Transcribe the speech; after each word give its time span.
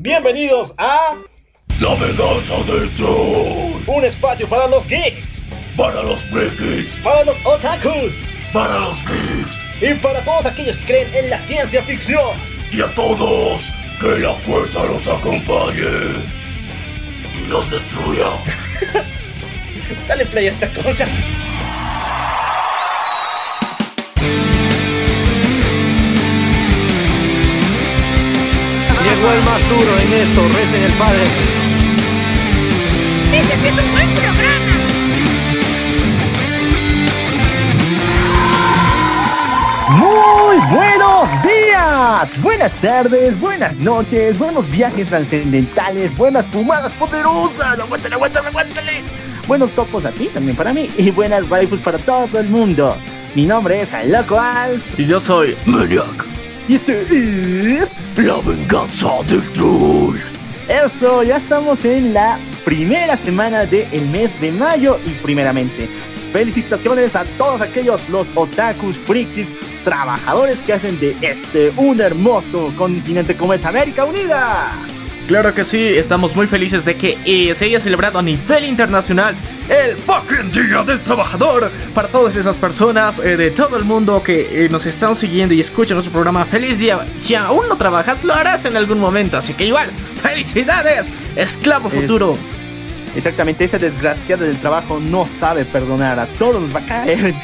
Bienvenidos 0.00 0.74
a 0.78 1.14
La 1.80 1.94
venganza 1.96 2.54
del 2.70 2.88
troll. 2.90 3.82
un 3.88 4.04
espacio 4.04 4.46
para 4.48 4.68
los 4.68 4.86
geeks, 4.86 5.40
Para 5.76 6.04
los 6.04 6.22
frikis. 6.22 7.00
para 7.02 7.24
los 7.24 7.36
otakus 7.44 8.14
Para 8.52 8.78
los 8.78 9.04
geeks. 9.04 9.56
y 9.80 9.94
para 9.94 10.20
todos 10.20 10.46
aquellos 10.46 10.76
que 10.76 10.84
creen 10.84 11.08
en 11.16 11.30
la 11.30 11.38
ciencia 11.40 11.82
ficción. 11.82 12.30
Y 12.70 12.80
a 12.80 12.86
todos, 12.94 13.72
que 14.00 14.20
la 14.20 14.34
fuerza 14.34 14.84
los 14.84 15.08
acompañe. 15.08 15.82
Y 17.42 17.48
los 17.48 17.68
destruya. 17.68 18.26
Dale 20.06 20.26
play 20.26 20.46
a 20.46 20.50
esta 20.50 20.68
cosa. 20.68 21.06
Llegó 29.18 29.32
el 29.32 29.42
más 29.42 29.68
duro 29.68 29.98
en 29.98 30.12
esto, 30.12 30.40
recen 30.46 30.82
el 30.84 30.92
padre. 30.92 31.24
Ese 33.32 33.56
sí 33.56 33.66
es 33.66 33.74
un 33.76 33.90
buen 33.90 34.08
programa. 34.10 34.78
Muy 39.90 40.56
buenos 40.70 41.28
días, 41.42 42.42
buenas 42.42 42.72
tardes, 42.74 43.40
buenas 43.40 43.76
noches, 43.78 44.38
buenos 44.38 44.70
viajes 44.70 45.08
trascendentales, 45.08 46.16
buenas 46.16 46.46
fumadas 46.46 46.92
poderosas, 46.92 47.76
aguántale, 47.80 48.14
aguántale, 48.14 48.48
aguántale. 48.48 49.02
Buenos 49.48 49.72
topos 49.72 50.04
a 50.04 50.12
ti, 50.12 50.28
también 50.28 50.56
para 50.56 50.72
mí, 50.72 50.88
y 50.96 51.10
buenas 51.10 51.50
waifus 51.50 51.80
para 51.80 51.98
todo 51.98 52.38
el 52.38 52.48
mundo. 52.48 52.96
Mi 53.34 53.46
nombre 53.46 53.80
es 53.80 53.92
Loco 54.06 54.38
Alf, 54.38 54.80
Y 54.96 55.06
yo 55.06 55.18
soy 55.18 55.56
Maniac. 55.66 56.38
Y 56.68 56.74
este 56.74 57.78
es... 57.78 58.18
La 58.18 58.40
venganza 58.40 59.08
del 59.26 59.42
troll. 59.52 60.18
Eso, 60.68 61.22
ya 61.22 61.38
estamos 61.38 61.84
en 61.86 62.12
la 62.12 62.38
primera 62.64 63.16
semana 63.16 63.64
del 63.64 64.06
mes 64.10 64.38
de 64.40 64.52
mayo 64.52 64.98
y 65.06 65.10
primeramente, 65.22 65.88
felicitaciones 66.30 67.16
a 67.16 67.24
todos 67.38 67.62
aquellos 67.62 68.06
los 68.10 68.28
otakus, 68.34 68.98
frikis, 68.98 69.48
trabajadores 69.82 70.60
que 70.60 70.74
hacen 70.74 71.00
de 71.00 71.16
este 71.22 71.72
un 71.76 72.00
hermoso 72.00 72.70
continente 72.76 73.34
como 73.34 73.54
es 73.54 73.64
América 73.64 74.04
Unida. 74.04 74.72
Claro 75.28 75.54
que 75.54 75.62
sí, 75.62 75.78
estamos 75.84 76.34
muy 76.34 76.46
felices 76.46 76.86
de 76.86 76.96
que 76.96 77.18
eh, 77.26 77.54
se 77.54 77.66
haya 77.66 77.78
celebrado 77.80 78.18
a 78.18 78.22
nivel 78.22 78.64
internacional 78.64 79.34
el 79.68 79.94
fucking 79.94 80.50
Día 80.50 80.82
del 80.82 81.00
Trabajador 81.00 81.70
para 81.94 82.08
todas 82.08 82.34
esas 82.36 82.56
personas 82.56 83.18
eh, 83.18 83.36
de 83.36 83.50
todo 83.50 83.76
el 83.76 83.84
mundo 83.84 84.22
que 84.22 84.64
eh, 84.64 84.68
nos 84.70 84.86
están 84.86 85.14
siguiendo 85.14 85.52
y 85.54 85.60
escuchan 85.60 85.96
nuestro 85.96 86.12
programa. 86.12 86.46
¡Feliz 86.46 86.78
día! 86.78 87.06
Si 87.18 87.34
aún 87.34 87.68
no 87.68 87.76
trabajas, 87.76 88.24
lo 88.24 88.32
harás 88.32 88.64
en 88.64 88.74
algún 88.78 88.98
momento, 88.98 89.36
así 89.36 89.52
que 89.52 89.66
igual, 89.66 89.90
¡felicidades! 90.22 91.10
¡Esclavo 91.36 91.88
Es- 91.88 91.94
futuro! 91.94 92.38
Exactamente, 93.14 93.64
ese 93.64 93.78
desgraciado 93.78 94.44
del 94.44 94.56
trabajo 94.58 94.98
no 95.00 95.26
sabe 95.26 95.64
perdonar, 95.64 96.18
a 96.20 96.26
todos 96.38 96.62
va 96.74 96.80
a 96.80 96.86
caer. 96.86 97.34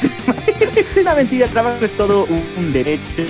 Es 0.75 0.97
una 1.01 1.13
mentira, 1.15 1.45
el 1.45 1.51
trabajo 1.51 1.83
es 1.85 1.91
todo 1.93 2.23
un, 2.25 2.43
un 2.57 2.71
derecho, 2.73 3.23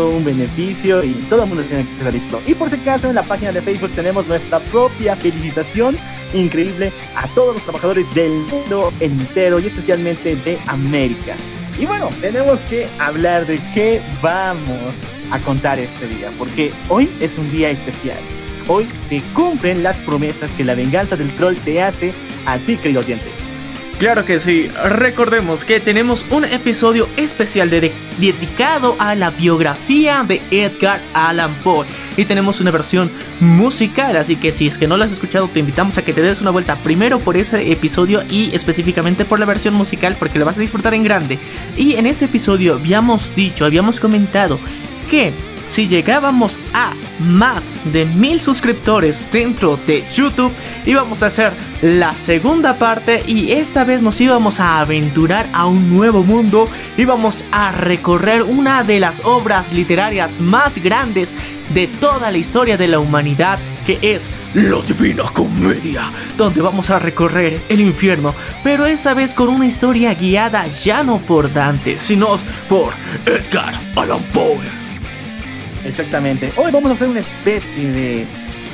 un 0.00 0.24
beneficio 0.24 1.02
y 1.04 1.12
todo 1.28 1.42
el 1.44 1.48
mundo 1.48 1.64
tiene 1.64 1.84
que 1.84 1.92
estar 1.92 2.12
listo. 2.12 2.42
Y 2.46 2.54
por 2.54 2.70
si 2.70 2.76
acaso 2.76 3.08
en 3.08 3.14
la 3.14 3.22
página 3.22 3.52
de 3.52 3.62
Facebook 3.62 3.90
tenemos 3.94 4.26
nuestra 4.26 4.58
propia 4.60 5.16
felicitación 5.16 5.96
increíble 6.34 6.92
a 7.14 7.26
todos 7.28 7.54
los 7.54 7.62
trabajadores 7.62 8.12
del 8.14 8.32
mundo 8.32 8.92
entero 9.00 9.58
y 9.58 9.66
especialmente 9.66 10.36
de 10.36 10.58
América. 10.66 11.36
Y 11.78 11.86
bueno, 11.86 12.08
tenemos 12.20 12.60
que 12.60 12.86
hablar 12.98 13.46
de 13.46 13.58
qué 13.74 14.00
vamos 14.22 14.94
a 15.30 15.38
contar 15.40 15.78
este 15.78 16.08
día, 16.08 16.30
porque 16.38 16.72
hoy 16.88 17.10
es 17.20 17.36
un 17.36 17.50
día 17.50 17.70
especial. 17.70 18.18
Hoy 18.68 18.88
se 19.08 19.22
cumplen 19.34 19.82
las 19.82 19.96
promesas 19.98 20.50
que 20.52 20.64
la 20.64 20.74
venganza 20.74 21.16
del 21.16 21.30
troll 21.36 21.56
te 21.56 21.82
hace 21.82 22.12
a 22.46 22.58
ti, 22.58 22.76
querido 22.76 23.00
oyente. 23.00 23.26
Claro 23.98 24.26
que 24.26 24.40
sí, 24.40 24.70
recordemos 24.84 25.64
que 25.64 25.80
tenemos 25.80 26.26
un 26.28 26.44
episodio 26.44 27.08
especial 27.16 27.70
de- 27.70 27.92
dedicado 28.18 28.94
a 28.98 29.14
la 29.14 29.30
biografía 29.30 30.22
de 30.28 30.42
Edgar 30.50 31.00
Allan 31.14 31.50
Poe 31.64 31.86
y 32.18 32.26
tenemos 32.26 32.60
una 32.60 32.70
versión 32.70 33.10
musical, 33.40 34.18
así 34.18 34.36
que 34.36 34.52
si 34.52 34.66
es 34.66 34.76
que 34.76 34.86
no 34.86 34.98
la 34.98 35.06
has 35.06 35.12
escuchado 35.12 35.48
te 35.48 35.60
invitamos 35.60 35.96
a 35.96 36.02
que 36.04 36.12
te 36.12 36.20
des 36.20 36.42
una 36.42 36.50
vuelta 36.50 36.76
primero 36.76 37.20
por 37.20 37.38
ese 37.38 37.72
episodio 37.72 38.22
y 38.30 38.54
específicamente 38.54 39.24
por 39.24 39.40
la 39.40 39.46
versión 39.46 39.72
musical 39.72 40.14
porque 40.18 40.38
lo 40.38 40.44
vas 40.44 40.58
a 40.58 40.60
disfrutar 40.60 40.92
en 40.92 41.02
grande. 41.02 41.38
Y 41.74 41.94
en 41.94 42.04
ese 42.04 42.26
episodio 42.26 42.74
habíamos 42.74 43.34
dicho, 43.34 43.64
habíamos 43.64 43.98
comentado 43.98 44.58
que 45.10 45.32
si 45.66 45.88
llegábamos 45.88 46.58
a 46.72 46.92
más 47.18 47.76
de 47.92 48.04
mil 48.04 48.40
suscriptores 48.40 49.26
dentro 49.30 49.78
de 49.86 50.04
YouTube, 50.12 50.52
íbamos 50.84 51.22
a 51.22 51.26
hacer 51.26 51.52
la 51.82 52.14
segunda 52.14 52.74
parte 52.74 53.22
y 53.26 53.52
esta 53.52 53.84
vez 53.84 54.00
nos 54.00 54.20
íbamos 54.20 54.60
a 54.60 54.80
aventurar 54.80 55.46
a 55.52 55.66
un 55.66 55.90
nuevo 55.94 56.22
mundo, 56.22 56.68
íbamos 56.96 57.44
a 57.52 57.72
recorrer 57.72 58.42
una 58.42 58.84
de 58.84 59.00
las 59.00 59.24
obras 59.24 59.72
literarias 59.72 60.40
más 60.40 60.78
grandes 60.78 61.34
de 61.74 61.86
toda 61.88 62.30
la 62.30 62.38
historia 62.38 62.76
de 62.76 62.88
la 62.88 62.98
humanidad, 62.98 63.58
que 63.84 63.98
es 64.02 64.30
La 64.54 64.80
divina 64.82 65.24
comedia. 65.32 66.10
donde 66.36 66.60
vamos 66.60 66.90
a 66.90 66.98
recorrer 66.98 67.60
el 67.68 67.80
infierno, 67.80 68.34
pero 68.62 68.86
esta 68.86 69.14
vez 69.14 69.34
con 69.34 69.48
una 69.48 69.66
historia 69.66 70.14
guiada 70.14 70.66
ya 70.68 71.02
no 71.02 71.18
por 71.18 71.52
Dante, 71.52 71.98
sino 71.98 72.36
por 72.68 72.92
Edgar 73.26 73.80
Allan 73.96 74.22
Poe. 74.32 74.85
Exactamente. 75.86 76.52
Hoy 76.56 76.72
vamos 76.72 76.90
a 76.90 76.94
hacer 76.94 77.08
una 77.08 77.20
especie 77.20 77.90
de 77.90 78.26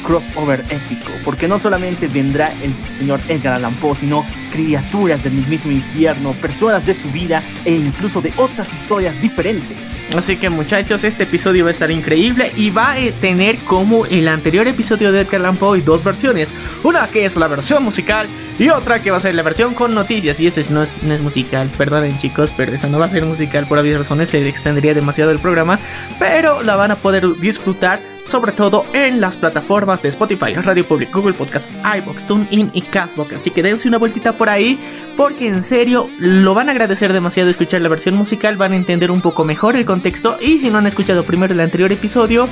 crossover 0.05 0.65
épico, 0.69 1.12
porque 1.25 1.47
no 1.47 1.59
solamente 1.59 2.09
vendrá 2.09 2.53
el 2.62 2.75
señor 2.99 3.21
Edgar 3.28 3.55
Allan 3.55 3.75
Poe, 3.75 3.95
sino 3.95 4.27
criaturas 4.53 5.23
del 5.23 5.34
mismísimo 5.34 5.73
infierno, 5.73 6.33
personas 6.33 6.84
de 6.87 6.95
su 6.95 7.11
vida 7.11 7.43
e 7.65 7.73
incluso 7.73 8.21
de 8.21 8.33
otras 8.37 8.73
historias 8.73 9.21
diferentes. 9.21 9.77
Así 10.17 10.37
que 10.37 10.50
muchachos, 10.50 11.05
este 11.05 11.23
episodio 11.23 11.65
va 11.65 11.71
a 11.71 11.73
estar 11.73 11.91
increíble 11.91 12.53
y 12.56 12.71
va 12.71 12.93
a 12.93 12.97
tener 13.21 13.56
como 13.59 14.05
el 14.06 14.29
anterior 14.29 14.67
episodio 14.67 15.11
de 15.11 15.21
Edgar 15.21 15.41
Allan 15.41 15.56
Poe 15.56 15.81
dos 15.81 16.05
versiones. 16.05 16.55
Una 16.83 17.06
que 17.06 17.25
es 17.25 17.37
la 17.37 17.49
versión 17.49 17.83
musical 17.83 18.27
y 18.58 18.68
otra 18.68 19.02
que 19.02 19.10
va 19.10 19.16
a 19.16 19.20
ser 19.20 19.34
la 19.34 19.42
versión 19.42 19.74
con 19.74 19.94
noticias. 19.94 20.40
Y 20.40 20.46
ese 20.46 20.64
no 20.70 20.82
es, 20.82 21.02
no 21.02 21.14
es 21.14 21.20
musical, 21.20 21.70
perdonen 21.76 22.18
chicos, 22.18 22.52
pero 22.56 22.72
esa 22.72 22.88
no 22.88 22.98
va 22.98 23.06
a 23.06 23.08
ser 23.08 23.24
musical 23.24 23.66
por 23.66 23.78
obvias 23.78 23.98
razones, 23.98 24.30
se 24.30 24.46
extendería 24.48 24.94
demasiado 24.94 25.30
el 25.30 25.38
programa. 25.38 25.78
Pero 26.18 26.62
la 26.62 26.76
van 26.76 26.90
a 26.90 26.96
poder 26.96 27.26
disfrutar 27.38 28.00
sobre 28.24 28.52
todo 28.52 28.84
en 28.92 29.20
las 29.20 29.36
plataformas 29.36 30.02
de 30.02 30.08
Spotify, 30.08 30.54
Radio 30.54 30.86
Public, 30.86 31.12
Google 31.12 31.34
Podcast, 31.34 31.70
iBox, 31.98 32.26
TuneIn 32.26 32.70
y 32.72 32.82
Castbox. 32.82 33.34
Así 33.34 33.50
que 33.50 33.62
dense 33.62 33.88
una 33.88 33.98
vueltita 33.98 34.32
por 34.32 34.48
ahí, 34.48 34.78
porque 35.16 35.48
en 35.48 35.62
serio 35.62 36.08
lo 36.19 36.54
van 36.54 36.69
a 36.69 36.72
agradecer 36.72 37.12
demasiado 37.12 37.50
escuchar 37.50 37.80
la 37.80 37.88
versión 37.88 38.14
musical, 38.14 38.56
van 38.56 38.72
a 38.72 38.76
entender 38.76 39.10
un 39.10 39.20
poco 39.20 39.44
mejor 39.44 39.76
el 39.76 39.84
contexto. 39.84 40.38
Y 40.40 40.58
si 40.58 40.70
no 40.70 40.78
han 40.78 40.86
escuchado 40.86 41.24
primero 41.24 41.52
el 41.52 41.60
anterior 41.60 41.90
episodio, 41.90 42.48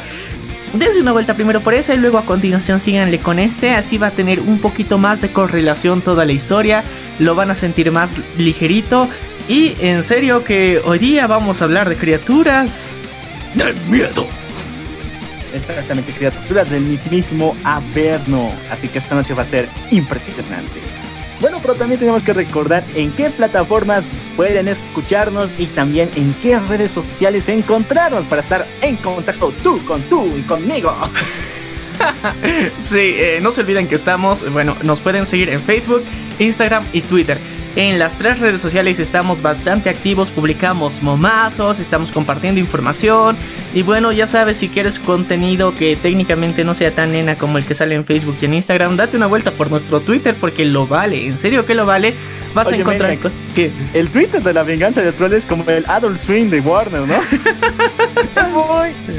dense 0.73 1.01
una 1.01 1.13
vuelta 1.13 1.35
primero 1.35 1.61
por 1.61 1.75
esa 1.75 1.95
y 1.95 1.99
luego 1.99 2.19
a 2.19 2.25
continuación 2.25 2.81
síganle 2.81 3.19
con 3.19 3.39
este. 3.39 3.75
Así 3.75 3.99
va 3.99 4.09
a 4.09 4.11
tener 4.11 4.41
un 4.41 4.59
poquito 4.59 4.99
más 4.99 5.21
de 5.21 5.31
correlación 5.31 6.03
toda 6.03 6.25
la 6.25 6.33
historia, 6.33 6.85
lo 7.19 7.35
van 7.35 7.51
a 7.51 7.55
sentir 7.55 7.91
más 7.93 8.13
ligerito. 8.39 9.09
Y 9.49 9.75
en 9.81 10.05
serio 10.05 10.45
que 10.45 10.81
hoy 10.85 10.99
día 10.99 11.27
vamos 11.27 11.61
a 11.61 11.65
hablar 11.65 11.89
de 11.89 11.97
criaturas 11.97 13.03
De 13.55 13.75
miedo. 13.89 14.27
Exactamente, 15.53 16.13
criaturas 16.13 16.71
del 16.71 16.83
mismísimo 16.83 17.57
Averno. 17.65 18.53
Así 18.71 18.87
que 18.87 18.99
esta 18.99 19.17
noche 19.17 19.35
va 19.35 19.43
a 19.43 19.47
ser 19.47 19.69
impresionante. 19.91 20.81
Bueno, 21.41 21.59
pero 21.63 21.75
también 21.75 21.99
tenemos 21.99 22.23
que 22.23 22.33
recordar 22.33 22.85
en 22.95 23.11
qué 23.13 23.31
plataformas 23.31 24.05
pueden 24.37 24.69
escucharnos 24.69 25.51
y 25.59 25.67
también 25.67 26.11
en 26.15 26.35
qué 26.35 26.59
redes 26.59 26.91
sociales 26.91 27.49
encontrarnos 27.49 28.25
para 28.25 28.43
estar 28.43 28.67
en 28.83 28.97
contacto 28.97 29.53
tú 29.63 29.83
con 29.85 30.03
tú 30.03 30.37
y 30.37 30.43
conmigo. 30.43 30.95
Sí, 32.79 33.15
eh, 33.19 33.41
no 33.43 33.53
se 33.53 33.61
olviden 33.61 33.87
que 33.87 33.95
estamos, 33.95 34.51
bueno, 34.55 34.75
nos 34.83 35.01
pueden 35.01 35.27
seguir 35.27 35.51
en 35.51 35.61
Facebook, 35.61 36.03
Instagram 36.39 36.87
y 36.95 37.03
Twitter. 37.03 37.39
En 37.77 38.01
las 38.01 38.19
tres 38.19 38.41
redes 38.41 38.61
sociales 38.61 38.99
estamos 38.99 39.43
bastante 39.43 39.91
activos, 39.91 40.31
publicamos 40.31 41.03
momazos, 41.03 41.79
estamos 41.79 42.11
compartiendo 42.11 42.61
información. 42.61 43.37
Y 43.73 43.83
bueno, 43.83 44.11
ya 44.11 44.27
sabes, 44.27 44.57
si 44.57 44.69
quieres 44.69 44.99
contenido 44.99 45.73
que 45.75 45.95
técnicamente 45.95 46.65
no 46.65 46.75
sea 46.75 46.91
tan 46.91 47.13
nena 47.13 47.37
como 47.37 47.59
el 47.59 47.65
que 47.65 47.77
sale 47.77 47.95
en 47.95 48.05
Facebook 48.05 48.37
y 48.43 48.47
en 48.47 48.55
Instagram, 48.55 48.97
date 48.97 49.17
una 49.17 49.29
vuelta 49.29 49.53
por 49.53 49.71
nuestro 49.71 50.01
Twitter 50.01 50.35
porque 50.41 50.65
lo 50.65 50.89
vale, 50.89 51.29
en 51.29 51.39
serio 51.39 51.65
que 51.65 51.77
lo 51.77 51.87
vale, 51.87 52.15
vas 52.55 52.67
Oye, 52.67 52.79
a 52.79 52.81
encontrar 52.81 53.17
cosas 53.19 53.39
que... 53.55 53.71
El 53.95 54.11
Twitter 54.11 54.43
de 54.43 54.53
la 54.53 54.65
venganza 54.65 55.01
del 55.01 55.15
troll 55.15 55.35
es 55.35 55.47
como 55.47 55.63
el 55.71 55.85
Adult 55.87 56.19
Swing 56.21 56.51
de 56.51 56.61
Warner, 56.61 57.03
¿no? 57.03 57.15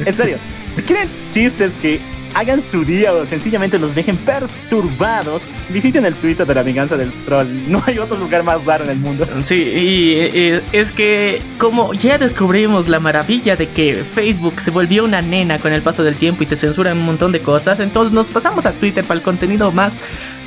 En 0.06 0.15
serio, 0.15 0.38
si 0.74 0.81
quieren 0.81 1.07
chistes 1.31 1.74
que 1.75 2.00
hagan 2.33 2.62
su 2.62 2.83
día 2.83 3.13
o 3.13 3.25
sencillamente 3.25 3.78
los 3.80 3.95
dejen 3.95 4.18
perturbados, 4.18 5.42
visiten 5.69 6.06
el 6.06 6.16
Twitter 6.16 6.45
de 6.45 6.56
la 6.56 6.63
venganza 6.63 6.98
del 6.98 7.12
troll. 7.25 7.48
No 7.68 7.83
hay 7.86 7.98
otro 7.98 8.18
lugar 8.18 8.44
más 8.44 8.63
raro 8.66 8.83
en 8.83 8.92
el 8.92 9.00
mundo. 9.00 9.28
Sí, 9.42 9.56
y 9.56 10.13
eh, 10.16 10.62
es 10.72 10.92
que 10.92 11.42
como 11.57 11.94
ya 11.94 12.18
descubrimos 12.18 12.88
la 12.88 13.00
maravilla 13.00 13.56
de 13.56 13.69
que 13.69 14.04
Facebook 14.04 14.60
se 14.62 14.72
volvió 14.72 15.04
una 15.04 15.22
nena 15.22 15.60
con 15.60 15.74
el 15.74 15.81
paso 15.81 16.04
del 16.04 16.16
tiempo 16.16 16.44
y 16.44 16.45
te 16.45 16.57
censuran 16.57 16.98
un 16.98 17.06
montón 17.06 17.31
de 17.31 17.42
cosas, 17.42 17.80
entonces 17.80 18.13
nos 18.13 18.31
pasamos 18.31 18.66
a 18.66 18.72
Twitter 18.74 19.04
para 19.04 19.19
el 19.19 19.24
contenido 19.24 19.72
más, 19.72 20.00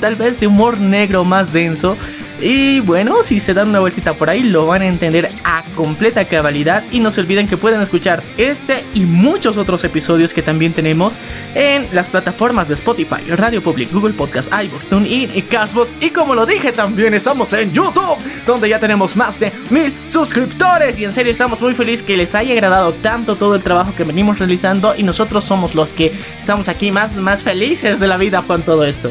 tal 0.05 0.17
vez 0.17 0.39
de 0.39 0.47
humor 0.47 0.79
negro 0.79 1.25
más 1.25 1.51
denso. 1.51 1.97
Y 2.39 2.81
bueno, 2.81 3.23
si 3.23 3.41
se 3.41 3.55
dan 3.55 3.71
una 3.71 3.81
vueltita 3.81 4.13
por 4.13 4.29
ahí 4.29 4.43
lo 4.43 4.67
van 4.67 4.83
a 4.83 4.87
entender 4.87 5.31
a 5.45 5.65
completa 5.75 6.27
cabalidad 6.27 6.85
y 6.93 7.01
no 7.01 7.11
se 7.11 7.23
olviden 7.23 7.49
que 7.49 7.57
pueden 7.57 7.81
escuchar 7.81 8.23
este 8.37 8.85
y 8.93 9.01
muchos 9.01 9.57
otros 9.57 9.83
episodios 9.83 10.35
que 10.35 10.43
también 10.43 10.75
tenemos 10.75 11.17
en 11.55 11.89
las 11.95 12.11
plataformas 12.11 12.69
de 12.69 12.75
Spotify, 12.75 13.23
Radio 13.29 13.63
Public, 13.63 13.91
Google 13.93 14.13
Podcast, 14.13 14.53
iVoox, 14.53 14.89
TuneIn 14.89 15.31
y 15.35 15.41
Castbox 15.41 15.93
y 16.03 16.11
como 16.11 16.35
lo 16.35 16.45
dije 16.45 16.73
también 16.73 17.15
estamos 17.15 17.51
en 17.55 17.73
YouTube 17.73 18.19
donde 18.47 18.69
ya 18.69 18.79
tenemos 18.79 19.17
más 19.17 19.41
de 19.41 19.51
mil 19.71 19.91
suscriptores 20.09 20.99
y 20.99 21.07
en 21.07 21.15
serio 21.15 21.33
estamos 21.33 21.63
muy 21.63 21.75
felices 21.75 22.05
que 22.05 22.19
les 22.19 22.35
haya 22.35 22.53
agradado 22.53 22.93
tanto 22.93 23.37
todo 23.37 23.55
el 23.55 23.63
trabajo 23.63 23.95
que 23.97 24.05
venimos 24.05 24.39
realizando 24.39 24.95
y 24.95 25.03
nosotros 25.03 25.47
somos 25.47 25.75
los 25.75 25.95
que 25.95 26.13
estamos 26.39 26.69
aquí 26.69 26.91
más, 26.91 27.17
más 27.17 27.43
felices 27.43 28.01
de 28.01 28.07
la 28.07 28.19
vida 28.19 28.43
con 28.47 28.61
todo 28.61 28.85
esto. 28.85 29.09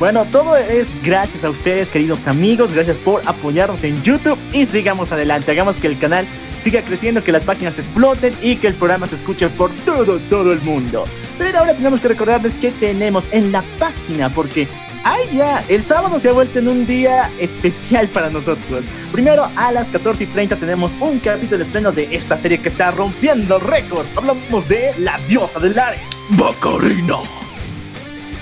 Bueno, 0.00 0.24
todo 0.24 0.56
es 0.56 0.86
gracias 1.04 1.44
a 1.44 1.50
ustedes, 1.50 1.90
queridos 1.90 2.26
amigos. 2.26 2.72
Gracias 2.72 2.96
por 2.96 3.20
apoyarnos 3.26 3.84
en 3.84 4.02
YouTube 4.02 4.38
y 4.50 4.64
sigamos 4.64 5.12
adelante. 5.12 5.50
Hagamos 5.50 5.76
que 5.76 5.88
el 5.88 5.98
canal 5.98 6.26
siga 6.62 6.80
creciendo, 6.80 7.22
que 7.22 7.32
las 7.32 7.44
páginas 7.44 7.78
exploten 7.78 8.34
y 8.40 8.56
que 8.56 8.68
el 8.68 8.74
programa 8.74 9.06
se 9.06 9.16
escuche 9.16 9.50
por 9.50 9.70
todo, 9.84 10.18
todo 10.30 10.52
el 10.52 10.62
mundo. 10.62 11.04
Pero 11.36 11.58
ahora 11.58 11.74
tenemos 11.74 12.00
que 12.00 12.08
recordarles 12.08 12.54
que 12.54 12.70
tenemos 12.70 13.26
en 13.30 13.52
la 13.52 13.62
página, 13.78 14.30
porque 14.30 14.68
¡ay 15.04 15.36
ya! 15.36 15.62
El 15.68 15.82
sábado 15.82 16.18
se 16.18 16.30
ha 16.30 16.32
vuelto 16.32 16.60
en 16.60 16.68
un 16.68 16.86
día 16.86 17.30
especial 17.38 18.08
para 18.08 18.30
nosotros. 18.30 18.82
Primero, 19.12 19.50
a 19.54 19.70
las 19.70 19.90
14 19.90 20.24
y 20.24 20.26
30 20.28 20.56
tenemos 20.56 20.92
un 20.98 21.18
capítulo 21.18 21.62
estreno 21.62 21.92
de 21.92 22.16
esta 22.16 22.38
serie 22.38 22.56
que 22.56 22.70
está 22.70 22.90
rompiendo 22.90 23.58
récord. 23.58 24.06
Hablamos 24.16 24.66
de 24.66 24.94
La 24.96 25.18
Diosa 25.28 25.60
del 25.60 25.78
Área. 25.78 26.00
Bacarina. 26.30 27.39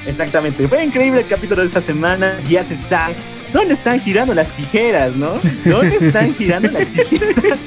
Exactamente, 0.09 0.67
fue 0.67 0.83
increíble 0.83 1.21
el 1.21 1.27
capítulo 1.27 1.61
de 1.61 1.69
esta 1.69 1.83
semana, 1.83 2.41
ya 2.49 2.65
se 2.65 2.77
sabe. 2.77 3.15
¿Dónde 3.53 3.75
están 3.75 4.01
girando 4.01 4.35
las 4.35 4.51
tijeras, 4.53 5.15
no? 5.17 5.35
¿Dónde 5.65 6.07
están 6.07 6.35
girando 6.35 6.71
las 6.71 6.87
tijeras? 6.87 7.59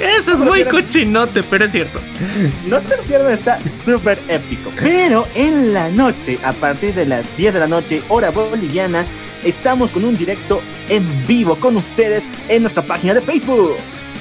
Eso 0.00 0.34
es 0.34 0.40
muy 0.40 0.64
cochinote, 0.64 1.42
pero 1.44 1.64
es 1.64 1.72
cierto. 1.72 2.00
No 2.66 2.80
se 2.80 2.96
lo 2.96 3.02
pierdan, 3.02 3.32
está 3.32 3.58
súper 3.84 4.18
épico. 4.28 4.70
Pero 4.80 5.26
en 5.34 5.72
la 5.72 5.88
noche, 5.88 6.38
a 6.44 6.52
partir 6.52 6.94
de 6.94 7.06
las 7.06 7.36
10 7.36 7.54
de 7.54 7.60
la 7.60 7.68
noche, 7.68 8.02
hora 8.08 8.30
boliviana, 8.30 9.04
estamos 9.44 9.90
con 9.90 10.04
un 10.04 10.16
directo 10.16 10.60
en 10.88 11.26
vivo 11.26 11.56
con 11.56 11.76
ustedes 11.76 12.24
en 12.48 12.62
nuestra 12.62 12.82
página 12.82 13.14
de 13.14 13.20
Facebook. 13.20 13.76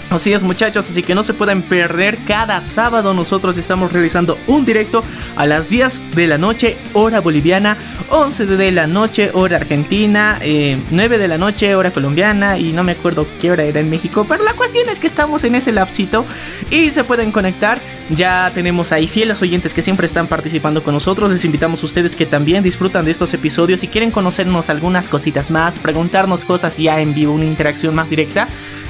Así 0.10 0.32
es 0.32 0.42
muchachos, 0.42 0.90
así 0.90 1.04
que 1.04 1.16
no 1.16 1.24
se 1.24 1.34
pueden 1.34 1.62
perder. 1.62 2.18
Cada 2.26 2.62
sábado 2.62 3.14
nosotros 3.14 3.58
estamos 3.58 3.92
realizando 3.92 4.38
un 4.48 4.64
directo 4.64 5.04
a 5.36 5.46
las 5.46 5.70
10 5.70 6.16
de 6.16 6.28
la 6.28 6.38
noche, 6.38 6.78
hora 6.94 7.20
boliviana, 7.20 7.76
11 8.10 8.46
de 8.46 8.72
la 8.72 8.88
noche, 8.88 9.32
hora 9.34 9.58
argentina, 9.58 10.40
9 10.40 10.46
eh, 10.46 11.20
de 11.20 11.28
la 11.28 11.38
noche, 11.38 11.76
hora 11.76 11.92
colombiana 11.92 12.58
y 12.58 12.72
no 12.72 12.86
me 12.86 12.94
acuerdo 12.94 13.28
qué 13.42 13.52
hora 13.52 13.64
era 13.64 13.82
en 13.82 13.90
México. 13.90 14.26
Pero 14.30 14.46
la 14.46 14.54
cuestión 14.54 14.88
es 14.88 15.00
que 15.00 15.08
estamos 15.08 15.44
en 15.44 15.56
ese 15.56 15.74
lapsito 15.74 16.26
y 16.72 16.90
se 16.92 17.04
pueden 17.04 17.34
conectar. 17.34 17.82
Ya 18.10 18.50
tenemos 18.56 18.94
ahí 18.94 19.10
fieles 19.10 19.42
oyentes 19.42 19.74
que 19.74 19.82
siempre 19.82 20.06
están 20.06 20.28
participando 20.28 20.84
con 20.84 20.94
nosotros. 20.94 21.30
Les 21.30 21.44
invitamos 21.44 21.84
a 21.84 21.86
ustedes 21.86 22.16
que 22.16 22.26
también 22.26 22.64
disfrutan 22.64 23.04
de 23.04 23.12
estos 23.12 23.34
episodios. 23.34 23.82
Si 23.82 23.90
quieren 23.90 24.12
conocernos 24.12 24.70
algunas 24.70 25.10
cositas 25.10 25.52
más, 25.52 25.80
preguntarnos 25.80 26.46
cosas 26.46 26.78
ya 26.78 27.02
en 27.02 27.14
vivo, 27.14 27.34
una 27.34 27.44
interacción 27.44 27.94
más 27.94 28.10
directa 28.10 28.48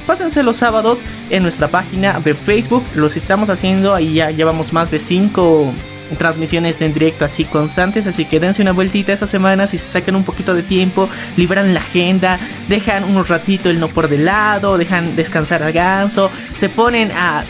pásense 0.08 0.42
los 0.42 0.56
sábados 0.56 1.00
en 1.30 1.42
nuestra 1.42 1.68
página 1.68 2.20
de 2.20 2.34
Facebook. 2.34 2.84
Los 2.94 3.16
estamos 3.16 3.50
haciendo, 3.50 3.94
ahí 3.94 4.14
ya 4.14 4.30
llevamos 4.30 4.72
más 4.72 4.90
de 4.90 4.98
5 4.98 5.72
transmisiones 6.16 6.80
en 6.80 6.94
directo 6.94 7.24
así 7.24 7.44
constantes, 7.44 8.06
así 8.06 8.24
que 8.24 8.40
dense 8.40 8.62
una 8.62 8.72
vueltita 8.72 9.12
esta 9.12 9.26
semana 9.26 9.66
si 9.66 9.78
se 9.78 9.88
sacan 9.88 10.16
un 10.16 10.24
poquito 10.24 10.54
de 10.54 10.62
tiempo, 10.62 11.08
liberan 11.36 11.74
la 11.74 11.80
agenda, 11.80 12.38
dejan 12.68 13.04
un 13.04 13.24
ratito 13.26 13.68
el 13.68 13.80
no 13.80 13.88
por 13.88 14.08
de 14.08 14.18
lado, 14.18 14.78
dejan 14.78 15.16
descansar 15.16 15.62
al 15.62 15.72
ganso, 15.72 16.30
se 16.54 16.68
ponen 16.68 17.12
a, 17.12 17.44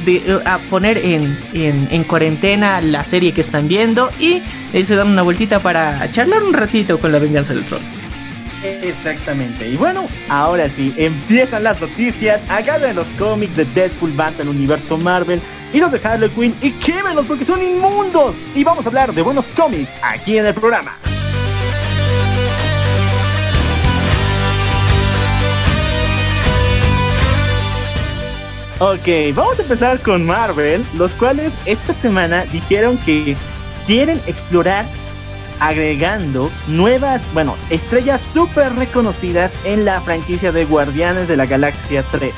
a 0.45 0.59
poner 0.71 0.99
en, 0.99 1.39
en, 1.53 2.05
cuarentena 2.05 2.81
la 2.81 3.05
serie 3.05 3.33
que 3.33 3.43
están 3.43 3.69
viendo 3.69 4.11
y 4.19 4.43
eh, 4.73 4.85
se 4.85 4.97
dan 4.97 5.09
una 5.09 5.23
vueltita 5.23 5.61
para 5.61 6.11
charlar 6.11 6.43
un 6.43 6.55
ratito 6.55 6.99
con 6.99 7.13
la 7.13 7.19
venganza 7.19 7.55
del 7.55 7.65
troll. 7.65 7.98
Exactamente. 8.63 9.69
Y 9.69 9.77
bueno, 9.77 10.09
ahora 10.29 10.69
sí, 10.69 10.95
empiezan 10.97 11.65
las 11.65 11.81
noticias. 11.81 12.41
Agarren 12.49 12.97
los 12.97 13.09
cómics 13.19 13.57
de 13.57 13.65
Deadpool, 13.65 14.13
Batman, 14.13 14.49
universo 14.49 14.97
Marvel 14.97 15.41
y 15.73 15.81
los 15.81 15.93
de 15.93 16.01
Harley 16.03 16.31
Quinn 16.31 16.55
y 16.61 16.71
quémenlos 16.73 17.27
porque 17.27 17.45
son 17.45 17.63
inmundos. 17.63 18.35
Y 18.55 18.65
vamos 18.65 18.85
a 18.85 18.89
hablar 18.89 19.13
de 19.13 19.23
buenos 19.23 19.47
cómics 19.49 19.91
aquí 20.03 20.39
en 20.39 20.47
el 20.47 20.55
programa. 20.55 20.97
Ok, 28.81 29.35
vamos 29.35 29.59
a 29.59 29.63
empezar 29.63 30.01
con 30.03 30.25
Marvel, 30.25 30.87
los 30.95 31.13
cuales 31.13 31.53
esta 31.65 31.93
semana 31.93 32.45
dijeron 32.45 32.97
que 32.99 33.37
quieren 33.85 34.23
explorar 34.29 34.87
agregando 35.61 36.51
nuevas, 36.67 37.33
bueno, 37.33 37.57
estrellas 37.71 38.21
súper 38.21 38.75
reconocidas 38.75 39.57
en 39.65 39.85
la 39.85 40.01
franquicia 40.01 40.53
de 40.53 40.65
Guardianes 40.65 41.29
de 41.29 41.37
la 41.37 41.47
Galaxia 41.47 42.05
3. 42.11 42.33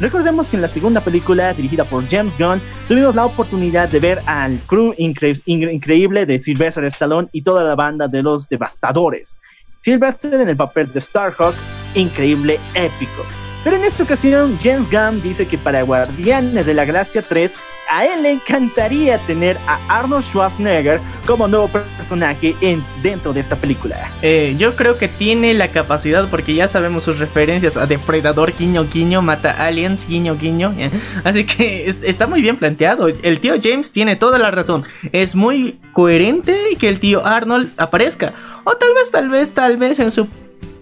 Recordemos 0.00 0.48
que 0.48 0.56
en 0.56 0.62
la 0.62 0.68
segunda 0.68 1.00
película, 1.00 1.54
dirigida 1.54 1.84
por 1.84 2.08
James 2.08 2.36
Gunn, 2.36 2.60
tuvimos 2.88 3.14
la 3.14 3.24
oportunidad 3.24 3.88
de 3.88 4.00
ver 4.00 4.20
al 4.26 4.58
crew 4.66 4.94
increíble 4.96 6.26
de 6.26 6.38
Sylvester 6.38 6.84
Stallone 6.86 7.28
y 7.30 7.42
toda 7.42 7.62
la 7.62 7.76
banda 7.76 8.08
de 8.08 8.22
los 8.22 8.48
Devastadores. 8.48 9.36
Sylvester 9.78 10.40
en 10.40 10.48
el 10.48 10.56
papel 10.56 10.92
de 10.92 11.00
Starhawk, 11.00 11.54
increíble, 11.94 12.58
épico. 12.74 13.24
Pero 13.62 13.76
en 13.76 13.84
esta 13.84 14.02
ocasión, 14.02 14.58
James 14.60 14.90
Gunn 14.90 15.22
dice 15.22 15.46
que 15.46 15.56
para 15.56 15.82
Guardianes 15.82 16.66
de 16.66 16.74
la 16.74 16.84
Galaxia 16.84 17.22
3 17.22 17.54
a 17.92 18.06
él 18.06 18.22
le 18.22 18.30
encantaría 18.30 19.18
tener 19.18 19.58
a 19.66 19.78
Arnold 19.86 20.24
Schwarzenegger 20.24 20.98
como 21.26 21.46
nuevo 21.46 21.68
personaje 21.68 22.56
en, 22.62 22.82
dentro 23.02 23.34
de 23.34 23.40
esta 23.40 23.56
película. 23.56 24.10
Eh, 24.22 24.54
yo 24.56 24.74
creo 24.76 24.96
que 24.96 25.08
tiene 25.08 25.52
la 25.52 25.68
capacidad, 25.68 26.26
porque 26.30 26.54
ya 26.54 26.68
sabemos 26.68 27.04
sus 27.04 27.18
referencias 27.18 27.76
a 27.76 27.86
Depredador, 27.86 28.54
guiño, 28.56 28.86
guiño, 28.90 29.20
mata 29.20 29.52
aliens, 29.62 30.08
guiño, 30.08 30.38
guiño. 30.38 30.74
Eh. 30.78 30.90
Así 31.22 31.44
que 31.44 31.86
está 31.86 32.26
muy 32.26 32.40
bien 32.40 32.56
planteado. 32.56 33.08
El 33.08 33.40
tío 33.40 33.54
James 33.62 33.92
tiene 33.92 34.16
toda 34.16 34.38
la 34.38 34.50
razón. 34.50 34.84
Es 35.12 35.36
muy 35.36 35.78
coherente 35.92 36.56
que 36.78 36.88
el 36.88 36.98
tío 36.98 37.26
Arnold 37.26 37.72
aparezca. 37.76 38.32
O 38.64 38.72
tal 38.72 38.94
vez, 38.94 39.10
tal 39.10 39.28
vez, 39.28 39.52
tal 39.52 39.76
vez 39.76 40.00
en 40.00 40.10
su 40.10 40.28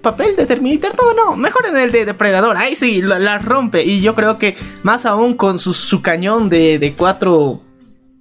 papel 0.01 0.37
de 0.37 0.47
Terminator, 0.47 0.93
todo 0.95 1.15
no, 1.15 1.37
mejor 1.37 1.67
en 1.67 1.77
el 1.77 1.93
de 1.93 2.05
Depredador, 2.05 2.57
ahí 2.57 2.75
sí, 2.75 3.03
la, 3.03 3.39
rompe. 3.39 3.83
Y 3.85 4.01
yo 4.01 4.15
creo 4.15 4.39
que 4.39 4.57
más 4.83 5.07
aún 5.07 5.35
con 5.35 5.59
su, 5.59 6.03
cañón 6.03 6.49
de, 6.49 6.79
de, 6.79 6.93
cuatro 6.95 7.61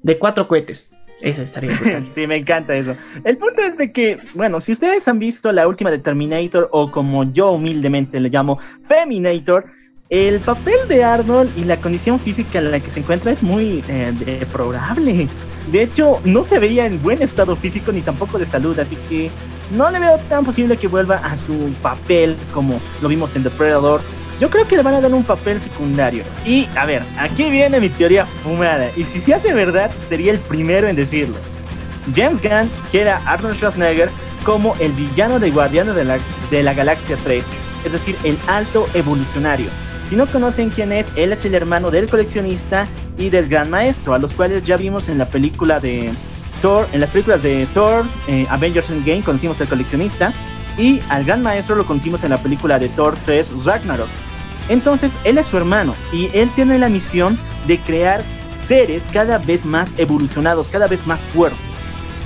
de 0.02 0.18
cuatro 0.18 0.48
cohetes. 0.48 0.90
Eso 1.22 1.42
estaría. 1.42 1.72
sí, 2.14 2.28
me 2.28 2.38
encanta 2.38 2.76
eso. 2.76 2.96
El 3.24 3.38
punto 3.38 3.62
es 3.62 3.78
de 3.78 3.92
que, 3.92 4.18
bueno, 4.36 4.62
si 4.62 4.72
ustedes 4.72 5.08
han 5.08 5.20
visto 5.20 5.52
la 5.52 5.68
última 5.68 5.92
de 5.92 6.00
Terminator 6.00 6.70
o 6.72 6.92
como 6.92 7.32
yo 7.32 7.52
humildemente 7.52 8.20
le 8.20 8.30
llamo 8.30 8.60
Feminator, 8.84 9.66
el 10.10 10.40
papel 10.40 10.88
de 10.88 11.04
Arnold 11.04 11.56
y 11.58 11.66
la 11.66 11.80
condición 11.80 12.20
física 12.20 12.60
en 12.60 12.72
la 12.72 12.80
que 12.80 12.90
se 12.90 13.02
encuentra 13.02 13.32
es 13.32 13.44
muy 13.44 13.84
eh, 13.88 14.12
deplorable. 14.26 15.28
De 15.72 15.84
hecho, 15.84 16.20
no 16.24 16.44
se 16.44 16.58
veía 16.58 16.88
en 16.88 17.02
buen 17.02 17.22
estado 17.22 17.56
físico 17.56 17.92
ni 17.92 18.02
tampoco 18.02 18.40
de 18.40 18.46
salud, 18.46 18.80
así 18.80 18.96
que 19.08 19.30
no 19.72 19.90
le 19.90 20.00
veo 20.00 20.18
tan 20.30 20.44
posible 20.46 20.78
que 20.78 20.88
vuelva 20.88 21.18
a 21.18 21.36
su 21.36 21.74
papel 21.82 22.38
como 22.54 22.80
lo 23.02 23.08
vimos 23.08 23.36
en 23.36 23.44
Depredador. 23.44 24.02
Yo 24.40 24.50
creo 24.50 24.68
que 24.68 24.78
le 24.78 24.84
van 24.84 24.94
a 24.94 25.02
dar 25.02 25.14
un 25.14 25.24
papel 25.24 25.60
secundario. 25.60 26.24
Y 26.46 26.68
a 26.76 26.86
ver, 26.86 27.04
aquí 27.18 27.50
viene 27.52 27.80
mi 27.80 27.90
teoría 27.90 28.26
fumada. 28.44 28.92
Y 28.96 29.04
si 29.04 29.20
se 29.20 29.34
hace 29.34 29.54
verdad, 29.54 29.92
sería 30.08 30.32
el 30.32 30.40
primero 30.40 30.88
en 30.88 30.96
decirlo. 30.96 31.36
James 32.16 32.42
Gunn 32.42 32.72
quiere 32.90 33.12
a 33.12 33.18
Arnold 33.18 33.56
Schwarzenegger 33.56 34.10
como 34.44 34.76
el 34.80 34.94
villano 34.94 35.40
de 35.40 35.52
Guardianes 35.52 35.96
de 35.96 36.06
la, 36.06 36.18
de 36.50 36.64
la 36.64 36.74
Galaxia 36.74 37.18
3, 37.24 37.46
es 37.86 37.92
decir, 37.92 38.16
el 38.24 38.38
alto 38.48 38.88
evolucionario. 38.94 39.70
Si 40.06 40.16
no 40.16 40.26
conocen 40.26 40.70
quién 40.70 40.92
es, 40.92 41.12
él 41.16 41.34
es 41.34 41.46
el 41.46 41.54
hermano 41.54 41.92
del 41.92 42.10
coleccionista 42.10 42.88
y 43.18 43.30
del 43.30 43.48
gran 43.48 43.70
maestro, 43.70 44.14
a 44.14 44.20
los 44.20 44.34
cuales 44.34 44.64
ya 44.64 44.78
vimos 44.78 45.10
en 45.10 45.20
la 45.20 45.30
película 45.30 45.80
de 45.80 46.12
Thor, 46.62 46.88
en 46.92 47.02
las 47.02 47.10
películas 47.10 47.44
de 47.44 47.68
Thor, 47.74 48.06
eh, 48.28 48.46
Avengers 48.50 48.90
Endgame 48.90 49.24
conocimos 49.24 49.60
al 49.62 49.68
coleccionista 49.68 50.34
y 50.78 51.02
al 51.10 51.26
gran 51.26 51.42
maestro 51.42 51.76
lo 51.76 51.86
conocimos 51.86 52.24
en 52.24 52.30
la 52.30 52.38
película 52.38 52.80
de 52.80 52.90
Thor 52.90 53.18
3 53.26 53.66
Ragnarok. 53.66 54.08
Entonces, 54.70 55.12
él 55.24 55.38
es 55.38 55.48
su 55.48 55.58
hermano 55.58 55.96
y 56.14 56.30
él 56.34 56.50
tiene 56.56 56.78
la 56.78 56.90
misión 56.90 57.40
de 57.68 57.80
crear 57.80 58.24
seres 58.56 59.04
cada 59.12 59.38
vez 59.38 59.66
más 59.66 59.94
evolucionados, 59.98 60.70
cada 60.70 60.88
vez 60.88 61.08
más 61.08 61.22
fuertes. 61.22 61.60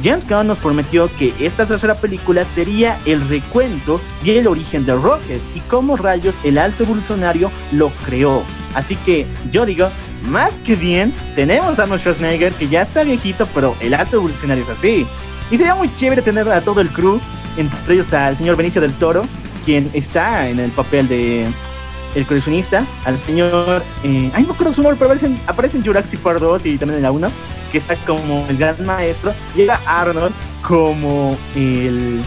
James 0.04 0.28
Gunn 0.28 0.48
nos 0.48 0.60
prometió 0.60 1.10
que 1.16 1.34
esta 1.40 1.66
tercera 1.66 1.96
película 1.96 2.44
sería 2.44 3.00
el 3.06 3.26
recuento 3.28 4.02
y 4.24 4.32
el 4.32 4.48
origen 4.48 4.86
de 4.86 4.96
Rocket 4.96 5.42
y 5.56 5.60
cómo 5.62 5.96
rayos 5.96 6.36
el 6.44 6.58
alto 6.58 6.84
evolucionario 6.84 7.52
lo 7.72 7.90
creó. 8.06 8.44
Así 8.74 8.96
que 8.98 9.28
yo 9.50 9.66
digo, 9.66 9.90
más 10.24 10.60
que 10.62 10.76
bien, 10.76 11.14
tenemos 11.36 11.80
a 11.80 11.86
nuestro 11.86 12.14
Schwarzenegger 12.14 12.54
que 12.54 12.68
ya 12.68 12.82
está 12.82 13.04
viejito, 13.04 13.48
pero 13.54 13.76
el 13.80 13.94
alto 13.94 14.18
evolucionario 14.18 14.64
es 14.64 14.70
así. 14.70 15.06
Y 15.52 15.58
sería 15.58 15.76
muy 15.76 15.94
chévere 15.94 16.22
tener 16.22 16.50
a 16.50 16.62
todo 16.62 16.82
el 16.82 16.90
crew, 16.90 17.20
entre 17.58 17.94
ellos 17.94 18.14
al 18.14 18.36
señor 18.36 18.56
Benicio 18.56 18.82
del 18.82 18.94
Toro, 18.94 19.24
quien 19.66 19.90
está 19.94 20.50
en 20.50 20.60
el 20.60 20.72
papel 20.72 21.08
de 21.08 21.48
el 22.16 22.26
coleccionista, 22.26 22.86
al 23.06 23.18
señor, 23.18 23.84
eh, 24.04 24.32
ay 24.34 24.44
no 24.44 24.54
creo 24.54 24.72
su 24.72 24.82
nombre, 24.82 24.98
pero 25.00 25.12
aparece, 25.12 25.36
aparece 25.48 25.78
en 25.78 25.86
Jurassic 25.86 26.20
Park 26.20 26.40
2 26.40 26.66
y 26.68 26.78
también 26.78 26.98
en 26.98 27.04
la 27.04 27.12
1, 27.12 27.32
que 27.72 27.78
está 27.80 27.96
como 28.06 28.46
el 28.48 28.58
gran 28.58 28.86
maestro, 28.86 29.34
llega 29.56 29.82
Arnold 29.86 30.34
como 30.62 31.36
el, 31.56 32.22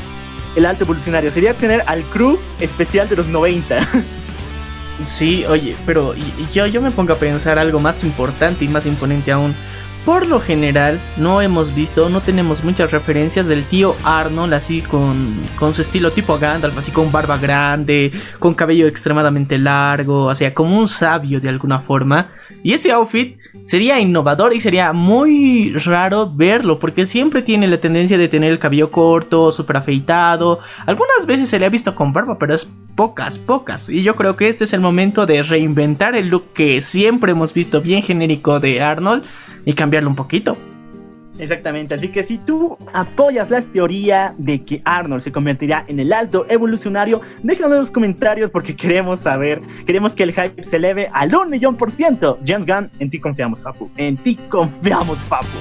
el 0.57 0.67
alto 0.67 0.85
evolucionario. 0.85 1.31
Sería 1.31 1.55
tener 1.55 1.83
al 1.87 2.03
crew 2.05 2.39
especial 2.61 3.09
de 3.09 3.17
los 3.17 3.29
90. 3.29 3.79
Sí, 5.05 5.45
oye, 5.45 5.77
pero 5.85 6.15
yo, 6.53 6.67
yo 6.67 6.81
me 6.81 6.91
pongo 6.91 7.13
a 7.13 7.17
pensar 7.17 7.59
algo 7.59 7.81
más 7.81 8.03
importante 8.03 8.65
y 8.65 8.69
más 8.69 8.87
imponente 8.87 9.31
aún. 9.31 9.55
Por 10.07 10.29
lo 10.29 10.39
general, 10.39 11.01
no 11.17 11.43
hemos 11.43 11.75
visto, 11.75 12.09
no 12.09 12.21
tenemos 12.21 12.63
muchas 12.63 12.93
referencias 12.93 13.49
del 13.49 13.65
tío 13.65 13.97
Arnold 14.05 14.55
así 14.55 14.81
con, 14.81 15.35
con 15.59 15.75
su 15.75 15.83
estilo 15.83 16.13
tipo 16.13 16.39
Gandalf, 16.39 16.79
así 16.79 16.93
con 16.93 17.11
barba 17.11 17.39
grande, 17.39 18.13
con 18.39 18.55
cabello 18.55 18.87
extremadamente 18.87 19.59
largo, 19.59 20.27
o 20.27 20.35
sea, 20.37 20.55
como 20.55 20.79
un 20.79 20.87
sabio 20.87 21.41
de 21.41 21.49
alguna 21.49 21.81
forma. 21.81 22.29
Y 22.63 22.73
ese 22.73 22.93
outfit 22.93 23.37
sería 23.65 23.99
innovador 23.99 24.55
y 24.55 24.61
sería 24.61 24.93
muy 24.93 25.73
raro 25.73 26.31
verlo, 26.33 26.79
porque 26.79 27.07
siempre 27.07 27.43
tiene 27.43 27.67
la 27.67 27.79
tendencia 27.79 28.17
de 28.17 28.29
tener 28.29 28.53
el 28.53 28.61
cabello 28.61 28.93
corto, 28.93 29.51
súper 29.51 29.79
afeitado. 29.79 30.61
Algunas 30.87 31.27
veces 31.27 31.49
se 31.49 31.59
le 31.59 31.67
ha 31.67 31.71
visto 31.71 31.97
con 31.97 32.13
barba, 32.13 32.39
pero 32.39 32.55
es 32.55 32.71
pocas, 32.95 33.41
pocas. 33.41 33.89
Y 33.89 34.05
yo 34.05 34.15
creo 34.15 34.37
que 34.37 34.49
este 34.49 34.65
es 34.65 34.73
el 34.73 34.81
momento 34.81 35.27
de 35.27 35.43
reinventar 35.43 36.15
el 36.15 36.29
look 36.29 36.53
que 36.55 36.81
siempre 36.81 37.33
hemos 37.33 37.53
visto 37.53 37.81
bien 37.81 38.03
genérico 38.03 38.61
de 38.61 38.81
Arnold 38.81 39.25
y 39.67 39.75
cambiarlo 39.75 40.09
un 40.09 40.17
poquito. 40.17 40.57
Exactamente, 41.39 41.95
así 41.95 42.09
que 42.09 42.25
si 42.25 42.39
tú 42.39 42.79
apoyas 42.95 43.51
la 43.51 43.61
teoría 43.61 44.35
de 44.39 44.65
que 44.65 44.81
Arnold 44.87 45.21
se 45.21 45.33
convertirá 45.33 45.85
en 45.87 46.01
el 46.01 46.15
alto 46.15 46.47
evolucionario, 46.49 47.21
déjalo 47.43 47.75
en 47.75 47.81
los 47.81 47.91
comentarios 47.91 48.51
porque 48.51 48.75
queremos 48.75 49.21
saber, 49.21 49.61
queremos 49.85 50.15
que 50.15 50.23
el 50.23 50.33
hype 50.33 50.65
se 50.65 50.77
eleve 50.77 51.11
al 51.13 51.35
un 51.35 51.51
millón 51.51 51.77
por 51.77 51.93
ciento. 51.93 52.39
James 52.47 52.67
Gunn, 52.67 52.91
en 52.99 53.11
ti 53.11 53.21
confiamos, 53.21 53.61
Papu, 53.61 53.91
en 53.99 54.17
ti 54.17 54.37
confiamos, 54.49 55.19
Papu. 55.29 55.59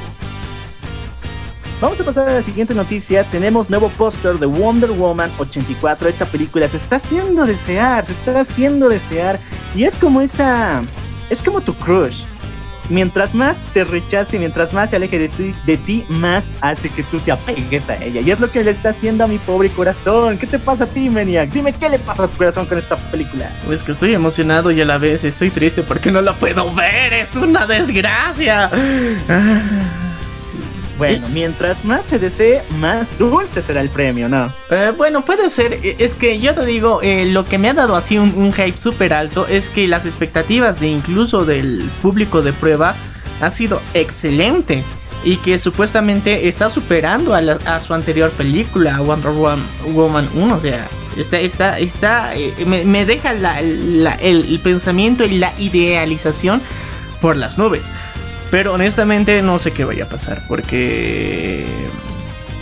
Vamos 1.82 2.00
a 2.00 2.06
pasar 2.06 2.30
a 2.30 2.34
la 2.34 2.42
siguiente 2.42 2.74
noticia. 2.74 3.26
Tenemos 3.26 3.70
nuevo 3.70 3.90
póster 3.90 4.40
de 4.40 4.46
Wonder 4.46 4.92
Woman 4.92 5.30
84. 5.38 6.08
Esta 6.08 6.26
película 6.26 6.70
se 6.70 6.78
está 6.78 6.96
haciendo 6.96 7.46
desear, 7.46 8.06
se 8.06 8.14
está 8.14 8.40
haciendo 8.40 8.88
desear. 8.88 9.40
Y 9.76 9.84
es 9.84 9.98
como 9.98 10.22
esa... 10.22 10.84
Es 11.30 11.42
como 11.42 11.60
tu 11.60 11.74
crush 11.74 12.24
mientras 12.90 13.34
más 13.34 13.64
te 13.74 13.84
rechace, 13.84 14.40
mientras 14.40 14.74
más 14.74 14.90
se 14.90 14.96
aleje 14.96 15.20
de 15.20 15.30
ti, 15.30 15.56
de 15.66 15.78
ti, 15.78 16.06
más 16.10 16.52
hace 16.62 16.90
que 16.90 17.04
tú 17.04 17.20
te 17.20 17.32
apegues 17.32 17.90
a 17.90 17.96
ella. 18.04 18.22
Y 18.22 18.32
es 18.32 18.40
lo 18.40 18.52
que 18.52 18.64
le 18.64 18.72
está 18.72 18.90
haciendo 18.90 19.24
a 19.24 19.28
mi 19.28 19.38
pobre 19.38 19.70
corazón. 19.70 20.38
¿Qué 20.38 20.48
te 20.48 20.60
pasa 20.60 20.86
a 20.86 20.88
ti, 20.88 21.10
Maniac? 21.10 21.50
Dime 21.52 21.74
qué 21.74 21.90
le 21.90 22.00
pasa 22.00 22.24
a 22.24 22.28
tu 22.28 22.38
corazón 22.38 22.66
con 22.66 22.78
esta 22.78 22.98
película. 22.98 23.52
Pues 23.66 23.84
que 23.84 23.92
estoy 23.92 24.14
emocionado 24.14 24.72
y 24.72 24.82
a 24.82 24.86
la 24.86 24.98
vez 24.98 25.24
estoy 25.24 25.50
triste 25.50 25.84
porque 25.84 26.12
no 26.12 26.22
la 26.22 26.34
puedo 26.34 26.74
ver. 26.74 27.14
Es 27.14 27.36
una 27.36 27.66
desgracia. 27.66 28.70
Ah. 29.30 30.05
Bueno, 30.98 31.28
mientras 31.30 31.84
más 31.84 32.06
se 32.06 32.20
desee, 32.20 32.64
más 32.78 33.18
dulce 33.18 33.62
será 33.62 33.82
el 33.82 33.90
premio, 33.90 34.30
¿no? 34.30 34.54
Eh, 34.70 34.94
bueno, 34.96 35.26
puede 35.26 35.50
ser. 35.50 35.74
E, 35.74 35.98
es 36.00 36.16
que 36.16 36.40
yo 36.40 36.54
te 36.54 36.66
digo, 36.66 37.02
eh, 37.02 37.26
lo 37.26 37.46
que 37.46 37.58
me 37.58 37.70
ha 37.70 37.74
dado 37.74 37.96
así 37.96 38.18
un, 38.18 38.54
hype 38.54 38.80
súper 38.80 39.14
alto 39.14 39.46
es 39.48 39.70
que 39.70 39.88
las 39.88 40.06
expectativas 40.06 40.80
de 40.80 40.88
incluso 40.88 41.44
del 41.44 41.90
público 42.02 42.42
de 42.42 42.54
prueba 42.54 42.96
ha 43.42 43.50
sido 43.52 43.82
excelente. 43.94 44.84
Y 45.24 45.38
que 45.38 45.58
supuestamente 45.58 46.48
está 46.48 46.70
superando 46.70 47.34
a, 47.34 47.82
su 47.82 47.96
anterior 47.96 48.30
película, 48.32 49.00
Wonder 49.00 49.32
Woman, 49.32 50.30
1. 50.36 50.56
O 50.56 50.60
sea, 50.60 50.88
está, 51.18 51.40
está, 51.40 51.80
está, 51.80 52.36
eh, 52.36 52.54
me, 52.64 53.06
deja 53.06 53.32
el 53.32 54.60
pensamiento 54.64 55.24
y 55.24 55.40
la 55.40 55.60
idealización 55.60 56.62
por 57.22 57.38
las 57.38 57.58
nubes. 57.58 57.90
Pero 58.56 58.74
honestamente 58.74 59.42
no 59.42 59.60
sé 59.60 59.74
qué 59.74 59.84
vaya 59.84 60.06
a 60.06 60.08
pasar 60.08 60.44
porque 60.48 61.66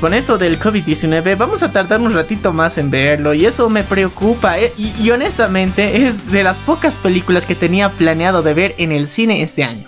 con 0.02 0.16
esto 0.16 0.40
del 0.40 0.60
COVID-19 0.60 1.38
vamos 1.38 1.62
a 1.62 1.72
tardar 1.72 2.02
un 2.02 2.12
ratito 2.12 2.52
más 2.52 2.80
en 2.80 2.90
verlo 2.90 3.36
y 3.36 3.46
eso 3.46 3.70
me 3.70 3.84
preocupa. 3.84 4.58
Eh, 4.58 4.74
y, 4.76 5.12
honestamente 5.12 6.08
es 6.08 6.32
de 6.32 6.42
las 6.42 6.60
pocas 6.62 6.98
películas 6.98 7.46
que 7.46 7.54
tenía 7.54 7.92
planeado 7.92 8.42
de 8.42 8.56
ver 8.56 8.74
en 8.80 8.92
el 8.92 9.08
cine 9.08 9.44
este 9.44 9.64
año. 9.64 9.88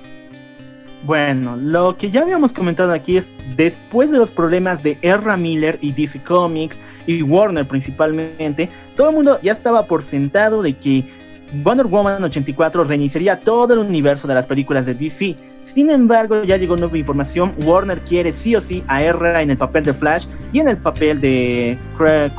Bueno, 1.04 1.58
lo 1.58 1.98
que 1.98 2.12
ya 2.12 2.22
habíamos 2.22 2.54
comentado 2.54 2.92
aquí 2.92 3.18
es 3.18 3.40
después 3.56 4.12
de 4.12 4.20
los 4.20 4.30
problemas 4.30 4.84
de 4.84 5.00
Erra 5.02 5.38
Miller 5.38 5.80
y 5.82 5.92
DC 5.92 6.22
Comics 6.22 6.80
y 7.08 7.24
Warner 7.24 7.68
principalmente, 7.68 8.70
todo 8.96 9.10
el 9.10 9.16
mundo 9.16 9.40
ya 9.42 9.54
estaba 9.54 9.88
por 9.88 10.04
sentado 10.04 10.62
de 10.62 10.74
que 10.74 11.25
Wonder 11.64 11.88
Woman 11.88 12.24
84 12.24 12.84
reiniciaría 12.84 13.40
todo 13.40 13.74
el 13.74 13.80
universo 13.80 14.28
de 14.28 14.34
las 14.34 14.48
películas 14.48 14.86
de 14.86 14.94
DC. 14.94 15.36
Sin 15.60 15.90
embargo, 15.90 16.44
ya 16.44 16.58
llegó 16.58 16.76
nueva 16.76 16.98
información. 16.98 17.54
Warner 17.64 18.02
quiere 18.02 18.32
sí 18.32 18.56
o 18.56 18.62
sí 18.62 18.84
a 18.88 19.02
en 19.04 19.52
el 19.52 19.58
papel 19.58 19.84
de 19.84 19.94
Flash 19.94 20.26
y 20.52 20.60
en 20.60 20.68
el 20.68 20.78
papel 20.78 21.22
de 21.22 21.78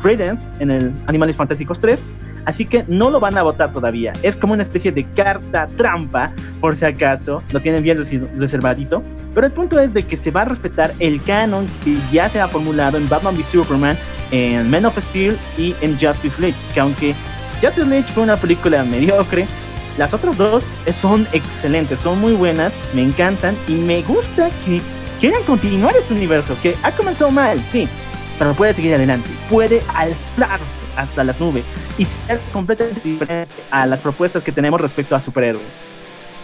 Credence 0.00 0.48
en 0.58 0.70
el 0.70 0.92
Animales 1.06 1.36
Fantásticos 1.36 1.80
3. 1.80 2.06
Así 2.44 2.64
que 2.64 2.84
no 2.86 3.10
lo 3.10 3.18
van 3.18 3.36
a 3.36 3.42
votar 3.42 3.72
todavía. 3.72 4.12
Es 4.22 4.36
como 4.36 4.52
una 4.52 4.62
especie 4.62 4.92
de 4.92 5.04
carta 5.04 5.66
trampa, 5.76 6.32
por 6.60 6.76
si 6.76 6.84
acaso. 6.84 7.42
Lo 7.50 7.60
tienen 7.60 7.82
bien 7.82 7.98
reservadito. 8.36 9.02
Pero 9.34 9.46
el 9.46 9.52
punto 9.52 9.80
es 9.80 9.92
de 9.92 10.04
que 10.04 10.16
se 10.16 10.30
va 10.30 10.42
a 10.42 10.44
respetar 10.44 10.94
el 11.00 11.20
canon 11.22 11.66
que 11.84 11.98
ya 12.12 12.28
se 12.28 12.40
ha 12.40 12.46
formulado 12.46 12.98
en 12.98 13.08
Batman 13.08 13.34
v 13.34 13.42
Superman, 13.42 13.98
en 14.30 14.70
Men 14.70 14.86
of 14.86 14.96
Steel 14.96 15.36
y 15.58 15.74
en 15.80 15.98
Justice 15.98 16.40
League. 16.40 16.56
Que 16.72 16.80
aunque 16.80 17.14
Justice 17.60 17.86
League 17.86 18.08
fue 18.12 18.22
una 18.22 18.36
película 18.36 18.84
mediocre. 18.84 19.46
Las 19.96 20.12
otras 20.12 20.36
dos 20.36 20.64
son 20.92 21.26
excelentes, 21.32 22.00
son 22.00 22.20
muy 22.20 22.32
buenas, 22.32 22.76
me 22.92 23.02
encantan 23.02 23.56
y 23.66 23.74
me 23.74 24.02
gusta 24.02 24.50
que 24.64 24.82
quieran 25.18 25.42
continuar 25.44 25.96
este 25.96 26.12
universo, 26.12 26.56
que 26.60 26.76
ha 26.82 26.92
comenzado 26.92 27.30
mal, 27.30 27.64
sí, 27.64 27.88
pero 28.38 28.52
puede 28.54 28.74
seguir 28.74 28.94
adelante, 28.94 29.30
puede 29.48 29.82
alzarse 29.94 30.78
hasta 30.96 31.24
las 31.24 31.40
nubes 31.40 31.66
y 31.96 32.04
ser 32.04 32.40
completamente 32.52 33.00
diferente 33.02 33.54
a 33.70 33.86
las 33.86 34.02
propuestas 34.02 34.42
que 34.42 34.52
tenemos 34.52 34.78
respecto 34.80 35.16
a 35.16 35.20
superhéroes. 35.20 35.64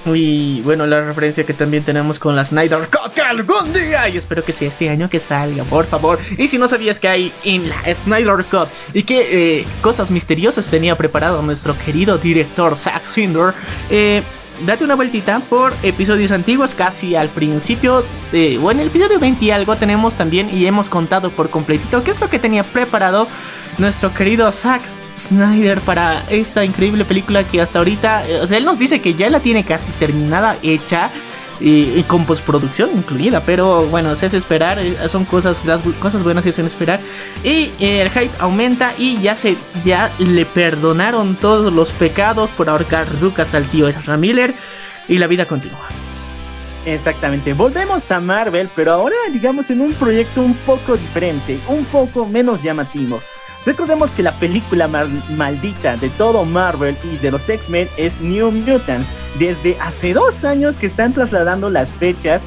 Y 0.07 0.61
bueno, 0.63 0.87
la 0.87 1.01
referencia 1.01 1.45
que 1.45 1.55
también 1.55 1.85
tenemos 1.85 2.19
con 2.19 2.35
la 2.35 2.45
Snyder 2.45 2.89
Cut 2.89 3.19
algún 3.21 3.73
día 3.73 4.09
y 4.09 4.17
espero 4.17 4.45
que 4.45 4.53
sea 4.53 4.69
este 4.69 4.89
año 4.89 5.09
que 5.09 5.21
salga, 5.21 5.65
por 5.65 5.87
favor. 5.87 6.19
Y 6.37 6.49
si 6.49 6.59
no 6.59 6.69
sabías 6.69 6.99
que 6.99 7.09
hay 7.09 7.33
en 7.45 7.69
la 7.69 7.95
Snyder 7.95 8.45
Cut 8.51 8.69
y 8.93 9.05
qué 9.05 9.61
eh, 9.61 9.67
cosas 9.81 10.11
misteriosas 10.11 10.69
tenía 10.69 10.97
preparado 10.97 11.43
nuestro 11.43 11.77
querido 11.79 12.19
director 12.19 12.77
Zack 12.77 13.05
Snyder, 13.05 13.55
eh, 13.91 14.23
date 14.67 14.85
una 14.85 14.95
vueltita 14.95 15.41
por 15.41 15.73
episodios 15.83 16.33
antiguos, 16.33 16.75
casi 16.75 17.15
al 17.15 17.31
principio, 17.31 18.05
eh, 18.33 18.59
o 18.63 18.71
en 18.71 18.81
el 18.81 18.89
episodio 18.89 19.19
20 19.19 19.45
y 19.45 19.51
algo 19.51 19.77
tenemos 19.77 20.15
también 20.15 20.55
y 20.55 20.67
hemos 20.67 20.89
contado 20.89 21.31
por 21.31 21.51
completito 21.51 22.03
qué 22.03 22.11
es 22.11 22.21
lo 22.21 22.29
que 22.29 22.39
tenía 22.39 22.65
preparado 22.65 23.29
nuestro 23.79 24.13
querido 24.13 24.51
Zack 24.53 24.83
Snyder 25.17 25.81
para 25.81 26.25
esta 26.31 26.65
increíble 26.65 27.05
película 27.05 27.45
que 27.45 27.61
hasta 27.61 27.79
ahorita, 27.79 28.29
eh, 28.29 28.41
o 28.41 28.47
sea, 28.47 28.59
él 28.59 28.65
nos 28.65 28.79
dice 28.79 29.01
que 29.01 29.15
ya 29.15 29.31
la 29.31 29.41
tiene 29.41 29.65
casi 29.65 29.93
terminada, 29.93 30.59
hecha. 30.63 31.11
Y, 31.65 32.03
con 32.05 32.25
postproducción 32.25 32.91
incluida, 32.97 33.43
pero 33.45 33.87
bueno, 33.87 34.17
se 34.17 34.27
hace 34.27 34.37
esperar, 34.37 34.81
eh, 34.81 34.97
son 35.09 35.25
cosas, 35.25 35.65
las 35.65 35.81
cosas 36.01 36.25
buenas 36.25 36.43
se 36.43 36.51
hacen 36.51 36.67
esperar. 36.67 36.99
Y 37.45 37.71
eh, 37.79 38.03
el 38.03 38.11
hype 38.11 38.33
aumenta 38.41 38.95
y 38.99 39.21
ya 39.21 39.37
se, 39.37 39.57
ya 39.85 40.11
le 40.19 40.45
perdonaron 40.45 41.37
todos 41.37 41.73
los 41.73 41.93
pecados 41.93 42.51
por 42.51 42.69
ahorcar 42.69 43.07
rucas 43.21 43.55
al 43.55 43.69
tío 43.69 43.87
Ezra 43.87 44.17
Miller 44.17 44.55
y 45.07 45.19
la 45.19 45.29
vida 45.29 45.47
continúa. 45.47 45.87
Exactamente, 46.85 47.53
volvemos 47.53 48.11
a 48.11 48.19
Marvel, 48.19 48.69
pero 48.75 48.95
ahora 48.95 49.15
digamos 49.33 49.71
en 49.71 49.83
un 49.83 49.93
proyecto 49.93 50.43
un 50.43 50.55
poco 50.55 50.97
diferente, 50.97 51.61
un 51.69 51.85
poco 51.85 52.27
menos 52.27 52.61
llamativo. 52.61 53.23
Recordemos 53.65 54.11
que 54.11 54.23
la 54.23 54.33
película 54.33 54.89
maldita 54.89 55.97
de 55.97 56.09
todo 56.11 56.45
Marvel 56.45 56.97
y 57.05 57.17
de 57.19 57.31
los 57.31 57.49
X-Men 57.49 57.89
es 57.97 58.21
New 58.21 58.51
Mutants. 58.51 59.11
Desde 59.39 59.79
hace 59.81 60.15
dos 60.15 60.45
años 60.45 60.77
que 60.77 60.87
están 60.87 61.13
trasladando 61.13 61.71
las 61.71 61.93
fechas 61.93 62.43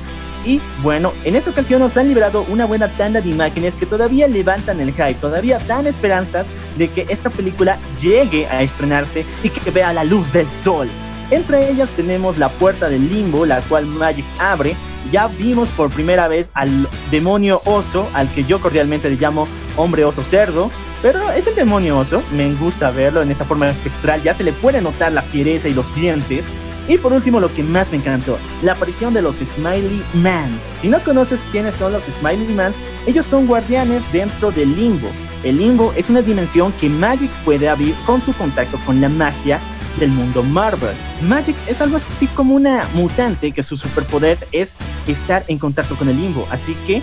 y 0.45 0.61
bueno, 0.83 1.13
en 1.23 1.35
esta 1.35 1.49
ocasión 1.49 1.79
nos 1.79 1.97
han 1.97 2.07
liberado 2.07 2.45
una 2.49 2.65
buena 2.65 2.95
tanda 2.97 3.19
de 3.19 3.29
imágenes 3.29 3.75
que 3.75 3.87
todavía 3.87 4.27
levantan 4.27 4.79
el 4.79 4.91
hype, 4.91 5.15
todavía 5.15 5.57
dan 5.59 5.87
esperanzas 5.87 6.45
de 6.77 6.89
que 6.89 7.07
esta 7.09 7.31
película 7.31 7.79
llegue 7.99 8.45
a 8.45 8.61
estrenarse 8.61 9.25
y 9.41 9.49
que 9.49 9.71
vea 9.71 9.91
la 9.91 10.03
luz 10.03 10.31
del 10.31 10.49
sol. 10.49 10.87
Entre 11.31 11.71
ellas 11.71 11.89
tenemos 11.91 12.37
la 12.37 12.49
puerta 12.49 12.89
del 12.89 13.09
limbo, 13.09 13.45
la 13.45 13.61
cual 13.61 13.87
Magic 13.87 14.25
abre 14.37 14.75
ya 15.15 15.27
vimos 15.27 15.69
por 15.69 15.89
primera 15.91 16.27
vez 16.27 16.51
al 16.53 16.89
demonio 17.09 17.61
oso, 17.63 18.09
al 18.13 18.29
que 18.33 18.43
yo 18.43 18.59
cordialmente 18.59 19.09
le 19.09 19.15
llamo 19.15 19.47
hombre 19.77 20.03
oso 20.03 20.25
cerdo, 20.25 20.69
pero 21.01 21.31
es 21.31 21.47
el 21.47 21.55
demonio 21.55 21.99
oso, 21.99 22.21
me 22.33 22.53
gusta 22.55 22.91
verlo 22.91 23.21
en 23.21 23.31
esa 23.31 23.45
forma 23.45 23.69
espectral, 23.69 24.21
ya 24.23 24.33
se 24.33 24.43
le 24.43 24.51
puede 24.51 24.81
notar 24.81 25.13
la 25.13 25.21
fiereza 25.21 25.69
y 25.69 25.73
los 25.73 25.95
dientes. 25.95 26.49
Y 26.89 26.97
por 26.97 27.13
último, 27.13 27.39
lo 27.39 27.53
que 27.53 27.63
más 27.63 27.91
me 27.91 27.97
encantó, 27.97 28.37
la 28.61 28.73
aparición 28.73 29.13
de 29.13 29.21
los 29.21 29.37
Smiley 29.37 30.03
Mans. 30.15 30.75
Si 30.81 30.89
no 30.89 31.01
conoces 31.01 31.45
quiénes 31.49 31.75
son 31.75 31.93
los 31.93 32.03
Smiley 32.03 32.53
Mans, 32.53 32.77
ellos 33.07 33.25
son 33.25 33.47
guardianes 33.47 34.11
dentro 34.11 34.51
del 34.51 34.75
limbo. 34.75 35.07
El 35.43 35.59
limbo 35.59 35.93
es 35.95 36.09
una 36.09 36.23
dimensión 36.23 36.73
que 36.73 36.89
Magic 36.89 37.31
puede 37.45 37.69
abrir 37.69 37.95
con 38.05 38.21
su 38.21 38.33
contacto 38.33 38.77
con 38.85 38.99
la 38.99 39.07
magia 39.07 39.61
del 39.99 40.09
mundo 40.11 40.43
Marvel. 40.43 40.95
Magic 41.21 41.55
es 41.67 41.81
algo 41.81 41.97
así 41.97 42.27
como 42.27 42.55
una 42.55 42.87
mutante 42.93 43.51
que 43.51 43.63
su 43.63 43.77
superpoder 43.77 44.47
es 44.51 44.75
estar 45.07 45.43
en 45.47 45.57
contacto 45.57 45.95
con 45.95 46.09
el 46.09 46.17
limbo. 46.17 46.47
Así 46.49 46.75
que 46.85 47.01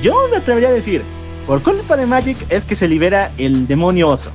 yo 0.00 0.14
me 0.30 0.38
atrevería 0.38 0.68
a 0.68 0.72
decir, 0.72 1.02
por 1.46 1.62
culpa 1.62 1.96
de 1.96 2.06
Magic 2.06 2.36
es 2.48 2.64
que 2.64 2.74
se 2.74 2.88
libera 2.88 3.32
el 3.38 3.66
demonio 3.66 4.08
oso. 4.08 4.30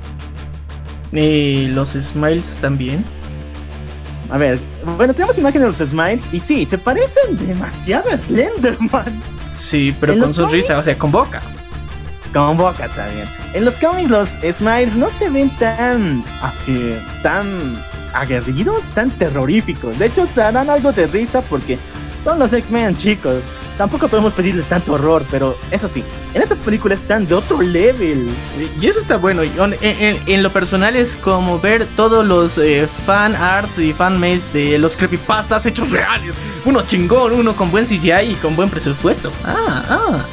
¿Y 1.11 1.67
los 1.67 1.91
Smiles 1.91 2.49
están 2.49 2.77
bien? 2.77 3.05
A 4.29 4.37
ver, 4.37 4.59
bueno, 4.97 5.13
tenemos 5.13 5.37
imágenes 5.37 5.77
de 5.77 5.83
los 5.83 5.89
Smiles 5.89 6.27
y 6.31 6.39
sí, 6.39 6.65
se 6.65 6.77
parecen 6.77 7.37
demasiado 7.37 8.09
a 8.09 8.17
Slenderman. 8.17 9.21
Sí, 9.51 9.95
pero 9.99 10.13
¿En 10.13 10.21
con 10.21 10.33
sonrisa, 10.33 10.79
o 10.79 10.83
sea, 10.83 10.97
con 10.97 11.11
boca. 11.11 11.41
Con 12.33 12.57
boca 12.57 12.87
también. 12.89 13.27
En 13.53 13.63
los 13.65 13.75
cómics 13.77 14.09
los 14.09 14.29
Smiles 14.51 14.95
no 14.95 15.09
se 15.11 15.29
ven 15.29 15.49
tan, 15.57 16.25
tan 17.21 17.81
aguerridos, 18.13 18.87
tan 18.89 19.11
terroríficos. 19.11 19.97
De 19.99 20.07
hecho, 20.07 20.25
se 20.27 20.41
dan 20.41 20.69
algo 20.69 20.91
de 20.91 21.07
risa 21.07 21.41
porque 21.43 21.77
son 22.23 22.39
los 22.39 22.51
X-Men, 22.53 22.97
chicos. 22.97 23.41
Tampoco 23.77 24.07
podemos 24.07 24.33
pedirle 24.33 24.61
tanto 24.63 24.93
horror, 24.93 25.25
pero 25.31 25.57
eso 25.71 25.87
sí, 25.87 26.03
en 26.35 26.41
esta 26.43 26.55
película 26.55 26.93
están 26.93 27.25
de 27.25 27.33
otro 27.33 27.59
level. 27.59 28.29
Y 28.79 28.85
eso 28.85 28.99
está 28.99 29.17
bueno. 29.17 29.41
En, 29.41 29.75
en- 29.81 30.43
lo 30.43 30.51
personal 30.53 30.95
es 30.95 31.15
como 31.15 31.59
ver 31.59 31.87
todos 31.95 32.23
los 32.23 32.57
eh, 32.59 32.87
fan 33.07 33.35
arts 33.35 33.79
y 33.79 33.91
fan 33.93 34.19
mates 34.19 34.53
de 34.53 34.77
los 34.77 34.95
creepypastas 34.95 35.65
hechos 35.65 35.89
reales. 35.89 36.35
Uno 36.65 36.83
chingón, 36.83 37.33
uno 37.33 37.55
con 37.55 37.71
buen 37.71 37.85
CGI 37.85 38.31
y 38.31 38.35
con 38.35 38.55
buen 38.55 38.69
presupuesto. 38.69 39.31
Ah, 39.43 39.83
ah. 39.89 40.25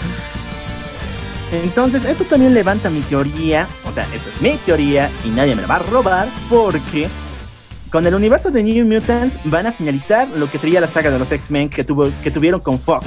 Entonces, 1.52 2.04
esto 2.04 2.24
también 2.24 2.54
levanta 2.54 2.90
mi 2.90 3.00
teoría, 3.00 3.68
o 3.84 3.92
sea, 3.92 4.04
esta 4.14 4.30
es 4.30 4.40
mi 4.40 4.56
teoría 4.58 5.10
y 5.24 5.30
nadie 5.30 5.56
me 5.56 5.62
la 5.62 5.68
va 5.68 5.76
a 5.76 5.78
robar, 5.80 6.30
porque 6.48 7.08
con 7.90 8.06
el 8.06 8.14
universo 8.14 8.50
de 8.50 8.62
New 8.62 8.86
Mutants 8.86 9.36
van 9.44 9.66
a 9.66 9.72
finalizar 9.72 10.28
lo 10.28 10.48
que 10.48 10.58
sería 10.58 10.80
la 10.80 10.86
saga 10.86 11.10
de 11.10 11.18
los 11.18 11.32
X-Men 11.32 11.68
que, 11.68 11.84
que 11.84 12.30
tuvieron 12.30 12.60
con 12.60 12.80
Fox. 12.80 13.04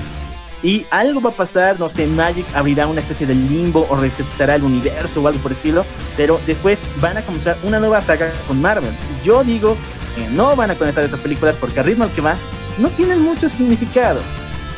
Y 0.62 0.86
algo 0.92 1.22
va 1.22 1.32
a 1.32 1.36
pasar, 1.36 1.80
no 1.80 1.90
sé, 1.90 2.08
Magic 2.08 2.46
abrirá 2.54 2.88
una 2.88 3.02
especie 3.02 3.28
de 3.28 3.36
limbo 3.36 3.86
o 3.90 3.96
resetará 3.98 4.56
el 4.56 4.64
universo 4.64 5.22
o 5.22 5.28
algo 5.28 5.42
por 5.42 5.52
el 5.52 5.58
estilo, 5.58 5.86
pero 6.16 6.40
después 6.46 6.84
van 7.02 7.18
a 7.18 7.26
comenzar 7.26 7.58
una 7.64 7.80
nueva 7.80 8.02
saga 8.02 8.32
con 8.48 8.62
Marvel. 8.62 8.94
Yo 9.24 9.44
digo 9.44 9.78
que 10.16 10.28
no 10.30 10.56
van 10.56 10.72
a 10.72 10.76
conectar 10.76 11.04
esas 11.04 11.20
películas 11.20 11.58
porque 11.58 11.80
al 11.80 11.86
ritmo 11.86 12.06
al 12.06 12.14
que 12.14 12.22
va, 12.22 12.36
no 12.78 12.90
tienen 12.90 13.22
mucho 13.22 13.50
significado. 13.50 14.22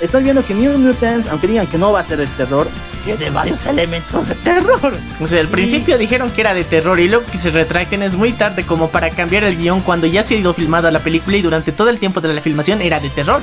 Estoy 0.02 0.24
viendo 0.24 0.44
que 0.46 0.54
New 0.54 0.78
Mutants, 0.78 1.28
aunque 1.30 1.48
digan 1.48 1.68
que 1.68 1.78
no 1.78 1.92
va 1.94 2.02
a 2.02 2.04
ser 2.04 2.18
de 2.20 2.28
terror, 2.28 2.68
tiene 3.04 3.30
varios 3.30 3.66
elementos 3.66 4.28
de 4.28 4.36
terror. 4.36 4.94
O 5.22 5.26
sea, 5.28 5.40
al 5.40 5.48
principio 5.48 5.98
dijeron 5.98 6.30
que 6.32 6.42
era 6.42 6.54
de 6.54 6.64
terror 6.66 7.00
y 7.00 7.08
luego 7.08 7.26
que 7.26 7.38
se 7.38 7.50
retracten 7.50 8.04
es 8.04 8.16
muy 8.16 8.34
tarde 8.34 8.64
como 8.66 8.90
para 8.90 9.10
cambiar 9.10 9.44
el 9.46 9.56
guion 9.58 9.80
cuando 9.82 10.06
ya 10.08 10.24
se 10.24 10.36
ha 10.36 10.38
ido 10.40 10.54
filmada 10.54 10.92
la 10.92 11.00
película 11.00 11.38
y 11.38 11.42
durante 11.42 11.72
todo 11.72 11.90
el 11.90 12.00
tiempo 12.00 12.20
de 12.22 12.34
la 12.34 12.42
filmación 12.42 12.82
era 12.82 13.00
de 13.00 13.10
terror. 13.10 13.42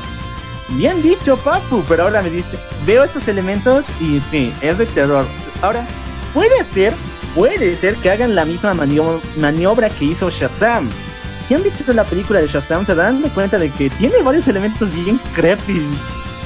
Bien 0.71 1.03
dicho, 1.03 1.37
Papu, 1.39 1.85
pero 1.89 2.05
ahora 2.05 2.23
me 2.23 2.31
dice, 2.31 2.59
veo 2.87 3.03
estos 3.05 3.29
elementos 3.29 3.87
y 4.01 4.21
sí, 4.21 4.53
es 4.61 4.79
de 4.79 4.87
terror. 4.87 5.27
Ahora, 5.63 5.87
puede 6.35 6.65
ser, 6.65 6.93
puede 7.35 7.77
ser 7.77 7.97
que 7.97 8.11
hagan 8.11 8.35
la 8.35 8.45
misma 8.45 8.75
manio- 8.75 9.21
maniobra 9.37 9.89
que 9.91 10.05
hizo 10.07 10.31
Shazam. 10.31 10.91
Si 11.47 11.55
han 11.55 11.63
visto 11.63 11.91
la 11.93 12.05
película 12.05 12.41
de 12.41 12.47
Shazam, 12.47 12.87
se 12.87 12.95
dan 12.95 13.21
de 13.23 13.29
cuenta 13.31 13.59
de 13.59 13.71
que 13.71 13.91
tiene 13.91 14.23
varios 14.23 14.47
elementos 14.49 14.93
bien 14.95 15.19
creepy. 15.35 15.83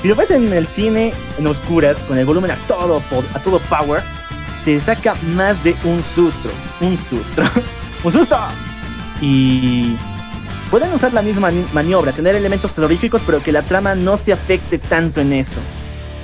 Si 0.07 0.11
lo 0.11 0.15
ves 0.15 0.31
en 0.31 0.53
el 0.53 0.69
cine, 0.69 1.13
en 1.37 1.49
oscuras, 1.49 2.05
con 2.05 2.17
el 2.17 2.25
volumen 2.25 2.53
a 2.53 2.57
todo, 2.69 3.03
a 3.35 3.41
todo 3.41 3.59
power, 3.69 4.05
te 4.65 4.79
saca 4.79 5.17
más 5.35 5.65
de 5.65 5.75
un 5.83 6.01
susto. 6.01 6.49
Un 6.81 6.97
susto. 6.97 7.43
¡Un 8.05 8.13
susto! 8.13 8.39
Y 9.21 9.97
pueden 10.71 10.93
usar 10.93 11.13
la 11.13 11.23
misma 11.23 11.51
mani- 11.51 11.67
maniobra, 11.73 12.13
tener 12.13 12.37
elementos 12.37 12.73
terroríficos, 12.73 13.21
pero 13.27 13.43
que 13.43 13.51
la 13.51 13.63
trama 13.63 13.97
no 13.97 14.17
se 14.17 14.33
afecte 14.33 14.79
tanto 14.79 15.21
en 15.21 15.33
eso. 15.33 15.59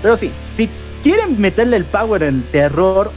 Pero 0.00 0.16
sí, 0.16 0.30
si 0.46 0.70
quieren 1.02 1.40
meterle 1.40 1.76
el 1.76 1.84
power 1.84 2.22
en 2.22 2.44
terror 2.52 3.10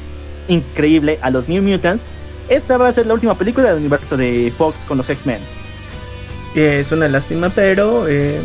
increíble 0.48 1.20
a 1.22 1.30
los 1.30 1.48
New 1.48 1.62
Mutants, 1.62 2.08
esta 2.50 2.78
va 2.80 2.88
a 2.88 2.92
ser 2.92 3.06
la 3.06 3.14
última 3.14 3.38
película 3.38 3.68
del 3.70 3.78
universo 3.82 4.18
de 4.18 4.52
Fox 4.58 4.84
con 4.84 4.98
los 4.98 5.12
X-Men. 5.12 5.42
Es 6.56 6.92
una 6.92 7.08
lástima, 7.08 7.50
pero 7.54 8.08
eh, 8.08 8.40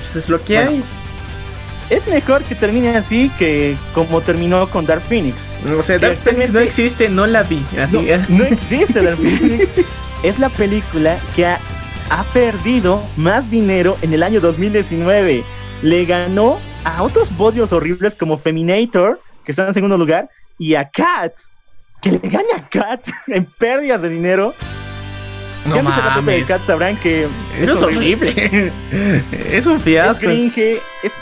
pues 0.00 0.16
es 0.16 0.28
lo 0.28 0.44
que 0.44 0.56
Bueno, 0.56 0.70
hay. 0.72 0.84
Es 1.90 2.06
mejor 2.06 2.44
que 2.44 2.54
termine 2.54 2.96
así 2.96 3.30
que 3.36 3.76
como 3.94 4.20
terminó 4.20 4.70
con 4.70 4.86
Dark 4.86 5.02
Phoenix. 5.02 5.56
O 5.76 5.82
sea, 5.82 5.98
Dark 5.98 6.18
Phoenix 6.18 6.52
no 6.52 6.60
existe, 6.60 7.08
no 7.08 7.26
la 7.26 7.42
vi. 7.42 7.66
Así 7.76 7.96
No, 7.96 8.36
no 8.38 8.44
existe 8.44 9.02
Dark 9.02 9.18
Phoenix. 9.18 9.68
Es 10.22 10.38
la 10.38 10.50
película 10.50 11.18
que 11.34 11.46
ha, 11.46 11.58
ha 12.10 12.24
perdido 12.24 13.02
más 13.16 13.50
dinero 13.50 13.96
en 14.02 14.12
el 14.12 14.22
año 14.22 14.38
2019. 14.40 15.42
Le 15.80 16.04
ganó 16.04 16.60
a 16.84 17.02
otros 17.02 17.34
bodios 17.34 17.72
horribles 17.72 18.14
como 18.14 18.36
Feminator, 18.36 19.20
que 19.44 19.52
está 19.52 19.66
en 19.66 19.72
segundo 19.72 19.96
lugar, 19.96 20.28
y 20.58 20.74
a 20.74 20.90
Cats, 20.90 21.50
que 22.02 22.12
le 22.12 22.18
gana 22.18 22.56
a 22.58 22.68
Cats 22.68 23.10
en 23.28 23.46
pérdidas 23.46 24.02
de 24.02 24.10
dinero. 24.10 24.54
no 25.64 25.72
si 25.72 25.78
la 25.78 25.84
película 25.84 26.14
de 26.16 26.20
mames. 26.20 26.48
Cats 26.48 26.64
sabrán 26.66 26.96
que 26.98 27.26
Eso 27.58 27.72
es 27.72 27.82
horrible. 27.82 28.72
es 29.50 29.64
un 29.64 29.80
fiasco. 29.80 30.28
Es, 30.28 30.52
cringe, 30.52 30.82
es, 31.02 31.12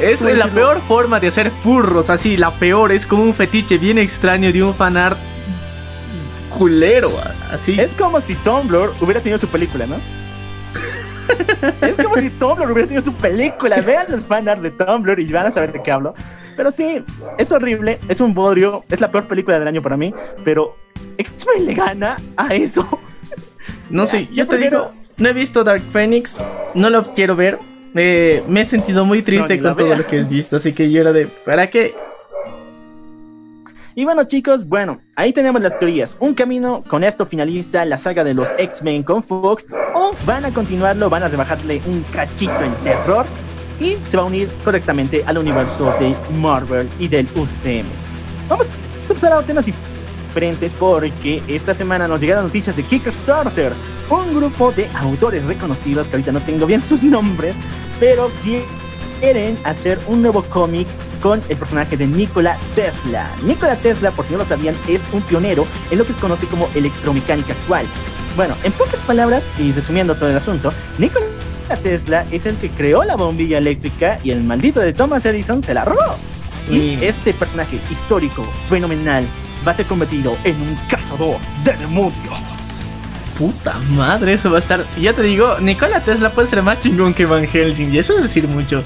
es 0.00 0.20
¿cómo 0.20 0.30
la 0.30 0.48
peor 0.48 0.80
forma 0.82 1.20
de 1.20 1.28
hacer 1.28 1.50
furros. 1.50 2.10
Así, 2.10 2.36
la 2.36 2.52
peor. 2.52 2.92
Es 2.92 3.06
como 3.06 3.22
un 3.22 3.34
fetiche 3.34 3.78
bien 3.78 3.98
extraño 3.98 4.52
de 4.52 4.62
un 4.62 4.74
fanart 4.74 5.18
culero. 6.50 7.12
Así. 7.50 7.78
es 7.80 7.94
como 7.94 8.20
si 8.20 8.34
Tumblr 8.34 8.92
hubiera 9.00 9.20
tenido 9.20 9.38
su 9.38 9.48
película, 9.48 9.86
¿no? 9.86 9.96
es 11.80 11.96
como 11.96 12.16
si 12.16 12.30
Tumblr 12.30 12.70
hubiera 12.70 12.88
tenido 12.88 13.02
su 13.02 13.12
película. 13.14 13.80
Vean 13.80 14.06
los 14.08 14.24
fanarts 14.24 14.62
de 14.62 14.70
Tumblr 14.70 15.18
y 15.20 15.26
van 15.32 15.46
a 15.46 15.50
saber 15.50 15.72
de 15.72 15.82
qué 15.82 15.90
hablo. 15.90 16.14
Pero 16.56 16.70
sí, 16.72 17.04
es 17.38 17.52
horrible, 17.52 18.00
es 18.08 18.20
un 18.20 18.34
bodrio, 18.34 18.84
es 18.90 19.00
la 19.00 19.12
peor 19.12 19.28
película 19.28 19.60
del 19.60 19.68
año 19.68 19.80
para 19.80 19.96
mí, 19.96 20.12
pero 20.42 20.76
X-Men 21.16 21.66
le 21.66 21.74
gana 21.74 22.16
a 22.36 22.48
eso. 22.48 22.88
No 23.90 24.06
sé, 24.06 24.26
yo 24.26 24.34
yo 24.34 24.48
te 24.48 24.56
digo, 24.56 24.92
no 25.18 25.28
he 25.28 25.32
visto 25.32 25.62
Dark 25.62 25.82
Phoenix, 25.92 26.36
no 26.74 26.90
lo 26.90 27.14
quiero 27.14 27.36
ver. 27.36 27.60
Eh, 27.94 28.42
me 28.48 28.62
he 28.62 28.64
sentido 28.64 29.04
muy 29.04 29.22
triste 29.22 29.56
la 29.56 29.74
con 29.74 29.76
todo 29.76 29.96
lo 29.96 30.06
que 30.06 30.18
he 30.18 30.22
visto, 30.24 30.56
así 30.56 30.72
que 30.72 30.90
yo 30.90 31.00
era 31.00 31.12
de, 31.12 31.26
¿para 31.26 31.68
qué? 31.68 31.94
Y 33.94 34.04
bueno 34.04 34.24
chicos, 34.24 34.64
bueno, 34.66 35.00
ahí 35.16 35.32
tenemos 35.32 35.60
las 35.60 35.76
teorías. 35.78 36.16
Un 36.20 36.34
camino, 36.34 36.84
con 36.84 37.02
esto 37.02 37.26
finaliza 37.26 37.84
la 37.84 37.96
saga 37.96 38.22
de 38.22 38.32
los 38.32 38.48
X-Men 38.56 39.02
con 39.02 39.24
Fox, 39.24 39.66
o 39.94 40.12
van 40.24 40.44
a 40.44 40.54
continuarlo, 40.54 41.10
van 41.10 41.24
a 41.24 41.28
rebajarle 41.28 41.82
un 41.86 42.04
cachito 42.12 42.60
en 42.60 42.74
terror 42.84 43.26
y 43.80 43.96
se 44.06 44.16
va 44.16 44.22
a 44.22 44.26
unir 44.26 44.50
correctamente 44.64 45.24
al 45.26 45.38
universo 45.38 45.92
de 45.98 46.14
Marvel 46.32 46.88
y 46.98 47.08
del 47.08 47.26
UCM. 47.34 47.86
Vamos 48.48 48.68
a 48.68 49.38
a 49.38 49.42
temas 49.42 49.66
diferentes 49.66 49.97
porque 50.78 51.42
esta 51.48 51.74
semana 51.74 52.06
nos 52.06 52.20
llegaron 52.20 52.44
noticias 52.44 52.76
de 52.76 52.84
Kickstarter, 52.84 53.72
un 54.08 54.34
grupo 54.34 54.70
de 54.70 54.88
autores 54.94 55.44
reconocidos 55.46 56.08
que 56.08 56.14
ahorita 56.16 56.32
no 56.32 56.40
tengo 56.40 56.64
bien 56.66 56.80
sus 56.90 57.02
nombres, 57.02 57.56
pero 57.98 58.30
quieren 59.20 59.58
hacer 59.64 59.98
un 60.06 60.22
nuevo 60.22 60.44
cómic 60.44 60.86
con 61.20 61.42
el 61.48 61.56
personaje 61.56 61.96
de 61.96 62.06
Nikola 62.06 62.58
Tesla. 62.76 63.32
Nikola 63.42 63.74
Tesla, 63.76 64.12
por 64.12 64.26
si 64.26 64.32
no 64.32 64.38
lo 64.38 64.44
sabían, 64.44 64.76
es 64.86 65.08
un 65.12 65.22
pionero 65.22 65.66
en 65.90 65.98
lo 65.98 66.06
que 66.06 66.12
se 66.12 66.20
conoce 66.20 66.46
como 66.46 66.68
electromecánica 66.74 67.52
actual. 67.54 67.86
Bueno, 68.36 68.56
en 68.62 68.72
pocas 68.72 69.00
palabras 69.00 69.50
y 69.58 69.72
resumiendo 69.72 70.14
todo 70.14 70.28
el 70.30 70.36
asunto, 70.36 70.72
Nikola 70.98 71.26
Tesla 71.82 72.26
es 72.30 72.46
el 72.46 72.56
que 72.58 72.70
creó 72.70 73.02
la 73.02 73.16
bombilla 73.16 73.58
eléctrica 73.58 74.20
y 74.22 74.30
el 74.30 74.44
maldito 74.44 74.78
de 74.78 74.92
Thomas 74.92 75.26
Edison 75.26 75.62
se 75.62 75.74
la 75.74 75.84
robó. 75.84 76.16
Y 76.70 76.96
Mm. 76.96 77.02
este 77.02 77.32
personaje 77.34 77.80
histórico, 77.90 78.44
fenomenal, 78.68 79.26
va 79.66 79.72
a 79.72 79.74
ser 79.74 79.86
convertido 79.86 80.36
en 80.44 80.60
un 80.60 80.76
cazador 80.88 81.36
de 81.64 81.72
demonios. 81.72 82.82
Puta 83.38 83.78
madre, 83.90 84.32
eso 84.32 84.50
va 84.50 84.56
a 84.56 84.60
estar. 84.60 84.84
Ya 85.00 85.12
te 85.12 85.22
digo, 85.22 85.58
Nikola 85.60 86.02
Tesla 86.02 86.32
puede 86.32 86.48
ser 86.48 86.62
más 86.62 86.80
chingón 86.80 87.14
que 87.14 87.24
Van 87.24 87.46
Helsing, 87.46 87.94
y 87.94 87.98
eso 87.98 88.14
es 88.14 88.22
decir 88.22 88.48
mucho. 88.48 88.82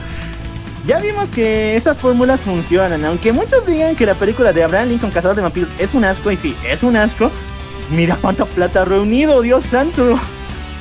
Ya 0.86 0.98
vimos 0.98 1.30
que 1.30 1.76
esas 1.76 1.98
fórmulas 1.98 2.40
funcionan, 2.40 3.04
aunque 3.04 3.32
muchos 3.32 3.64
digan 3.66 3.96
que 3.96 4.04
la 4.04 4.14
película 4.14 4.52
de 4.52 4.64
Abraham 4.64 4.88
Lincoln 4.88 5.10
Cazador 5.12 5.36
de 5.36 5.42
Vampiros 5.42 5.70
es 5.78 5.94
un 5.94 6.04
asco, 6.04 6.30
y 6.30 6.36
sí, 6.36 6.56
es 6.68 6.82
un 6.82 6.96
asco. 6.96 7.30
Mira 7.90 8.16
cuánta 8.20 8.44
plata 8.44 8.82
ha 8.82 8.84
reunido, 8.84 9.40
Dios 9.42 9.64
santo. 9.64 10.18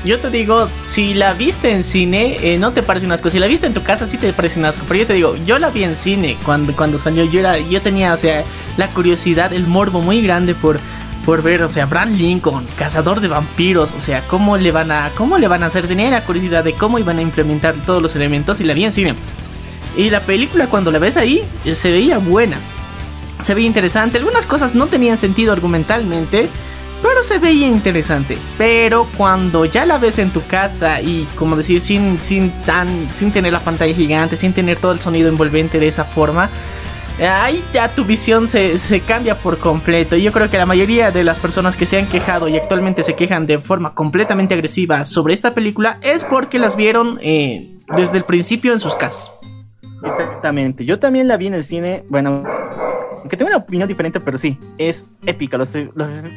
Yo 0.04 0.20
te 0.20 0.32
digo, 0.32 0.68
si 0.86 1.14
la 1.14 1.34
viste 1.34 1.72
en 1.72 1.84
cine, 1.84 2.38
eh, 2.42 2.58
no 2.58 2.74
te 2.74 2.82
parece 2.82 3.06
un 3.06 3.12
asco. 3.12 3.30
Si 3.30 3.38
la 3.38 3.48
viste 3.48 3.68
en 3.68 3.74
tu 3.74 3.84
casa, 3.84 4.08
sí 4.08 4.18
te 4.18 4.34
parece 4.34 4.60
un 4.60 4.66
asco. 4.66 4.84
Pero 4.88 5.02
yo 5.02 5.08
te 5.08 5.14
digo, 5.14 5.36
yo 5.46 5.60
la 5.60 5.70
vi 5.70 5.84
en 5.84 5.96
cine 5.96 6.38
cuando, 6.44 6.76
cuando 6.76 6.98
salió. 6.98 7.24
Yo, 7.26 7.40
era, 7.40 7.60
yo 7.60 7.82
tenía, 7.82 8.14
o 8.14 8.18
sea, 8.18 8.44
la 8.78 8.88
curiosidad, 8.90 9.54
el 9.54 9.68
morbo 9.68 10.02
muy 10.02 10.22
grande 10.22 10.56
por, 10.56 10.80
por 11.24 11.44
ver, 11.44 11.62
o 11.62 11.70
sea, 11.70 11.86
Bran 11.86 12.18
Lincoln, 12.18 12.68
cazador 12.78 13.22
de 13.22 13.28
vampiros. 13.28 13.92
O 13.96 14.00
sea, 14.00 14.28
cómo 14.28 14.58
le 14.58 14.72
van 14.72 14.92
a, 14.92 15.12
cómo 15.16 15.38
le 15.38 15.48
van 15.48 15.62
a 15.62 15.68
hacer. 15.68 15.88
Tenía 15.88 16.10
la 16.10 16.26
curiosidad 16.26 16.64
de 16.64 16.74
cómo 16.74 16.98
iban 16.98 17.20
a 17.20 17.22
implementar 17.22 17.76
todos 17.86 18.02
los 18.02 18.16
elementos 18.16 18.60
y 18.60 18.64
la 18.64 18.74
vi 18.74 18.86
en 18.86 18.94
cine. 18.94 19.16
Y 19.96 20.10
la 20.10 20.22
película, 20.22 20.68
cuando 20.68 20.92
la 20.92 20.98
ves 20.98 21.16
ahí, 21.16 21.44
eh, 21.64 21.76
se 21.76 21.92
veía 21.92 22.18
buena. 22.18 22.58
Se 23.44 23.54
veía 23.54 23.68
interesante. 23.68 24.18
Algunas 24.18 24.48
cosas 24.48 24.74
no 24.74 24.88
tenían 24.88 25.18
sentido 25.18 25.54
argumentalmente 25.54 26.50
pero 27.02 27.24
se 27.24 27.40
veía 27.40 27.68
interesante. 27.68 28.38
Pero 28.58 29.08
cuando 29.18 29.66
ya 29.66 29.86
la 29.86 29.98
ves 29.98 30.20
en 30.20 30.32
tu 30.32 30.46
casa 30.46 31.02
y 31.02 31.28
como 31.36 31.56
decir 31.56 31.82
sin, 31.82 32.22
sin, 32.22 32.52
tan, 32.64 33.10
sin 33.14 33.32
tener 33.32 33.54
la 33.54 33.62
pantalla 33.62 33.94
gigante, 33.94 34.38
sin 34.38 34.54
tener 34.54 34.80
todo 34.80 34.92
el 34.92 35.00
sonido 35.00 35.30
envolvente 35.30 35.80
de 35.80 35.88
esa 35.88 36.06
forma, 36.06 36.50
ahí 37.20 37.64
ya 37.74 37.94
tu 37.94 38.06
visión 38.06 38.48
se, 38.48 39.02
cambia 39.06 39.38
por 39.38 39.58
completo. 39.58 40.16
Y 40.16 40.24
yo 40.24 40.32
creo 40.32 40.50
que 40.50 40.58
la 40.58 40.66
mayoría 40.66 41.12
de 41.12 41.24
las 41.24 41.40
personas 41.40 41.78
que 41.78 41.86
se 41.86 41.98
han 41.98 42.08
quejado 42.08 42.48
y 42.48 42.58
actualmente 42.58 43.04
se 43.04 43.16
quejan 43.16 43.46
de 43.46 43.60
forma 43.60 43.94
completamente 43.94 44.54
agresiva 44.54 45.06
sobre 45.06 45.34
esta 45.34 45.54
película 45.54 45.98
es 46.02 46.24
porque 46.24 46.60
las 46.60 46.76
vieron 46.76 47.20
eh, 47.22 47.78
desde 47.96 48.18
el 48.18 48.24
principio 48.24 48.74
en 48.74 48.80
sus 48.80 48.96
casas. 48.96 49.32
Exactamente, 50.04 50.84
yo 50.84 51.00
también 51.00 51.28
la 51.28 51.38
vi 51.38 51.48
en 51.48 51.54
el 51.54 51.64
cine, 51.64 52.04
bueno, 52.10 52.44
aunque 53.17 53.38
tengo 53.38 53.50
una 53.50 53.58
opinión 53.58 53.88
diferente, 53.88 54.19
pero 54.19 54.38
sí, 54.38 54.58
es 54.78 55.06
épica. 55.26 55.58
Los, 55.58 55.76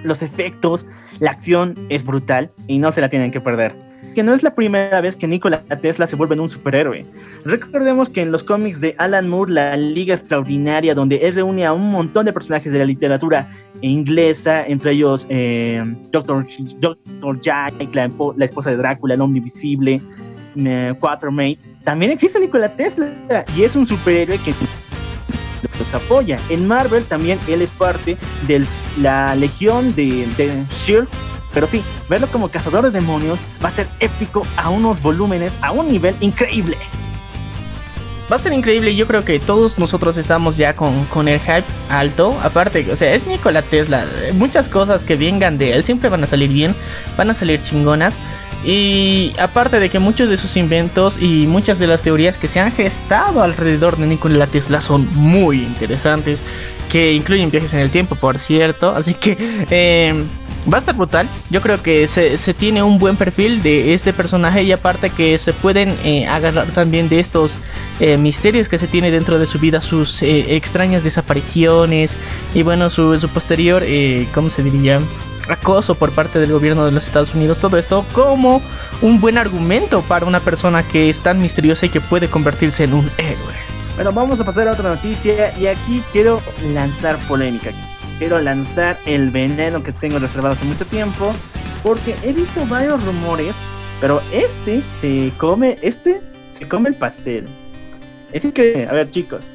los, 0.04 0.22
efectos, 0.22 0.86
la 1.20 1.30
acción 1.30 1.74
es 1.88 2.04
brutal 2.04 2.50
y 2.66 2.78
no 2.78 2.92
se 2.92 3.00
la 3.00 3.08
tienen 3.08 3.30
que 3.30 3.40
perder. 3.40 3.74
Que 4.14 4.22
no 4.22 4.32
es 4.32 4.42
la 4.42 4.54
primera 4.54 5.00
vez 5.00 5.16
que 5.16 5.26
Nikola 5.26 5.62
Tesla 5.62 6.06
se 6.06 6.14
vuelve 6.14 6.38
un 6.38 6.48
superhéroe. 6.48 7.04
Recordemos 7.44 8.08
que 8.08 8.22
en 8.22 8.30
los 8.30 8.44
cómics 8.44 8.80
de 8.80 8.94
Alan 8.98 9.28
Moore, 9.28 9.52
La 9.52 9.76
Liga 9.76 10.14
Extraordinaria, 10.14 10.94
donde 10.94 11.16
él 11.16 11.34
reúne 11.34 11.66
a 11.66 11.72
un 11.72 11.90
montón 11.90 12.24
de 12.24 12.32
personajes 12.32 12.72
de 12.72 12.78
la 12.78 12.84
literatura 12.84 13.52
inglesa, 13.80 14.64
entre 14.66 14.92
ellos 14.92 15.26
eh, 15.28 15.82
Doctor, 16.12 16.46
Doctor 16.78 17.40
Jack, 17.40 17.74
la, 17.92 18.10
la, 18.36 18.44
esposa 18.44 18.70
de 18.70 18.76
Drácula, 18.76 19.14
el 19.14 19.20
hombre 19.20 19.38
invisible, 19.38 20.00
eh, 20.56 20.94
Quatermate, 21.00 21.58
también 21.82 22.12
existe 22.12 22.38
Nikola 22.38 22.68
Tesla 22.68 23.08
y 23.56 23.62
es 23.62 23.74
un 23.74 23.86
superhéroe 23.86 24.38
que 24.38 24.54
los 25.78 25.94
apoya. 25.94 26.38
En 26.48 26.66
Marvel 26.66 27.04
también 27.04 27.38
él 27.48 27.62
es 27.62 27.70
parte 27.70 28.16
de 28.46 28.66
la 28.98 29.34
legión 29.34 29.94
de, 29.94 30.26
de 30.36 30.64
Shield. 30.70 31.08
Pero 31.52 31.66
sí, 31.66 31.84
verlo 32.08 32.26
como 32.26 32.48
cazador 32.48 32.84
de 32.84 32.90
demonios 32.90 33.38
va 33.62 33.68
a 33.68 33.70
ser 33.70 33.88
épico 34.00 34.42
a 34.56 34.70
unos 34.70 35.00
volúmenes, 35.00 35.56
a 35.62 35.70
un 35.70 35.88
nivel 35.88 36.16
increíble. 36.20 36.76
Va 38.32 38.36
a 38.36 38.38
ser 38.38 38.54
increíble, 38.54 38.96
yo 38.96 39.06
creo 39.06 39.22
que 39.22 39.38
todos 39.38 39.78
nosotros 39.78 40.16
estamos 40.16 40.56
ya 40.56 40.74
con, 40.74 41.04
con, 41.06 41.28
el 41.28 41.38
hype 41.40 41.64
alto. 41.90 42.36
Aparte, 42.42 42.90
o 42.90 42.96
sea, 42.96 43.12
es 43.12 43.26
Nikola 43.26 43.60
Tesla. 43.60 44.06
Muchas 44.32 44.70
cosas 44.70 45.04
que 45.04 45.16
vengan 45.16 45.58
de 45.58 45.74
él 45.74 45.84
siempre 45.84 46.08
van 46.08 46.24
a 46.24 46.26
salir 46.26 46.50
bien, 46.50 46.74
van 47.18 47.28
a 47.30 47.34
salir 47.34 47.60
chingonas. 47.60 48.18
Y 48.64 49.34
aparte 49.38 49.78
de 49.78 49.90
que 49.90 49.98
muchos 49.98 50.28
de 50.30 50.38
sus 50.38 50.56
inventos 50.56 51.20
y 51.20 51.46
muchas 51.46 51.78
de 51.78 51.86
las 51.86 52.02
teorías 52.02 52.38
que 52.38 52.48
se 52.48 52.60
han 52.60 52.72
gestado 52.72 53.42
alrededor 53.42 53.98
de 53.98 54.06
Nikola 54.06 54.46
Tesla 54.46 54.80
son 54.80 55.06
muy 55.14 55.62
interesantes, 55.62 56.42
que 56.88 57.12
incluyen 57.12 57.50
viajes 57.50 57.74
en 57.74 57.80
el 57.80 57.90
tiempo, 57.90 58.14
por 58.14 58.38
cierto. 58.38 58.94
Así 58.94 59.12
que 59.12 59.36
eh, 59.70 60.14
va 60.72 60.78
a 60.78 60.80
estar 60.80 60.96
brutal. 60.96 61.28
Yo 61.50 61.60
creo 61.60 61.82
que 61.82 62.06
se, 62.06 62.54
tiene 62.54 62.82
un 62.82 62.98
buen 62.98 63.16
perfil 63.16 63.62
de 63.62 63.92
este 63.92 64.14
personaje 64.14 64.62
y 64.62 64.72
aparte 64.72 65.10
que 65.10 65.36
se 65.36 65.52
pueden 65.52 65.94
eh, 66.02 66.26
agarrar 66.26 66.68
también 66.68 67.10
de 67.10 67.20
estos 67.20 67.58
eh, 68.00 68.16
misterios 68.16 68.70
que 68.70 68.78
se 68.78 68.86
tiene 68.86 69.10
dentro 69.10 69.38
de 69.38 69.46
su 69.46 69.58
vida, 69.58 69.82
sus 69.82 70.22
extrañas 70.22 71.04
desapariciones 71.04 72.16
y 72.54 72.62
bueno, 72.62 72.88
su, 72.88 73.18
su 73.18 73.28
posterior, 73.28 73.84
¿cómo 74.32 74.48
se 74.48 74.62
diría? 74.62 75.00
Acoso 75.48 75.94
por 75.94 76.12
parte 76.12 76.38
del 76.38 76.52
gobierno 76.52 76.84
de 76.84 76.92
los 76.92 77.06
Estados 77.06 77.34
Unidos, 77.34 77.58
todo 77.58 77.76
esto 77.78 78.04
como 78.12 78.62
un 79.02 79.20
buen 79.20 79.38
argumento 79.38 80.02
para 80.02 80.26
una 80.26 80.40
persona 80.40 80.82
que 80.82 81.08
es 81.08 81.20
tan 81.20 81.40
misteriosa 81.40 81.86
y 81.86 81.88
que 81.88 82.00
puede 82.00 82.28
convertirse 82.28 82.84
en 82.84 82.94
un 82.94 83.10
héroe. 83.18 83.54
Bueno, 83.94 84.12
vamos 84.12 84.40
a 84.40 84.44
pasar 84.44 84.66
a 84.68 84.72
otra 84.72 84.94
noticia 84.94 85.56
y 85.56 85.66
aquí 85.66 86.02
quiero 86.12 86.40
lanzar 86.72 87.16
polémica. 87.28 87.70
Quiero 88.18 88.40
lanzar 88.40 88.98
el 89.06 89.30
veneno 89.30 89.82
que 89.82 89.92
tengo 89.92 90.18
reservado 90.18 90.54
hace 90.54 90.64
mucho 90.64 90.84
tiempo 90.84 91.32
porque 91.82 92.16
he 92.22 92.32
visto 92.32 92.64
varios 92.66 93.04
rumores, 93.04 93.56
pero 94.00 94.22
este 94.32 94.82
se 94.82 95.32
come, 95.38 95.78
este 95.82 96.22
se 96.48 96.66
come 96.66 96.88
el 96.88 96.96
pastel. 96.96 97.46
Así 98.34 98.50
que, 98.50 98.88
a 98.90 98.92
ver 98.92 99.10
chicos, 99.10 99.52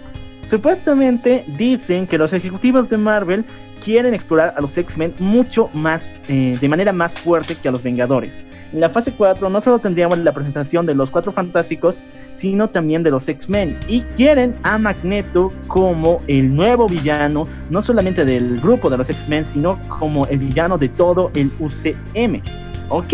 supuestamente 0.49 1.45
dicen 1.57 2.07
que 2.07 2.17
los 2.17 2.33
ejecutivos 2.33 2.89
de 2.89 2.97
Marvel 2.97 3.45
quieren 3.79 4.15
explorar 4.15 4.55
a 4.57 4.61
los 4.61 4.75
X-Men 4.75 5.13
mucho 5.19 5.69
más, 5.73 6.11
eh, 6.27 6.57
de 6.59 6.67
manera 6.67 6.91
más 6.91 7.13
fuerte 7.13 7.55
que 7.55 7.69
a 7.69 7.71
los 7.71 7.83
Vengadores. 7.83 8.41
En 8.73 8.79
la 8.79 8.89
fase 8.89 9.13
4 9.13 9.47
no 9.49 9.61
solo 9.61 9.77
tendríamos 9.77 10.17
la 10.17 10.33
presentación 10.33 10.87
de 10.87 10.95
los 10.95 11.11
Cuatro 11.11 11.31
Fantásticos, 11.31 11.99
sino 12.33 12.69
también 12.69 13.03
de 13.03 13.11
los 13.11 13.29
X-Men. 13.29 13.79
Y 13.87 14.01
quieren 14.01 14.55
a 14.63 14.79
Magneto 14.79 15.53
como 15.67 16.21
el 16.27 16.55
nuevo 16.55 16.87
villano, 16.87 17.47
no 17.69 17.81
solamente 17.81 18.25
del 18.25 18.59
grupo 18.59 18.89
de 18.89 18.97
los 18.97 19.09
X-Men, 19.09 19.45
sino 19.45 19.79
como 19.87 20.25
el 20.25 20.39
villano 20.39 20.79
de 20.79 20.89
todo 20.89 21.29
el 21.35 21.51
UCM. 21.59 22.41
Ok, 22.89 23.13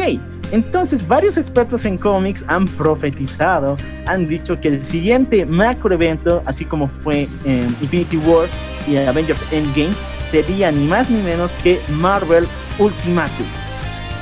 entonces, 0.51 1.07
varios 1.07 1.37
expertos 1.37 1.85
en 1.85 1.97
cómics 1.97 2.43
han 2.47 2.67
profetizado, 2.67 3.77
han 4.07 4.27
dicho 4.27 4.59
que 4.59 4.69
el 4.69 4.83
siguiente 4.83 5.45
macro 5.45 5.93
evento, 5.93 6.41
así 6.45 6.65
como 6.65 6.87
fue 6.87 7.27
Infinity 7.45 8.17
War 8.17 8.47
y 8.87 8.97
Avengers 8.97 9.43
Endgame, 9.51 9.93
sería 10.19 10.71
ni 10.71 10.85
más 10.85 11.09
ni 11.09 11.21
menos 11.21 11.51
que 11.63 11.79
Marvel 11.89 12.47
Ultimatum. 12.79 13.45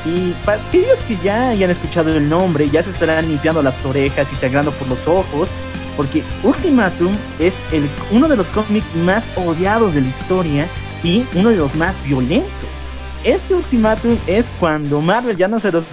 Y 0.05 0.33
para 0.45 0.61
aquellos 0.61 0.99
que 1.01 1.17
ya 1.23 1.49
hayan 1.49 1.69
escuchado 1.69 2.09
el 2.15 2.27
nombre, 2.27 2.69
ya 2.69 2.83
se 2.83 2.89
estarán 2.89 3.27
limpiando 3.27 3.61
las 3.61 3.83
orejas 3.85 4.31
y 4.33 4.35
sangrando 4.35 4.71
por 4.71 4.87
los 4.87 5.07
ojos, 5.07 5.49
porque 5.95 6.23
Ultimatum 6.43 7.15
es 7.39 7.61
el, 7.71 7.89
uno 8.11 8.27
de 8.27 8.35
los 8.35 8.47
cómics 8.47 8.85
más 8.95 9.29
odiados 9.35 9.93
de 9.93 10.01
la 10.01 10.09
historia 10.09 10.67
y 11.03 11.25
uno 11.35 11.49
de 11.49 11.55
los 11.57 11.73
más 11.75 12.01
violentos. 12.03 12.72
Este 13.23 13.53
ultimátum 13.55 14.17
es 14.27 14.51
cuando 14.59 14.99
Marvel 14.99 15.37
ya 15.37 15.47
no 15.47 15.57
se 15.57 15.71
les 15.71 15.83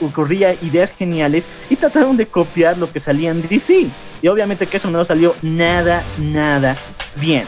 ocurría, 0.00 0.54
ideas 0.54 0.92
geniales 0.96 1.46
y 1.70 1.76
trataron 1.76 2.16
de 2.16 2.26
copiar 2.26 2.76
lo 2.76 2.92
que 2.92 2.98
salía 2.98 3.30
en 3.30 3.46
DC. 3.46 3.90
Y 4.20 4.28
obviamente 4.28 4.66
que 4.66 4.78
eso 4.78 4.90
no 4.90 5.04
salió 5.04 5.36
nada, 5.40 6.02
nada 6.18 6.74
bien. 7.14 7.46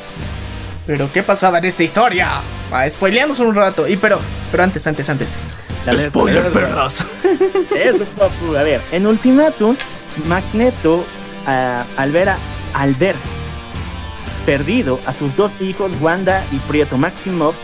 Pero 0.86 1.10
¿qué 1.12 1.24
pasaba 1.24 1.58
en 1.58 1.64
esta 1.64 1.82
historia? 1.82 2.40
Ah, 2.70 2.88
spoileamos 2.88 3.40
un 3.40 3.52
rato. 3.56 3.88
Y 3.88 3.96
pero, 3.96 4.20
pero 4.52 4.62
antes, 4.62 4.86
antes, 4.86 5.10
antes. 5.10 5.36
Spoiler, 5.96 6.52
perros. 6.52 7.04
Eso, 7.76 8.04
papu. 8.16 8.54
A 8.56 8.62
ver, 8.62 8.80
en 8.92 9.06
Ultimatum, 9.06 9.76
Magneto, 10.26 11.04
al 11.46 12.12
ver 12.12 12.28
a, 12.28 12.38
al 12.74 12.94
ver 12.94 13.16
perdido 14.44 15.00
a 15.04 15.12
sus 15.12 15.34
dos 15.34 15.56
hijos, 15.60 15.90
Wanda 16.00 16.46
y 16.52 16.58
Prieto 16.60 16.96
Maximoff, 16.96 17.56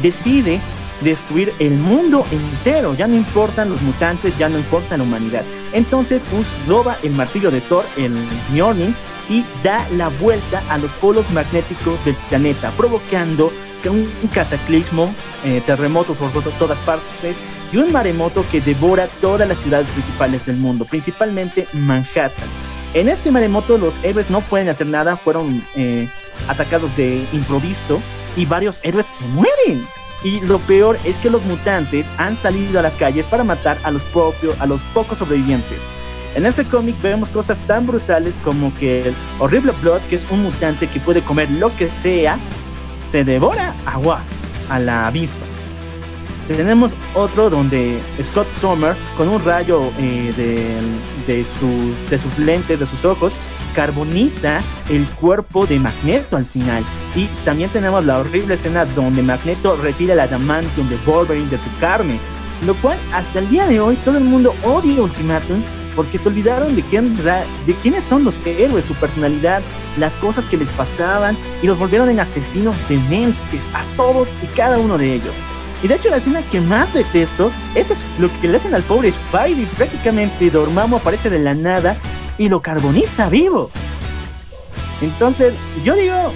decide 0.00 0.60
destruir 1.00 1.52
el 1.58 1.78
mundo 1.78 2.24
entero. 2.30 2.94
Ya 2.94 3.06
no 3.06 3.16
importan 3.16 3.70
los 3.70 3.82
mutantes, 3.82 4.36
ya 4.38 4.48
no 4.48 4.58
importa 4.58 4.96
la 4.96 5.04
humanidad. 5.04 5.44
Entonces 5.72 6.22
roba 6.66 6.98
el 7.02 7.12
martillo 7.12 7.50
de 7.50 7.60
Thor, 7.60 7.84
el 7.96 8.12
Mjolnir, 8.52 8.94
y 9.28 9.44
da 9.62 9.86
la 9.92 10.08
vuelta 10.08 10.62
a 10.68 10.76
los 10.76 10.92
polos 10.94 11.30
magnéticos 11.30 12.04
del 12.04 12.16
planeta, 12.28 12.72
provocando 12.72 13.52
un 13.88 14.10
cataclismo, 14.34 15.14
eh, 15.44 15.62
terremotos 15.64 16.18
por 16.18 16.42
todas 16.58 16.78
partes 16.80 17.38
y 17.72 17.76
un 17.78 17.92
maremoto 17.92 18.44
que 18.50 18.60
devora 18.60 19.08
todas 19.20 19.48
las 19.48 19.58
ciudades 19.58 19.88
principales 19.90 20.44
del 20.44 20.56
mundo, 20.56 20.84
principalmente 20.84 21.66
Manhattan. 21.72 22.48
En 22.92 23.08
este 23.08 23.30
maremoto 23.30 23.78
los 23.78 23.94
héroes 24.02 24.30
no 24.30 24.40
pueden 24.40 24.68
hacer 24.68 24.88
nada, 24.88 25.16
fueron 25.16 25.64
eh, 25.76 26.08
atacados 26.48 26.94
de 26.96 27.24
improviso 27.32 28.02
y 28.36 28.46
varios 28.46 28.80
héroes 28.82 29.06
se 29.06 29.24
mueren. 29.26 29.86
Y 30.22 30.40
lo 30.40 30.58
peor 30.58 30.98
es 31.04 31.18
que 31.18 31.30
los 31.30 31.42
mutantes 31.44 32.06
han 32.18 32.36
salido 32.36 32.78
a 32.78 32.82
las 32.82 32.94
calles 32.94 33.24
para 33.26 33.44
matar 33.44 33.78
a 33.84 33.90
los, 33.90 34.02
propios, 34.04 34.54
a 34.60 34.66
los 34.66 34.82
pocos 34.94 35.18
sobrevivientes. 35.18 35.88
En 36.34 36.46
este 36.46 36.64
cómic 36.64 37.00
vemos 37.02 37.30
cosas 37.30 37.60
tan 37.66 37.86
brutales 37.86 38.38
como 38.44 38.72
que 38.76 39.08
el 39.08 39.16
horrible 39.38 39.72
Blood, 39.80 40.02
que 40.02 40.16
es 40.16 40.26
un 40.30 40.42
mutante 40.42 40.88
que 40.88 41.00
puede 41.00 41.22
comer 41.22 41.50
lo 41.50 41.74
que 41.74 41.88
sea, 41.88 42.38
se 43.04 43.24
devora 43.24 43.74
a 43.86 43.98
Wasp, 43.98 44.30
a 44.68 44.78
la 44.78 45.06
avispa. 45.08 45.44
Tenemos 46.46 46.94
otro 47.14 47.48
donde 47.48 48.02
Scott 48.22 48.48
Sommer, 48.60 48.96
con 49.16 49.28
un 49.28 49.42
rayo 49.42 49.90
eh, 49.98 50.82
de, 51.26 51.44
sus, 51.44 52.10
de 52.10 52.18
sus 52.18 52.38
lentes, 52.38 52.78
de 52.78 52.86
sus 52.86 53.04
ojos, 53.04 53.32
carboniza 53.74 54.60
el 54.88 55.06
cuerpo 55.08 55.66
de 55.66 55.78
Magneto 55.78 56.36
al 56.36 56.46
final. 56.46 56.84
Y 57.14 57.26
también 57.44 57.70
tenemos 57.70 58.04
la 58.04 58.18
horrible 58.18 58.54
escena 58.54 58.84
donde 58.84 59.22
Magneto 59.22 59.76
retira 59.76 60.14
el 60.14 60.20
adamantium 60.20 60.88
de 60.88 60.96
Wolverine 60.98 61.50
de 61.50 61.58
su 61.58 61.68
carne. 61.80 62.20
lo 62.66 62.74
cual 62.82 62.98
hasta 63.14 63.38
el 63.38 63.48
día 63.48 63.66
de 63.66 63.80
hoy 63.80 63.96
todo 64.04 64.18
el 64.18 64.24
mundo 64.24 64.54
odia 64.62 65.00
Ultimatum 65.00 65.62
porque 65.96 66.18
se 66.18 66.28
olvidaron 66.28 66.76
de, 66.76 66.82
quién, 66.82 67.16
de 67.16 67.74
quiénes 67.82 68.04
son 68.04 68.24
los 68.24 68.40
héroes, 68.44 68.86
su 68.86 68.94
personalidad, 68.94 69.62
las 69.96 70.16
cosas 70.18 70.46
que 70.46 70.56
les 70.56 70.68
pasaban 70.68 71.36
y 71.62 71.66
los 71.66 71.78
volvieron 71.78 72.08
en 72.10 72.20
asesinos 72.20 72.86
de 72.88 72.96
mentes 72.96 73.66
a 73.74 73.84
todos 73.96 74.28
y 74.42 74.46
cada 74.48 74.78
uno 74.78 74.98
de 74.98 75.14
ellos. 75.14 75.34
Y 75.82 75.88
de 75.88 75.94
hecho 75.94 76.10
la 76.10 76.18
escena 76.18 76.42
que 76.42 76.60
más 76.60 76.92
detesto 76.92 77.50
es 77.74 78.04
lo 78.18 78.30
que 78.40 78.48
le 78.48 78.56
hacen 78.56 78.74
al 78.74 78.82
pobre 78.82 79.10
Spidey. 79.12 79.66
Prácticamente 79.76 80.50
Dormammu 80.50 80.96
aparece 80.96 81.30
de 81.30 81.38
la 81.38 81.54
nada 81.54 81.98
y 82.40 82.48
lo 82.48 82.62
carboniza 82.62 83.28
vivo. 83.28 83.70
Entonces, 85.02 85.52
yo 85.84 85.94
digo, 85.94 86.32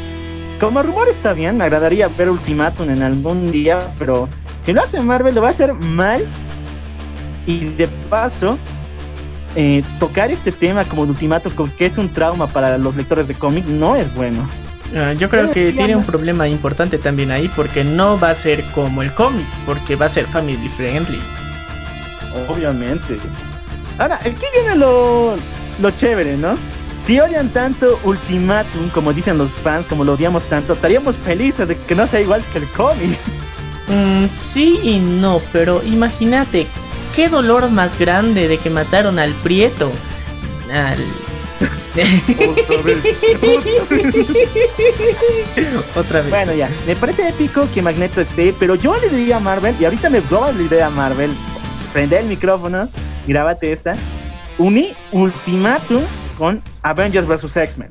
como 0.60 0.82
rumor 0.82 1.08
está 1.08 1.32
bien, 1.32 1.56
me 1.56 1.64
agradaría 1.64 2.08
ver 2.08 2.28
Ultimatum 2.28 2.90
en 2.90 3.02
algún 3.02 3.50
día, 3.50 3.94
pero 3.98 4.28
si 4.58 4.74
lo 4.74 4.82
hace 4.82 5.00
Marvel 5.00 5.34
lo 5.34 5.40
va 5.40 5.46
a 5.46 5.50
hacer 5.50 5.72
mal. 5.72 6.26
Y 7.46 7.60
de 7.60 7.88
paso, 8.10 8.58
eh, 9.56 9.82
tocar 9.98 10.30
este 10.30 10.52
tema 10.52 10.84
como 10.84 11.02
Ultimatum, 11.02 11.70
que 11.70 11.86
es 11.86 11.96
un 11.96 12.12
trauma 12.12 12.52
para 12.52 12.76
los 12.76 12.96
lectores 12.96 13.26
de 13.26 13.34
cómic, 13.34 13.64
no 13.64 13.96
es 13.96 14.14
bueno. 14.14 14.46
Ah, 14.94 15.14
yo 15.14 15.30
creo 15.30 15.50
que 15.52 15.72
tiene 15.72 15.96
un 15.96 16.04
problema 16.04 16.46
importante 16.46 16.98
también 16.98 17.30
ahí 17.30 17.50
porque 17.56 17.82
no 17.82 18.20
va 18.20 18.28
a 18.28 18.34
ser 18.34 18.62
como 18.72 19.00
el 19.00 19.14
cómic, 19.14 19.46
porque 19.64 19.96
va 19.96 20.04
a 20.04 20.10
ser 20.10 20.26
family 20.26 20.68
friendly. 20.68 21.20
Obviamente. 22.46 23.18
Ahora, 23.98 24.16
aquí 24.16 24.46
viene 24.54 24.76
lo, 24.76 25.36
lo 25.80 25.90
chévere, 25.90 26.36
¿no? 26.36 26.56
Si 26.98 27.20
odian 27.20 27.52
tanto 27.52 27.98
Ultimatum, 28.04 28.88
como 28.90 29.12
dicen 29.12 29.36
los 29.36 29.52
fans, 29.52 29.86
como 29.86 30.04
lo 30.04 30.14
odiamos 30.14 30.46
tanto, 30.46 30.72
estaríamos 30.72 31.16
felices 31.16 31.68
de 31.68 31.76
que 31.76 31.94
no 31.94 32.06
sea 32.06 32.20
igual 32.20 32.44
que 32.52 32.58
el 32.58 32.70
cómic. 32.70 33.18
Mm, 33.88 34.26
sí 34.26 34.80
y 34.82 34.98
no, 34.98 35.42
pero 35.52 35.82
imagínate, 35.84 36.66
qué 37.14 37.28
dolor 37.28 37.68
más 37.70 37.98
grande 37.98 38.48
de 38.48 38.58
que 38.58 38.70
mataron 38.70 39.18
al 39.18 39.32
Prieto. 39.34 39.92
Al 40.72 41.04
Otra 45.94 46.22
vez. 46.22 46.30
Bueno, 46.30 46.54
ya. 46.54 46.68
Me 46.86 46.96
parece 46.96 47.28
épico 47.28 47.68
que 47.72 47.82
Magneto 47.82 48.20
esté, 48.20 48.54
pero 48.58 48.74
yo 48.74 48.96
le 48.96 49.08
diría 49.08 49.36
a 49.36 49.40
Marvel, 49.40 49.76
y 49.78 49.84
ahorita 49.84 50.10
me 50.10 50.20
roba 50.20 50.52
la 50.52 50.62
idea 50.62 50.86
a 50.86 50.90
Marvel. 50.90 51.32
Prende 51.92 52.18
el 52.18 52.26
micrófono, 52.26 52.88
grábate 53.26 53.70
esta. 53.72 53.96
Uní 54.58 54.94
Ultimatum 55.12 56.02
con 56.38 56.62
Avengers 56.82 57.26
vs. 57.26 57.56
X-Men. 57.56 57.90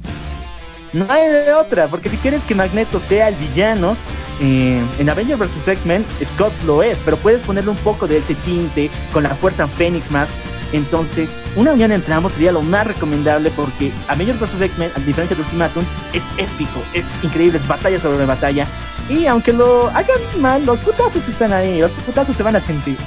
No 0.94 1.06
hay 1.10 1.28
de 1.28 1.54
otra, 1.54 1.88
porque 1.88 2.10
si 2.10 2.18
quieres 2.18 2.44
que 2.44 2.54
Magneto 2.54 3.00
sea 3.00 3.28
el 3.30 3.36
villano, 3.36 3.98
eh, 4.40 4.84
en 5.00 5.10
Avengers 5.10 5.40
vs. 5.40 5.68
X-Men, 5.68 6.06
Scott 6.24 6.54
lo 6.66 6.84
es, 6.84 7.00
pero 7.04 7.18
puedes 7.18 7.42
ponerle 7.42 7.72
un 7.72 7.78
poco 7.78 8.08
de 8.08 8.18
ese 8.18 8.36
tinte 8.36 8.92
con 9.12 9.24
la 9.24 9.34
fuerza 9.34 9.68
Phoenix 9.68 10.12
más 10.12 10.38
entonces, 10.74 11.38
una 11.56 11.72
unión 11.72 11.92
entre 11.92 12.16
ambos 12.16 12.34
sería 12.34 12.52
lo 12.52 12.64
más 12.64 12.88
recomendable 12.88 13.52
porque 13.52 13.94
Avengers 14.08 14.40
vs. 14.40 14.60
X-Men, 14.60 14.92
a 14.96 15.00
diferencia 15.02 15.38
de 15.38 15.44
Ultimatum, 15.44 15.84
es 16.14 16.24
épico, 16.38 16.84
es 16.94 17.10
increíble, 17.22 17.60
es 17.60 17.68
batalla 17.68 18.00
sobre 18.00 18.26
batalla. 18.26 18.68
Y 19.08 19.28
aunque 19.28 19.54
lo 19.54 19.88
hagan 19.90 20.20
mal, 20.40 20.66
los 20.66 20.80
putazos 20.80 21.30
están 21.30 21.54
ahí, 21.54 21.80
los 21.80 21.92
putazos 21.92 22.36
se 22.36 22.42
van 22.42 22.56
a 22.56 22.60
sentir. 22.60 22.98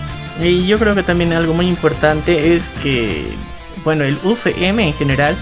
Y 0.41 0.67
yo 0.67 0.79
creo 0.79 0.95
que 0.95 1.03
también 1.03 1.33
algo 1.33 1.55
muy 1.55 1.67
importante 1.67 2.55
es 2.55 2.69
que, 2.83 3.35
bueno, 3.85 4.05
el 4.05 4.19
UCM 4.23 4.81
en 4.81 4.95
general 4.95 5.37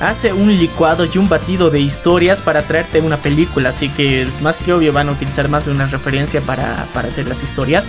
hace 0.00 0.32
un 0.32 0.56
licuado 0.56 1.04
y 1.04 1.18
un 1.18 1.28
batido 1.28 1.70
de 1.70 1.80
historias 1.80 2.40
para 2.40 2.62
traerte 2.62 3.00
una 3.00 3.18
película, 3.18 3.68
así 3.68 3.90
que 3.90 4.22
es 4.22 4.40
más 4.40 4.56
que 4.58 4.72
obvio 4.72 4.92
van 4.92 5.10
a 5.10 5.12
utilizar 5.12 5.48
más 5.48 5.66
de 5.66 5.72
una 5.72 5.86
referencia 5.86 6.40
para, 6.40 6.86
para 6.94 7.08
hacer 7.08 7.28
las 7.28 7.42
historias. 7.42 7.84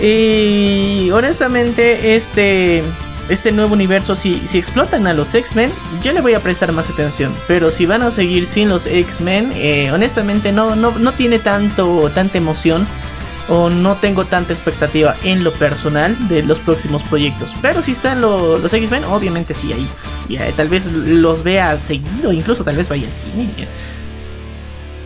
Y 0.00 1.10
honestamente, 1.10 2.16
este 2.16 2.84
este 3.28 3.52
nuevo 3.52 3.74
universo, 3.74 4.16
si, 4.16 4.42
si 4.46 4.58
explotan 4.58 5.06
a 5.06 5.12
los 5.12 5.34
X-Men, 5.34 5.70
yo 6.02 6.12
le 6.12 6.20
voy 6.20 6.34
a 6.34 6.40
prestar 6.40 6.72
más 6.72 6.88
atención. 6.88 7.34
Pero 7.46 7.70
si 7.70 7.84
van 7.84 8.02
a 8.02 8.10
seguir 8.10 8.46
sin 8.46 8.68
los 8.68 8.86
X-Men, 8.86 9.52
eh, 9.54 9.90
honestamente 9.92 10.50
no, 10.50 10.74
no, 10.76 10.98
no 10.98 11.12
tiene 11.12 11.38
tanto, 11.38 12.10
tanta 12.14 12.38
emoción. 12.38 12.86
O 13.48 13.70
no 13.70 13.96
tengo 13.96 14.26
tanta 14.26 14.52
expectativa 14.52 15.16
en 15.24 15.42
lo 15.42 15.52
personal 15.52 16.28
de 16.28 16.42
los 16.42 16.60
próximos 16.60 17.02
proyectos. 17.02 17.54
Pero 17.62 17.80
si 17.80 17.92
están 17.92 18.20
los 18.20 18.72
X-Men, 18.72 19.04
obviamente 19.04 19.54
sí, 19.54 19.72
ahí. 19.72 20.52
tal 20.56 20.68
vez 20.68 20.86
los 20.92 21.42
vea 21.42 21.78
seguido, 21.78 22.32
incluso 22.32 22.62
tal 22.62 22.76
vez 22.76 22.88
vaya 22.88 23.06
al 23.06 23.14
cine. 23.14 23.66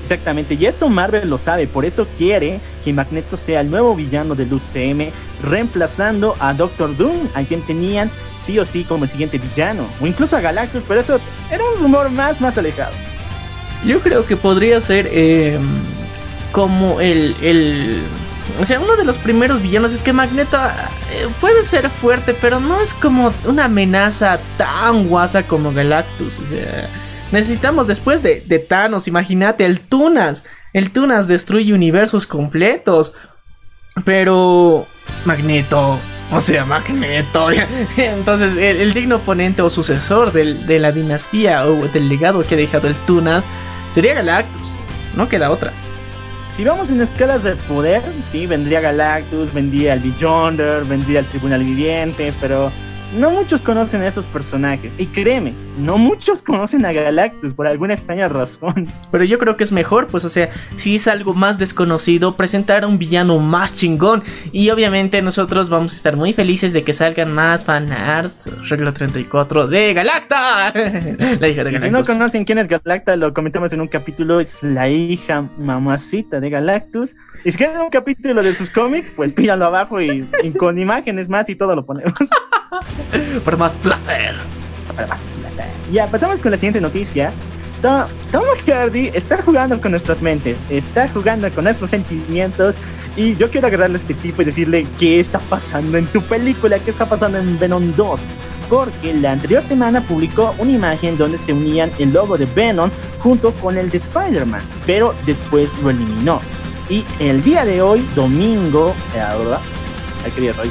Exactamente, 0.03 0.55
y 0.55 0.67
esto 0.67 0.89
Marvel 0.89 1.31
lo 1.31 1.39
sabe, 1.39 1.69
por 1.69 1.85
eso 1.85 2.09
quiere 2.19 2.61
que 2.85 2.93
Magneto 2.93 3.37
sea 3.37 3.61
el 3.61 3.71
nuevo 3.71 3.95
villano 3.95 4.35
del 4.35 4.53
UCM, 4.53 5.13
reemplazando 5.43 6.35
a 6.41 6.53
Doctor 6.55 6.97
Doom, 6.97 7.29
a 7.35 7.45
quien 7.45 7.65
tenían 7.65 8.11
sí 8.37 8.59
o 8.59 8.65
sí 8.65 8.83
como 8.83 9.05
el 9.05 9.11
siguiente 9.11 9.39
villano, 9.39 9.87
o 10.01 10.07
incluso 10.07 10.37
a 10.37 10.41
Galactus, 10.41 10.83
pero 10.89 11.01
eso 11.01 11.21
era 11.51 11.65
un 11.65 11.81
rumor 11.81 12.11
más, 12.11 12.41
más 12.41 12.59
alejado. 12.59 12.93
Yo 13.87 14.01
creo 14.01 14.27
que 14.27 14.37
podría 14.37 14.81
ser 14.81 15.09
em, 15.13 15.63
como 16.51 17.01
el, 17.01 17.37
el, 17.41 18.03
O 18.61 18.65
sea, 18.65 18.81
uno 18.81 18.97
de 18.97 19.05
los 19.05 19.19
primeros 19.19 19.63
villanos 19.63 19.93
es 19.93 20.01
que 20.01 20.13
Magneto 20.13 20.59
eh, 21.13 21.29
puede 21.41 21.65
ser 21.65 21.91
fuerte, 21.91 22.35
pero 22.35 22.61
no 22.61 22.81
es 22.81 22.95
como 22.95 23.33
una 23.45 23.67
amenaza 23.67 24.41
tan 24.57 25.09
guasa 25.09 25.45
como 25.45 25.73
Galactus, 25.73 26.39
o 26.39 26.47
sea... 26.47 26.89
Necesitamos 27.33 27.87
después 27.87 28.23
de, 28.23 28.41
Thanos, 28.69 29.09
imagínate, 29.09 29.65
el 29.65 29.81
Tunas. 29.81 30.45
El 30.75 30.91
Tunas 30.91 31.27
destruye 31.27 31.73
universos 31.73 32.27
completos. 32.27 33.15
Pero... 34.05 34.87
Magneto. 35.25 35.99
O 36.31 36.41
sea, 36.43 36.67
Magneto. 36.67 37.49
Entonces, 37.97 38.57
el, 38.59 38.93
digno 38.93 39.17
oponente 39.17 39.63
o 39.63 39.71
sucesor 39.71 40.33
de 40.33 40.79
la 40.79 40.93
dinastía 40.93 41.67
o 41.67 41.89
del 41.89 42.11
legado 42.11 42.43
que 42.43 42.55
ha 42.55 42.59
dejado 42.59 42.87
el 42.87 42.95
Tunas 42.97 43.45
sería 43.95 44.13
Galactus. 44.13 44.69
No 45.17 45.27
queda 45.27 45.51
otra. 45.51 45.73
Si 46.55 46.65
vamos 46.65 46.91
en 46.91 47.01
escalas 47.01 47.45
de 47.45 47.57
poder, 47.57 48.03
sí, 48.27 48.47
vendría 48.47 48.83
Galactus, 48.83 49.55
vendría 49.55 49.95
el 49.95 50.01
Beyonder, 50.01 50.85
vendría 50.85 51.21
el 51.21 51.27
Tribunal 51.27 51.65
Viviente, 51.65 52.31
pero 52.43 52.71
no 53.17 53.31
muchos 53.31 53.61
conocen 53.61 54.03
a 54.03 54.09
esos 54.09 54.27
personajes. 54.27 54.93
Y 54.99 55.07
créeme, 55.07 55.53
no 55.79 55.99
muchos 55.99 56.43
conocen 56.43 56.85
a 56.87 56.93
Galactus 56.93 57.55
por 57.55 57.67
alguna 57.67 57.95
extraña 57.95 58.29
razón. 58.29 58.89
Pero 59.11 59.25
yo 59.25 59.39
creo 59.39 59.57
que 59.57 59.65
es 59.65 59.73
mejor, 59.73 60.07
pues, 60.07 60.25
o 60.25 60.29
sea, 60.29 60.51
si 60.77 60.97
es 60.97 61.09
algo 61.09 61.35
más 61.35 61.59
desconocido, 61.59 62.37
presentar 62.37 62.85
a 62.85 62.87
un 62.87 62.99
villano 62.99 63.39
más 63.39 63.75
chingón. 63.75 64.23
Y 64.53 64.71
obviamente 64.71 65.23
nosotros 65.23 65.69
vamos 65.69 65.93
a 65.93 65.97
estar 65.97 66.17
muy 66.17 66.33
felices 66.33 66.73
de 66.73 66.85
que 66.85 66.93
salgan 66.93 67.33
más 67.33 67.65
fanarts. 67.65 68.51
Regla 68.69 68.93
34 68.93 69.67
de 69.67 69.95
Galacta. 69.95 70.73
la 70.75 71.49
hija 71.49 71.65
de 71.65 71.73
Galactus. 71.73 71.83
si 71.83 71.91
no 71.91 72.05
conocen 72.05 72.45
quién 72.45 72.59
es 72.59 72.69
Galacta, 72.69 73.17
lo 73.17 73.33
comentamos 73.33 73.73
en 73.73 73.81
un 73.81 73.89
capítulo. 73.89 74.41
Es 74.41 74.63
la 74.63 74.89
hija 74.89 75.49
mamacita 75.59 76.41
de 76.41 76.51
Galactus. 76.51 77.17
Y 77.45 77.51
si 77.51 77.59
quieren 77.59 77.81
un 77.81 77.91
capítulo 77.91 78.43
de 78.43 78.55
sus 78.55 78.71
cómics, 78.71 79.11
pues 79.15 79.33
pídanlo 79.33 79.67
abajo 79.67 80.01
y 80.01 80.27
con 80.59 80.79
imágenes 80.79 81.29
más 81.29 81.49
y 81.49 81.57
todo 81.57 81.75
lo 81.75 81.85
ponemos. 81.85 82.13
Para 83.45 83.57
más 83.57 83.73
placer. 83.73 84.37
Para 84.95 85.09
más 85.09 85.21
placer. 85.41 85.67
Ya, 85.91 86.07
pasamos 86.07 86.41
con 86.41 86.53
la 86.53 86.57
siguiente 86.57 86.81
noticia. 86.81 87.33
Tom, 87.81 88.07
Tom 88.31 88.45
Hardy 88.65 89.11
está 89.13 89.43
jugando 89.43 89.81
con 89.81 89.91
nuestras 89.91 90.23
mentes, 90.23 90.65
está 90.71 91.09
jugando 91.09 91.53
con 91.53 91.65
nuestros 91.65 91.91
sentimientos. 91.91 92.77
Y 93.17 93.35
yo 93.37 93.51
quiero 93.51 93.67
agarrarle 93.67 93.97
a 93.97 94.01
este 94.01 94.15
tipo 94.15 94.41
y 94.41 94.45
decirle 94.45 94.87
qué 94.97 95.21
está 95.21 95.41
pasando 95.41 95.99
en 95.99 96.07
tu 96.13 96.23
película, 96.23 96.79
qué 96.79 96.93
está 96.93 97.09
pasando 97.09 97.39
en 97.39 97.59
Venom 97.59 97.93
2. 97.97 98.21
Porque 98.71 99.13
la 99.13 99.33
anterior 99.33 99.63
semana 99.63 100.07
publicó 100.07 100.55
una 100.59 100.73
imagen 100.73 101.19
donde 101.19 101.37
se 101.37 101.53
unían 101.53 101.91
el 101.99 102.13
logo 102.13 102.39
de 102.39 102.47
Venom 102.47 102.91
junto 103.19 103.53
con 103.55 103.77
el 103.77 103.91
de 103.91 103.99
Spider-Man, 103.99 104.63
pero 104.87 105.15
después 105.27 105.69
lo 105.83 105.91
eliminó. 105.91 106.41
Y 106.93 107.07
el 107.21 107.43
día 107.43 107.65
de 107.65 107.81
hoy, 107.81 108.07
domingo, 108.15 108.95
¿verdad? 109.15 109.61
¿Qué 110.35 110.41
día 110.43 110.51
es 110.51 110.59
hoy? 110.59 110.71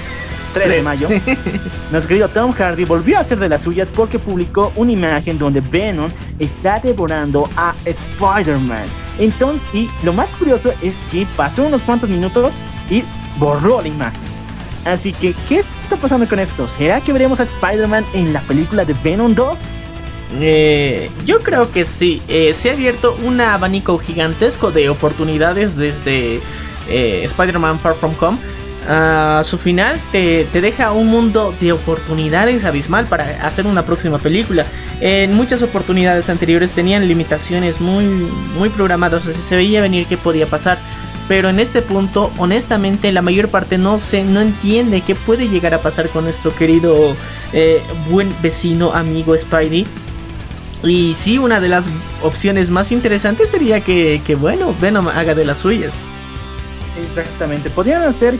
3 0.54 0.66
de 0.66 0.82
mayo, 0.82 1.08
nuestro 1.90 2.08
querido 2.08 2.28
Tom 2.30 2.52
Hardy 2.52 2.86
volvió 2.86 3.18
a 3.18 3.20
hacer 3.20 3.38
de 3.38 3.50
las 3.50 3.64
suyas 3.64 3.90
porque 3.90 4.18
publicó 4.18 4.72
una 4.76 4.92
imagen 4.92 5.38
donde 5.38 5.60
Venom 5.60 6.10
está 6.38 6.80
devorando 6.80 7.50
a 7.54 7.74
Spider-Man. 7.84 8.86
Entonces, 9.18 9.68
y 9.74 9.90
lo 10.04 10.14
más 10.14 10.30
curioso 10.30 10.72
es 10.80 11.04
que 11.10 11.26
pasó 11.36 11.64
unos 11.64 11.82
cuantos 11.82 12.08
minutos 12.08 12.54
y 12.88 13.04
borró 13.36 13.82
la 13.82 13.88
imagen. 13.88 14.22
Así 14.86 15.12
que, 15.12 15.34
¿qué 15.46 15.64
está 15.82 15.96
pasando 15.96 16.26
con 16.26 16.38
esto? 16.38 16.66
¿Será 16.66 17.02
que 17.02 17.12
veremos 17.12 17.40
a 17.40 17.42
Spider-Man 17.42 18.06
en 18.14 18.32
la 18.32 18.40
película 18.40 18.86
de 18.86 18.94
Venom 18.94 19.34
2? 19.34 19.58
Eh, 20.40 21.10
yo 21.24 21.40
creo 21.40 21.72
que 21.72 21.84
sí. 21.84 22.22
Eh, 22.28 22.52
se 22.54 22.70
ha 22.70 22.72
abierto 22.74 23.16
un 23.24 23.40
abanico 23.40 23.98
gigantesco 23.98 24.70
de 24.70 24.88
oportunidades 24.88 25.76
desde 25.76 26.40
eh, 26.88 27.22
Spider-Man 27.24 27.80
Far 27.80 27.94
From 27.94 28.14
Home 28.20 28.38
a 28.88 29.42
su 29.44 29.58
final 29.58 30.00
te, 30.12 30.46
deja 30.50 30.92
un 30.92 31.08
mundo 31.08 31.54
de 31.60 31.72
oportunidades 31.72 32.64
abismal 32.64 33.06
para 33.06 33.46
hacer 33.46 33.66
una 33.66 33.84
próxima 33.84 34.16
película. 34.18 34.64
En 35.00 35.34
muchas 35.34 35.62
oportunidades 35.62 36.30
anteriores 36.30 36.72
tenían 36.72 37.06
limitaciones 37.06 37.82
muy, 37.82 38.04
muy 38.04 38.70
programadas, 38.70 39.26
o 39.26 39.30
se 39.30 39.56
veía 39.56 39.82
venir 39.82 40.06
qué 40.06 40.16
podía 40.16 40.46
pasar. 40.46 40.78
pero 41.28 41.50
en 41.50 41.60
este 41.60 41.82
punto, 41.82 42.32
honestamente, 42.38 43.12
la 43.12 43.20
mayor 43.20 43.48
parte 43.48 43.76
no 43.76 44.00
se, 44.00 44.24
no 44.24 44.40
entiende 44.40 45.02
qué 45.02 45.14
puede 45.14 45.48
llegar 45.48 45.74
a 45.74 45.82
pasar 45.82 46.08
con 46.08 46.24
nuestro 46.24 46.54
querido 46.54 47.14
eh, 47.52 47.82
buen 48.08 48.34
vecino 48.40 48.94
amigo 48.94 49.36
Spidey. 49.36 49.86
Y 50.82 51.14
sí, 51.14 51.38
una 51.38 51.60
de 51.60 51.68
las 51.68 51.88
opciones 52.22 52.70
más 52.70 52.92
interesantes 52.92 53.50
sería 53.50 53.80
que, 53.80 54.22
que 54.24 54.34
bueno, 54.34 54.74
Venom 54.80 55.08
haga 55.08 55.34
de 55.34 55.44
las 55.44 55.58
suyas. 55.58 55.94
Exactamente. 57.06 57.70
Podrían 57.70 58.02
hacer 58.02 58.38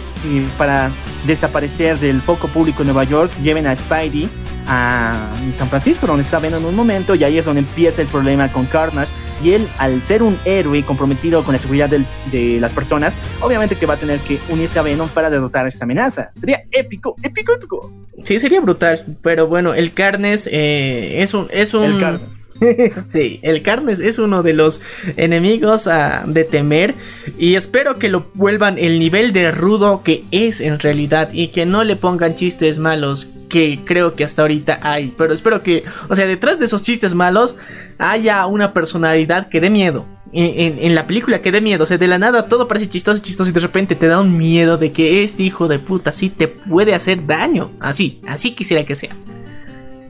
para 0.57 0.90
desaparecer 1.27 1.98
del 1.98 2.22
foco 2.22 2.48
público 2.48 2.83
en 2.83 2.88
Nueva 2.88 3.05
York 3.05 3.33
lleven 3.42 3.66
a 3.66 3.74
Spidey 3.74 4.29
a 4.68 5.35
San 5.57 5.68
Francisco, 5.68 6.07
donde 6.07 6.22
está 6.22 6.38
Venom 6.38 6.62
en 6.62 6.68
un 6.68 6.76
momento, 6.76 7.14
y 7.14 7.24
ahí 7.24 7.38
es 7.38 7.44
donde 7.44 7.61
empieza 7.61 8.02
el 8.02 8.09
problema 8.09 8.52
con 8.52 8.66
Carnage. 8.66 9.11
Y 9.42 9.52
él, 9.52 9.68
al 9.78 10.02
ser 10.02 10.22
un 10.22 10.37
héroe 10.44 10.83
comprometido 10.85 11.44
con 11.44 11.54
la 11.54 11.59
seguridad 11.61 11.88
del- 11.88 12.07
de 12.33 12.59
las 12.61 12.72
personas, 12.72 13.16
obviamente 13.40 13.76
que 13.76 13.87
va 13.87 13.94
a 13.94 13.96
tener 13.96 14.18
que 14.20 14.38
unirse 14.48 14.78
a 14.78 14.83
Venom 14.83 15.09
para 15.09 15.31
derrotar 15.31 15.66
esta 15.66 15.85
amenaza. 15.85 16.31
Sería 16.37 16.62
épico, 16.72 17.14
épico, 17.22 17.54
épico. 17.54 17.92
Sí, 18.24 18.38
sería 18.40 18.61
brutal, 18.61 19.04
pero 19.22 19.46
bueno, 19.46 19.74
el 19.74 19.92
Carnes 19.94 20.48
eh, 20.52 21.22
es 21.22 21.35
un... 21.35 21.46
Es 21.52 21.72
un... 21.72 21.85
El. 21.85 22.20
sí, 23.07 23.38
el 23.42 23.62
Carnes 23.62 24.01
es 24.01 24.18
uno 24.18 24.42
de 24.42 24.53
los 24.53 24.81
enemigos 25.16 25.87
ah, 25.87 26.25
de 26.27 26.44
temer 26.44 26.94
y 27.38 27.55
espero 27.55 27.97
que 27.97 28.09
lo 28.09 28.27
vuelvan 28.35 28.79
el 28.79 28.99
nivel 28.99 29.33
de 29.33 29.51
rudo 29.51 30.03
que 30.03 30.25
es 30.31 30.61
en 30.61 30.79
realidad 30.79 31.31
y 31.33 31.49
que 31.49 31.66
no 31.66 31.85
le 31.85 31.97
pongan 31.97 32.35
chistes 32.35 32.79
malos 32.79 33.29
que 33.49 33.79
creo 33.85 34.14
que 34.14 34.25
hasta 34.25 34.42
ahorita 34.42 34.81
hay, 34.83 35.14
pero 35.16 35.33
espero 35.33 35.62
que, 35.62 35.83
o 36.11 36.14
sea, 36.14 36.27
detrás 36.27 36.59
de 36.59 36.66
esos 36.66 36.83
chistes 36.83 37.14
malos 37.14 37.57
haya 37.99 38.44
una 38.47 38.73
personalidad 38.75 39.49
que 39.49 39.61
dé 39.61 39.71
miedo. 39.71 40.05
En, 40.31 40.61
en- 40.75 40.79
en 40.85 40.94
la 40.94 41.07
película 41.07 41.40
que 41.40 41.51
dé 41.51 41.62
miedo, 41.62 41.85
o 41.85 41.87
sea, 41.87 41.97
de 41.97 42.07
la 42.07 42.18
nada 42.18 42.47
todo 42.49 42.68
parece 42.68 42.90
chistoso, 42.90 43.23
chistoso 43.23 43.49
y 43.49 43.55
de 43.55 43.61
repente 43.61 43.94
te 43.94 44.07
da 44.09 44.21
un 44.21 44.37
miedo 44.37 44.77
de 44.77 44.92
que 44.92 45.23
este 45.23 45.42
hijo 45.44 45.68
de 45.68 45.79
puta 45.79 46.12
sí 46.12 46.29
te 46.29 46.49
puede 46.49 46.94
hacer 46.94 47.25
daño. 47.27 47.71
Así, 47.81 48.21
así 48.29 48.51
quisiera 48.55 48.85
que 48.85 48.94
sea. 48.94 49.16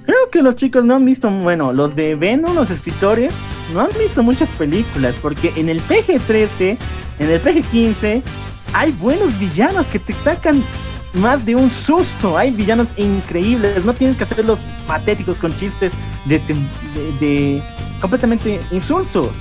Creo 0.08 0.30
que 0.30 0.40
los 0.40 0.56
chicos 0.56 0.86
no 0.86 0.94
han 0.94 1.04
visto, 1.04 1.28
bueno, 1.28 1.74
los 1.74 1.94
de 1.94 2.14
Venom, 2.14 2.54
los 2.54 2.70
escritores, 2.70 3.34
no 3.74 3.82
han 3.82 3.90
visto 3.98 4.22
muchas 4.22 4.50
películas, 4.52 5.14
porque 5.20 5.52
en 5.54 5.68
el 5.68 5.82
PG-13, 5.82 6.78
en 7.18 7.30
el 7.30 7.42
PG-15, 7.42 8.22
hay 8.72 8.90
buenos 8.92 9.38
villanos 9.38 9.86
que 9.86 9.98
te 9.98 10.14
sacan 10.14 10.64
más 11.12 11.44
de 11.44 11.56
un 11.56 11.68
susto. 11.68 12.38
Hay 12.38 12.52
villanos 12.52 12.94
increíbles, 12.96 13.84
no 13.84 13.92
tienes 13.92 14.16
que 14.16 14.22
hacerlos 14.22 14.60
patéticos 14.86 15.36
con 15.36 15.54
chistes 15.54 15.92
de, 16.24 17.62
completamente 18.00 18.62
insulsos. 18.70 19.36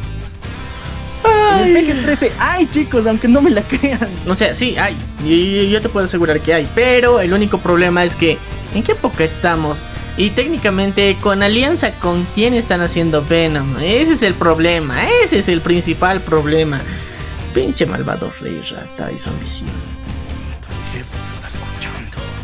En 1.24 1.76
el 1.76 2.06
PG-13 2.06 2.32
hay 2.40 2.66
chicos, 2.68 3.06
aunque 3.06 3.28
no 3.28 3.42
me 3.42 3.50
la 3.50 3.64
crean. 3.64 4.10
O 4.28 4.36
sea, 4.36 4.54
sí, 4.54 4.78
hay. 4.78 4.98
Y 5.24 5.70
yo 5.70 5.82
te 5.82 5.90
puedo 5.90 6.06
asegurar 6.06 6.40
que 6.40 6.54
hay. 6.54 6.68
Pero 6.76 7.20
el 7.20 7.34
único 7.34 7.58
problema 7.60 8.04
es 8.04 8.16
que. 8.16 8.38
¿En 8.74 8.84
qué 8.84 8.92
época 8.92 9.24
estamos? 9.24 9.86
Y 10.18 10.32
técnicamente, 10.32 11.18
con 11.22 11.42
alianza, 11.42 11.92
¿con 12.00 12.26
quién 12.26 12.54
están 12.54 12.82
haciendo 12.82 13.24
Venom? 13.24 13.78
Ese 13.80 14.14
es 14.14 14.24
el 14.24 14.34
problema. 14.34 15.08
Ese 15.24 15.40
es 15.40 15.48
el 15.48 15.62
principal 15.62 16.22
problema. 16.22 16.82
Pinche 17.54 17.86
malvado 17.86 18.32
rey 18.42 18.62
rata 18.62 19.12
y 19.12 19.18
zombicida. 19.18 19.72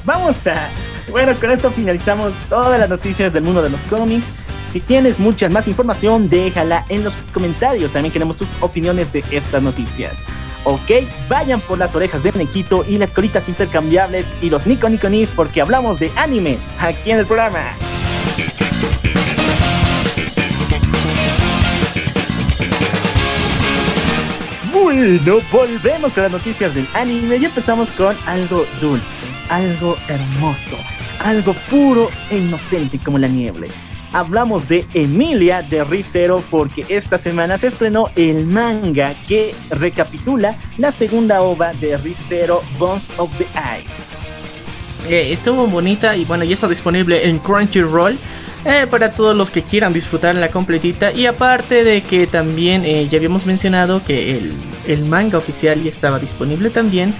Vamos 0.05 0.47
a. 0.47 0.69
Bueno, 1.09 1.37
con 1.39 1.51
esto 1.51 1.71
finalizamos 1.71 2.33
todas 2.49 2.79
las 2.79 2.89
noticias 2.89 3.33
del 3.33 3.43
mundo 3.43 3.61
de 3.61 3.69
los 3.69 3.81
cómics. 3.83 4.31
Si 4.73 4.79
tienes 4.79 5.19
mucha 5.19 5.47
más 5.49 5.67
información, 5.67 6.29
déjala 6.29 6.83
en 6.89 7.03
los 7.03 7.15
comentarios. 7.31 7.91
También 7.91 8.11
queremos 8.11 8.37
tus 8.37 8.47
opiniones 8.59 9.13
de 9.13 9.23
estas 9.29 9.61
noticias. 9.61 10.17
Ok, 10.63 11.05
vayan 11.29 11.61
por 11.61 11.77
las 11.77 11.93
orejas 11.93 12.23
de 12.23 12.31
Nequito 12.31 12.83
y 12.87 12.97
las 12.97 13.11
colitas 13.11 13.47
intercambiables 13.47 14.25
y 14.41 14.49
los 14.49 14.65
Nico 14.65 14.89
Niconis 14.89 15.29
porque 15.29 15.61
hablamos 15.61 15.99
de 15.99 16.11
anime 16.15 16.57
aquí 16.79 17.11
en 17.11 17.19
el 17.19 17.27
programa. 17.27 17.77
Bueno, 24.73 25.39
volvemos 25.51 26.13
con 26.13 26.23
las 26.23 26.31
noticias 26.31 26.73
del 26.73 26.87
anime 26.95 27.37
y 27.37 27.45
empezamos 27.45 27.91
con 27.91 28.17
algo 28.25 28.65
dulce, 28.81 29.21
algo 29.49 29.97
hermoso, 30.07 30.77
algo 31.19 31.53
puro 31.69 32.09
e 32.31 32.39
inocente 32.39 32.97
como 32.97 33.19
la 33.19 33.27
nieve. 33.27 33.69
Hablamos 34.13 34.69
de 34.69 34.85
Emilia 34.93 35.63
de 35.63 35.83
Rizero 35.83 36.43
porque 36.51 36.85
esta 36.87 37.17
semana 37.17 37.57
se 37.57 37.67
estrenó 37.67 38.09
el 38.15 38.45
manga 38.45 39.13
que 39.27 39.55
recapitula 39.71 40.55
la 40.77 40.91
segunda 40.91 41.41
ova 41.41 41.73
de 41.73 41.97
Rizero, 41.97 42.61
Bones 42.77 43.09
of 43.17 43.31
the 43.37 43.47
Ice. 43.83 44.29
Eh, 45.09 45.31
estuvo 45.33 45.65
bonita 45.67 46.15
y 46.15 46.25
bueno, 46.25 46.43
ya 46.43 46.53
está 46.53 46.67
disponible 46.67 47.27
en 47.27 47.39
Crunchyroll. 47.39 48.17
eh, 48.65 48.87
para 48.89 49.13
todos 49.13 49.35
los 49.35 49.51
que 49.51 49.61
quieran 49.63 49.93
disfrutar 49.93 50.35
la 50.35 50.49
completita. 50.49 51.11
Y 51.11 51.25
aparte 51.25 51.83
de 51.83 52.01
que 52.01 52.27
también 52.27 52.85
eh, 52.85 53.07
ya 53.09 53.17
habíamos 53.17 53.45
mencionado 53.45 54.03
que 54.05 54.37
el, 54.37 54.53
el 54.87 55.03
manga 55.05 55.37
oficial 55.37 55.83
ya 55.83 55.89
estaba 55.89 56.19
disponible 56.19 56.69
también. 56.69 57.13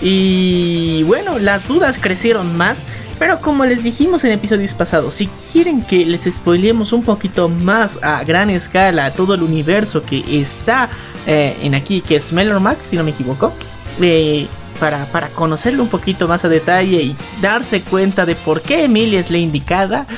Y 0.00 1.02
bueno, 1.04 1.38
las 1.38 1.66
dudas 1.66 1.98
crecieron 1.98 2.56
más. 2.56 2.84
Pero 3.18 3.40
como 3.40 3.64
les 3.64 3.82
dijimos 3.84 4.24
en 4.24 4.32
episodios 4.32 4.74
pasados, 4.74 5.14
si 5.14 5.28
quieren 5.52 5.82
que 5.82 6.04
les 6.04 6.24
spoilemos 6.24 6.92
un 6.92 7.04
poquito 7.04 7.48
más 7.48 7.98
a 8.02 8.24
gran 8.24 8.50
escala 8.50 9.14
todo 9.14 9.34
el 9.34 9.42
universo 9.42 10.02
que 10.02 10.24
está 10.40 10.88
eh, 11.26 11.56
en 11.62 11.74
aquí, 11.74 12.00
que 12.00 12.16
es 12.16 12.32
Melormac, 12.32 12.76
si 12.84 12.96
no 12.96 13.04
me 13.04 13.12
equivoco, 13.12 13.52
eh, 14.00 14.46
para, 14.80 15.04
para 15.06 15.28
conocerlo 15.28 15.84
un 15.84 15.88
poquito 15.88 16.26
más 16.26 16.44
a 16.44 16.48
detalle 16.48 17.00
y 17.02 17.16
darse 17.40 17.82
cuenta 17.82 18.26
de 18.26 18.34
por 18.34 18.60
qué 18.62 18.84
Emilia 18.84 19.20
es 19.20 19.30
la 19.30 19.38
indicada, 19.38 20.08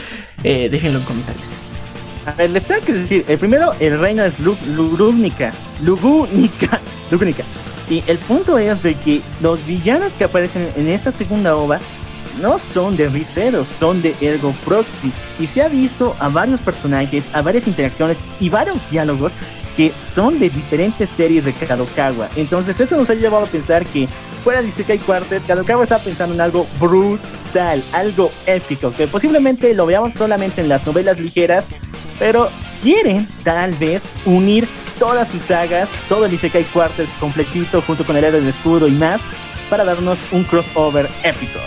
eh, 0.43 0.69
déjenlo 0.71 0.99
en 1.01 1.05
comentarios. 1.05 1.49
A 2.25 2.33
ver, 2.33 2.51
les 2.51 2.65
tengo 2.65 2.81
que 2.81 2.95
decir, 2.95 3.25
el 3.29 3.39
primero, 3.39 3.73
el 3.79 4.01
reino 4.01 4.25
es 4.25 4.41
Lu- 4.41 4.57
Lugúnica, 4.75 5.53
Lugúnica, 5.85 6.81
Lugúnica. 7.11 7.45
Y 7.89 8.03
el 8.09 8.19
punto 8.19 8.59
es 8.59 8.83
de 8.83 8.95
que 8.95 9.21
los 9.41 9.65
villanos 9.65 10.15
que 10.15 10.25
aparecen 10.25 10.69
en 10.77 10.89
esta 10.89 11.13
segunda 11.13 11.55
ova 11.55 11.79
no 12.41 12.59
son 12.59 12.97
de 12.97 13.09
Rizero, 13.09 13.65
son 13.65 14.03
de 14.03 14.15
Ergo 14.21 14.55
Proxy. 14.65 15.13
Y 15.39 15.47
se 15.47 15.63
ha 15.63 15.69
visto 15.69 16.17
a 16.19 16.29
varios 16.29 16.61
personajes, 16.61 17.29
a 17.33 17.43
varias 17.43 17.67
interacciones 17.67 18.19
y 18.41 18.49
varios 18.49 18.89
diálogos 18.91 19.33
que 19.77 19.93
son 20.03 20.39
de 20.39 20.49
diferentes 20.49 21.11
series 21.11 21.45
de 21.45 21.53
Kadokawa. 21.53 22.31
Entonces 22.37 22.81
esto 22.81 22.97
nos 22.97 23.11
ha 23.11 23.15
llevado 23.15 23.45
a 23.45 23.49
pensar 23.49 23.85
que 23.85 24.09
fuera 24.43 24.63
de 24.63 24.69
Isekai 24.69 24.99
Quartet, 24.99 25.45
Kadokawa 25.47 25.83
está 25.83 25.99
pensando 25.99 26.35
en 26.35 26.41
algo 26.41 26.67
brutal, 26.81 27.83
algo 27.93 28.33
épico, 28.47 28.93
que 28.95 29.07
posiblemente 29.07 29.75
lo 29.75 29.87
veamos 29.87 30.15
solamente 30.15 30.63
en 30.63 30.69
las 30.69 30.87
novelas 30.87 31.21
ligeras, 31.21 31.69
pero 32.19 32.49
quieren 32.83 33.29
tal 33.45 33.75
vez 33.75 34.05
unir 34.25 34.67
todas 34.99 35.31
sus 35.31 35.43
sagas, 35.43 35.91
todo 36.09 36.25
el 36.25 36.33
Isekai 36.33 36.65
Quartet 36.65 37.09
completito 37.19 37.83
junto 37.83 38.07
con 38.07 38.17
el 38.17 38.25
héroe 38.25 38.41
del 38.41 38.49
escudo 38.49 38.89
y 38.89 38.93
más, 38.93 39.21
para 39.69 39.85
darnos 39.85 40.19
un 40.33 40.45
crossover 40.45 41.09
épico. 41.23 41.59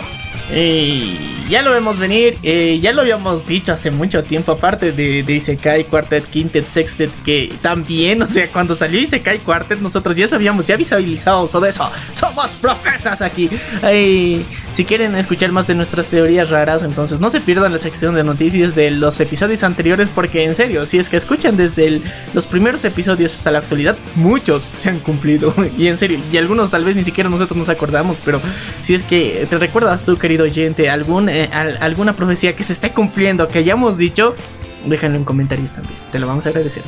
Y 0.54 1.46
ya 1.48 1.62
lo 1.62 1.72
vemos 1.72 1.98
venir, 1.98 2.38
eh, 2.42 2.78
ya 2.80 2.92
lo 2.92 3.02
habíamos 3.02 3.46
dicho 3.46 3.72
hace 3.72 3.90
mucho 3.90 4.22
tiempo, 4.24 4.52
aparte 4.52 4.92
de, 4.92 5.22
de 5.22 5.32
Isekai 5.34 5.84
Quartet, 5.84 6.24
Quintet, 6.26 6.66
Sextet, 6.66 7.10
que 7.24 7.52
también, 7.60 8.22
o 8.22 8.28
sea, 8.28 8.48
cuando 8.48 8.74
salió 8.74 9.00
Isekai 9.00 9.38
Quartet, 9.38 9.80
nosotros 9.80 10.16
ya 10.16 10.28
sabíamos, 10.28 10.66
ya 10.66 10.76
visualizábamos 10.76 11.50
todo 11.50 11.66
eso. 11.66 11.90
Somos 12.14 12.50
profetas 12.52 13.22
aquí. 13.22 13.50
Eh, 13.82 14.42
si 14.74 14.84
quieren 14.84 15.16
escuchar 15.16 15.50
más 15.50 15.66
de 15.66 15.74
nuestras 15.74 16.06
teorías 16.06 16.50
raras, 16.50 16.82
entonces 16.82 17.18
no 17.20 17.30
se 17.30 17.40
pierdan 17.40 17.72
la 17.72 17.78
sección 17.78 18.14
de 18.14 18.22
noticias 18.22 18.74
de 18.76 18.92
los 18.92 19.18
episodios 19.20 19.64
anteriores, 19.64 20.08
porque 20.14 20.44
en 20.44 20.54
serio, 20.54 20.86
si 20.86 20.98
es 20.98 21.08
que 21.08 21.16
escuchan 21.16 21.56
desde 21.56 22.00
los 22.32 22.46
primeros 22.46 22.84
episodios 22.84 23.34
hasta 23.34 23.50
la 23.50 23.58
actualidad, 23.58 23.96
muchos 24.14 24.70
se 24.76 24.90
han 24.90 25.00
cumplido. 25.00 25.54
Y 25.80 25.86
en 25.86 25.96
serio, 25.96 26.20
y 26.30 26.36
algunos 26.36 26.70
tal 26.70 26.84
vez 26.84 26.94
ni 26.96 27.04
siquiera 27.04 27.30
nosotros 27.30 27.56
nos 27.56 27.68
acordamos, 27.68 28.18
pero 28.24 28.40
si 28.82 28.94
es 28.94 29.02
que 29.02 29.46
te 29.48 29.56
recuerdas 29.56 30.04
tú, 30.04 30.16
querido 30.20 30.44
oyente, 30.44 30.88
algún, 30.90 31.28
eh, 31.28 31.48
al- 31.52 31.78
alguna 31.80 32.14
profecía 32.14 32.54
que 32.54 32.62
se 32.62 32.72
esté 32.72 32.90
cumpliendo, 32.92 33.48
que 33.48 33.58
hayamos 33.58 33.96
dicho, 33.98 34.34
déjalo 34.86 35.16
en 35.16 35.24
comentarios 35.24 35.72
también. 35.72 35.96
Te 36.12 36.18
lo 36.20 36.26
vamos 36.28 36.46
a 36.46 36.50
agradecer. 36.50 36.82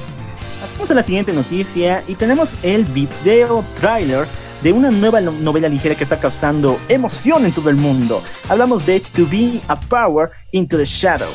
Pasamos 0.61 0.91
a 0.91 0.95
la 0.95 1.03
siguiente 1.03 1.33
noticia 1.33 2.05
y 2.07 2.15
tenemos 2.15 2.55
el 2.63 2.85
video 2.85 3.65
trailer 3.81 4.27
de 4.63 4.73
una 4.73 4.91
nueva 4.93 5.21
no- 5.21 5.33
novela 5.33 5.69
ligera 5.69 5.97
que 5.97 6.05
está 6.05 6.21
causando 6.21 6.79
emoción 6.89 7.45
en 7.45 7.51
todo 7.53 7.69
el 7.71 7.75
mundo. 7.77 8.23
Hablamos 8.49 8.87
de 8.87 9.01
To 9.01 9.27
Be 9.27 9.61
a 9.67 9.75
Power 9.75 10.31
into 10.53 10.77
the 10.79 10.85
Shadows. 10.85 11.33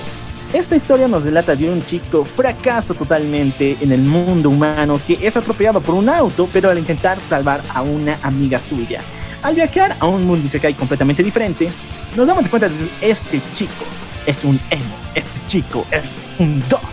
Esta 0.54 0.78
historia 0.78 1.10
nos 1.10 1.26
delata 1.26 1.58
de 1.58 1.70
un 1.70 1.84
chico 1.84 2.24
fracaso 2.24 2.94
totalmente 2.94 3.76
en 3.82 3.92
el 3.92 4.00
mundo 4.00 4.48
humano 4.50 4.98
que 5.06 5.18
es 5.22 5.36
atropellado 5.36 5.82
por 5.82 5.94
un 5.96 6.08
auto, 6.08 6.48
pero 6.54 6.70
al 6.70 6.78
intentar 6.80 7.18
salvar 7.20 7.62
a 7.74 7.82
una 7.82 8.18
amiga 8.24 8.58
suya. 8.58 9.02
Al 9.44 9.56
viajar 9.56 9.96
a 10.00 10.06
un 10.06 10.26
mundo 10.26 10.46
Isekai 10.46 10.74
completamente 10.74 11.24
diferente, 11.24 11.70
nos 12.16 12.28
damos 12.28 12.48
cuenta 12.50 12.68
de 12.70 12.76
que 12.76 13.10
este 13.10 13.42
chico 13.54 13.86
es 14.26 14.44
un 14.44 14.60
emo, 14.70 14.96
este 15.14 15.40
chico 15.48 15.86
es 15.92 16.16
un 16.40 16.60
dark, 16.70 16.84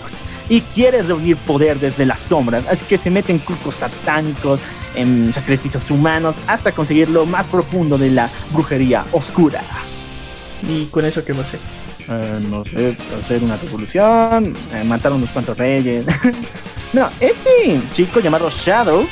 y 0.49 0.61
quiere 0.61 1.03
reunir 1.03 1.37
poder 1.39 1.81
desde 1.81 2.05
las 2.05 2.21
sombras, 2.21 2.65
así 2.69 2.85
que 2.85 2.99
se 2.99 3.11
mete 3.11 3.33
en 3.33 3.39
cultos 3.39 3.77
satánicos, 3.77 4.61
en 4.95 5.33
sacrificios 5.33 5.91
humanos, 5.91 6.35
hasta 6.47 6.73
conseguir 6.73 7.09
lo 7.09 7.25
más 7.27 7.47
profundo 7.47 7.97
de 7.97 8.11
la 8.11 8.29
brujería 8.53 9.05
oscura. 9.13 9.63
¿Y 10.63 10.87
con 10.87 11.05
eso 11.05 11.25
qué 11.25 11.33
a 11.33 11.41
hacer? 11.41 11.61
Eh, 12.09 12.41
no 12.51 12.65
sé, 12.65 12.97
hacer 13.23 13.43
una 13.43 13.57
revolución, 13.57 14.55
eh, 14.73 14.85
matar 14.85 15.13
unos 15.13 15.31
cuantos 15.31 15.57
reyes. 15.57 16.05
no, 16.93 17.09
este 17.21 17.81
chico 17.93 18.21
llamado 18.21 18.51
Shadow 18.51 19.07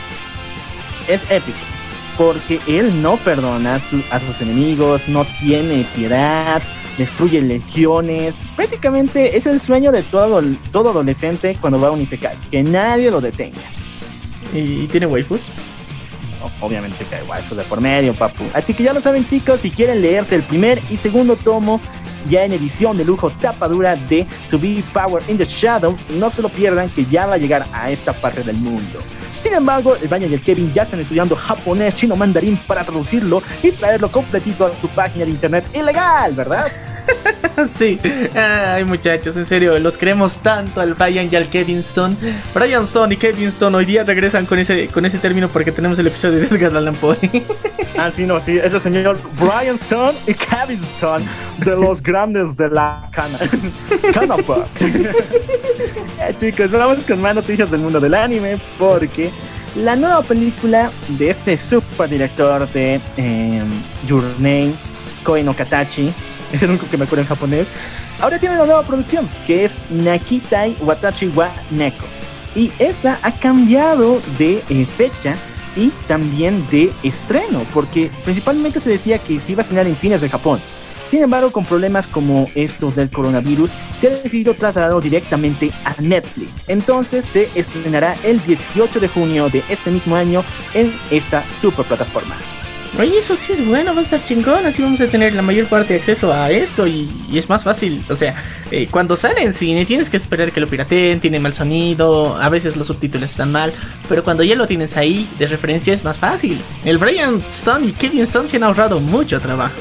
es 1.09 1.25
épico. 1.31 1.72
Porque 2.19 2.61
él 2.67 3.01
no 3.03 3.17
perdona 3.17 3.77
a, 3.77 3.81
su- 3.81 4.03
a 4.11 4.21
sus 4.21 4.41
enemigos, 4.43 5.09
no 5.09 5.25
tiene 5.41 5.87
piedad, 5.97 6.63
destruye 6.99 7.41
legiones. 7.41 8.35
Prácticamente 8.55 9.37
es 9.37 9.47
el 9.47 9.59
sueño 9.61 9.91
de 9.93 10.03
todo, 10.03 10.43
todo 10.71 10.91
adolescente 10.91 11.57
cuando 11.61 11.81
va 11.81 11.89
a 11.89 11.91
un 11.93 12.03
Isekai, 12.03 12.37
que 12.51 12.63
nadie 12.63 13.11
lo 13.11 13.21
detenga. 13.21 13.61
¿Y 14.55 14.87
tiene 14.89 15.07
waifus? 15.07 15.41
Obviamente 16.61 17.05
que 17.05 17.15
hay 17.17 17.23
waifu 17.27 17.55
de 17.55 17.63
por 17.65 17.81
medio, 17.81 18.13
papu. 18.15 18.45
Así 18.53 18.75
que 18.75 18.83
ya 18.83 18.93
lo 18.93 19.01
saben, 19.01 19.27
chicos, 19.27 19.61
si 19.61 19.71
quieren 19.71 20.03
leerse 20.03 20.35
el 20.35 20.43
primer 20.43 20.83
y 20.91 20.97
segundo 20.97 21.37
tomo, 21.37 21.81
ya 22.29 22.45
en 22.45 22.53
edición 22.53 22.97
de 22.97 23.05
lujo 23.05 23.31
tapadura 23.31 23.97
de 23.97 24.27
To 24.51 24.59
Be 24.59 24.83
Power 24.93 25.23
in 25.29 25.39
the 25.39 25.45
Shadows, 25.45 26.01
no 26.11 26.31
se 26.31 26.43
lo 26.43 26.49
pierdan 26.49 26.91
que 26.91 27.05
ya 27.05 27.27
va 27.27 27.35
a 27.35 27.39
llegar 27.39 27.67
a 27.73 27.91
esta 27.91 28.13
parte 28.13 28.43
del 28.43 28.57
mundo. 28.57 29.01
Sin 29.31 29.55
embargo, 29.55 29.97
el 29.97 30.09
Baña 30.09 30.27
y 30.27 30.35
el 30.35 30.43
Kevin 30.43 30.73
ya 30.73 30.83
están 30.83 31.01
estudiando 31.01 31.35
japonés, 31.35 31.95
chino, 31.95 32.17
mandarín 32.17 32.59
para 32.67 32.85
traducirlo 32.85 33.43
y 33.63 33.73
traerlo 33.73 34.11
completito 34.11 34.67
a 34.67 34.71
tu 34.71 34.89
página 34.89 35.25
de 35.25 35.31
internet 35.31 35.65
ilegal, 35.75 36.35
¿verdad? 36.35 36.71
sí. 37.71 37.99
Ay, 38.35 38.85
muchachos, 38.85 39.37
en 39.37 39.47
serio, 39.47 39.79
los 39.79 39.99
queremos 39.99 40.39
tanto 40.39 40.81
al 40.81 40.95
Brian 40.95 41.29
y 41.31 41.37
al 41.37 41.49
Kevin 41.49 41.79
Stone. 41.79 42.17
Brian 42.55 42.85
Stone 42.85 43.15
y 43.15 43.17
Kevin 43.17 43.49
Stone 43.49 43.77
hoy 43.77 43.85
día 43.85 44.05
regresan 44.05 44.47
con 44.47 44.59
ese, 44.59 44.89
con 44.89 45.05
ese 45.05 45.19
término 45.19 45.49
porque 45.49 45.73
tenemos 45.73 45.99
el 45.99 46.07
episodio 46.07 46.39
de 46.39 46.47
Edgar 46.47 46.77
Allan 46.77 46.95
Poe. 46.95 47.17
Ah, 47.99 48.11
sí, 48.11 48.25
no, 48.25 48.41
sí, 48.41 48.57
es 48.57 48.73
el 48.73 48.81
señor 48.81 49.19
Brian 49.39 49.75
Stone 49.75 50.17
y 50.27 50.33
Kevin 50.33 50.83
Stone 50.95 51.27
de 51.59 51.77
los 51.77 52.03
grandes 52.03 52.57
de 52.57 52.71
la 52.71 53.07
cana. 53.13 53.39
Canapa. 54.15 54.67
Eh, 54.81 56.35
chicos, 56.41 56.71
vamos 56.71 57.05
con 57.05 57.21
más 57.21 57.35
noticias 57.35 57.71
del 57.71 57.81
mundo 57.81 58.01
del 58.01 58.15
anime 58.15 58.57
porque 58.79 59.31
la 59.77 59.95
nueva 59.95 60.23
película 60.23 60.91
de 61.09 61.29
este 61.29 61.57
super 61.57 62.09
director 62.09 62.67
de 62.73 62.99
eh, 63.19 63.63
Your 64.07 64.25
Name, 64.39 64.73
Koe 65.23 65.43
no 65.43 65.55
Katachi, 65.55 66.13
es 66.57 66.63
el 66.63 66.71
único 66.71 66.89
que 66.89 66.97
me 66.97 67.05
acuerdo 67.05 67.23
en 67.23 67.29
japonés, 67.29 67.69
ahora 68.21 68.39
tiene 68.39 68.55
una 68.55 68.67
nueva 68.67 68.83
producción 68.83 69.29
que 69.47 69.65
es 69.65 69.79
Nakitai 69.91 70.77
Watachi 70.81 71.29
wa 71.29 71.51
Neko. 71.71 72.07
Y 72.55 72.71
esta 72.79 73.19
ha 73.23 73.33
cambiado 73.33 74.21
de 74.39 74.63
eh, 74.69 74.87
fecha 74.87 75.37
y 75.75 75.89
también 76.07 76.67
de 76.71 76.93
estreno, 77.03 77.65
porque 77.73 78.11
principalmente 78.25 78.81
se 78.81 78.91
decía 78.91 79.19
que 79.19 79.41
se 79.41 79.53
iba 79.53 79.61
a 79.61 79.63
estrenar 79.63 79.87
en 79.87 79.97
cines 79.97 80.21
de 80.21 80.29
Japón. 80.29 80.61
Sin 81.07 81.23
embargo, 81.23 81.51
con 81.51 81.65
problemas 81.65 82.07
como 82.07 82.49
estos 82.55 82.97
del 82.97 83.11
coronavirus, 83.11 83.71
se 83.99 84.09
ha 84.09 84.11
decidido 84.11 84.55
trasladarlo 84.55 85.01
directamente 85.01 85.71
a 85.85 85.95
Netflix. 86.01 86.69
Entonces 86.69 87.25
se 87.25 87.49
estrenará 87.55 88.17
el 88.23 88.43
18 88.45 89.01
de 89.01 89.09
junio 89.09 89.49
de 89.51 89.63
este 89.69 89.91
mismo 89.91 90.17
año 90.17 90.45
en 90.75 90.93
esta 91.11 91.45
super 91.61 91.85
plataforma. 91.85 92.37
Oye, 92.99 93.19
eso 93.19 93.37
sí 93.37 93.53
es 93.53 93.67
bueno, 93.67 93.95
va 93.95 94.01
a 94.01 94.03
estar 94.03 94.23
chingón. 94.23 94.67
Así 94.67 94.83
vamos 94.83 95.01
a 95.01 95.07
tener 95.07 95.33
la 95.35 95.41
mayor 95.41 95.67
parte 95.67 95.95
de 95.95 95.99
acceso 96.01 96.31
a 96.31 96.51
esto 96.51 96.87
y, 96.87 97.11
y 97.31 97.39
es 97.39 97.49
más 97.49 97.65
fácil. 97.65 98.05
O 98.11 98.15
sea, 98.15 98.35
eh, 98.71 98.87
cuando 98.91 99.17
sale 99.17 99.43
en 99.43 99.55
cine 99.55 99.87
tienes 99.87 100.11
que 100.11 100.19
esperar 100.19 100.53
que 100.53 100.61
lo 100.61 100.69
pirateen, 100.69 101.19
tiene 101.19 101.41
mal 101.41 101.55
sonido, 101.55 102.37
a 102.37 102.49
veces 102.51 102.77
los 102.77 102.89
subtítulos 102.89 103.31
están 103.31 103.51
mal. 103.51 103.73
Pero 104.09 104.23
cuando 104.23 104.43
ya 104.43 104.57
lo 104.57 104.67
tienes 104.67 104.97
ahí 104.99 105.27
de 105.39 105.47
referencia 105.47 105.95
es 105.95 106.05
más 106.05 106.19
fácil. 106.19 106.61
El 106.85 106.99
Brian 106.99 107.43
Stone 107.49 107.87
y 107.87 107.93
Kevin 107.93 108.23
Stone 108.23 108.49
se 108.49 108.59
han 108.59 108.65
ahorrado 108.65 109.01
mucho 109.01 109.41
trabajo. 109.41 109.81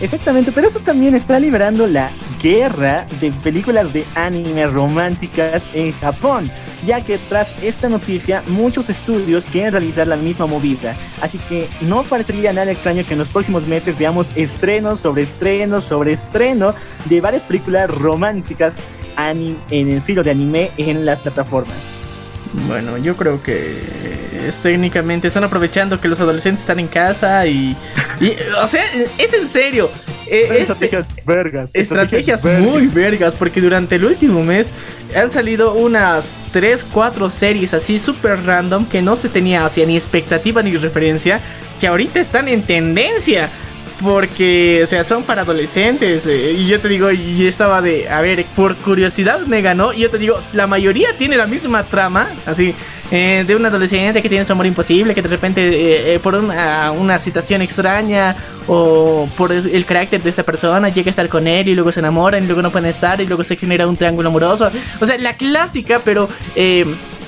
Exactamente, 0.00 0.52
pero 0.52 0.68
eso 0.68 0.78
también 0.78 1.16
está 1.16 1.40
liberando 1.40 1.86
la 1.88 2.12
guerra 2.40 3.06
de 3.20 3.32
películas 3.32 3.92
de 3.92 4.04
anime 4.14 4.68
románticas 4.68 5.66
en 5.72 5.92
Japón, 5.92 6.48
ya 6.86 7.04
que 7.04 7.18
tras 7.18 7.52
esta 7.64 7.88
noticia 7.88 8.44
muchos 8.46 8.90
estudios 8.90 9.44
quieren 9.46 9.72
realizar 9.72 10.06
la 10.06 10.14
misma 10.14 10.46
movida, 10.46 10.94
así 11.20 11.38
que 11.48 11.68
no 11.80 12.04
parecería 12.04 12.52
nada 12.52 12.70
extraño 12.70 13.04
que 13.04 13.14
en 13.14 13.18
los 13.18 13.30
próximos 13.30 13.66
meses 13.66 13.98
veamos 13.98 14.30
estrenos 14.36 15.00
sobre 15.00 15.22
estrenos 15.22 15.82
sobre 15.82 16.12
estreno 16.12 16.74
de 17.06 17.20
varias 17.20 17.42
películas 17.42 17.90
románticas 17.90 18.74
en 19.16 19.58
el 19.70 19.88
estilo 19.88 20.22
de 20.22 20.30
anime 20.30 20.70
en 20.76 21.04
las 21.04 21.18
plataformas. 21.18 21.97
Bueno, 22.66 22.96
yo 22.98 23.16
creo 23.16 23.42
que 23.42 23.78
es 24.48 24.58
técnicamente 24.58 25.28
están 25.28 25.44
aprovechando 25.44 26.00
que 26.00 26.08
los 26.08 26.18
adolescentes 26.20 26.62
están 26.62 26.80
en 26.80 26.88
casa 26.88 27.46
y, 27.46 27.76
y, 28.20 28.32
o 28.62 28.66
sea, 28.66 28.82
es 29.18 29.34
en 29.34 29.46
serio. 29.48 29.90
eh, 30.26 30.44
este- 30.50 30.60
Estrategias 30.62 31.06
vergas. 31.26 31.70
estrategias 31.74 32.42
vergas. 32.42 32.62
muy 32.62 32.86
vergas 32.86 33.34
porque 33.34 33.60
durante 33.60 33.96
el 33.96 34.04
último 34.04 34.42
mes 34.44 34.70
han 35.14 35.30
salido 35.30 35.74
unas 35.74 36.36
3, 36.52 36.84
4 36.92 37.30
series 37.30 37.74
así 37.74 37.98
super 37.98 38.42
random 38.44 38.86
que 38.86 39.02
no 39.02 39.16
se 39.16 39.28
tenía 39.28 39.64
hacia 39.66 39.84
ni 39.86 39.96
expectativa 39.96 40.62
ni 40.62 40.76
referencia 40.76 41.40
que 41.80 41.86
ahorita 41.86 42.18
están 42.20 42.48
en 42.48 42.62
tendencia. 42.62 43.48
Porque, 44.02 44.80
o 44.84 44.86
sea, 44.86 45.02
son 45.02 45.24
para 45.24 45.42
adolescentes. 45.42 46.24
eh, 46.26 46.52
y 46.56 46.66
yo 46.68 46.80
te 46.80 46.88
digo, 46.88 47.10
yo 47.10 47.48
estaba 47.48 47.82
de, 47.82 48.08
a 48.08 48.20
ver, 48.20 48.44
por 48.54 48.76
curiosidad 48.76 49.40
me 49.40 49.60
ganó. 49.60 49.92
Y 49.92 50.00
yo 50.00 50.10
te 50.10 50.18
digo, 50.18 50.40
la 50.52 50.66
mayoría 50.68 51.08
tiene 51.18 51.36
la 51.36 51.46
misma 51.46 51.82
trama. 51.82 52.28
Así, 52.46 52.74
eh, 53.10 53.44
de 53.46 53.56
un 53.56 53.66
adolescente 53.66 54.22
que 54.22 54.28
tiene 54.28 54.46
su 54.46 54.52
amor 54.52 54.66
imposible. 54.66 55.14
Que 55.14 55.22
de 55.22 55.28
repente, 55.28 56.14
eh, 56.14 56.18
por 56.20 56.36
una, 56.36 56.92
una 56.92 57.18
situación 57.18 57.60
extraña. 57.62 58.36
O 58.68 59.28
por 59.36 59.50
el 59.50 59.84
carácter 59.86 60.22
de 60.22 60.30
esa 60.30 60.42
persona, 60.42 60.90
llega 60.90 61.08
a 61.08 61.10
estar 61.10 61.28
con 61.28 61.48
él. 61.48 61.66
Y 61.68 61.74
luego 61.74 61.90
se 61.90 61.98
enamoran. 61.98 62.44
Y 62.44 62.46
luego 62.46 62.62
no 62.62 62.70
pueden 62.70 62.90
estar. 62.90 63.20
Y 63.20 63.26
luego 63.26 63.42
se 63.42 63.56
genera 63.56 63.88
un 63.88 63.96
triángulo 63.96 64.28
amoroso. 64.28 64.70
O 65.00 65.06
sea, 65.06 65.18
la 65.18 65.32
clásica, 65.34 66.00
pero. 66.04 66.28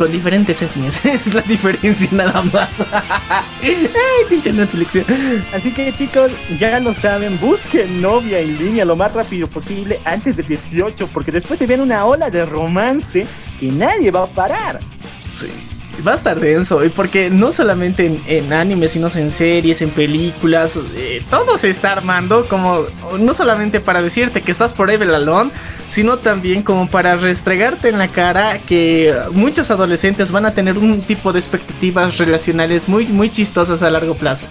Con 0.01 0.11
diferentes 0.11 0.63
etnias. 0.63 1.05
es 1.05 1.35
la 1.35 1.43
diferencia 1.43 2.09
nada 2.11 2.41
más. 2.41 2.71
Ay, 3.63 4.25
pinche 4.31 4.51
Netflix. 4.51 5.05
Así 5.53 5.73
que 5.73 5.95
chicos, 5.95 6.33
ya 6.59 6.81
lo 6.81 6.95
saben, 6.95 7.39
busquen 7.39 8.01
novia 8.01 8.39
en 8.39 8.57
línea 8.57 8.87
lo 8.87 8.97
más 8.97 9.13
rápido 9.13 9.47
posible 9.47 10.01
antes 10.07 10.39
del 10.39 10.47
18, 10.47 11.07
porque 11.09 11.31
después 11.31 11.59
se 11.59 11.67
viene 11.67 11.83
una 11.83 12.07
ola 12.07 12.31
de 12.31 12.47
romance 12.47 13.27
que 13.59 13.71
nadie 13.71 14.11
va 14.11 14.23
a 14.23 14.27
parar. 14.27 14.81
Sí. 15.29 15.70
Va 16.07 16.13
a 16.13 16.15
estar 16.15 16.41
denso, 16.41 16.85
y 16.85 16.89
porque 16.89 17.31
no 17.31 17.53
solamente 17.53 18.07
en, 18.07 18.23
en 18.27 18.53
anime, 18.53 18.89
sino 18.89 19.09
en 19.15 19.31
series, 19.31 19.83
en 19.83 19.91
películas, 19.91 20.79
eh, 20.97 21.23
todo 21.29 21.59
se 21.59 21.69
está 21.69 21.93
armando 21.93 22.47
como 22.47 22.85
no 23.19 23.35
solamente 23.35 23.81
para 23.81 24.03
decirte 24.03 24.43
que 24.43 24.51
estás 24.51 24.75
forever 24.75 25.09
alone, 25.11 25.51
sino 25.91 26.19
también 26.19 26.63
como 26.63 26.89
para 26.89 27.17
restregarte 27.17 27.89
en 27.89 27.99
la 27.99 28.09
cara 28.09 28.59
que 28.59 29.15
muchos 29.33 29.71
adolescentes 29.71 30.31
van 30.31 30.47
a 30.47 30.55
tener 30.55 30.79
un 30.79 31.03
tipo 31.03 31.33
de 31.33 31.41
expectativas 31.41 32.19
relacionales 32.19 32.89
muy, 32.89 33.07
muy 33.07 33.31
chistosas 33.31 33.83
a 33.83 33.91
largo 33.91 34.15
plazo. 34.15 34.47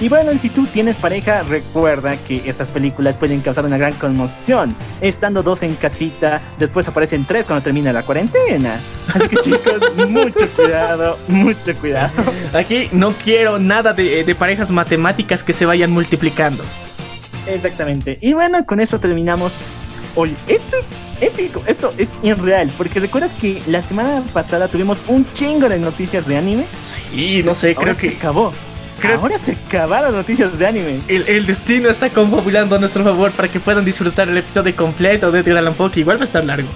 Y 0.00 0.08
bueno, 0.08 0.30
y 0.30 0.38
si 0.38 0.48
tú 0.48 0.64
tienes 0.66 0.94
pareja, 0.96 1.42
recuerda 1.42 2.16
que 2.16 2.48
estas 2.48 2.68
películas 2.68 3.16
pueden 3.16 3.40
causar 3.40 3.64
una 3.64 3.78
gran 3.78 3.94
conmoción. 3.94 4.76
Estando 5.00 5.42
dos 5.42 5.64
en 5.64 5.74
casita, 5.74 6.40
después 6.56 6.86
aparecen 6.86 7.24
tres 7.24 7.44
cuando 7.44 7.64
termina 7.64 7.92
la 7.92 8.04
cuarentena. 8.04 8.78
Así 9.12 9.28
que 9.28 9.36
chicos, 9.42 9.96
mucho 10.08 10.48
cuidado, 10.54 11.18
mucho 11.26 11.74
cuidado. 11.80 12.12
Aquí 12.52 12.88
no 12.92 13.10
quiero 13.12 13.58
nada 13.58 13.92
de, 13.92 14.22
de 14.22 14.34
parejas 14.36 14.70
matemáticas 14.70 15.42
que 15.42 15.52
se 15.52 15.66
vayan 15.66 15.90
multiplicando. 15.90 16.62
Exactamente. 17.46 18.18
Y 18.20 18.34
bueno, 18.34 18.64
con 18.66 18.78
eso 18.78 19.00
terminamos. 19.00 19.52
Oye, 20.14 20.34
esto 20.46 20.76
es 20.76 20.86
épico, 21.20 21.62
esto 21.66 21.92
es 21.98 22.10
irreal, 22.22 22.70
porque 22.76 23.00
recuerdas 23.00 23.32
que 23.34 23.62
la 23.66 23.82
semana 23.82 24.22
pasada 24.32 24.68
tuvimos 24.68 25.00
un 25.08 25.26
chingo 25.32 25.68
de 25.68 25.78
noticias 25.78 26.26
de 26.26 26.36
anime. 26.36 26.66
Sí, 26.80 27.42
no 27.44 27.54
sé, 27.54 27.74
Ahora 27.76 27.80
creo 27.80 27.94
se 27.94 28.08
que 28.10 28.16
acabó. 28.16 28.52
Creo- 28.98 29.18
Ahora 29.20 29.38
se 29.38 29.52
acabaron 29.52 30.14
noticias 30.14 30.58
de 30.58 30.66
anime. 30.66 31.00
El, 31.08 31.28
el 31.28 31.46
destino 31.46 31.88
está 31.88 32.10
confabulando 32.10 32.76
a 32.76 32.78
nuestro 32.78 33.04
favor 33.04 33.30
para 33.32 33.48
que 33.48 33.60
puedan 33.60 33.84
disfrutar 33.84 34.28
el 34.28 34.36
episodio 34.38 34.74
completo 34.76 35.30
de 35.30 35.40
Edgar 35.40 35.58
Allan 35.58 35.74
Poe, 35.74 35.90
que 35.90 36.00
igual 36.00 36.16
va 36.18 36.22
a 36.22 36.24
estar 36.24 36.44
largo. 36.44 36.68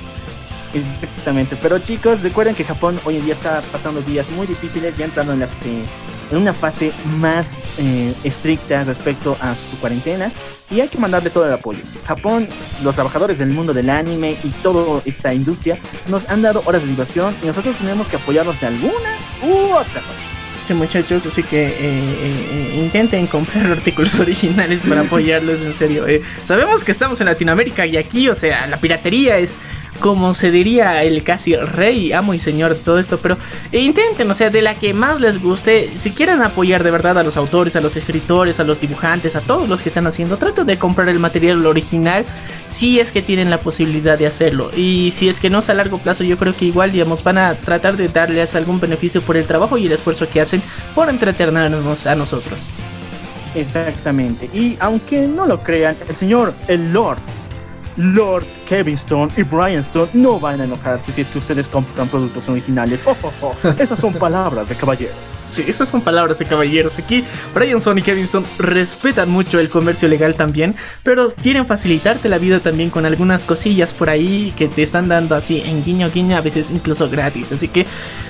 Exactamente. 0.74 1.56
Pero 1.60 1.78
chicos, 1.80 2.22
recuerden 2.22 2.54
que 2.54 2.64
Japón 2.64 2.98
hoy 3.04 3.16
en 3.18 3.24
día 3.24 3.34
está 3.34 3.60
pasando 3.70 4.00
días 4.00 4.30
muy 4.30 4.46
difíciles, 4.46 4.96
ya 4.96 5.04
entrando 5.04 5.34
en, 5.34 5.40
las, 5.40 5.50
eh, 5.62 5.82
en 6.30 6.38
una 6.38 6.54
fase 6.54 6.92
más 7.20 7.58
eh, 7.78 8.14
estricta 8.24 8.82
respecto 8.84 9.36
a 9.40 9.54
su 9.54 9.78
cuarentena. 9.80 10.32
Y 10.70 10.80
hay 10.80 10.88
que 10.88 10.96
mandarle 10.96 11.28
todo 11.28 11.44
el 11.46 11.52
apoyo. 11.52 11.80
Japón, 12.06 12.48
los 12.82 12.94
trabajadores 12.94 13.38
del 13.38 13.50
mundo 13.50 13.74
del 13.74 13.90
anime 13.90 14.38
y 14.42 14.48
toda 14.62 15.02
esta 15.04 15.34
industria 15.34 15.76
nos 16.08 16.26
han 16.30 16.40
dado 16.40 16.62
horas 16.64 16.80
de 16.82 16.88
diversión 16.88 17.34
y 17.42 17.46
nosotros 17.46 17.76
tenemos 17.76 18.08
que 18.08 18.16
apoyarlos 18.16 18.58
de 18.58 18.68
alguna 18.68 19.18
u 19.42 19.72
otra 19.74 20.00
forma. 20.00 20.22
Muchachos, 20.74 21.26
así 21.26 21.42
que 21.42 21.66
eh, 21.66 21.72
eh, 21.78 22.72
eh, 22.74 22.76
intenten 22.78 23.26
comprar 23.26 23.66
artículos 23.72 24.18
originales 24.20 24.80
para 24.88 25.02
apoyarlos, 25.02 25.60
en 25.62 25.74
serio. 25.74 26.04
sabemos 26.42 26.84
que 26.84 26.92
estamos 26.92 27.20
en 27.20 27.26
Latinoamérica 27.26 27.86
y 27.86 27.96
aquí, 27.96 28.28
o 28.28 28.34
sea, 28.34 28.66
la 28.66 28.78
piratería 28.78 29.38
es 29.38 29.56
como 30.02 30.34
se 30.34 30.50
diría 30.50 31.04
el 31.04 31.22
casi 31.22 31.54
rey, 31.54 32.12
amo 32.12 32.34
y 32.34 32.40
señor 32.40 32.74
todo 32.74 32.98
esto, 32.98 33.18
pero 33.18 33.38
intenten, 33.70 34.28
o 34.28 34.34
sea, 34.34 34.50
de 34.50 34.60
la 34.60 34.74
que 34.74 34.92
más 34.92 35.20
les 35.20 35.40
guste, 35.40 35.88
si 35.96 36.10
quieren 36.10 36.42
apoyar 36.42 36.82
de 36.82 36.90
verdad 36.90 37.16
a 37.18 37.22
los 37.22 37.36
autores, 37.36 37.76
a 37.76 37.80
los 37.80 37.96
escritores, 37.96 38.58
a 38.58 38.64
los 38.64 38.80
dibujantes, 38.80 39.36
a 39.36 39.42
todos 39.42 39.68
los 39.68 39.80
que 39.80 39.90
están 39.90 40.08
haciendo, 40.08 40.38
traten 40.38 40.66
de 40.66 40.76
comprar 40.76 41.08
el 41.08 41.20
material 41.20 41.64
original 41.64 42.24
si 42.68 42.98
es 42.98 43.12
que 43.12 43.22
tienen 43.22 43.48
la 43.48 43.60
posibilidad 43.60 44.18
de 44.18 44.26
hacerlo. 44.26 44.72
Y 44.76 45.12
si 45.12 45.28
es 45.28 45.38
que 45.38 45.50
no 45.50 45.60
es 45.60 45.70
a 45.70 45.74
largo 45.74 45.98
plazo, 45.98 46.24
yo 46.24 46.36
creo 46.36 46.56
que 46.56 46.64
igual, 46.64 46.90
digamos, 46.90 47.22
van 47.22 47.38
a 47.38 47.54
tratar 47.54 47.96
de 47.96 48.08
darles 48.08 48.56
algún 48.56 48.80
beneficio 48.80 49.22
por 49.22 49.36
el 49.36 49.46
trabajo 49.46 49.78
y 49.78 49.86
el 49.86 49.92
esfuerzo 49.92 50.28
que 50.28 50.40
hacen 50.40 50.60
por 50.96 51.10
entretenernos 51.10 52.06
a 52.08 52.16
nosotros. 52.16 52.66
Exactamente. 53.54 54.50
Y 54.52 54.76
aunque 54.80 55.28
no 55.28 55.46
lo 55.46 55.62
crean, 55.62 55.96
el 56.08 56.16
señor, 56.16 56.54
el 56.66 56.92
Lord, 56.92 57.18
Lord 57.96 58.46
Kevin 58.66 58.94
Stone 58.94 59.32
y 59.36 59.42
Brian 59.42 59.80
Stone 59.80 60.10
no 60.14 60.40
van 60.40 60.60
a 60.60 60.64
enojarse 60.64 61.12
si 61.12 61.20
es 61.20 61.28
que 61.28 61.38
ustedes 61.38 61.68
compran 61.68 62.08
productos 62.08 62.48
originales. 62.48 63.00
Oh, 63.04 63.16
oh, 63.22 63.32
oh. 63.42 63.68
Esas 63.78 63.98
son 63.98 64.12
palabras 64.14 64.68
de 64.68 64.74
caballeros. 64.74 65.16
Sí, 65.52 65.64
esas 65.68 65.90
son 65.90 66.00
palabras 66.00 66.38
de 66.38 66.46
caballeros. 66.46 66.98
Aquí 66.98 67.22
Brian 67.54 67.76
Stone 67.76 68.00
y 68.00 68.02
Kevin 68.02 68.24
Stone 68.24 68.46
respetan 68.58 69.28
mucho 69.28 69.58
el 69.58 69.68
comercio 69.68 70.08
legal 70.08 70.34
también, 70.34 70.76
pero 71.02 71.34
quieren 71.34 71.66
facilitarte 71.66 72.30
la 72.30 72.38
vida 72.38 72.60
también 72.60 72.88
con 72.88 73.04
algunas 73.04 73.44
cosillas 73.44 73.92
por 73.92 74.08
ahí 74.08 74.54
que 74.56 74.68
te 74.68 74.82
están 74.82 75.08
dando 75.08 75.34
así 75.34 75.60
en 75.60 75.84
guiño 75.84 76.10
guiño, 76.10 76.38
a 76.38 76.40
veces 76.40 76.70
incluso 76.70 77.10
gratis. 77.10 77.52
Así 77.52 77.68
que, 77.68 77.86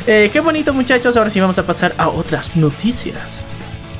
eh, 0.09 0.31
qué 0.33 0.41
bonito 0.41 0.75
muchachos. 0.75 1.17
Ahora 1.17 1.31
sí 1.31 1.39
vamos 1.39 1.59
a 1.59 1.67
pasar 1.67 1.95
a 1.97 2.09
otras 2.09 2.57
noticias. 2.57 3.45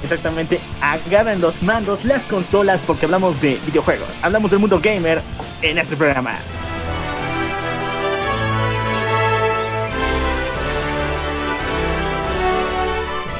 Exactamente, 0.03 0.61
agarren 0.81 1.41
los 1.41 1.63
mandos, 1.63 2.05
las 2.05 2.25
consolas, 2.25 2.81
porque 2.87 3.07
hablamos 3.07 3.41
de 3.41 3.59
videojuegos, 3.67 4.09
hablamos 4.23 4.51
del 4.51 4.61
mundo 4.61 4.81
gamer 4.83 5.23
en 5.63 5.79
este 5.79 5.97
programa. 5.97 6.33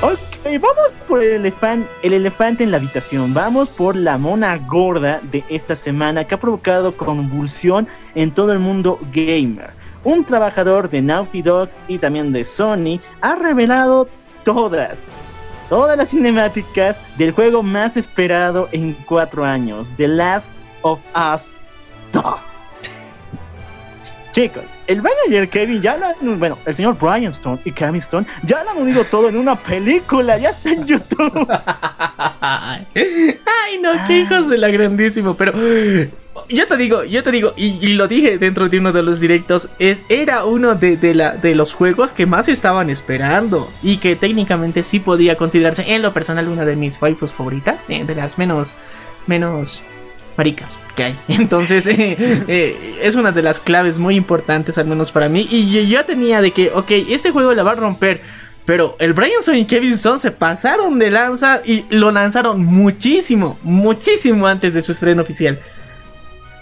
Ok, 0.03 0.61
vamos 0.61 0.93
por 1.09 1.23
el 1.23 1.33
elefante, 1.33 1.89
el 2.03 2.13
elefante 2.13 2.65
en 2.65 2.71
la 2.71 2.77
habitación, 2.77 3.35
vamos 3.35 3.71
por 3.71 3.97
la 3.97 4.17
mona 4.19 4.57
gorda 4.57 5.21
de 5.23 5.45
esta 5.49 5.77
semana 5.77 6.25
que 6.25 6.35
ha 6.35 6.41
provocado 6.41 6.97
convulsión 6.97 7.89
en 8.15 8.31
todo 8.31 8.53
el 8.53 8.61
mundo 8.61 8.99
gamer. 9.13 9.71
Un 10.05 10.25
trabajador 10.25 10.89
de 10.91 11.03
Naughty 11.03 11.43
Dogs 11.43 11.77
y 11.87 11.99
también 11.99 12.33
de 12.33 12.45
Sony 12.45 13.01
ha 13.21 13.37
revelado 13.37 14.09
todas, 14.43 15.05
todas 15.69 15.97
las 15.97 16.11
cinemáticas 16.11 17.01
del 17.17 17.33
juego 17.33 17.63
más 17.63 17.97
esperado 17.97 18.69
en 18.73 18.95
cuatro 19.07 19.45
años, 19.45 19.91
The 19.97 20.09
Last 20.09 20.55
of 20.83 21.01
Us 21.15 21.53
2. 22.13 22.25
Chicos, 24.33 24.63
el 24.87 25.03
el 25.31 25.49
Kevin 25.51 25.83
ya 25.83 25.93
han, 25.93 26.39
bueno, 26.39 26.59
el 26.65 26.75
señor 26.75 26.97
Brian 26.99 27.31
Stone 27.33 27.61
y 27.67 27.73
Kevin 27.73 27.97
Stone 27.97 28.27
ya 28.43 28.65
lo 28.65 28.71
han 28.71 28.79
unido 28.79 29.05
todo 29.05 29.29
en 29.29 29.37
una 29.37 29.57
película, 29.57 30.39
ya 30.39 30.49
está 30.49 30.71
en 30.71 30.87
YouTube. 30.87 31.47
Ay, 32.95 33.79
no, 33.81 33.93
qué 34.07 34.21
hijos 34.21 34.49
de 34.49 34.57
la 34.57 34.69
grandísimo, 34.69 35.35
pero 35.35 35.53
yo 36.49 36.67
te 36.67 36.77
digo, 36.79 37.05
yo 37.05 37.23
te 37.23 37.31
digo, 37.31 37.53
y, 37.57 37.89
lo 37.89 38.09
dije 38.09 38.39
dentro 38.39 38.71
de 38.71 38.79
uno 38.79 38.93
de 38.93 39.03
los 39.03 39.21
directos, 39.21 39.69
es, 39.79 40.01
era 40.09 40.45
uno 40.45 40.77
de, 40.77 40.97
de, 40.97 41.15
la, 41.15 41.37
de 41.37 41.55
los 41.55 41.75
juegos 41.75 42.15
que 42.15 42.25
más 42.25 42.49
estaban 42.49 42.89
esperando 42.89 43.69
y 43.83 43.99
que 43.99 44.17
técnicamente 44.17 44.83
sí 44.83 44.99
podía 44.99 45.37
considerarse 45.37 45.95
en 45.95 46.01
lo 46.01 46.15
personal 46.15 46.49
una 46.49 46.65
de 46.65 46.77
mis 46.77 46.99
favoritas, 46.99 47.81
¿sí? 47.87 48.03
de 48.03 48.15
las 48.15 48.39
menos, 48.39 48.77
menos 49.27 49.83
maricas 50.37 50.77
que 50.97 51.05
hay. 51.05 51.19
Entonces, 51.29 51.87
eh, 51.87 52.17
eh, 52.19 52.99
es 53.03 53.17
una 53.17 53.33
de 53.33 53.43
las 53.43 53.61
claves 53.61 53.99
muy 53.99 54.17
importantes, 54.17 54.79
al 54.79 54.87
menos 54.87 55.13
para 55.13 55.29
mí. 55.29 55.47
Y 55.51 55.71
yo 55.71 55.81
ya 55.83 56.05
tenía 56.05 56.41
de 56.41 56.53
que, 56.53 56.71
ok, 56.75 56.91
este 57.09 57.31
juego 57.31 57.53
la 57.55 57.63
va 57.63 57.73
a 57.73 57.77
romper. 57.77 58.21
Pero 58.65 58.97
el 59.01 59.13
Brianson 59.13 59.57
y 59.57 59.65
Kevin 59.65 59.99
Son 59.99 60.21
se 60.21 60.31
pasaron 60.31 60.99
de 60.99 61.11
lanza 61.11 61.63
y 61.65 61.85
lo 61.91 62.13
lanzaron 62.13 62.65
muchísimo, 62.65 63.59
muchísimo 63.63 64.47
antes 64.47 64.73
de 64.73 64.83
su 64.83 64.93
estreno 64.93 65.23
oficial. 65.23 65.59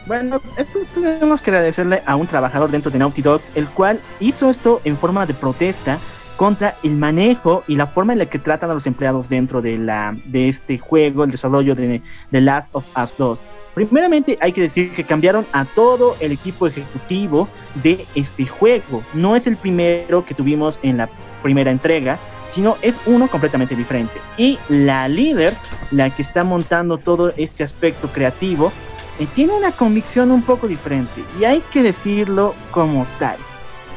Bueno, 0.07 0.41
esto 0.57 0.79
tenemos 0.95 1.43
que 1.43 1.51
agradecerle 1.51 2.03
a 2.07 2.17
un 2.17 2.27
trabajador 2.27 2.71
dentro 2.71 2.91
de 2.91 2.99
Naughty 2.99 3.21
Dogs, 3.21 3.53
el 3.55 3.69
cual 3.69 4.01
hizo 4.19 4.49
esto 4.49 4.81
en 4.85 4.97
forma 4.97 5.27
de 5.27 5.35
protesta 5.35 5.99
contra 6.41 6.75
el 6.83 6.97
manejo 6.97 7.65
y 7.69 7.77
la 7.77 7.87
forma 7.87 8.15
en 8.15 8.19
la 8.19 8.25
que 8.25 8.39
tratan 8.39 8.71
a 8.71 8.73
los 8.73 8.87
empleados 8.87 9.29
dentro 9.29 9.61
de, 9.61 9.77
la, 9.77 10.17
de 10.25 10.49
este 10.49 10.79
juego, 10.79 11.23
el 11.23 11.31
desarrollo 11.31 11.75
de 11.75 12.01
Last 12.31 12.75
of 12.75 12.87
Us 12.97 13.15
2. 13.19 13.45
Primeramente 13.75 14.39
hay 14.41 14.53
que 14.53 14.63
decir 14.63 14.91
que 14.95 15.05
cambiaron 15.05 15.45
a 15.53 15.67
todo 15.67 16.17
el 16.19 16.33
equipo 16.33 16.67
ejecutivo 16.67 17.47
de 17.83 18.07
este 18.15 18.47
juego. 18.47 19.03
No 19.13 19.37
es 19.37 19.47
el 19.47 19.59
primero 19.59 20.25
que 20.25 20.33
tuvimos 20.33 20.81
en 20.83 20.97
la 20.97 21.11
primera 21.43 21.71
entrega, 21.71 22.19
sino 22.49 22.79
es 22.81 22.99
uno 23.05 23.29
completamente 23.29 23.77
diferente. 23.77 24.15
Y 24.39 24.59
la 24.71 25.09
líder, 25.09 25.55
la 25.91 26.09
que 26.09 26.23
está 26.23 26.43
montando 26.43 26.97
todo 26.97 27.35
este 27.37 27.65
aspecto 27.65 28.09
creativo, 28.09 28.73
eh, 29.19 29.27
tiene 29.35 29.53
una 29.53 29.73
convicción 29.73 30.31
un 30.31 30.41
poco 30.41 30.67
diferente 30.67 31.23
y 31.39 31.45
hay 31.45 31.63
que 31.71 31.83
decirlo 31.83 32.55
como 32.71 33.07
tal. 33.19 33.37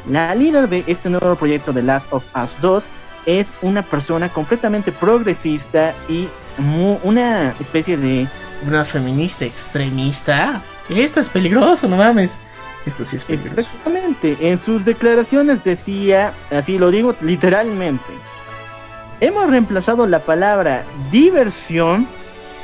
La 0.08 0.36
líder 0.36 0.68
de 0.68 0.84
este 0.88 1.10
nuevo 1.10 1.36
proyecto 1.36 1.72
de 1.72 1.82
Last 1.82 2.12
of 2.12 2.24
Us 2.36 2.60
2 2.62 2.86
es 3.26 3.54
una 3.62 3.84
persona 3.84 4.30
completamente 4.30 4.92
progresista 4.92 5.94
y 6.10 6.28
una 7.04 7.54
especie 7.60 7.98
de... 7.98 8.28
Una 8.66 8.86
feminista 8.86 9.44
extremista. 9.44 10.62
Esto 10.88 11.20
es 11.20 11.30
peligroso, 11.30 11.88
no 11.90 11.98
mames. 11.98 12.38
Esto 12.86 13.04
sí 13.04 13.18
es 13.18 13.26
peligroso. 13.26 13.60
Exactamente. 13.60 14.38
En 14.40 14.58
sus 14.58 14.86
declaraciones 14.86 15.64
decía, 15.66 16.34
así 16.50 16.78
lo 16.78 16.90
digo 16.90 17.14
literalmente, 17.20 18.06
hemos 19.20 19.50
reemplazado 19.50 20.08
la 20.08 20.20
palabra 20.20 20.84
diversión 21.12 22.08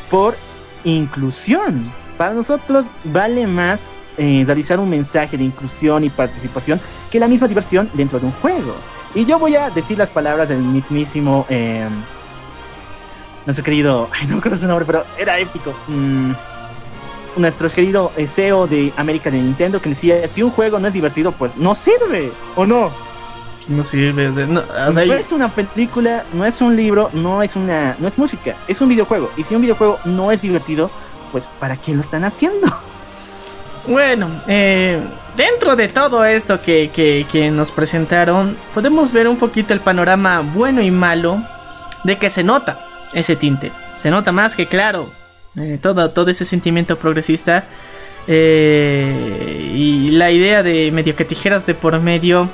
por 0.10 0.38
inclusión. 0.86 1.92
Para 2.18 2.34
nosotros 2.34 2.88
vale 3.06 3.46
más 3.48 3.90
eh, 4.20 4.44
realizar 4.46 4.82
un 4.82 4.90
mensaje 4.90 5.38
de 5.38 5.46
inclusión 5.46 6.04
y 6.04 6.10
participación 6.10 6.78
que 7.10 7.22
la 7.22 7.30
misma 7.30 7.48
diversión 7.48 7.90
dentro 7.94 8.20
de 8.20 8.26
un 8.26 8.34
juego. 8.34 8.76
Y 9.16 9.24
yo 9.24 9.40
voy 9.40 9.56
a 9.56 9.70
decir 9.70 9.98
las 9.98 10.10
palabras 10.10 10.50
del 10.50 10.60
mismísimo, 10.60 11.46
eh, 11.48 11.88
nuestro 13.46 13.64
querido, 13.64 14.10
ay, 14.14 14.28
no 14.28 14.34
me 14.34 14.40
acuerdo 14.40 14.58
su 14.58 14.68
nombre, 14.68 14.86
pero 14.86 15.06
era 15.18 15.40
épico. 15.40 15.74
Mm, 15.88 16.34
nuestro 17.38 17.70
querido 17.70 18.12
eh, 18.18 18.28
CEO 18.28 18.68
de 18.68 18.92
América 18.98 19.32
de 19.32 19.42
Nintendo 19.42 19.82
que 19.82 19.88
decía, 19.88 20.28
si 20.28 20.44
un 20.44 20.52
juego 20.52 20.80
no 20.80 20.90
es 20.90 20.94
divertido, 20.94 21.32
pues 21.32 21.56
no 21.56 21.74
sirve, 21.74 22.34
¿o 22.58 22.66
no? 22.66 22.92
No 23.70 23.84
sirve, 23.84 24.28
o 24.28 24.34
sea, 24.34 24.46
no, 24.48 24.60
o 24.60 24.92
sea, 24.92 25.06
no 25.06 25.14
es 25.14 25.32
una 25.32 25.48
película, 25.48 26.26
no 26.34 26.46
es 26.46 26.60
un 26.60 26.76
libro, 26.76 27.10
no 27.14 27.42
es 27.42 27.56
una, 27.56 27.96
no 28.00 28.08
es 28.10 28.18
música, 28.18 28.58
es 28.68 28.82
un 28.82 28.90
videojuego. 28.90 29.32
Y 29.38 29.44
si 29.44 29.56
un 29.56 29.62
videojuego 29.62 29.98
no 30.04 30.30
es 30.30 30.42
divertido, 30.42 30.92
pues 31.32 31.48
¿para 31.60 31.78
qué 31.78 31.94
lo 31.94 32.02
están 32.02 32.26
haciendo? 32.26 32.68
Bueno, 33.90 34.30
eh, 34.48 35.00
dentro 35.36 35.76
de 35.76 35.88
todo 35.88 36.24
esto 36.24 36.62
que, 36.62 36.92
que, 36.94 37.50
nos 37.50 37.72
presentaron, 37.72 38.56
podemos 38.76 39.12
ver 39.12 39.28
un 39.28 39.38
poquito 39.38 39.74
el 39.74 39.80
panorama 39.80 40.42
bueno 40.42 40.84
y 40.84 40.92
malo 40.92 41.44
de 42.04 42.20
que 42.20 42.30
se 42.30 42.44
nota 42.44 42.86
ese 43.14 43.36
tinte. 43.36 43.72
Se 43.98 44.12
nota 44.12 44.32
más 44.32 44.56
que 44.56 44.68
claro 44.68 45.10
eh, 45.58 45.80
todo, 45.82 46.12
todo 46.12 46.30
ese 46.30 46.46
sentimiento 46.46 46.98
progresista 46.98 47.64
eh, 48.28 49.72
y 49.74 50.12
la 50.12 50.30
idea 50.30 50.62
de 50.62 50.92
medio 50.92 51.16
que 51.16 51.26
tijeras 51.26 51.66
de 51.66 51.74
por 51.74 52.00
medio 52.00 52.48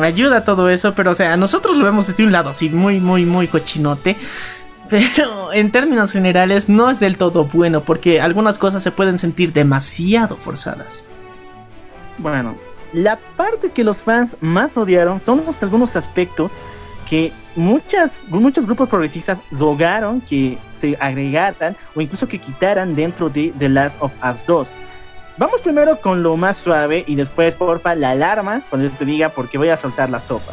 ayuda 0.00 0.38
a 0.38 0.44
todo 0.44 0.70
eso, 0.70 0.94
pero 0.94 1.10
o 1.10 1.14
sea, 1.14 1.36
nosotros 1.36 1.76
lo 1.76 1.84
vemos 1.84 2.06
desde 2.06 2.22
un 2.22 2.30
lado 2.30 2.50
así 2.50 2.68
muy, 2.68 3.00
muy, 3.00 3.24
muy 3.24 3.48
cochinote. 3.48 4.16
Pero 4.90 5.52
en 5.52 5.70
términos 5.70 6.12
generales 6.12 6.68
no 6.68 6.90
es 6.90 7.00
del 7.00 7.16
todo 7.16 7.44
bueno 7.44 7.82
porque 7.82 8.20
algunas 8.20 8.58
cosas 8.58 8.82
se 8.82 8.90
pueden 8.90 9.18
sentir 9.18 9.52
demasiado 9.52 10.36
forzadas. 10.36 11.02
Bueno, 12.18 12.56
la 12.92 13.18
parte 13.36 13.70
que 13.70 13.84
los 13.84 13.98
fans 13.98 14.36
más 14.40 14.76
odiaron 14.76 15.20
son 15.20 15.44
los, 15.44 15.62
algunos 15.62 15.94
aspectos 15.96 16.52
que 17.08 17.32
muchas, 17.54 18.20
muchos 18.28 18.66
grupos 18.66 18.88
progresistas 18.88 19.38
rogaron 19.52 20.20
que 20.20 20.58
se 20.70 20.96
agregaran 21.00 21.76
o 21.94 22.00
incluso 22.00 22.28
que 22.28 22.38
quitaran 22.38 22.94
dentro 22.94 23.28
de 23.28 23.52
The 23.58 23.68
Last 23.68 23.98
of 24.00 24.12
Us 24.22 24.46
2. 24.46 24.68
Vamos 25.38 25.60
primero 25.60 26.00
con 26.00 26.22
lo 26.22 26.36
más 26.36 26.56
suave 26.56 27.04
y 27.06 27.14
después, 27.14 27.54
porfa, 27.54 27.94
la 27.94 28.10
alarma 28.10 28.62
cuando 28.68 28.88
yo 28.88 28.94
te 28.96 29.04
diga 29.04 29.28
porque 29.28 29.56
voy 29.56 29.68
a 29.68 29.76
soltar 29.76 30.10
la 30.10 30.18
sopa. 30.18 30.52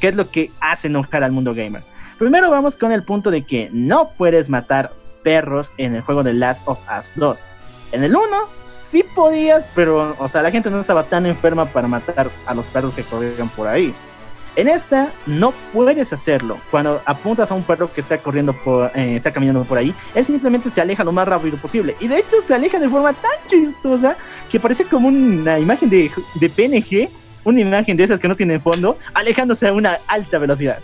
¿Qué 0.00 0.08
es 0.08 0.14
lo 0.14 0.30
que 0.30 0.50
hace 0.60 0.88
enojar 0.88 1.22
al 1.22 1.32
mundo 1.32 1.54
gamer? 1.54 1.82
Primero 2.18 2.48
vamos 2.48 2.76
con 2.76 2.92
el 2.92 3.02
punto 3.02 3.30
de 3.32 3.42
que 3.42 3.68
no 3.72 4.10
puedes 4.16 4.48
matar 4.48 4.92
perros 5.24 5.72
en 5.78 5.96
el 5.96 6.02
juego 6.02 6.22
de 6.22 6.32
Last 6.32 6.62
of 6.66 6.78
Us 6.96 7.12
2. 7.16 7.40
En 7.90 8.04
el 8.04 8.14
1 8.14 8.24
sí 8.62 9.04
podías, 9.14 9.66
pero 9.74 10.14
o 10.18 10.28
sea, 10.28 10.42
la 10.42 10.52
gente 10.52 10.70
no 10.70 10.80
estaba 10.80 11.04
tan 11.04 11.26
enferma 11.26 11.66
para 11.66 11.88
matar 11.88 12.30
a 12.46 12.54
los 12.54 12.66
perros 12.66 12.94
que 12.94 13.02
corrían 13.02 13.48
por 13.48 13.66
ahí. 13.66 13.92
En 14.54 14.68
esta 14.68 15.12
no 15.26 15.52
puedes 15.72 16.12
hacerlo. 16.12 16.58
Cuando 16.70 17.02
apuntas 17.04 17.50
a 17.50 17.54
un 17.54 17.64
perro 17.64 17.92
que 17.92 18.00
está 18.00 18.18
corriendo 18.18 18.52
por, 18.62 18.92
eh, 18.94 19.16
está 19.16 19.32
caminando 19.32 19.64
por 19.64 19.78
ahí, 19.78 19.92
él 20.14 20.24
simplemente 20.24 20.70
se 20.70 20.80
aleja 20.80 21.02
lo 21.02 21.10
más 21.10 21.26
rápido 21.26 21.56
posible. 21.56 21.96
Y 21.98 22.06
de 22.06 22.18
hecho 22.18 22.40
se 22.40 22.54
aleja 22.54 22.78
de 22.78 22.88
forma 22.88 23.12
tan 23.12 23.32
chistosa 23.48 24.16
que 24.48 24.60
parece 24.60 24.84
como 24.84 25.08
una 25.08 25.58
imagen 25.58 25.90
de, 25.90 26.12
de 26.36 26.48
PNG, 26.48 27.10
una 27.42 27.60
imagen 27.60 27.96
de 27.96 28.04
esas 28.04 28.20
que 28.20 28.28
no 28.28 28.36
tienen 28.36 28.60
fondo, 28.60 28.96
alejándose 29.12 29.66
a 29.66 29.72
una 29.72 29.98
alta 30.06 30.38
velocidad. 30.38 30.78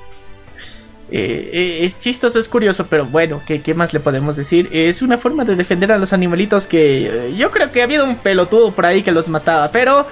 Eh, 1.13 1.51
eh, 1.53 1.79
es 1.85 1.99
chistoso, 1.99 2.39
es 2.39 2.49
curioso, 2.49 2.87
pero 2.87 3.05
bueno, 3.05 3.43
¿qué, 3.45 3.63
¿qué, 3.63 3.75
más 3.75 3.93
le 3.93 3.99
podemos 3.99 4.37
decir? 4.37 4.69
Es 4.71 5.03
una 5.03 5.19
forma 5.19 5.45
de 5.45 5.57
defender 5.57 5.91
a 5.91 5.99
los 5.99 6.13
animalitos 6.13 6.69
que 6.69 7.07
eh, 7.07 7.37
yo 7.37 7.51
creo 7.51 7.73
que 7.73 7.81
ha 7.81 7.85
habido 7.85 8.05
un 8.05 8.17
pelotudo 8.17 8.73
por 8.73 8.87
ahí 8.87 9.03
que 9.03 9.11
los 9.11 9.29
mataba, 9.29 9.73
pero 9.73 10.07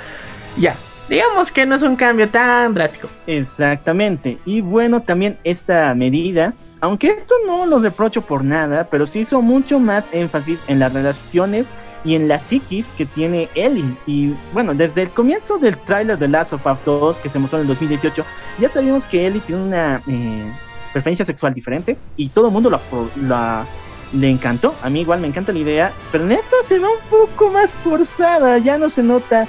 ya, 0.57 0.74
digamos 1.09 1.53
que 1.53 1.66
no 1.66 1.76
es 1.76 1.82
un 1.82 1.94
cambio 1.94 2.28
tan 2.28 2.74
drástico. 2.74 3.09
Exactamente, 3.28 4.38
y 4.44 4.61
bueno, 4.61 5.01
también 5.03 5.38
esta 5.44 5.94
medida, 5.94 6.55
aunque 6.80 7.11
esto 7.11 7.34
no 7.46 7.64
lo 7.64 7.78
reprocho 7.78 8.22
por 8.22 8.42
nada, 8.42 8.88
pero 8.90 9.07
sí 9.07 9.20
hizo 9.20 9.40
mucho 9.40 9.78
más 9.78 10.09
énfasis 10.11 10.59
en 10.66 10.80
las 10.80 10.92
relaciones 10.92 11.68
y 12.05 12.16
en 12.16 12.26
la 12.26 12.40
psiquis 12.40 12.90
que 12.90 13.07
tiene 13.07 13.49
Ellie. 13.55 13.96
Y 14.07 14.34
bueno, 14.53 14.74
desde 14.74 15.03
el 15.03 15.11
comienzo 15.11 15.59
del 15.59 15.78
tráiler 15.78 16.18
de 16.18 16.26
Last 16.26 16.53
of 16.53 16.66
Us 16.66 16.78
2 16.84 17.18
que 17.18 17.28
se 17.28 17.38
mostró 17.38 17.59
en 17.59 17.62
el 17.62 17.68
2018, 17.68 18.24
ya 18.59 18.68
sabíamos 18.68 19.07
que 19.07 19.28
Ellie 19.28 19.40
tiene 19.40 19.62
una... 19.62 20.03
Eh, 20.09 20.53
preferencia 20.93 21.24
sexual 21.24 21.55
diferente 21.55 21.97
y 22.16 22.28
todo 22.28 22.47
el 22.47 22.53
mundo 22.53 22.80
la, 23.16 23.66
le 24.12 24.30
encantó. 24.30 24.74
A 24.82 24.91
mí 24.91 25.01
igual 25.01 25.20
me 25.20 25.28
encanta 25.28 25.53
la 25.53 25.59
idea, 25.59 25.93
pero 26.12 26.24
en 26.24 26.32
esta 26.32 26.57
se 26.62 26.78
ve 26.78 26.86
un 26.86 27.11
poco 27.11 27.51
más 27.51 27.72
forzada, 27.72 28.59
ya 28.59 28.78
no 28.78 28.89
se 28.89 29.03
nota 29.03 29.47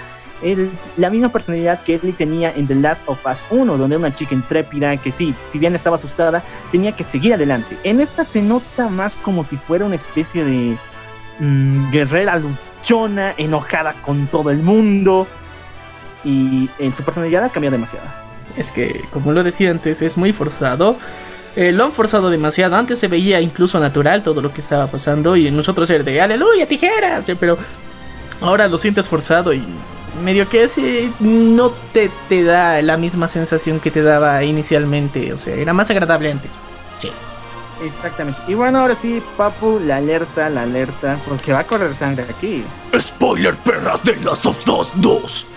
la 0.97 1.09
misma 1.09 1.29
personalidad 1.29 1.83
que 1.83 1.95
Ellie 1.95 2.13
tenía 2.13 2.51
en 2.55 2.67
The 2.67 2.75
Last 2.75 3.03
of 3.07 3.19
Us 3.25 3.39
1, 3.49 3.77
donde 3.77 3.95
era 3.95 3.99
una 3.99 4.13
chica 4.13 4.33
intrépida 4.33 4.95
que 4.97 5.11
sí, 5.11 5.35
si 5.43 5.59
bien 5.59 5.75
estaba 5.75 5.97
asustada, 5.97 6.43
tenía 6.71 6.93
que 6.93 7.03
seguir 7.03 7.33
adelante. 7.33 7.77
En 7.83 7.99
esta 7.99 8.23
se 8.23 8.41
nota 8.41 8.87
más 8.89 9.15
como 9.15 9.43
si 9.43 9.57
fuera 9.57 9.85
una 9.85 9.95
especie 9.95 10.45
de 10.45 10.77
mmm, 11.39 11.91
guerrera 11.91 12.39
luchona, 12.39 13.33
enojada 13.37 13.93
con 14.01 14.27
todo 14.27 14.49
el 14.49 14.59
mundo. 14.59 15.27
Y 16.23 16.69
en 16.79 16.93
su 16.93 17.03
personalidad 17.03 17.43
ha 17.43 17.49
cambiado 17.49 17.73
demasiado. 17.73 18.05
Es 18.57 18.71
que, 18.71 19.05
como 19.11 19.31
lo 19.31 19.43
decía 19.43 19.71
antes, 19.71 20.01
es 20.01 20.17
muy 20.17 20.33
forzado. 20.33 20.97
Eh, 21.59 21.73
lo 21.73 21.83
han 21.83 21.91
forzado 21.91 22.29
demasiado. 22.29 22.77
Antes 22.77 22.99
se 22.99 23.09
veía 23.09 23.41
incluso 23.41 23.81
natural 23.81 24.23
todo 24.23 24.41
lo 24.41 24.53
que 24.53 24.61
estaba 24.61 24.87
pasando. 24.87 25.35
Y 25.35 25.51
nosotros 25.51 25.89
era 25.89 26.05
de 26.05 26.21
aleluya, 26.21 26.65
tijeras. 26.65 27.29
Pero 27.37 27.57
ahora 28.39 28.69
lo 28.69 28.77
sientes 28.77 29.09
forzado 29.09 29.51
y 29.51 29.61
medio 30.23 30.47
que 30.47 30.63
ese 30.63 31.11
no 31.19 31.71
te, 31.91 32.09
te 32.29 32.45
da 32.45 32.81
la 32.81 32.95
misma 32.95 33.27
sensación 33.27 33.81
que 33.81 33.91
te 33.91 34.01
daba 34.01 34.41
inicialmente. 34.45 35.33
O 35.33 35.37
sea, 35.37 35.53
era 35.53 35.73
más 35.73 35.91
agradable 35.91 36.31
antes. 36.31 36.49
Sí. 36.95 37.11
Exactamente. 37.83 38.39
Y 38.47 38.53
bueno, 38.53 38.79
ahora 38.79 38.95
sí, 38.95 39.21
Papu, 39.35 39.81
la 39.85 39.97
alerta, 39.97 40.49
la 40.49 40.61
alerta, 40.61 41.19
porque 41.27 41.51
va 41.51 41.59
a 41.59 41.67
correr 41.67 41.93
sangre 41.93 42.23
aquí. 42.29 42.63
Spoiler 42.97 43.55
perras 43.55 44.01
de 44.05 44.15
Last 44.15 44.45
of 44.45 44.57
Us 44.69 44.93
2. 44.95 45.47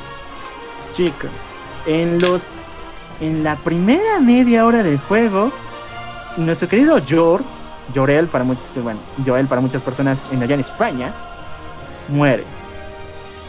Chicos, 0.90 1.30
en 1.86 2.20
los 2.20 2.42
en 3.20 3.44
la 3.44 3.54
primera 3.54 4.18
media 4.18 4.66
hora 4.66 4.82
del 4.82 4.98
juego, 4.98 5.52
nuestro 6.36 6.68
querido 6.68 6.98
Jor, 7.08 7.42
Jorel 7.94 8.28
para 8.28 8.44
muchos, 8.44 8.64
bueno, 8.82 9.00
Joel 9.24 9.46
para 9.46 9.60
muchas 9.60 9.82
personas 9.82 10.32
en 10.32 10.42
allá 10.42 10.54
en 10.54 10.60
España, 10.60 11.12
muere. 12.08 12.44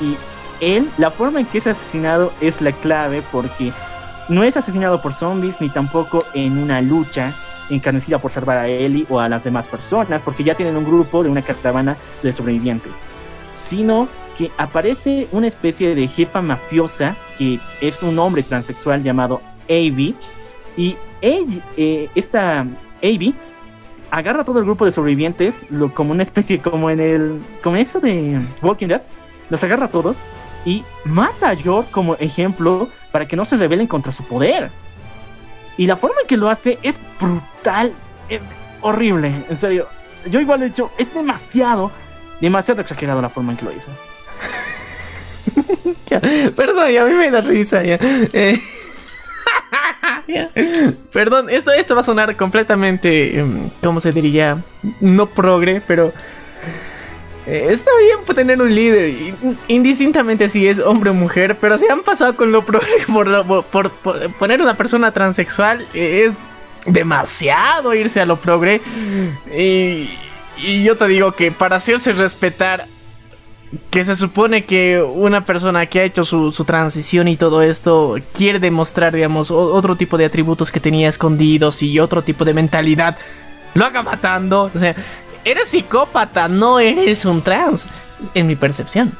Y 0.02 0.18
él, 0.60 0.90
la 0.98 1.12
forma 1.12 1.40
en 1.40 1.46
que 1.46 1.58
es 1.58 1.68
asesinado 1.68 2.32
es 2.42 2.62
la 2.62 2.72
clave 2.72 3.24
porque 3.32 3.74
no 4.30 4.44
es 4.44 4.58
asesinado 4.58 5.02
por 5.02 5.14
zombies 5.14 5.62
ni 5.62 5.70
tampoco 5.70 6.20
en 6.34 6.58
una 6.58 6.82
lucha 6.82 7.34
encarnecida 7.70 8.20
por 8.20 8.32
salvar 8.32 8.58
a 8.58 8.68
Ellie 8.68 9.06
o 9.10 9.20
a 9.20 9.30
las 9.30 9.44
demás 9.44 9.68
personas, 9.68 10.22
porque 10.22 10.44
ya 10.44 10.56
tienen 10.56 10.76
un 10.76 10.86
grupo 10.86 11.24
de 11.24 11.30
una 11.30 11.42
caravana 11.42 11.98
de 12.22 12.34
sobrevivientes, 12.34 13.02
sino 13.54 14.08
que 14.38 14.52
aparece 14.58 15.28
una 15.32 15.48
especie 15.48 15.96
de 15.96 16.08
jefa 16.08 16.42
mafiosa 16.42 17.16
que 17.38 17.60
es 17.82 18.02
un 18.02 18.18
hombre 18.20 18.44
transexual 18.44 19.04
llamado 19.04 19.42
Avi. 19.70 20.16
Y 20.76 20.98
ella, 21.24 21.63
eh, 21.78 22.09
esta 22.13 22.65
Avi 23.01 23.34
agarra 24.11 24.41
a 24.41 24.45
todo 24.45 24.59
el 24.59 24.65
grupo 24.65 24.86
de 24.86 24.91
sobrevivientes 24.91 25.65
como 25.95 26.11
una 26.11 26.21
especie, 26.21 26.61
como 26.61 26.89
en 26.89 26.99
el. 26.99 27.41
como 27.63 27.78
esto 27.78 27.99
de 27.99 28.39
Walking 28.61 28.88
Dead. 28.88 29.01
Los 29.49 29.63
agarra 29.63 29.86
a 29.86 29.89
todos 29.89 30.17
y 30.65 30.84
mata 31.05 31.49
a 31.49 31.53
York 31.53 31.89
como 31.91 32.15
ejemplo 32.15 32.89
para 33.11 33.28
que 33.28 33.36
no 33.36 33.45
se 33.45 33.57
rebelen 33.57 33.88
contra 33.88 34.11
su 34.11 34.24
poder. 34.24 34.69
Y 35.78 35.88
la 35.88 35.97
forma 35.97 36.21
en 36.21 36.28
que 36.28 36.38
lo 36.38 36.49
hace 36.49 36.78
es 36.84 36.99
brutal, 37.19 37.93
es 38.30 38.41
horrible, 38.82 39.45
en 39.49 39.57
serio. 39.57 39.88
Yo 40.30 40.39
igual 40.39 40.61
he 40.61 40.65
dicho, 40.65 40.91
es 40.97 41.13
demasiado, 41.13 41.91
demasiado 42.39 42.82
exagerado 42.82 43.21
la 43.21 43.30
forma 43.30 43.53
en 43.53 43.57
que 43.57 43.65
lo 43.65 43.71
hizo. 43.71 43.89
Perdón, 46.55 46.91
ya 46.91 47.03
a 47.03 47.05
mí 47.05 47.13
me 47.13 47.32
da 47.32 47.41
risa 47.41 47.84
ya. 47.84 47.97
Eh. 48.01 48.59
Perdón, 51.14 51.49
esto, 51.49 51.72
esto 51.72 51.95
va 51.95 52.01
a 52.01 52.06
sonar 52.06 52.36
completamente, 52.36 53.39
em, 53.39 53.70
¿cómo 53.82 53.99
se 53.99 54.12
diría? 54.12 54.58
No 54.99 55.28
progre, 55.28 55.82
pero... 55.86 56.14
Eh, 57.45 57.68
está 57.72 57.91
bien 57.99 58.20
tener 58.36 58.62
un 58.62 58.74
líder, 58.74 59.14
indistintamente 59.68 60.47
si 60.47 60.66
es 60.66 60.80
hombre 60.80 61.10
o 61.10 61.14
mujer, 61.14 61.58
pero 61.60 61.78
se 61.78 61.91
han 61.91 62.01
pasado 62.01 62.38
con 62.38 62.54
lo 62.54 62.66
progre 62.66 62.88
por, 63.14 63.66
por, 63.66 63.91
por, 63.91 64.32
poner 64.36 64.62
una 64.62 64.78
persona 64.78 65.12
transexual. 65.12 65.86
Es 65.93 66.39
demasiado 66.86 67.93
irse 67.93 68.22
a 68.22 68.26
lo 68.26 68.39
progre. 68.39 68.82
Y 70.58 70.84
yo 70.84 70.95
te 70.95 71.08
digo 71.08 71.34
que 71.34 71.51
para 71.51 71.78
hacerse 71.78 72.14
respetar 72.14 72.88
que 73.89 74.05
se 74.05 74.15
supone 74.15 74.65
que 74.65 75.01
una 75.01 75.45
persona 75.45 75.86
que 75.86 75.99
ha 75.99 76.03
hecho 76.03 76.26
su, 76.26 76.51
su, 76.51 76.65
transición 76.65 77.28
y 77.28 77.38
todo 77.38 77.61
esto 77.61 78.15
quiere 78.34 78.59
demostrar, 78.59 79.13
digamos, 79.13 79.51
otro 79.51 79.95
tipo 79.95 80.17
de 80.17 80.26
atributos 80.26 80.71
que 80.71 80.80
tenía 80.80 81.09
escondidos 81.09 81.82
y 81.82 81.99
otro 81.99 82.21
tipo 82.21 82.45
de 82.45 82.53
mentalidad, 82.53 83.17
lo 83.74 83.86
haga 83.86 84.03
matando. 84.03 84.71
O 84.74 84.78
sea, 84.78 84.95
eres 85.43 85.69
psicópata, 85.69 86.47
no 86.47 86.80
eres 86.80 87.26
un 87.26 87.41
trans, 87.41 87.89
en 88.34 88.47
mi 88.47 88.55
percepción. 88.55 89.11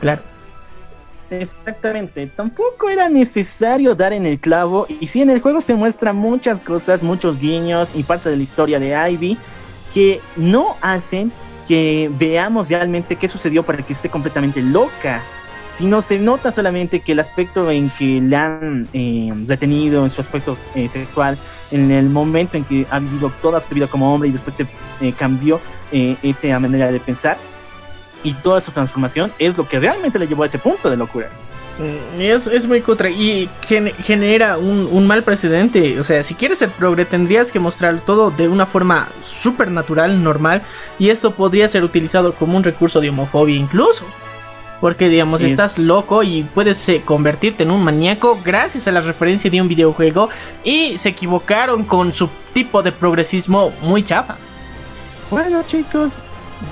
Claro. 0.00 0.22
Exactamente, 1.28 2.28
tampoco 2.28 2.88
era 2.88 3.08
necesario 3.08 3.96
dar 3.96 4.12
en 4.12 4.26
el 4.26 4.38
clavo 4.38 4.86
y 5.00 5.08
si 5.08 5.22
en 5.22 5.30
el 5.30 5.40
juego 5.40 5.60
se 5.60 5.74
muestran 5.74 6.14
muchas 6.14 6.60
cosas, 6.60 7.02
muchos 7.02 7.40
guiños 7.40 7.90
y 7.96 8.04
parte 8.04 8.30
de 8.30 8.36
la 8.36 8.44
historia 8.44 8.78
de 8.78 9.10
Ivy 9.10 9.36
que 9.92 10.20
no 10.36 10.76
hacen 10.80 11.32
que 11.66 12.10
veamos 12.18 12.68
realmente 12.68 13.16
qué 13.16 13.28
sucedió 13.28 13.62
para 13.62 13.84
que 13.84 13.92
esté 13.92 14.08
completamente 14.08 14.62
loca. 14.62 15.22
Si 15.72 15.84
no 15.84 16.00
se 16.00 16.18
nota 16.18 16.52
solamente 16.52 17.00
que 17.00 17.12
el 17.12 17.20
aspecto 17.20 17.70
en 17.70 17.90
que 17.90 18.20
le 18.20 18.36
han 18.36 18.88
eh, 18.94 19.30
detenido 19.34 20.04
en 20.04 20.10
su 20.10 20.22
aspecto 20.22 20.56
eh, 20.74 20.88
sexual, 20.88 21.36
en 21.70 21.90
el 21.90 22.08
momento 22.08 22.56
en 22.56 22.64
que 22.64 22.86
ha 22.90 22.98
vivido 22.98 23.30
toda 23.42 23.60
su 23.60 23.74
vida 23.74 23.86
como 23.86 24.14
hombre 24.14 24.28
y 24.28 24.32
después 24.32 24.56
se 24.56 24.66
eh, 25.00 25.12
cambió 25.12 25.60
eh, 25.92 26.16
esa 26.22 26.58
manera 26.58 26.90
de 26.90 27.00
pensar 27.00 27.36
y 28.22 28.32
toda 28.34 28.60
su 28.60 28.72
transformación, 28.72 29.32
es 29.38 29.56
lo 29.56 29.68
que 29.68 29.78
realmente 29.78 30.18
le 30.18 30.26
llevó 30.26 30.44
a 30.44 30.46
ese 30.46 30.58
punto 30.58 30.90
de 30.90 30.96
locura. 30.96 31.30
Mm, 31.78 32.20
es, 32.20 32.46
es 32.46 32.66
muy 32.66 32.80
cutre 32.80 33.10
y 33.10 33.50
genera 34.02 34.56
un, 34.56 34.88
un, 34.90 35.06
mal 35.06 35.22
precedente. 35.22 36.00
O 36.00 36.04
sea, 36.04 36.22
si 36.22 36.34
quieres 36.34 36.58
ser 36.58 36.70
progre, 36.70 37.04
tendrías 37.04 37.52
que 37.52 37.60
mostrar 37.60 38.00
todo 38.00 38.30
de 38.30 38.48
una 38.48 38.64
forma 38.64 39.08
súper 39.22 39.70
natural, 39.70 40.22
normal. 40.22 40.62
Y 40.98 41.10
esto 41.10 41.32
podría 41.32 41.68
ser 41.68 41.84
utilizado 41.84 42.34
como 42.34 42.56
un 42.56 42.64
recurso 42.64 43.00
de 43.00 43.10
homofobia, 43.10 43.56
incluso. 43.56 44.04
Porque, 44.80 45.08
digamos, 45.08 45.42
es... 45.42 45.50
estás 45.50 45.78
loco 45.78 46.22
y 46.22 46.44
puedes 46.54 46.88
eh, 46.88 47.02
convertirte 47.04 47.62
en 47.62 47.70
un 47.70 47.82
maníaco 47.82 48.38
gracias 48.44 48.88
a 48.88 48.92
la 48.92 49.00
referencia 49.00 49.50
de 49.50 49.60
un 49.60 49.68
videojuego. 49.68 50.30
Y 50.64 50.96
se 50.96 51.10
equivocaron 51.10 51.84
con 51.84 52.12
su 52.14 52.30
tipo 52.54 52.82
de 52.82 52.92
progresismo 52.92 53.72
muy 53.82 54.02
chafa. 54.02 54.36
Bueno, 55.30 55.62
chicos, 55.66 56.12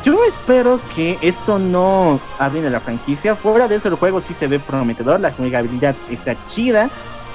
yo 0.02 0.24
espero 0.24 0.80
que 0.94 1.18
esto 1.20 1.58
no 1.58 2.20
arruine 2.38 2.70
la 2.70 2.80
franquicia. 2.80 3.34
Fuera 3.34 3.68
de 3.68 3.76
eso, 3.76 3.88
el 3.88 3.94
juego 3.94 4.20
sí 4.20 4.34
se 4.34 4.46
ve 4.46 4.58
prometedor, 4.58 5.20
la 5.20 5.32
jugabilidad 5.32 5.94
está 6.10 6.36
chida, 6.46 6.90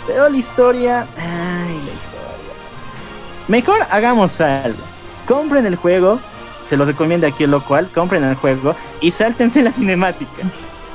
pero 0.07 0.29
la 0.29 0.37
historia. 0.37 1.07
Ay, 1.17 1.81
la 1.85 1.93
historia. 1.93 2.19
Mejor 3.47 3.79
hagamos 3.89 4.39
algo. 4.41 4.79
Compren 5.27 5.65
el 5.65 5.75
juego, 5.75 6.19
se 6.65 6.77
los 6.77 6.87
recomiendo 6.87 7.27
aquí 7.27 7.43
el 7.43 7.51
local. 7.51 7.89
Compren 7.93 8.23
el 8.23 8.35
juego 8.35 8.75
y 9.01 9.11
sáltense 9.11 9.61
la 9.61 9.71
cinemática. 9.71 10.43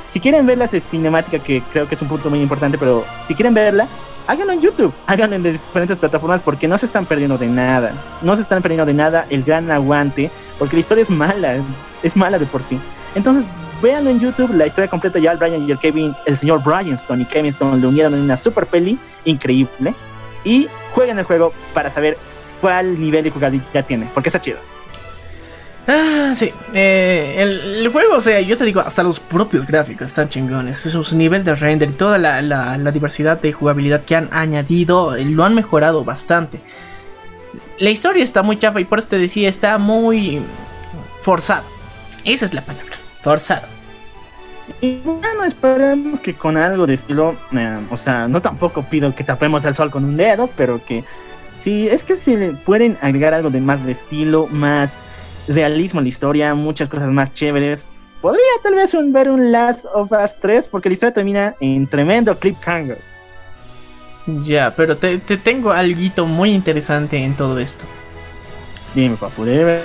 Si 0.09 0.19
quieren 0.19 0.45
ver 0.45 0.57
la 0.57 0.67
cinemática, 0.67 1.39
que 1.39 1.61
creo 1.73 1.87
que 1.87 1.95
es 1.95 2.01
un 2.01 2.07
punto 2.07 2.29
muy 2.29 2.39
importante, 2.39 2.77
pero 2.77 3.05
si 3.27 3.35
quieren 3.35 3.53
verla, 3.53 3.87
háganlo 4.27 4.53
en 4.53 4.61
YouTube, 4.61 4.93
háganlo 5.07 5.35
en 5.35 5.43
diferentes 5.43 5.97
plataformas 5.97 6.41
porque 6.41 6.67
no 6.67 6.77
se 6.77 6.85
están 6.85 7.05
perdiendo 7.05 7.37
de 7.37 7.47
nada. 7.47 7.93
No 8.21 8.35
se 8.35 8.41
están 8.41 8.61
perdiendo 8.61 8.85
de 8.85 8.93
nada 8.93 9.25
el 9.29 9.43
gran 9.43 9.69
aguante, 9.71 10.31
porque 10.59 10.75
la 10.75 10.79
historia 10.79 11.03
es 11.03 11.09
mala, 11.09 11.57
es 12.03 12.15
mala 12.15 12.39
de 12.39 12.45
por 12.45 12.63
sí. 12.63 12.79
Entonces, 13.13 13.47
véanlo 13.81 14.09
en 14.09 14.19
YouTube, 14.19 14.53
la 14.53 14.67
historia 14.67 14.89
completa 14.89 15.19
ya 15.19 15.31
el 15.31 15.37
Brian 15.37 15.67
y 15.67 15.71
el 15.71 15.79
Kevin, 15.79 16.15
el 16.25 16.37
señor 16.37 16.63
Brian 16.63 16.93
Stone 16.93 17.23
y 17.23 17.25
Kevin 17.25 17.51
Stone 17.51 17.79
le 17.79 17.87
unieron 17.87 18.13
en 18.13 18.21
una 18.21 18.37
super 18.37 18.65
peli 18.65 18.97
increíble. 19.25 19.93
y 20.43 20.67
jueguen 20.91 21.17
el 21.17 21.25
juego 21.25 21.51
para 21.73 21.89
saber 21.89 22.17
cuál 22.61 22.99
nivel 22.99 23.23
de 23.23 23.31
jugabilidad 23.31 23.83
tiene, 23.85 24.09
porque 24.13 24.29
está 24.29 24.39
chido. 24.39 24.59
Ah, 25.87 26.33
sí. 26.35 26.51
Eh, 26.73 27.35
el, 27.79 27.87
juego, 27.89 28.15
o 28.15 28.21
sea, 28.21 28.41
yo 28.41 28.57
te 28.57 28.65
digo, 28.65 28.81
hasta 28.81 29.03
los 29.03 29.19
propios 29.19 29.67
gráficos 29.67 30.09
están 30.09 30.27
chingones. 30.29 30.77
Su 30.77 31.15
nivel 31.17 31.43
de 31.43 31.55
render 31.55 31.89
y 31.89 31.93
toda 31.93 32.17
la, 32.17 32.41
la- 32.41 32.77
la 32.77 32.91
diversidad 32.91 33.39
de 33.39 33.53
jugabilidad 33.53 34.03
que 34.03 34.15
han 34.15 34.29
añadido 34.31 35.15
eh, 35.15 35.23
lo 35.25 35.43
han 35.43 35.53
mejorado 35.53 36.03
bastante. 36.03 36.59
La 37.77 37.89
historia 37.91 38.23
está 38.23 38.41
muy 38.41 38.57
chafa 38.57 38.79
y 38.79 38.85
por 38.85 38.99
eso 38.99 39.09
te 39.09 39.19
decía, 39.19 39.47
está 39.47 39.77
muy 39.77 40.41
forzado. 41.21 41.63
Esa 42.23 42.45
es 42.45 42.53
la 42.55 42.61
palabra, 42.61 42.93
forzado. 43.21 43.67
Y 44.81 44.95
bueno, 45.03 45.43
esperemos 45.45 46.19
que 46.19 46.33
con 46.33 46.57
algo 46.57 46.87
de 46.87 46.95
estilo, 46.95 47.35
eh, 47.51 47.79
o 47.91 47.97
sea, 47.97 48.27
no 48.27 48.41
tampoco 48.41 48.81
pido 48.83 49.13
que 49.13 49.23
tapemos 49.23 49.63
el 49.65 49.75
sol 49.75 49.91
con 49.91 50.03
un 50.03 50.17
dedo, 50.17 50.49
pero 50.57 50.83
que 50.83 51.03
sí, 51.57 51.87
es 51.87 52.03
que 52.03 52.15
si 52.15 52.35
pueden 52.65 52.97
agregar 53.01 53.35
algo 53.35 53.51
de 53.51 53.61
más 53.61 53.85
de 53.85 53.91
estilo, 53.91 54.47
más 54.47 54.97
realismo 55.47 55.99
a 55.99 56.03
la 56.03 56.09
historia, 56.09 56.53
muchas 56.55 56.89
cosas 56.89 57.09
más 57.09 57.33
chéveres, 57.33 57.87
podría 58.21 58.43
tal 58.63 58.75
vez 58.75 58.93
un- 58.93 59.11
ver 59.13 59.29
un 59.29 59.51
Last 59.51 59.85
of 59.93 60.11
Us 60.11 60.35
3, 60.39 60.67
porque 60.67 60.89
la 60.89 60.93
historia 60.93 61.13
termina 61.13 61.55
en 61.59 61.87
tremendo 61.87 62.37
cliffhanger. 62.37 62.99
Ya, 64.43 64.73
pero 64.75 64.97
te, 64.97 65.19
te 65.19 65.37
tengo 65.37 65.71
algo 65.71 66.25
muy 66.25 66.51
interesante 66.51 67.17
en 67.17 67.35
todo 67.35 67.59
esto. 67.59 67.85
Dime, 68.95 69.15
papu, 69.17 69.45
dime. 69.45 69.79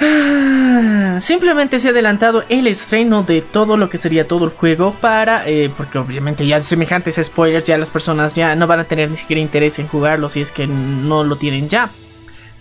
Ah, 0.00 1.16
Simplemente 1.20 1.78
se 1.78 1.88
ha 1.88 1.90
adelantado 1.92 2.42
el 2.48 2.66
estreno 2.66 3.22
de 3.22 3.40
todo 3.42 3.76
lo 3.76 3.88
que 3.88 3.98
sería 3.98 4.26
todo 4.26 4.44
el 4.46 4.50
juego 4.50 4.92
para, 5.00 5.46
eh, 5.48 5.70
porque 5.76 5.98
obviamente 5.98 6.44
ya 6.46 6.60
semejantes 6.62 7.20
spoilers 7.22 7.66
ya 7.66 7.78
las 7.78 7.90
personas 7.90 8.34
ya 8.34 8.56
no 8.56 8.66
van 8.66 8.80
a 8.80 8.84
tener 8.84 9.08
ni 9.10 9.16
siquiera 9.16 9.40
interés 9.40 9.78
en 9.78 9.86
jugarlo 9.86 10.28
si 10.30 10.40
es 10.40 10.50
que 10.50 10.66
no 10.66 11.22
lo 11.22 11.36
tienen 11.36 11.68
ya. 11.68 11.90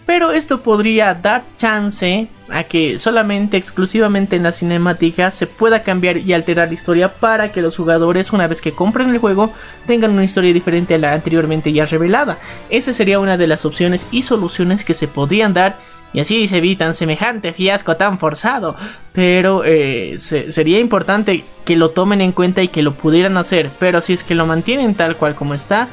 Pero 0.06 0.32
esto 0.34 0.62
podría 0.62 1.14
dar 1.14 1.44
chance 1.58 2.28
a 2.50 2.64
que 2.66 3.00
solamente 3.00 3.56
exclusivamente 3.56 4.36
en 4.36 4.44
la 4.44 4.52
cinemática 4.52 5.32
se 5.32 5.48
pueda 5.48 5.82
cambiar 5.82 6.18
y 6.18 6.34
alterar 6.34 6.68
la 6.68 6.74
historia 6.74 7.14
para 7.14 7.52
que 7.54 7.62
los 7.62 7.78
jugadores 7.78 8.34
una 8.34 8.48
vez 8.48 8.62
que 8.62 8.74
compren 8.74 9.10
el 9.12 9.18
juego 9.20 9.54
tengan 9.88 10.12
una 10.12 10.26
historia 10.26 10.52
diferente 10.54 10.96
a 10.96 10.98
la 10.98 11.14
anteriormente 11.14 11.72
ya 11.72 11.86
revelada. 11.86 12.38
Esa 12.70 12.92
sería 12.92 13.20
una 13.20 13.38
de 13.38 13.48
las 13.48 13.66
opciones 13.66 14.06
y 14.12 14.24
soluciones 14.24 14.84
que 14.84 14.94
se 14.94 15.08
podrían 15.08 15.54
dar 15.54 15.78
y 16.12 16.20
así 16.20 16.46
se 16.48 16.58
evitan 16.58 16.94
semejante 16.94 17.54
fiasco 17.54 17.96
tan 17.96 18.20
forzado. 18.20 18.76
Pero 19.14 19.64
eh, 19.66 20.16
se- 20.20 20.52
sería 20.52 20.80
importante 20.80 21.44
que 21.66 21.76
lo 21.76 21.90
tomen 21.92 22.22
en 22.22 22.34
cuenta 22.34 22.62
y 22.62 22.68
que 22.68 22.84
lo 22.84 22.94
pudieran 22.96 23.38
hacer. 23.38 23.72
Pero 23.80 24.00
si 24.02 24.14
es 24.14 24.24
que 24.24 24.36
lo 24.36 24.46
mantienen 24.46 24.94
tal 24.94 25.16
cual 25.16 25.34
como 25.34 25.54
está, 25.56 25.88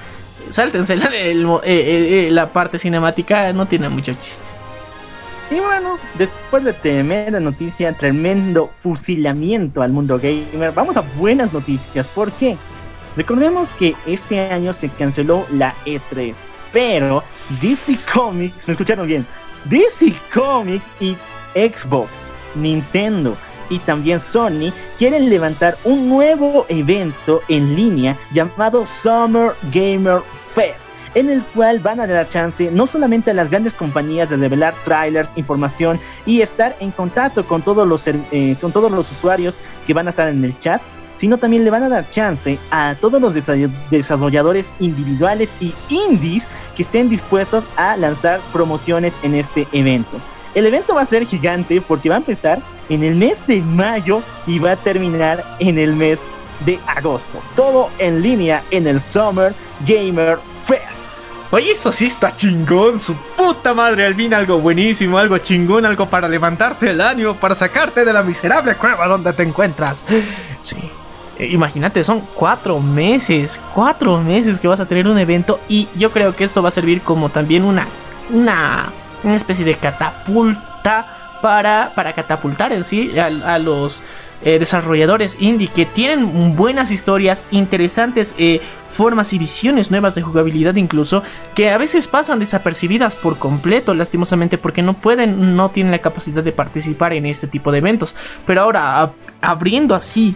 sáltense 0.52 0.94
eh, 0.94 1.32
eh, 1.32 1.62
eh, 1.64 2.28
la 2.30 2.52
parte 2.52 2.78
cinemática, 2.78 3.52
no 3.52 3.66
tiene 3.66 3.88
mucho 3.88 4.12
chiste. 4.14 4.44
Y 5.50 5.58
bueno, 5.58 5.98
después 6.16 6.62
de 6.64 6.72
tremenda 6.72 7.40
noticia, 7.40 7.92
tremendo 7.92 8.70
fusilamiento 8.82 9.82
al 9.82 9.90
mundo 9.90 10.18
gamer, 10.18 10.72
vamos 10.72 10.96
a 10.96 11.00
buenas 11.00 11.52
noticias. 11.52 12.06
¿Por 12.06 12.30
qué? 12.32 12.56
Recordemos 13.16 13.72
que 13.72 13.96
este 14.06 14.40
año 14.40 14.72
se 14.72 14.88
canceló 14.88 15.46
la 15.50 15.74
E3, 15.84 16.36
pero 16.72 17.24
DC 17.60 17.98
Comics, 18.12 18.68
me 18.68 18.72
escucharon 18.72 19.08
bien, 19.08 19.26
DC 19.64 20.14
Comics 20.32 20.88
y 21.00 21.16
Xbox, 21.54 22.10
Nintendo 22.54 23.36
y 23.70 23.78
también 23.78 24.20
Sony 24.20 24.72
quieren 24.98 25.30
levantar 25.30 25.78
un 25.84 26.08
nuevo 26.08 26.66
evento 26.68 27.40
en 27.48 27.74
línea 27.74 28.18
llamado 28.32 28.84
Summer 28.84 29.52
Gamer 29.72 30.20
Fest 30.54 30.88
en 31.14 31.28
el 31.28 31.42
cual 31.42 31.80
van 31.80 31.98
a 31.98 32.06
dar 32.06 32.28
chance 32.28 32.70
no 32.70 32.86
solamente 32.86 33.32
a 33.32 33.34
las 33.34 33.50
grandes 33.50 33.74
compañías 33.74 34.30
de 34.30 34.36
revelar 34.36 34.74
trailers, 34.84 35.32
información 35.34 35.98
y 36.24 36.40
estar 36.40 36.76
en 36.78 36.92
contacto 36.92 37.44
con 37.46 37.62
todos 37.62 37.86
los, 37.86 38.06
eh, 38.06 38.56
con 38.60 38.70
todos 38.70 38.92
los 38.92 39.10
usuarios 39.10 39.58
que 39.86 39.94
van 39.94 40.06
a 40.06 40.10
estar 40.10 40.28
en 40.28 40.44
el 40.44 40.56
chat, 40.58 40.80
sino 41.14 41.36
también 41.36 41.64
le 41.64 41.70
van 41.70 41.82
a 41.82 41.88
dar 41.88 42.08
chance 42.10 42.58
a 42.70 42.94
todos 42.94 43.20
los 43.20 43.34
desa- 43.34 43.68
desarrolladores 43.90 44.72
individuales 44.78 45.50
y 45.60 45.74
indies 45.88 46.46
que 46.76 46.82
estén 46.84 47.10
dispuestos 47.10 47.64
a 47.76 47.96
lanzar 47.96 48.40
promociones 48.52 49.18
en 49.24 49.34
este 49.34 49.66
evento. 49.72 50.20
El 50.54 50.66
evento 50.66 50.94
va 50.94 51.02
a 51.02 51.06
ser 51.06 51.26
gigante 51.26 51.80
porque 51.80 52.08
va 52.08 52.14
a 52.16 52.18
empezar 52.18 52.60
en 52.88 53.02
el 53.04 53.16
mes 53.16 53.44
de 53.46 53.60
mayo 53.60 54.22
y 54.46 54.60
va 54.60 54.72
a 54.72 54.76
terminar 54.76 55.44
en 55.58 55.78
el 55.78 55.94
mes 55.94 56.24
de 56.64 56.78
agosto. 56.86 57.42
Todo 57.56 57.90
en 57.98 58.22
línea 58.22 58.62
en 58.70 58.86
el 58.86 59.00
Summer 59.00 59.54
Gamer 59.86 60.38
Fest. 60.64 61.10
Oye, 61.52 61.72
eso 61.72 61.90
sí 61.90 62.06
está 62.06 62.34
chingón, 62.34 63.00
su 63.00 63.16
puta 63.36 63.74
madre, 63.74 64.06
al 64.06 64.14
fin 64.14 64.32
algo 64.32 64.60
buenísimo, 64.60 65.18
algo 65.18 65.36
chingón, 65.38 65.84
algo 65.84 66.06
para 66.06 66.28
levantarte 66.28 66.90
el 66.90 67.00
ánimo, 67.00 67.34
para 67.34 67.56
sacarte 67.56 68.04
de 68.04 68.12
la 68.12 68.22
miserable 68.22 68.76
cueva 68.76 69.08
donde 69.08 69.32
te 69.32 69.42
encuentras. 69.42 70.04
Sí. 70.60 70.76
Eh, 71.40 71.48
Imagínate, 71.48 72.04
son 72.04 72.20
cuatro 72.34 72.78
meses, 72.78 73.58
cuatro 73.74 74.20
meses 74.20 74.60
que 74.60 74.68
vas 74.68 74.78
a 74.78 74.86
tener 74.86 75.08
un 75.08 75.18
evento 75.18 75.58
y 75.68 75.88
yo 75.96 76.12
creo 76.12 76.36
que 76.36 76.44
esto 76.44 76.62
va 76.62 76.68
a 76.68 76.72
servir 76.72 77.02
como 77.02 77.30
también 77.30 77.64
una, 77.64 77.88
una, 78.30 78.92
una 79.24 79.36
especie 79.36 79.64
de 79.64 79.74
catapulta 79.76 81.38
para, 81.42 81.92
para 81.96 82.12
catapultar 82.12 82.72
en 82.72 82.84
sí 82.84 83.18
a 83.18 83.58
los 83.58 84.02
eh, 84.44 84.58
desarrolladores 84.58 85.36
indie 85.40 85.68
que 85.68 85.86
tienen 85.86 86.56
buenas 86.56 86.90
historias, 86.90 87.46
interesantes 87.50 88.34
eh, 88.38 88.60
formas 88.88 89.32
y 89.32 89.38
visiones 89.38 89.90
nuevas 89.90 90.14
de 90.14 90.22
jugabilidad 90.22 90.74
incluso, 90.76 91.22
que 91.54 91.70
a 91.70 91.78
veces 91.78 92.08
pasan 92.08 92.38
desapercibidas 92.38 93.16
por 93.16 93.38
completo, 93.38 93.94
lastimosamente, 93.94 94.58
porque 94.58 94.82
no 94.82 94.94
pueden, 94.94 95.56
no 95.56 95.70
tienen 95.70 95.92
la 95.92 95.98
capacidad 95.98 96.42
de 96.42 96.52
participar 96.52 97.12
en 97.12 97.26
este 97.26 97.46
tipo 97.46 97.70
de 97.70 97.78
eventos. 97.78 98.16
Pero 98.46 98.62
ahora, 98.62 99.02
ab- 99.02 99.12
abriendo 99.40 99.94
así 99.94 100.34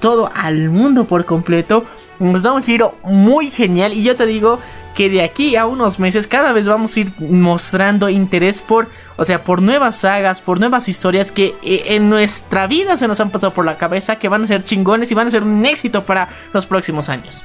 todo 0.00 0.30
al 0.34 0.70
mundo 0.70 1.04
por 1.04 1.24
completo, 1.24 1.84
nos 2.18 2.42
da 2.42 2.52
un 2.52 2.62
giro 2.62 2.96
muy 3.02 3.50
genial 3.50 3.92
y 3.92 4.02
yo 4.02 4.16
te 4.16 4.26
digo 4.26 4.58
que 4.94 5.10
de 5.10 5.22
aquí 5.22 5.56
a 5.56 5.66
unos 5.66 5.98
meses 5.98 6.26
cada 6.26 6.52
vez 6.52 6.66
vamos 6.66 6.96
a 6.96 7.00
ir 7.00 7.12
mostrando 7.18 8.08
interés 8.08 8.62
por, 8.62 8.88
o 9.16 9.24
sea, 9.24 9.42
por 9.42 9.60
nuevas 9.60 9.96
sagas, 9.96 10.40
por 10.40 10.60
nuevas 10.60 10.88
historias 10.88 11.32
que 11.32 11.54
eh, 11.62 11.82
en 11.88 12.08
nuestra 12.08 12.66
vida 12.66 12.96
se 12.96 13.08
nos 13.08 13.20
han 13.20 13.30
pasado 13.30 13.52
por 13.52 13.64
la 13.64 13.76
cabeza, 13.76 14.18
que 14.18 14.28
van 14.28 14.44
a 14.44 14.46
ser 14.46 14.62
chingones 14.62 15.10
y 15.10 15.14
van 15.14 15.26
a 15.26 15.30
ser 15.30 15.42
un 15.42 15.66
éxito 15.66 16.04
para 16.04 16.28
los 16.52 16.66
próximos 16.66 17.08
años. 17.08 17.44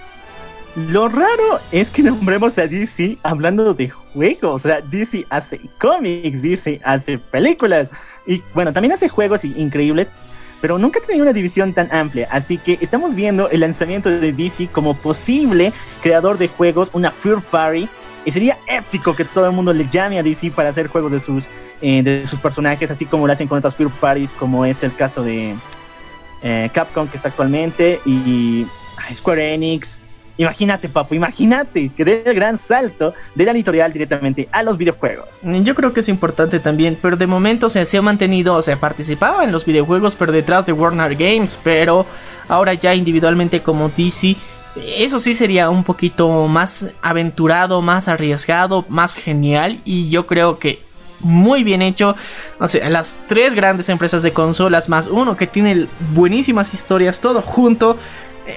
Lo 0.76 1.10
raro 1.10 1.60
es 1.72 1.90
que 1.90 2.04
nombremos 2.04 2.58
a 2.60 2.68
DC 2.68 3.18
hablando 3.24 3.74
de 3.74 3.90
juegos. 3.90 4.66
O 4.66 4.68
sea, 4.68 4.82
DC 4.82 5.26
hace 5.30 5.60
cómics, 5.80 6.42
DC 6.44 6.80
hace 6.84 7.18
películas. 7.18 7.88
Y 8.28 8.44
bueno, 8.54 8.72
también 8.72 8.94
hace 8.94 9.10
juegos 9.10 9.44
increíbles. 9.44 10.12
Pero 10.62 10.78
nunca 10.78 11.00
tenido 11.00 11.24
una 11.24 11.34
división 11.34 11.74
tan 11.74 11.92
amplia. 11.94 12.28
Así 12.32 12.58
que 12.58 12.78
estamos 12.82 13.16
viendo 13.16 13.50
el 13.50 13.62
lanzamiento 13.62 14.10
de 14.10 14.34
DC 14.34 14.68
como 14.68 14.94
posible 14.94 15.72
creador 16.02 16.38
de 16.38 16.48
juegos, 16.48 16.90
una 16.94 17.12
Fear 17.12 17.42
Party. 17.42 17.88
Y 18.26 18.32
sería 18.32 18.58
épico 18.68 19.16
que 19.16 19.24
todo 19.26 19.46
el 19.46 19.54
mundo 19.54 19.72
le 19.74 19.88
llame 19.88 20.20
a 20.20 20.24
DC 20.24 20.52
para 20.52 20.70
hacer 20.70 20.88
juegos 20.88 21.12
de 21.12 21.20
sus, 21.20 21.48
eh, 21.82 22.04
de 22.04 22.28
sus 22.28 22.40
personajes, 22.40 22.92
así 22.92 23.06
como 23.06 23.26
lo 23.26 23.34
hacen 23.34 23.48
con 23.48 23.58
otras 23.58 23.76
Fear 23.76 23.90
Parties, 23.90 24.34
como 24.34 24.66
es 24.66 24.84
el 24.84 24.94
caso 24.94 25.24
de 25.24 25.56
eh, 26.44 26.70
Capcom, 26.74 27.08
que 27.08 27.16
está 27.16 27.30
actualmente, 27.30 28.02
y 28.06 28.68
Square 29.14 29.54
Enix. 29.54 30.02
Imagínate, 30.40 30.88
papu, 30.88 31.16
imagínate 31.16 31.90
que 31.90 32.06
dé 32.06 32.24
el 32.26 32.34
gran 32.34 32.58
salto 32.58 33.14
de 33.36 33.44
la 33.44 33.52
editorial 33.52 33.92
directamente 33.92 34.48
a 34.54 34.64
los 34.64 34.78
videojuegos. 34.78 35.42
Yo 35.44 35.76
creo 35.76 35.92
que 35.92 36.00
es 36.00 36.08
importante 36.08 36.62
también, 36.62 36.98
pero 37.02 37.18
de 37.18 37.28
momento 37.28 37.68
se 37.68 37.98
ha 37.98 38.02
mantenido, 38.02 38.56
o 38.56 38.62
sea, 38.62 38.78
participaba 38.78 39.44
en 39.44 39.52
los 39.52 39.66
videojuegos, 39.66 40.16
pero 40.16 40.32
detrás 40.32 40.66
de 40.66 40.72
Warner 40.72 41.14
Games, 41.16 41.60
pero 41.62 42.06
ahora 42.48 42.74
ya 42.74 42.96
individualmente 42.96 43.60
como 43.60 43.90
DC, 43.90 44.38
eso 44.96 45.20
sí 45.20 45.34
sería 45.34 45.70
un 45.70 45.84
poquito 45.84 46.48
más 46.48 46.88
aventurado, 47.02 47.82
más 47.82 48.08
arriesgado, 48.08 48.86
más 48.88 49.16
genial, 49.16 49.82
y 49.84 50.10
yo 50.10 50.26
creo 50.26 50.58
que 50.58 50.82
muy 51.20 51.66
bien 51.66 51.82
hecho. 51.82 52.16
O 52.62 52.68
sea, 52.70 52.90
las 52.90 53.22
tres 53.28 53.56
grandes 53.56 53.90
empresas 53.90 54.24
de 54.24 54.32
consolas 54.32 54.88
más 54.88 55.08
uno 55.08 55.36
que 55.36 55.48
tiene 55.48 55.88
buenísimas 56.14 56.74
historias, 56.74 57.20
todo 57.20 57.42
junto. 57.42 57.98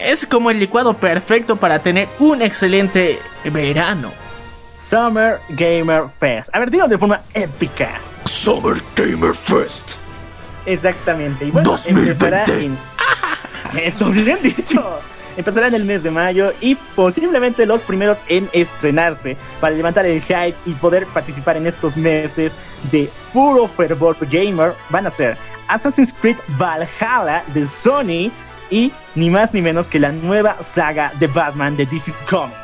Es 0.00 0.26
como 0.26 0.50
el 0.50 0.58
licuado 0.58 0.96
perfecto 0.96 1.56
para 1.56 1.80
tener 1.80 2.08
un 2.18 2.40
excelente 2.40 3.18
verano. 3.44 4.12
Summer 4.74 5.38
Gamer 5.50 6.04
Fest. 6.18 6.48
A 6.52 6.58
ver, 6.58 6.70
dilo 6.70 6.88
de 6.88 6.96
forma 6.96 7.20
épica. 7.34 8.00
Summer 8.24 8.82
Gamer 8.96 9.34
Fest. 9.34 9.98
Exactamente. 10.64 11.44
Y 11.44 11.50
bueno, 11.50 11.70
2020. 11.70 12.10
empezará 12.10 12.44
en. 12.58 12.78
Eso, 13.78 14.08
bien 14.10 14.38
dicho. 14.42 15.00
Empezará 15.36 15.66
en 15.66 15.74
el 15.74 15.84
mes 15.84 16.02
de 16.02 16.10
mayo 16.10 16.52
y 16.60 16.74
posiblemente 16.74 17.66
los 17.66 17.82
primeros 17.82 18.22
en 18.28 18.48
estrenarse 18.52 19.36
para 19.60 19.74
levantar 19.74 20.06
el 20.06 20.22
hype 20.22 20.54
y 20.64 20.72
poder 20.74 21.06
participar 21.06 21.56
en 21.56 21.66
estos 21.66 21.96
meses 21.96 22.54
de 22.90 23.10
puro 23.32 23.66
fervor 23.68 24.16
gamer 24.30 24.74
van 24.90 25.06
a 25.06 25.10
ser 25.10 25.38
Assassin's 25.68 26.14
Creed 26.20 26.36
Valhalla 26.58 27.44
de 27.54 27.66
Sony 27.66 28.30
y 28.72 28.90
ni 29.14 29.30
más 29.30 29.52
ni 29.52 29.60
menos 29.60 29.88
que 29.88 30.00
la 30.00 30.10
nueva 30.10 30.56
saga 30.62 31.12
de 31.20 31.26
Batman 31.26 31.76
de 31.76 31.86
DC 31.86 32.12
Comics. 32.28 32.56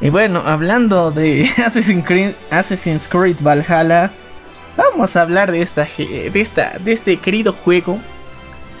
Y 0.00 0.10
bueno, 0.10 0.42
hablando 0.44 1.10
de 1.10 1.50
Assassin's 1.64 2.04
Creed, 2.04 2.34
Assassin's 2.50 3.08
Creed 3.08 3.38
Valhalla, 3.40 4.10
vamos 4.76 5.16
a 5.16 5.22
hablar 5.22 5.50
de 5.50 5.62
esta, 5.62 5.88
de 5.96 6.30
esta, 6.34 6.78
de 6.78 6.92
este 6.92 7.16
querido 7.16 7.54
juego 7.54 7.98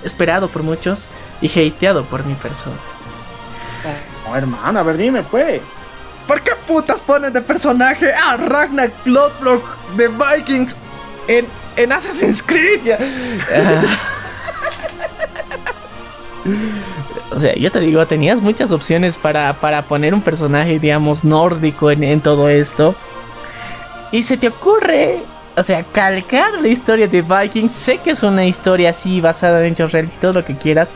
esperado 0.04 0.48
por 0.48 0.62
muchos 0.62 1.04
y 1.40 1.48
hateado 1.48 2.04
por 2.04 2.24
mi 2.24 2.34
persona. 2.34 2.76
Oh, 4.28 4.36
hermano, 4.36 4.80
a 4.80 4.82
ver, 4.82 4.98
dime, 4.98 5.22
pues. 5.22 5.62
¿Por 6.26 6.42
qué 6.42 6.52
putas 6.66 7.00
ponen 7.00 7.32
de 7.32 7.40
personaje 7.40 8.12
a 8.12 8.36
Ragnar 8.36 8.92
Lodbrok 9.04 9.64
de 9.96 10.08
Vikings 10.08 10.76
en, 11.28 11.46
en 11.76 11.92
Assassin's 11.92 12.42
Creed? 12.42 12.82
Ya? 12.84 12.98
O 17.30 17.40
sea, 17.40 17.54
yo 17.54 17.70
te 17.70 17.80
digo, 17.80 18.04
tenías 18.06 18.40
muchas 18.40 18.72
opciones 18.72 19.18
para, 19.18 19.52
para 19.54 19.82
poner 19.82 20.14
un 20.14 20.22
personaje, 20.22 20.78
digamos, 20.78 21.24
nórdico 21.24 21.90
en, 21.90 22.20
todo 22.20 22.48
esto. 22.48 22.94
Y 24.12 24.22
se 24.22 24.36
te 24.36 24.48
ocurre 24.48 25.20
o 25.56 25.62
sea, 25.62 25.84
calcar 25.84 26.60
la 26.60 26.68
historia 26.68 27.08
de 27.08 27.22
Vikings. 27.22 27.72
Sé 27.72 27.98
que 27.98 28.10
es 28.10 28.22
una 28.22 28.44
historia 28.44 28.90
así 28.90 29.20
basada 29.20 29.66
en 29.66 29.72
hechos 29.72 29.92
reales 29.92 30.14
y 30.14 30.18
todo 30.18 30.34
lo 30.34 30.44
que 30.44 30.54
quieras. 30.54 30.92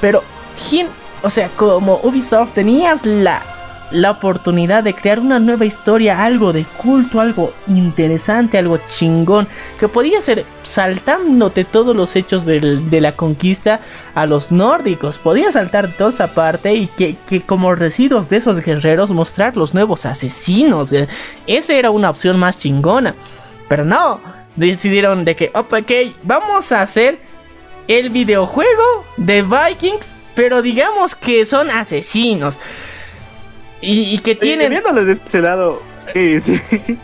Pero, 0.00 0.22
¿quién? 0.68 0.88
O 1.22 1.30
sea, 1.30 1.48
como 1.56 2.00
Ubisoft 2.02 2.52
tenías 2.54 3.06
la 3.06 3.42
la 3.90 4.12
oportunidad 4.12 4.84
de 4.84 4.94
crear 4.94 5.18
una 5.18 5.38
nueva 5.38 5.64
historia, 5.64 6.24
algo 6.24 6.52
de 6.52 6.64
culto, 6.64 7.20
algo 7.20 7.52
interesante, 7.66 8.58
algo 8.58 8.78
chingón, 8.86 9.48
que 9.78 9.88
podía 9.88 10.20
ser 10.20 10.44
saltándote 10.62 11.64
todos 11.64 11.96
los 11.96 12.14
hechos 12.16 12.44
de 12.46 13.00
la 13.00 13.12
conquista 13.12 13.80
a 14.14 14.26
los 14.26 14.52
nórdicos, 14.52 15.18
podía 15.18 15.52
saltar 15.52 15.88
toda 15.92 16.10
esa 16.10 16.34
parte 16.34 16.74
y 16.74 16.86
que, 16.86 17.16
como 17.42 17.74
residuos 17.74 18.28
de 18.28 18.38
esos 18.38 18.60
guerreros 18.60 19.10
mostrar 19.10 19.56
los 19.56 19.74
nuevos 19.74 20.06
asesinos. 20.06 20.92
Eh, 20.92 21.08
esa 21.46 21.74
era 21.74 21.90
una 21.90 22.10
opción 22.10 22.38
más 22.38 22.58
chingona, 22.58 23.14
pero 23.68 23.84
no, 23.84 24.20
decidieron 24.56 25.24
de 25.24 25.36
que, 25.36 25.50
ok, 25.54 26.14
vamos 26.22 26.72
a 26.72 26.82
hacer 26.82 27.18
el 27.88 28.10
videojuego 28.10 29.04
de 29.16 29.42
Vikings, 29.42 30.14
pero 30.34 30.62
digamos 30.62 31.14
que 31.14 31.44
son 31.44 31.70
asesinos. 31.70 32.58
Y, 33.80 34.18
que 34.18 34.34
tienen. 34.34 34.70
Viéndoles 34.70 35.06
de 35.06 35.12
ese 35.12 35.40
lado. 35.40 35.82
Sí, 36.12 36.40
sí. 36.40 36.60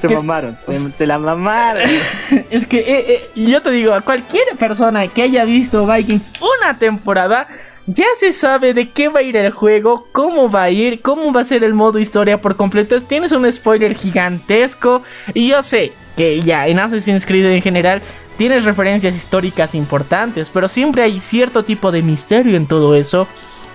Se 0.00 0.08
mamaron, 0.08 0.56
se, 0.56 1.06
la 1.06 1.18
mamaron. 1.18 1.90
es 2.50 2.66
que 2.66 2.78
eh, 2.78 3.04
eh, 3.08 3.30
yo 3.34 3.62
te 3.62 3.70
digo, 3.70 3.92
a 3.92 4.02
cualquier 4.02 4.56
persona 4.56 5.08
que 5.08 5.22
haya 5.22 5.44
visto 5.44 5.84
Vikings 5.86 6.30
una 6.60 6.78
temporada, 6.78 7.48
ya 7.86 8.06
se 8.16 8.32
sabe 8.32 8.74
de 8.74 8.90
qué 8.90 9.08
va 9.08 9.20
a 9.20 9.22
ir 9.22 9.36
el 9.36 9.50
juego, 9.50 10.06
cómo 10.12 10.48
va 10.48 10.64
a 10.64 10.70
ir, 10.70 11.00
cómo 11.00 11.32
va 11.32 11.40
a 11.40 11.44
ser 11.44 11.64
el 11.64 11.74
modo 11.74 11.98
historia 11.98 12.40
por 12.40 12.56
completo. 12.56 13.00
Tienes 13.00 13.32
un 13.32 13.50
spoiler 13.50 13.96
gigantesco. 13.96 15.02
Y 15.34 15.48
yo 15.48 15.62
sé 15.62 15.92
que 16.16 16.40
ya 16.40 16.68
en 16.68 16.78
Assassin's 16.78 17.26
Creed 17.26 17.46
en 17.46 17.62
general 17.62 18.02
tienes 18.36 18.64
referencias 18.64 19.16
históricas 19.16 19.74
importantes, 19.74 20.50
pero 20.50 20.68
siempre 20.68 21.02
hay 21.02 21.18
cierto 21.18 21.64
tipo 21.64 21.90
de 21.90 22.02
misterio 22.02 22.56
en 22.56 22.66
todo 22.66 22.94
eso. 22.94 23.26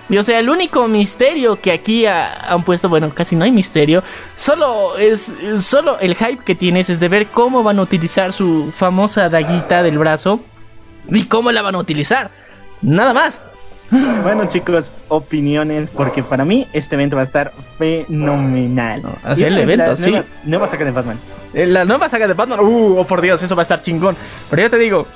Y 0.08 0.16
o 0.16 0.22
sea, 0.22 0.38
el 0.38 0.48
único 0.48 0.88
misterio 0.88 1.60
que 1.60 1.70
aquí 1.70 2.06
han 2.06 2.62
puesto, 2.64 2.88
bueno, 2.88 3.10
casi 3.14 3.36
no 3.36 3.44
hay 3.44 3.52
misterio, 3.52 4.02
solo 4.36 4.96
es 4.96 5.32
solo 5.58 5.98
el 5.98 6.14
hype 6.14 6.42
que 6.44 6.54
tienes 6.54 6.88
es 6.88 6.98
de 6.98 7.08
ver 7.08 7.26
cómo 7.26 7.62
van 7.62 7.78
a 7.78 7.82
utilizar 7.82 8.32
su 8.32 8.72
famosa 8.74 9.28
daguita 9.28 9.82
del 9.82 9.98
brazo 9.98 10.40
y 11.10 11.24
cómo 11.24 11.52
la 11.52 11.62
van 11.62 11.74
a 11.74 11.78
utilizar. 11.78 12.30
Nada 12.80 13.12
más. 13.12 13.44
Bueno 13.90 14.46
chicos, 14.46 14.92
opiniones, 15.08 15.90
porque 15.90 16.22
para 16.22 16.44
mí 16.44 16.66
este 16.72 16.94
evento 16.94 17.16
va 17.16 17.22
a 17.22 17.24
estar 17.24 17.52
fenomenal. 17.78 19.02
así 19.24 19.44
el 19.44 19.58
evento, 19.58 19.96
sí. 19.96 20.14
Nueva, 20.44 20.66
saga 20.66 20.84
de 20.84 20.90
Batman. 20.90 21.18
Eh, 21.54 21.66
la 21.66 21.86
nueva 21.86 22.08
saga 22.08 22.28
de 22.28 22.34
Batman, 22.34 22.60
uh, 22.60 22.98
oh 22.98 23.06
por 23.06 23.22
Dios, 23.22 23.42
eso 23.42 23.56
va 23.56 23.62
a 23.62 23.64
estar 23.64 23.80
chingón. 23.80 24.16
Pero 24.50 24.62
yo 24.62 24.70
te 24.70 24.78
digo, 24.78 25.06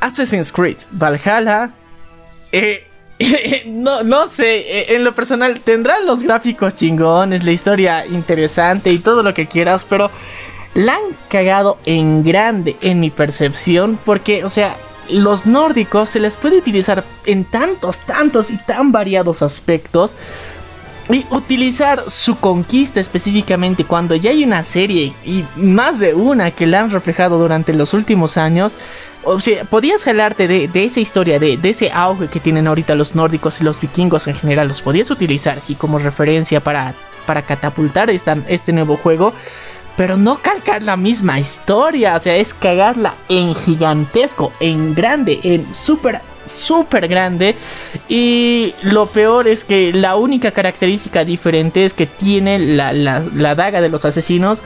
Assassin's 0.00 0.52
Creed, 0.52 0.76
Valhalla, 0.90 1.70
eh, 2.52 2.89
no, 3.66 4.02
no 4.02 4.28
sé, 4.28 4.60
eh, 4.60 4.94
en 4.96 5.04
lo 5.04 5.12
personal 5.12 5.60
tendrán 5.60 6.06
los 6.06 6.22
gráficos 6.22 6.74
chingones, 6.74 7.44
la 7.44 7.52
historia 7.52 8.06
interesante 8.06 8.90
y 8.90 8.98
todo 8.98 9.22
lo 9.22 9.34
que 9.34 9.46
quieras, 9.46 9.86
pero 9.88 10.10
la 10.74 10.94
han 10.94 11.16
cagado 11.28 11.78
en 11.84 12.22
grande 12.22 12.76
en 12.80 13.00
mi 13.00 13.10
percepción 13.10 13.98
porque, 14.04 14.44
o 14.44 14.48
sea, 14.48 14.76
los 15.10 15.44
nórdicos 15.44 16.08
se 16.08 16.20
les 16.20 16.36
puede 16.36 16.58
utilizar 16.58 17.04
en 17.26 17.44
tantos, 17.44 17.98
tantos 17.98 18.50
y 18.50 18.56
tan 18.58 18.92
variados 18.92 19.42
aspectos. 19.42 20.16
Y 21.10 21.26
utilizar 21.30 22.08
su 22.08 22.38
conquista 22.38 23.00
específicamente 23.00 23.84
cuando 23.84 24.14
ya 24.14 24.30
hay 24.30 24.44
una 24.44 24.62
serie 24.62 25.12
y 25.24 25.44
más 25.56 25.98
de 25.98 26.14
una 26.14 26.52
que 26.52 26.68
la 26.68 26.82
han 26.82 26.92
reflejado 26.92 27.36
durante 27.36 27.72
los 27.72 27.94
últimos 27.94 28.36
años 28.36 28.76
o 29.24 29.38
sea, 29.40 29.64
podías 29.64 30.04
jalarte 30.04 30.48
de, 30.48 30.84
esa 30.84 31.00
historia, 31.00 31.38
de, 31.38 31.58
ese 31.62 31.90
auge 31.92 32.28
que 32.28 32.40
tienen 32.40 32.66
ahorita 32.66 32.94
los 32.94 33.14
nórdicos 33.14 33.60
y 33.60 33.64
los 33.64 33.80
vikingos 33.80 34.26
en 34.28 34.36
general, 34.36 34.68
los 34.68 34.82
podías 34.82 35.10
utilizar 35.10 35.58
así 35.58 35.74
como 35.74 35.98
referencia 35.98 36.60
para, 36.60 36.94
para 37.26 37.42
catapultar 37.42 38.10
este 38.10 38.72
nuevo 38.72 38.96
juego, 38.96 39.32
pero 39.96 40.16
no 40.16 40.38
calcar 40.38 40.82
la 40.82 40.96
misma 40.96 41.38
historia, 41.38 42.16
o 42.16 42.18
sea, 42.20 42.36
es 42.36 42.54
cagarla 42.54 43.14
en 43.28 43.54
gigantesco, 43.54 44.52
en 44.60 44.94
grande, 44.94 45.40
en 45.42 45.74
súper, 45.74 46.20
súper 46.44 47.06
grande. 47.06 47.54
Y 48.08 48.74
lo 48.82 49.06
peor 49.06 49.48
es 49.48 49.64
que 49.64 49.92
la 49.92 50.16
única 50.16 50.52
característica 50.52 51.24
diferente 51.24 51.84
es 51.84 51.92
que 51.92 52.06
tiene 52.06 52.58
la, 52.58 52.92
la 52.92 53.54
daga 53.54 53.82
de 53.82 53.90
los 53.90 54.06
asesinos 54.06 54.62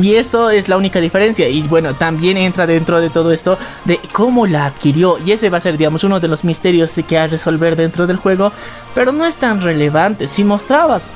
y 0.00 0.14
esto 0.16 0.50
es 0.50 0.68
la 0.68 0.76
única 0.76 1.00
diferencia. 1.00 1.48
Y 1.48 1.62
bueno, 1.62 1.94
también 1.94 2.36
entra 2.36 2.66
dentro 2.66 3.00
de 3.00 3.10
todo 3.10 3.32
esto 3.32 3.58
de 3.84 3.98
cómo 4.12 4.46
la 4.46 4.66
adquirió. 4.66 5.18
Y 5.24 5.32
ese 5.32 5.48
va 5.48 5.58
a 5.58 5.62
ser, 5.62 5.78
digamos, 5.78 6.04
uno 6.04 6.20
de 6.20 6.28
los 6.28 6.44
misterios 6.44 6.92
que 7.06 7.18
hay 7.18 7.24
a 7.24 7.28
resolver 7.28 7.76
dentro 7.76 8.06
del 8.06 8.16
juego. 8.16 8.52
Pero 8.94 9.12
no 9.12 9.24
es 9.24 9.36
tan 9.36 9.62
relevante. 9.62 10.28
Si 10.28 10.44
mostrabas, 10.44 11.08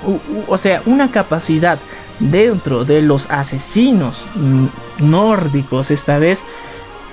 o 0.49 0.57
sea, 0.57 0.83
una 0.87 1.11
capacidad 1.11 1.79
dentro 2.21 2.85
de 2.85 3.03
los 3.03 3.31
asesinos 3.31 4.27
nórdicos 4.99 5.91
esta 5.91 6.19
vez. 6.19 6.45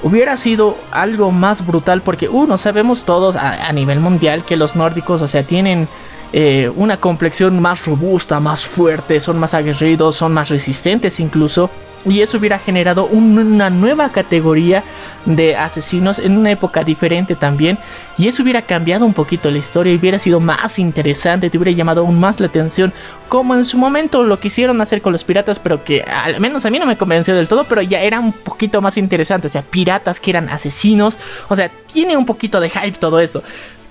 Hubiera 0.04 0.38
sido 0.38 0.78
algo 0.92 1.32
más 1.32 1.66
brutal 1.66 2.02
porque 2.02 2.30
uno 2.30 2.58
sabemos 2.60 3.04
todos 3.04 3.36
a 3.36 3.72
nivel 3.74 4.00
mundial 4.00 4.46
que 4.46 4.56
los 4.56 4.76
nórdicos, 4.76 5.24
o 5.24 5.28
sea, 5.28 5.42
tienen 5.42 5.88
eh, 6.34 6.70
una 6.76 6.98
complexión 6.98 7.62
más 7.62 7.86
robusta, 7.86 8.40
más 8.40 8.66
fuerte, 8.66 9.20
son 9.20 9.40
más 9.40 9.54
aguerridos, 9.54 10.16
son 10.16 10.34
más 10.34 10.50
resistentes 10.50 11.20
incluso. 11.20 11.70
Y 12.06 12.22
eso 12.22 12.38
hubiera 12.38 12.58
generado 12.58 13.06
una 13.06 13.70
nueva 13.70 14.10
categoría 14.10 14.84
de 15.26 15.58
asesinos 15.58 16.20
en 16.20 16.38
una 16.38 16.52
época 16.52 16.84
diferente 16.84 17.36
también. 17.36 17.78
Y 18.18 18.28
eso 18.28 18.44
hubiera 18.44 18.62
cambiado 18.62 19.06
un 19.06 19.14
poquito 19.14 19.52
la 19.52 19.58
historia 19.58 19.94
hubiera 19.94 20.18
sido 20.20 20.40
más 20.40 20.80
interesante, 20.80 21.50
te 21.50 21.58
hubiera 21.58 21.76
llamado 21.76 22.02
aún 22.02 22.18
más 22.18 22.40
la 22.40 22.48
atención. 22.48 22.94
Como 23.28 23.56
en 23.56 23.66
su 23.66 23.78
momento 23.78 24.24
lo 24.24 24.40
quisieron 24.40 24.80
hacer 24.80 25.02
con 25.02 25.12
los 25.12 25.26
piratas, 25.26 25.60
pero 25.60 25.84
que 25.84 26.02
al 26.04 26.40
menos 26.40 26.66
a 26.66 26.70
mí 26.70 26.80
no 26.80 26.86
me 26.86 26.98
convenció 26.98 27.36
del 27.36 27.50
todo, 27.50 27.66
pero 27.66 27.82
ya 27.82 28.00
era 28.00 28.22
un 28.22 28.32
poquito 28.32 28.82
más 28.82 28.98
interesante. 28.98 29.48
O 29.48 29.50
sea, 29.50 29.64
piratas 29.64 30.22
que 30.22 30.32
eran 30.32 30.48
asesinos. 30.48 31.20
O 31.50 31.56
sea, 31.58 31.70
tiene 31.92 32.16
un 32.16 32.26
poquito 32.26 32.62
de 32.62 32.70
hype 32.70 32.98
todo 33.00 33.20
eso. 33.20 33.44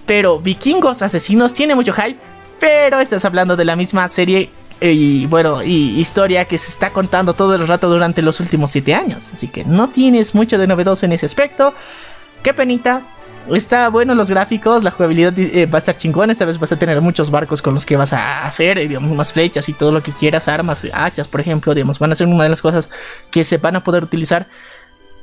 Pero 0.07 0.39
Vikingos 0.39 1.03
Asesinos 1.03 1.53
tiene 1.53 1.75
mucho 1.75 1.93
hype, 1.93 2.19
pero 2.61 3.01
estás 3.01 3.25
hablando 3.25 3.57
de 3.57 3.65
la 3.65 3.77
misma 3.77 4.09
serie 4.09 4.49
eh, 4.81 4.93
y 4.93 5.27
bueno, 5.27 5.63
y 5.63 5.99
historia 5.99 6.45
que 6.45 6.59
se 6.59 6.71
está 6.71 6.91
contando 6.91 7.35
todo 7.35 7.55
el 7.55 7.67
rato 7.67 7.89
durante 7.89 8.23
los 8.23 8.41
últimos 8.41 8.71
7 8.71 8.95
años. 8.95 9.31
Así 9.33 9.49
que 9.49 9.65
no 9.65 9.89
tienes 9.89 10.35
mucho 10.35 10.59
de 10.59 10.67
novedoso 10.67 11.07
en 11.07 11.13
ese 11.13 11.27
aspecto. 11.27 11.75
Qué 12.43 12.55
penita. 12.55 13.03
Está 13.53 13.89
bueno 13.91 14.15
los 14.17 14.29
gráficos, 14.29 14.83
la 14.83 14.91
jugabilidad 14.91 15.33
eh, 15.39 15.67
va 15.67 15.77
a 15.77 15.79
estar 15.79 15.97
chingón. 15.97 16.31
Esta 16.31 16.45
vez 16.45 16.59
vas 16.59 16.73
a 16.73 16.79
tener 16.79 17.01
muchos 17.01 17.31
barcos 17.31 17.63
con 17.63 17.75
los 17.75 17.87
que 17.87 17.97
vas 17.97 18.13
a 18.13 18.45
hacer, 18.45 18.77
eh, 18.77 18.89
digamos, 18.89 19.15
más 19.17 19.33
flechas 19.33 19.69
y 19.69 19.73
todo 19.73 19.93
lo 19.93 20.03
que 20.03 20.11
quieras, 20.11 20.49
armas, 20.49 20.85
hachas, 20.93 21.29
por 21.29 21.41
ejemplo, 21.41 21.73
digamos, 21.73 22.01
van 22.01 22.11
a 22.11 22.17
ser 22.17 22.27
una 22.27 22.43
de 22.43 22.51
las 22.51 22.61
cosas 22.61 22.91
que 23.31 23.45
se 23.45 23.59
van 23.59 23.77
a 23.77 23.85
poder 23.85 24.03
utilizar. 24.03 24.47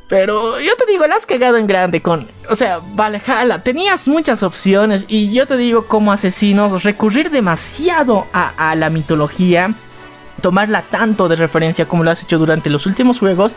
Pero 0.09 0.59
yo 0.59 0.75
te 0.75 0.85
digo, 0.85 1.07
la 1.07 1.15
has 1.15 1.25
cagado 1.25 1.57
en 1.57 1.65
grande 1.65 2.01
con. 2.01 2.27
O 2.49 2.55
sea, 2.55 2.79
Valhalla, 2.79 3.63
tenías 3.63 4.07
muchas 4.07 4.43
opciones. 4.43 5.05
Y 5.07 5.33
yo 5.33 5.47
te 5.47 5.57
digo, 5.57 5.87
como 5.87 6.11
asesinos, 6.11 6.83
recurrir 6.83 7.29
demasiado 7.29 8.27
a, 8.33 8.75
la 8.75 8.89
mitología, 8.89 9.73
tomarla 10.41 10.83
tanto 10.83 11.29
de 11.29 11.35
referencia 11.35 11.87
como 11.87 12.03
lo 12.03 12.11
has 12.11 12.23
hecho 12.23 12.37
durante 12.37 12.69
los 12.69 12.85
últimos 12.85 13.19
juegos, 13.19 13.55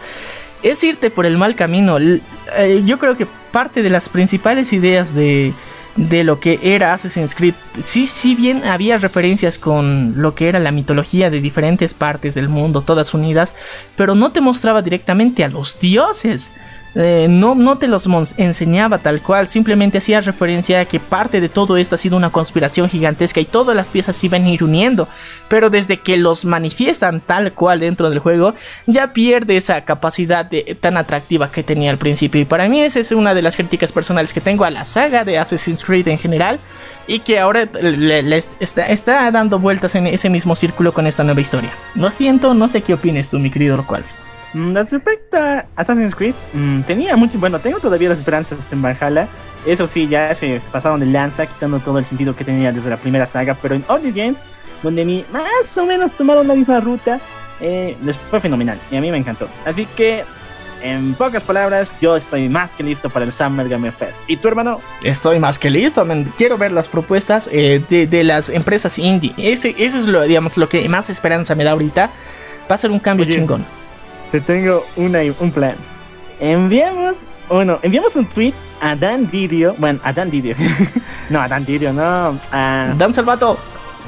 es 0.62 0.82
irte 0.84 1.10
por 1.10 1.26
el 1.26 1.36
mal 1.36 1.56
camino. 1.56 1.98
Eh, 1.98 2.82
yo 2.84 2.98
creo 2.98 3.16
que 3.16 3.26
parte 3.26 3.82
de 3.82 3.90
las 3.90 4.08
principales 4.08 4.72
ideas 4.72 5.14
de 5.14 5.52
de 5.96 6.24
lo 6.24 6.40
que 6.40 6.58
era 6.62 6.92
Assassin's 6.92 7.34
Creed. 7.34 7.54
Sí, 7.78 8.06
sí 8.06 8.34
bien 8.34 8.64
había 8.64 8.98
referencias 8.98 9.58
con 9.58 10.14
lo 10.16 10.34
que 10.34 10.48
era 10.48 10.58
la 10.58 10.72
mitología 10.72 11.30
de 11.30 11.40
diferentes 11.40 11.94
partes 11.94 12.34
del 12.34 12.48
mundo, 12.48 12.82
todas 12.82 13.14
unidas, 13.14 13.54
pero 13.96 14.14
no 14.14 14.32
te 14.32 14.40
mostraba 14.40 14.82
directamente 14.82 15.44
a 15.44 15.48
los 15.48 15.80
dioses. 15.80 16.52
Eh, 16.98 17.26
no, 17.28 17.54
no 17.54 17.76
te 17.76 17.88
los 17.88 18.08
enseñaba 18.38 18.98
tal 18.98 19.20
cual, 19.20 19.46
simplemente 19.48 19.98
hacía 19.98 20.22
referencia 20.22 20.80
a 20.80 20.84
que 20.86 20.98
parte 20.98 21.42
de 21.42 21.50
todo 21.50 21.76
esto 21.76 21.94
ha 21.94 21.98
sido 21.98 22.16
una 22.16 22.30
conspiración 22.30 22.88
gigantesca 22.88 23.38
y 23.38 23.44
todas 23.44 23.76
las 23.76 23.88
piezas 23.88 24.16
se 24.16 24.26
iban 24.26 24.44
a 24.44 24.48
ir 24.48 24.64
uniendo, 24.64 25.06
pero 25.48 25.68
desde 25.68 26.00
que 26.00 26.16
los 26.16 26.46
manifiestan 26.46 27.20
tal 27.20 27.52
cual 27.52 27.80
dentro 27.80 28.08
del 28.08 28.20
juego, 28.20 28.54
ya 28.86 29.12
pierde 29.12 29.58
esa 29.58 29.84
capacidad 29.84 30.50
tan 30.80 30.96
atractiva 30.96 31.50
que 31.50 31.62
tenía 31.62 31.90
al 31.90 31.98
principio. 31.98 32.40
Y 32.40 32.46
para 32.46 32.66
mí 32.66 32.80
esa 32.80 33.00
es 33.00 33.12
una 33.12 33.34
de 33.34 33.42
las 33.42 33.56
críticas 33.56 33.92
personales 33.92 34.32
que 34.32 34.40
tengo 34.40 34.64
a 34.64 34.70
la 34.70 34.84
saga 34.84 35.24
de 35.24 35.36
Assassin's 35.36 35.84
Creed 35.84 36.08
en 36.08 36.18
general 36.18 36.58
y 37.06 37.18
que 37.18 37.38
ahora 37.38 37.68
le, 37.82 38.42
está, 38.58 38.86
está, 38.86 39.30
dando 39.30 39.58
vueltas 39.58 39.94
en 39.96 40.06
ese 40.06 40.30
mismo 40.30 40.56
círculo 40.56 40.92
con 40.92 41.06
esta 41.06 41.24
nueva 41.24 41.42
historia. 41.42 41.72
Lo 41.94 42.10
siento, 42.10 42.54
no 42.54 42.68
sé 42.68 42.80
qué 42.80 42.94
opines 42.94 43.28
tú, 43.28 43.38
mi 43.38 43.50
querido 43.50 43.76
Rockwell. 43.76 44.25
Mm, 44.56 44.72
respecto 44.72 45.36
a 45.36 45.66
Assassin's 45.76 46.14
Creed, 46.14 46.34
mm, 46.54 46.80
tenía 46.82 47.14
mucho, 47.14 47.38
bueno, 47.38 47.58
tengo 47.58 47.78
todavía 47.78 48.08
las 48.08 48.18
esperanzas 48.18 48.58
en 48.72 48.80
Valhalla. 48.80 49.28
Eso 49.66 49.84
sí, 49.84 50.08
ya 50.08 50.32
se 50.32 50.62
pasaron 50.72 50.98
de 50.98 51.06
lanza, 51.06 51.44
quitando 51.44 51.78
todo 51.78 51.98
el 51.98 52.06
sentido 52.06 52.34
que 52.34 52.42
tenía 52.42 52.72
desde 52.72 52.88
la 52.88 52.96
primera 52.96 53.26
saga. 53.26 53.54
Pero 53.60 53.74
en 53.74 53.84
Origins, 53.86 54.40
donde 54.82 55.04
ni 55.04 55.26
más 55.30 55.76
o 55.76 55.84
menos 55.84 56.12
tomaron 56.12 56.48
la 56.48 56.54
misma 56.54 56.80
ruta, 56.80 57.20
eh, 57.60 57.98
les 58.02 58.16
fue 58.16 58.40
fenomenal. 58.40 58.78
Y 58.90 58.96
a 58.96 59.02
mí 59.02 59.10
me 59.10 59.18
encantó. 59.18 59.46
Así 59.66 59.84
que, 59.94 60.24
en 60.82 61.12
pocas 61.14 61.42
palabras, 61.42 61.94
yo 62.00 62.16
estoy 62.16 62.48
más 62.48 62.72
que 62.72 62.82
listo 62.82 63.10
para 63.10 63.26
el 63.26 63.32
Summer 63.32 63.68
Gamer 63.68 63.92
Fest. 63.92 64.22
¿Y 64.26 64.38
tu 64.38 64.48
hermano? 64.48 64.80
Estoy 65.02 65.38
más 65.38 65.58
que 65.58 65.68
listo. 65.68 66.06
Quiero 66.38 66.56
ver 66.56 66.72
las 66.72 66.88
propuestas 66.88 67.46
eh, 67.52 67.82
de, 67.90 68.24
las 68.24 68.48
empresas 68.48 68.98
indie. 68.98 69.34
Ese, 69.36 69.74
eso 69.76 69.98
es 69.98 70.06
lo, 70.06 70.22
digamos, 70.22 70.56
lo 70.56 70.66
que 70.66 70.88
más 70.88 71.10
esperanza 71.10 71.54
me 71.54 71.64
da 71.64 71.72
ahorita. 71.72 72.10
Va 72.70 72.74
a 72.74 72.78
ser 72.78 72.90
un 72.90 73.00
cambio 73.00 73.26
chingón 73.26 73.66
te 74.30 74.40
tengo 74.40 74.84
una, 74.96 75.20
un 75.40 75.50
plan. 75.50 75.76
Enviamos, 76.40 77.16
bueno, 77.48 77.78
enviamos 77.82 78.16
un 78.16 78.26
tweet 78.26 78.54
a 78.80 78.94
Dan 78.96 79.30
Didio, 79.30 79.74
bueno, 79.78 80.00
a 80.02 80.12
Dan 80.12 80.30
Didio, 80.30 80.54
no, 81.30 81.40
a 81.40 81.48
Dan 81.48 81.64
Didio, 81.64 81.92
no, 81.92 82.38
a 82.52 82.94
Dan 82.96 83.14
Salvato. 83.14 83.58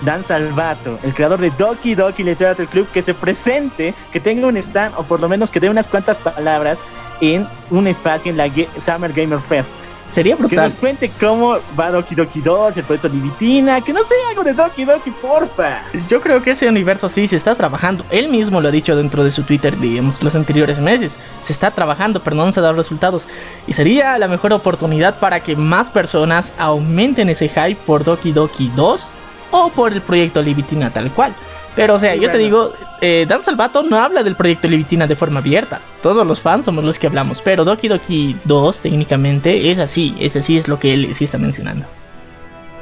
Dan 0.03 0.25
Salvato, 0.25 0.97
el 1.03 1.13
creador 1.13 1.41
de 1.41 1.51
Doki 1.51 1.97
Doki 1.97 2.23
Literature 2.23 2.69
Club, 2.69 2.87
que 2.93 3.03
se 3.03 3.15
presente, 3.15 3.95
que 4.13 4.21
tenga 4.21 4.47
un 4.47 4.57
stand 4.57 4.95
o 4.97 5.03
por 5.03 5.19
lo 5.19 5.29
menos 5.29 5.51
que 5.51 5.59
dé 5.59 5.69
unas 5.69 5.89
cuantas 5.89 6.17
palabras 6.19 6.79
en 7.21 7.49
un 7.71 7.89
espacio 7.89 8.31
en 8.31 8.37
la 8.37 8.49
Summer 8.79 9.13
Gamer 9.13 9.41
Fest. 9.41 9.73
Sería 10.11 10.37
brutal. 10.37 10.51
Que 10.51 10.65
nos 10.65 10.77
cuente 10.77 11.11
cómo 11.21 11.59
va 11.79 11.91
Doki 11.91 12.15
Doki 12.15 12.41
2, 12.41 12.77
el 12.79 12.85
proyecto 12.85 13.09
Libitina, 13.09 13.81
que 13.83 13.93
nos 13.93 14.09
dé 14.09 14.15
algo 14.29 14.43
de 14.43 14.55
Doki 14.55 14.85
Doki, 14.85 15.11
porfa. 15.11 15.83
Yo 16.09 16.21
creo 16.21 16.43
que 16.43 16.53
ese 16.53 16.69
universo 16.69 17.09
sí 17.09 17.27
se 17.27 17.37
está 17.37 17.55
trabajando. 17.55 18.05
Él 18.11 18.29
mismo 18.29 18.61
lo 18.61 18.69
ha 18.69 18.71
dicho 18.71 18.97
dentro 18.97 19.23
de 19.23 19.31
su 19.31 19.43
Twitter, 19.43 19.79
digamos, 19.79 20.23
los 20.23 20.35
anteriores 20.35 20.79
meses. 20.81 21.19
Se 21.45 21.53
está 21.53 21.71
trabajando, 21.71 22.23
pero 22.23 22.37
no 22.37 22.51
se 22.53 22.61
ha 22.61 22.63
dado 22.63 22.75
resultados. 22.75 23.27
Y 23.67 23.75
sería 23.75 24.19
la 24.19 24.29
mejor 24.29 24.53
oportunidad 24.53 25.19
para 25.19 25.41
que 25.41 25.57
más 25.57 25.91
personas 25.91 26.53
aumenten 26.59 27.29
ese 27.29 27.49
hype 27.49 27.79
por 27.87 28.05
Doki 28.05 28.33
Doki 28.33 28.73
2 28.75 29.13
o 29.51 29.71
por 29.71 29.93
el 29.93 30.03
proyecto 30.03 30.43
Libitina 30.43 30.91
tal 30.91 31.11
cual. 31.13 31.35
Pero, 31.79 31.95
o 31.95 31.99
sea, 31.99 32.15
yo 32.17 32.31
te 32.31 32.39
digo, 32.39 32.73
eh, 33.01 33.25
Dan 33.29 33.45
Salvato 33.45 33.83
no 33.83 33.97
habla 33.97 34.25
del 34.25 34.35
proyecto 34.35 34.67
Libitina 34.69 35.07
de 35.07 35.15
forma 35.15 35.39
abierta. 35.39 35.81
Todos 36.03 36.27
los 36.27 36.41
fans 36.41 36.65
somos 36.65 36.85
los 36.85 36.99
que 36.99 37.07
hablamos. 37.07 37.41
Pero 37.41 37.65
Doki 37.65 37.89
Doki 37.89 38.37
2, 38.45 38.81
técnicamente, 38.81 39.71
es 39.71 39.79
así. 39.79 40.17
Ese 40.19 40.43
sí 40.43 40.59
es 40.59 40.67
lo 40.67 40.79
que 40.79 40.93
él 40.93 41.15
sí 41.15 41.25
está 41.25 41.39
mencionando. 41.39 41.87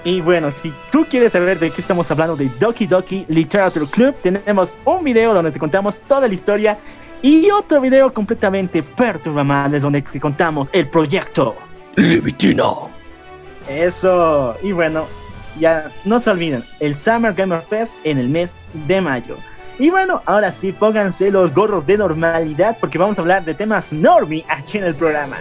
Y 0.05 0.21
bueno, 0.21 0.51
si 0.51 0.73
tú 0.91 1.05
quieres 1.09 1.33
saber 1.33 1.59
de 1.59 1.71
qué 1.71 1.81
estamos 1.81 2.11
hablando 2.11 2.37
de 2.37 2.49
Doki 2.61 2.87
Doki 2.87 3.27
Literature 3.29 3.87
Club, 3.87 4.15
tenemos 4.23 4.77
un 4.85 5.05
video 5.05 5.35
donde 5.35 5.51
te 5.51 5.59
contamos 5.59 6.01
toda 6.01 6.27
la 6.29 6.35
historia 6.35 6.79
y 7.23 7.51
otro 7.51 7.81
video 7.81 8.13
completamente 8.15 8.83
perturbador 8.83 9.81
donde 9.81 10.03
te 10.03 10.21
contamos 10.21 10.69
el 10.73 10.89
proyecto 10.89 11.57
Libitina. 11.97 12.73
Eso. 13.69 14.57
Y 14.63 14.73
bueno, 14.73 15.07
ya 15.59 15.91
no 16.05 16.21
se 16.21 16.31
olviden, 16.31 16.65
el 16.81 16.97
Summer 16.97 17.35
Gamer 17.35 17.63
Fest 17.63 17.97
en 18.05 18.19
el 18.19 18.29
mes 18.29 18.57
de 18.87 19.01
mayo. 19.01 19.37
Y 19.79 19.91
bueno, 19.91 20.23
ahora 20.25 20.53
sí, 20.53 20.73
pónganse 20.73 21.31
los 21.31 21.53
gorros 21.55 21.87
de 21.87 21.99
normalidad 21.99 22.79
porque 22.81 22.99
vamos 22.99 23.19
a 23.19 23.23
hablar 23.23 23.45
de 23.45 23.55
temas 23.55 23.93
normie 23.93 24.45
aquí 24.49 24.79
en 24.79 24.85
el 24.85 24.95
programa. 24.95 25.37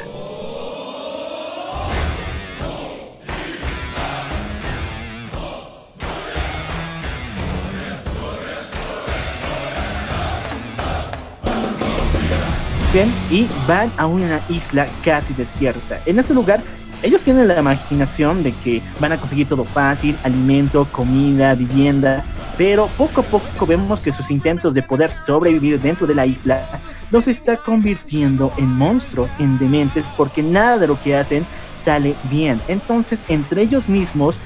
Y 13.30 13.48
van 13.68 13.92
a 13.98 14.06
una 14.06 14.40
isla 14.48 14.88
casi 15.04 15.34
desierta. 15.34 16.00
En 16.06 16.18
este 16.18 16.34
lugar 16.34 16.62
ellos 17.06 17.22
tienen 17.22 17.48
la 17.48 17.60
imaginación 17.60 18.42
de 18.42 18.52
que 18.52 18.82
van 19.00 19.12
a 19.12 19.18
conseguir 19.18 19.48
todo 19.48 19.64
fácil, 19.64 20.18
alimento, 20.24 20.88
comida, 20.92 21.54
vivienda, 21.54 22.24
pero 22.58 22.88
poco 22.98 23.22
a 23.22 23.24
poco 23.24 23.66
vemos 23.68 24.00
que 24.00 24.12
sus 24.12 24.32
intentos 24.32 24.74
de 24.74 24.82
poder 24.82 25.12
sobrevivir 25.12 25.80
dentro 25.80 26.08
de 26.08 26.16
la 26.16 26.26
isla 26.26 26.68
los 27.12 27.28
está 27.28 27.58
convirtiendo 27.58 28.52
en 28.58 28.72
monstruos, 28.72 29.30
en 29.38 29.60
dementes, 29.60 30.06
porque 30.18 30.42
nada 30.42 30.80
de 30.80 30.88
lo 30.88 31.00
que 31.00 31.16
hacen 31.16 31.46
sale 31.76 32.16
bien. 32.32 32.60
Entonces, 32.68 33.22
entre 33.28 33.62
ellos 33.62 33.88
mismos 33.88 34.40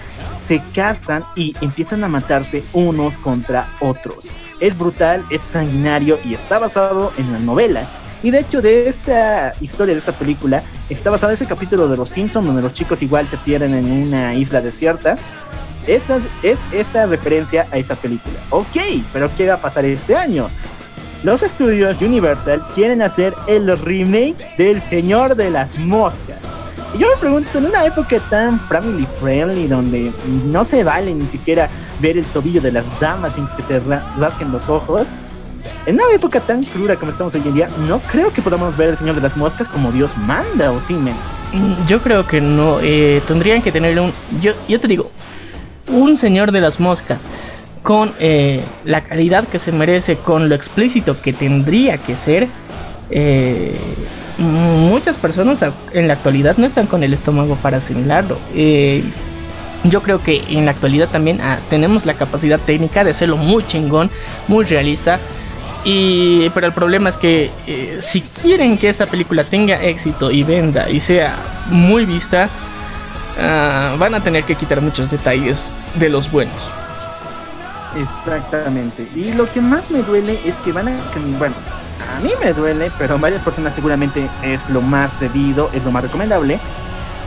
se 0.46 0.62
casan 0.76 1.24
y 1.38 1.56
empiezan 1.62 2.04
a 2.04 2.10
matarse 2.10 2.66
unos 2.74 3.18
contra 3.20 3.70
otros. 3.80 4.28
Es 4.60 4.78
brutal, 4.78 5.24
es 5.30 5.42
sanguinario 5.42 6.20
y 6.26 6.34
está 6.34 6.60
basado 6.60 7.14
en 7.18 7.32
la 7.32 7.40
novela 7.40 7.88
y 8.22 8.32
de 8.32 8.40
hecho, 8.40 8.62
de 8.62 8.88
esta 8.88 9.54
historia, 9.62 9.94
de 9.94 10.00
esta 10.00 10.12
película, 10.12 10.64
está 10.90 11.10
basado 11.10 11.32
ese 11.32 11.46
capítulo 11.46 11.88
de 11.88 11.98
Los 11.98 12.10
Simpsons, 12.10 12.46
donde 12.46 12.62
los 12.62 12.74
chicos 12.74 13.02
igual 13.02 13.28
se 13.28 13.38
pierden 13.38 13.74
en 13.74 13.86
una 14.08 14.36
isla 14.36 14.62
desierta. 14.62 15.18
Esa 15.88 16.18
es 16.44 16.60
esa 16.72 17.06
referencia 17.06 17.66
a 17.72 17.78
esa 17.78 17.96
película. 17.96 18.40
Ok, 18.50 18.78
pero 19.14 19.30
¿qué 19.36 19.48
va 19.48 19.56
a 19.56 19.62
pasar 19.62 19.86
este 19.86 20.16
año? 20.16 20.50
Los 21.24 21.44
estudios 21.44 22.02
Universal 22.02 22.64
quieren 22.76 23.02
hacer 23.02 23.34
el 23.48 23.78
remake 23.78 24.56
del 24.58 24.80
Señor 24.82 25.36
de 25.36 25.50
las 25.50 25.78
Moscas. 25.78 26.40
Y 26.94 27.00
yo 27.00 27.08
me 27.08 27.18
pregunto, 27.18 27.58
en 27.58 27.66
una 27.68 27.86
época 27.86 28.20
tan 28.30 28.60
family 28.68 29.08
friendly, 29.20 29.68
donde 29.68 30.12
no 30.46 30.64
se 30.64 30.84
vale 30.84 31.14
ni 31.14 31.30
siquiera 31.30 31.70
ver 32.00 32.18
el 32.18 32.26
tobillo 32.26 32.62
de 32.62 32.72
las 32.72 33.00
damas 33.00 33.36
sin 33.36 33.48
que 33.48 33.64
te 33.64 33.80
rasquen 34.18 34.52
los 34.52 34.70
ojos, 34.70 35.10
en 35.86 35.96
una 35.96 36.14
época 36.14 36.40
tan 36.40 36.64
cruda 36.64 36.96
como 36.96 37.12
estamos 37.12 37.34
hoy 37.36 37.42
en 37.46 37.54
día, 37.54 37.70
no 37.88 38.00
creo 38.00 38.32
que 38.32 38.42
podamos 38.42 38.78
ver 38.78 38.90
el 38.90 38.98
Señor 38.98 39.16
de 39.16 39.22
las 39.22 39.38
Moscas 39.38 39.68
como 39.70 39.92
Dios 39.92 40.18
manda, 40.18 40.72
¿o 40.72 40.82
sí, 40.82 40.94
men? 40.94 41.16
Mm, 41.54 41.88
yo 41.88 42.02
creo 42.02 42.28
que 42.28 42.42
no. 42.42 42.80
Eh, 42.82 43.22
tendrían 43.28 43.62
que 43.62 43.72
tener 43.72 44.00
un. 44.00 44.14
Yo, 44.42 44.80
te 44.80 44.88
digo, 44.88 45.12
un 45.88 46.18
Señor 46.18 46.52
de 46.52 46.62
las 46.62 46.80
Moscas 46.80 47.22
con 47.82 48.12
eh, 48.20 48.64
la 48.84 49.04
calidad 49.04 49.48
que 49.48 49.58
se 49.58 49.72
merece, 49.72 50.18
con 50.18 50.50
lo 50.50 50.56
explícito 50.56 51.22
que 51.22 51.34
tendría 51.34 51.98
que 51.98 52.16
ser. 52.16 52.48
Eh, 53.10 53.76
muchas 54.38 55.18
personas 55.18 55.66
en 55.94 56.08
la 56.08 56.14
actualidad 56.14 56.58
no 56.58 56.66
están 56.66 56.86
con 56.86 57.04
el 57.04 57.14
estómago 57.14 57.56
para 57.56 57.78
asimilarlo. 57.78 58.38
yo 59.84 60.02
creo 60.04 60.22
que 60.22 60.44
en 60.50 60.66
la 60.66 60.72
actualidad 60.72 61.10
también 61.10 61.42
ah, 61.42 61.58
tenemos 61.70 62.06
la 62.06 62.14
capacidad 62.14 62.60
técnica 62.60 63.04
de 63.04 63.12
hacerlo 63.12 63.38
muy 63.38 63.66
chingón, 63.66 64.10
muy 64.48 64.66
realista. 64.66 65.20
Y, 65.84 66.50
pero 66.50 66.68
el 66.68 66.74
problema 66.74 67.10
es 67.10 67.18
que 67.18 67.52
eh, 67.66 68.00
si 68.02 68.22
quieren 68.22 68.78
que 68.78 68.90
esta 68.90 69.06
película 69.06 69.46
tenga 69.46 69.82
éxito 69.82 70.30
y 70.30 70.44
venda 70.44 70.90
y 70.90 71.00
sea 71.00 71.36
muy 71.70 72.06
vista, 72.06 72.50
ah, 73.40 73.96
van 73.98 74.14
a 74.14 74.20
tener 74.20 74.44
que 74.44 74.56
quitar 74.56 74.82
muchos 74.82 75.10
detalles 75.10 75.74
de 75.96 76.10
los 76.10 76.32
buenos. 76.32 76.56
Exactamente. 77.98 79.08
Y 79.16 79.32
lo 79.34 79.52
que 79.52 79.62
más 79.62 79.90
me 79.90 80.02
duele 80.02 80.40
es 80.46 80.58
que 80.58 80.72
van 80.72 80.90
a... 80.90 80.98
Bueno, 81.38 81.56
a 82.16 82.20
mí 82.22 82.32
me 82.44 82.54
duele, 82.54 82.92
pero 82.98 83.16
a 83.16 83.18
varias 83.18 83.42
personas 83.42 83.74
seguramente 83.74 84.30
es 84.44 84.70
lo 84.70 84.82
más 84.82 85.20
debido, 85.20 85.70
es 85.74 85.84
lo 85.84 85.92
más 85.92 86.04
recomendable. 86.04 86.60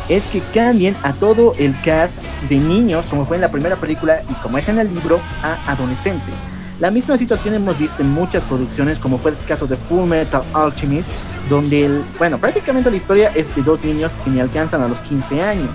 Es 0.09 0.25
que 0.25 0.43
cambien 0.53 0.95
a 1.03 1.15
todo 1.15 1.55
el 1.59 1.75
cast 1.81 2.23
de 2.49 2.59
niños, 2.59 3.07
como 3.09 3.25
fue 3.25 3.37
en 3.37 3.41
la 3.41 3.51
primera 3.51 3.77
película 3.77 4.21
y 4.29 4.35
como 4.35 4.59
es 4.59 4.69
en 4.69 4.79
el 4.79 4.93
libro, 4.93 5.21
a 5.43 5.73
adolescentes 5.73 6.35
la 6.83 6.91
misma 6.91 7.17
situación 7.17 7.55
hemos 7.55 7.79
visto 7.79 8.03
en 8.03 8.11
muchas 8.11 8.43
producciones, 8.43 8.99
como 8.99 9.17
fue 9.17 9.31
el 9.31 9.37
caso 9.47 9.69
de 9.69 9.77
Full 9.77 10.05
Metal 10.05 10.43
Alchemist, 10.53 11.13
donde, 11.49 12.03
bueno, 12.19 12.39
prácticamente 12.39 12.91
la 12.91 12.97
historia 12.97 13.31
es 13.37 13.55
de 13.55 13.63
dos 13.63 13.85
niños 13.85 14.11
que 14.25 14.31
ni 14.31 14.41
alcanzan 14.41 14.83
a 14.83 14.89
los 14.89 14.99
15 15.03 15.43
años. 15.43 15.71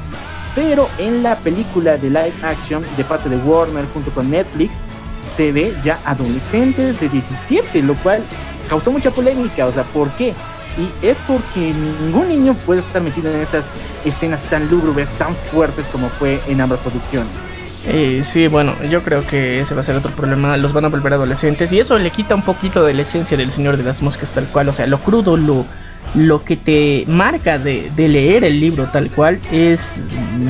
Pero 0.54 0.90
en 0.98 1.24
la 1.24 1.38
película 1.38 1.96
de 1.96 2.10
live 2.10 2.34
action 2.44 2.84
de 2.98 3.06
parte 3.06 3.30
de 3.30 3.38
Warner 3.38 3.86
junto 3.94 4.12
con 4.12 4.30
Netflix, 4.30 4.82
se 5.26 5.54
ve 5.54 5.74
ya 5.82 5.98
adolescentes 6.04 7.00
de 7.00 7.08
17, 7.08 7.84
lo 7.84 7.96
cual 7.96 8.22
causó 8.68 8.92
mucha 8.92 9.10
polémica. 9.10 9.66
O 9.66 9.72
sea, 9.72 9.84
¿por 9.84 10.10
qué? 10.18 10.34
Y 10.78 11.06
es 11.06 11.22
porque 11.22 11.74
ningún 12.02 12.28
niño 12.28 12.54
puede 12.66 12.82
estar 12.82 13.02
metido 13.02 13.34
en 13.34 13.40
esas 13.40 13.72
escenas 14.04 14.44
tan 14.44 14.70
lúgubres, 14.70 15.14
tan 15.14 15.34
fuertes 15.36 15.88
como 15.88 16.10
fue 16.10 16.42
en 16.50 16.60
ambas 16.60 16.82
producciones. 16.82 17.47
Eh, 17.90 18.22
sí, 18.26 18.48
bueno, 18.48 18.76
yo 18.90 19.02
creo 19.02 19.26
que 19.26 19.62
ese 19.62 19.74
va 19.74 19.82
a 19.82 19.84
ser 19.84 19.96
otro 19.96 20.12
problema. 20.12 20.58
Los 20.58 20.74
van 20.74 20.86
a 20.86 20.90
volver 20.90 21.14
adolescentes 21.14 21.72
y 21.72 21.80
eso 21.80 21.98
le 21.98 22.12
quita 22.12 22.36
un 22.36 22.42
poquito 22.42 22.84
de 22.84 22.94
la 22.94 23.04
esencia 23.04 23.38
del 23.38 23.50
Señor 23.50 23.78
de 23.78 23.84
las 23.84 24.02
Moscas 24.02 24.34
tal 24.34 24.46
cual. 24.48 24.68
O 24.70 24.74
sea, 24.74 24.88
lo 24.88 25.00
crudo, 25.00 25.38
lo, 25.38 25.66
lo 26.14 26.44
que 26.44 26.58
te 26.58 27.06
marca 27.08 27.58
de, 27.58 27.90
de, 27.96 28.10
leer 28.10 28.44
el 28.44 28.60
libro 28.60 28.90
tal 28.92 29.10
cual 29.10 29.40
es 29.52 30.02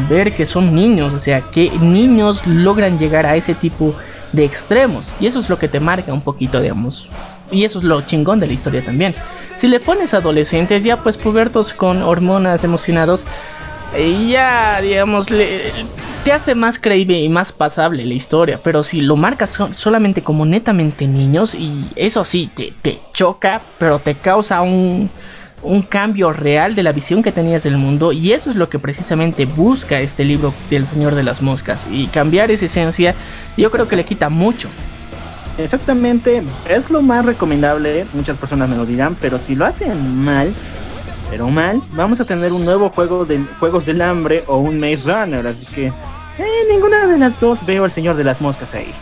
ver 0.10 0.34
que 0.34 0.48
son 0.48 0.74
niños, 0.74 1.14
o 1.14 1.20
sea, 1.20 1.42
que 1.42 1.70
niños 1.80 2.46
logran 2.48 2.98
llegar 2.98 3.28
a 3.28 3.36
ese 3.36 3.54
tipo 3.54 3.96
de 4.32 4.44
extremos. 4.44 5.12
Y 5.20 5.28
eso 5.28 5.40
es 5.40 5.48
lo 5.48 5.60
que 5.60 5.68
te 5.68 5.80
marca 5.80 6.14
un 6.14 6.22
poquito, 6.22 6.60
digamos. 6.60 7.08
Y 7.52 7.64
eso 7.64 7.78
es 7.80 7.86
lo 7.86 8.02
chingón 8.02 8.40
de 8.40 8.48
la 8.48 8.54
historia 8.54 8.84
también. 8.84 9.14
Si 9.58 9.68
le 9.68 9.80
pones 9.80 10.14
adolescentes, 10.14 10.84
ya 10.84 10.98
pues 10.98 11.18
pubertos 11.18 11.74
con 11.74 12.04
hormonas 12.04 12.64
emocionados, 12.64 13.26
eh, 13.94 14.28
ya 14.30 14.82
digamos, 14.82 15.30
le, 15.30 15.72
te 16.24 16.32
hace 16.32 16.56
más 16.56 16.80
creíble 16.80 17.20
y 17.20 17.30
más 17.30 17.52
pasable 17.52 18.06
la 18.06 18.14
historia. 18.14 18.60
Pero 18.64 18.84
si 18.84 19.02
lo 19.02 19.16
marcas 19.16 19.58
solamente 19.76 20.22
como 20.22 20.46
netamente 20.46 21.08
niños, 21.08 21.56
y 21.56 21.90
eso 21.96 22.24
sí, 22.24 22.50
te, 22.54 22.74
te 22.82 23.00
choca, 23.14 23.62
pero 23.80 24.00
te 24.00 24.16
causa 24.16 24.62
un, 24.62 25.10
un 25.64 25.82
cambio 25.82 26.32
real 26.32 26.76
de 26.76 26.84
la 26.84 26.92
visión 26.92 27.24
que 27.24 27.32
tenías 27.32 27.64
del 27.64 27.78
mundo 27.78 28.12
y 28.12 28.34
eso 28.34 28.50
es 28.50 28.56
lo 28.56 28.70
que 28.70 28.80
precisamente 28.80 29.46
busca 29.46 30.00
este 30.00 30.24
libro 30.24 30.54
del 30.70 30.86
Señor 30.86 31.16
de 31.16 31.24
las 31.24 31.42
Moscas 31.42 31.86
y 31.92 32.08
cambiar 32.08 32.52
esa 32.52 32.66
esencia 32.66 33.16
yo 33.58 33.72
creo 33.72 33.88
que 33.88 33.96
le 33.96 34.06
quita 34.06 34.30
mucho. 34.30 34.70
Exactamente, 35.58 36.44
es 36.70 36.92
lo 36.92 37.02
más 37.02 37.26
recomendable, 37.26 38.06
muchas 38.14 38.38
personas 38.38 38.70
me 38.70 38.78
lo 38.78 38.86
dirán, 38.86 39.18
pero 39.20 39.40
si 39.40 39.56
lo 39.56 39.66
hacen 39.66 40.16
mal, 40.16 40.54
pero 41.30 41.50
mal, 41.50 41.82
vamos 41.94 42.20
a 42.22 42.26
tener 42.26 42.54
un 42.54 42.66
nuevo 42.66 42.90
juego 42.90 43.26
de 43.26 43.40
Juegos 43.60 43.86
del 43.86 44.02
Hambre 44.02 44.44
o 44.48 44.58
un 44.58 44.80
Maze 44.80 45.12
Runner, 45.12 45.46
así 45.48 45.66
que 45.74 45.88
eh, 45.88 46.66
ninguna 46.70 47.08
de 47.08 47.18
las 47.18 47.40
dos 47.40 47.66
veo 47.66 47.84
al 47.84 47.92
Señor 47.92 48.16
de 48.16 48.24
las 48.24 48.42
Moscas 48.42 48.74
ahí. 48.76 48.94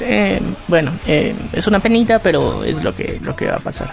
Eh, 0.00 0.40
bueno, 0.68 0.92
eh, 1.06 1.34
es 1.52 1.66
una 1.66 1.80
penita, 1.80 2.20
pero 2.20 2.64
es 2.64 2.82
lo 2.82 2.94
que, 2.94 3.20
lo 3.22 3.36
que 3.36 3.46
va 3.46 3.56
a 3.56 3.60
pasar 3.60 3.90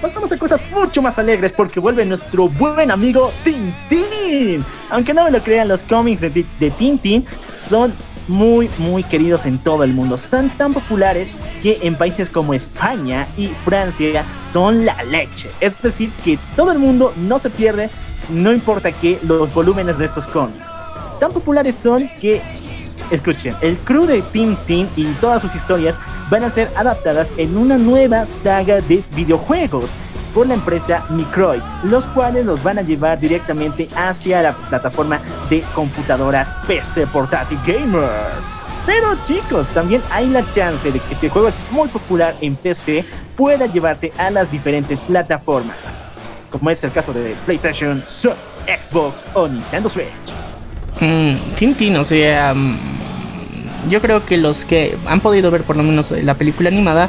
pasamos 0.00 0.30
a 0.30 0.38
cosas 0.38 0.62
mucho 0.70 1.02
más 1.02 1.18
alegres 1.18 1.52
porque 1.52 1.80
vuelve 1.80 2.04
nuestro 2.04 2.48
buen 2.48 2.90
amigo 2.90 3.32
Tintín. 3.42 4.64
Aunque 4.90 5.12
no 5.12 5.24
me 5.24 5.30
lo 5.30 5.42
crean, 5.42 5.68
los 5.68 5.84
cómics 5.84 6.20
de, 6.20 6.46
de 6.58 6.70
Tintín 6.70 7.24
son 7.56 7.92
muy 8.28 8.70
muy 8.78 9.02
queridos 9.02 9.46
en 9.46 9.58
todo 9.58 9.84
el 9.84 9.92
mundo. 9.92 10.18
Son 10.18 10.50
tan 10.50 10.72
populares 10.72 11.30
que 11.62 11.78
en 11.82 11.96
países 11.96 12.30
como 12.30 12.54
España 12.54 13.28
y 13.36 13.48
Francia 13.48 14.24
son 14.52 14.84
la 14.84 15.02
leche. 15.02 15.50
Es 15.60 15.80
decir, 15.82 16.12
que 16.24 16.38
todo 16.54 16.72
el 16.72 16.78
mundo 16.78 17.12
no 17.16 17.38
se 17.38 17.50
pierde, 17.50 17.90
no 18.28 18.52
importa 18.52 18.92
que 18.92 19.18
los 19.22 19.52
volúmenes 19.52 19.98
de 19.98 20.04
estos 20.04 20.26
cómics. 20.26 20.72
Tan 21.18 21.32
populares 21.32 21.74
son 21.74 22.08
que, 22.20 22.40
escuchen, 23.10 23.56
el 23.60 23.76
crew 23.78 24.06
de 24.06 24.22
Tintín 24.22 24.88
y 24.94 25.04
todas 25.14 25.42
sus 25.42 25.54
historias 25.54 25.96
van 26.30 26.44
a 26.44 26.50
ser 26.50 26.70
adaptadas 26.76 27.28
en 27.36 27.56
una 27.56 27.78
nueva 27.78 28.26
saga 28.26 28.80
de 28.80 29.02
videojuegos 29.16 29.86
por 30.34 30.46
la 30.46 30.54
empresa 30.54 31.04
Microids, 31.10 31.66
los 31.84 32.04
cuales 32.06 32.44
los 32.44 32.62
van 32.62 32.78
a 32.78 32.82
llevar 32.82 33.18
directamente 33.18 33.88
hacia 33.96 34.42
la 34.42 34.54
plataforma 34.54 35.20
de 35.50 35.62
computadoras 35.74 36.56
PC 36.66 37.06
Portátil 37.06 37.58
Gamer. 37.66 38.58
Pero 38.86 39.16
chicos, 39.24 39.68
también 39.68 40.00
hay 40.10 40.28
la 40.28 40.42
chance 40.50 40.90
de 40.90 40.98
que 40.98 41.14
este 41.14 41.28
juego 41.28 41.48
es 41.48 41.54
muy 41.70 41.88
popular 41.88 42.34
en 42.40 42.56
PC 42.56 43.04
pueda 43.36 43.66
llevarse 43.66 44.12
a 44.16 44.30
las 44.30 44.50
diferentes 44.50 45.00
plataformas, 45.02 45.76
como 46.50 46.70
es 46.70 46.82
el 46.82 46.90
caso 46.90 47.12
de 47.12 47.36
PlayStation, 47.44 48.02
Xbox 48.02 49.22
o 49.34 49.46
Nintendo 49.46 49.88
Switch. 49.88 50.08
Mm, 51.00 51.54
Tintin, 51.56 51.96
o 51.96 52.04
sea, 52.04 52.54
mm, 52.54 52.78
yo 53.90 54.00
creo 54.00 54.24
que 54.24 54.36
los 54.36 54.64
que 54.64 54.96
han 55.06 55.20
podido 55.20 55.50
ver 55.50 55.62
por 55.62 55.76
lo 55.76 55.82
menos 55.82 56.10
la 56.10 56.34
película 56.34 56.68
animada, 56.68 57.08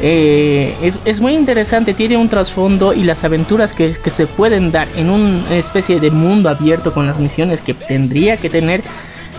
eh, 0.00 0.76
es, 1.04 1.20
muy 1.20 1.34
interesante, 1.34 1.92
tiene 1.92 2.16
un 2.16 2.28
trasfondo 2.28 2.92
y 2.92 3.02
las 3.02 3.24
aventuras 3.24 3.72
que, 3.74 3.94
se 4.10 4.26
pueden 4.26 4.70
dar 4.70 4.86
en 4.96 5.10
una 5.10 5.54
especie 5.56 5.98
de 5.98 6.10
mundo 6.10 6.48
abierto 6.48 6.94
con 6.94 7.06
las 7.06 7.18
misiones 7.18 7.60
que 7.60 7.74
tendría 7.74 8.36
que 8.36 8.48
tener, 8.48 8.82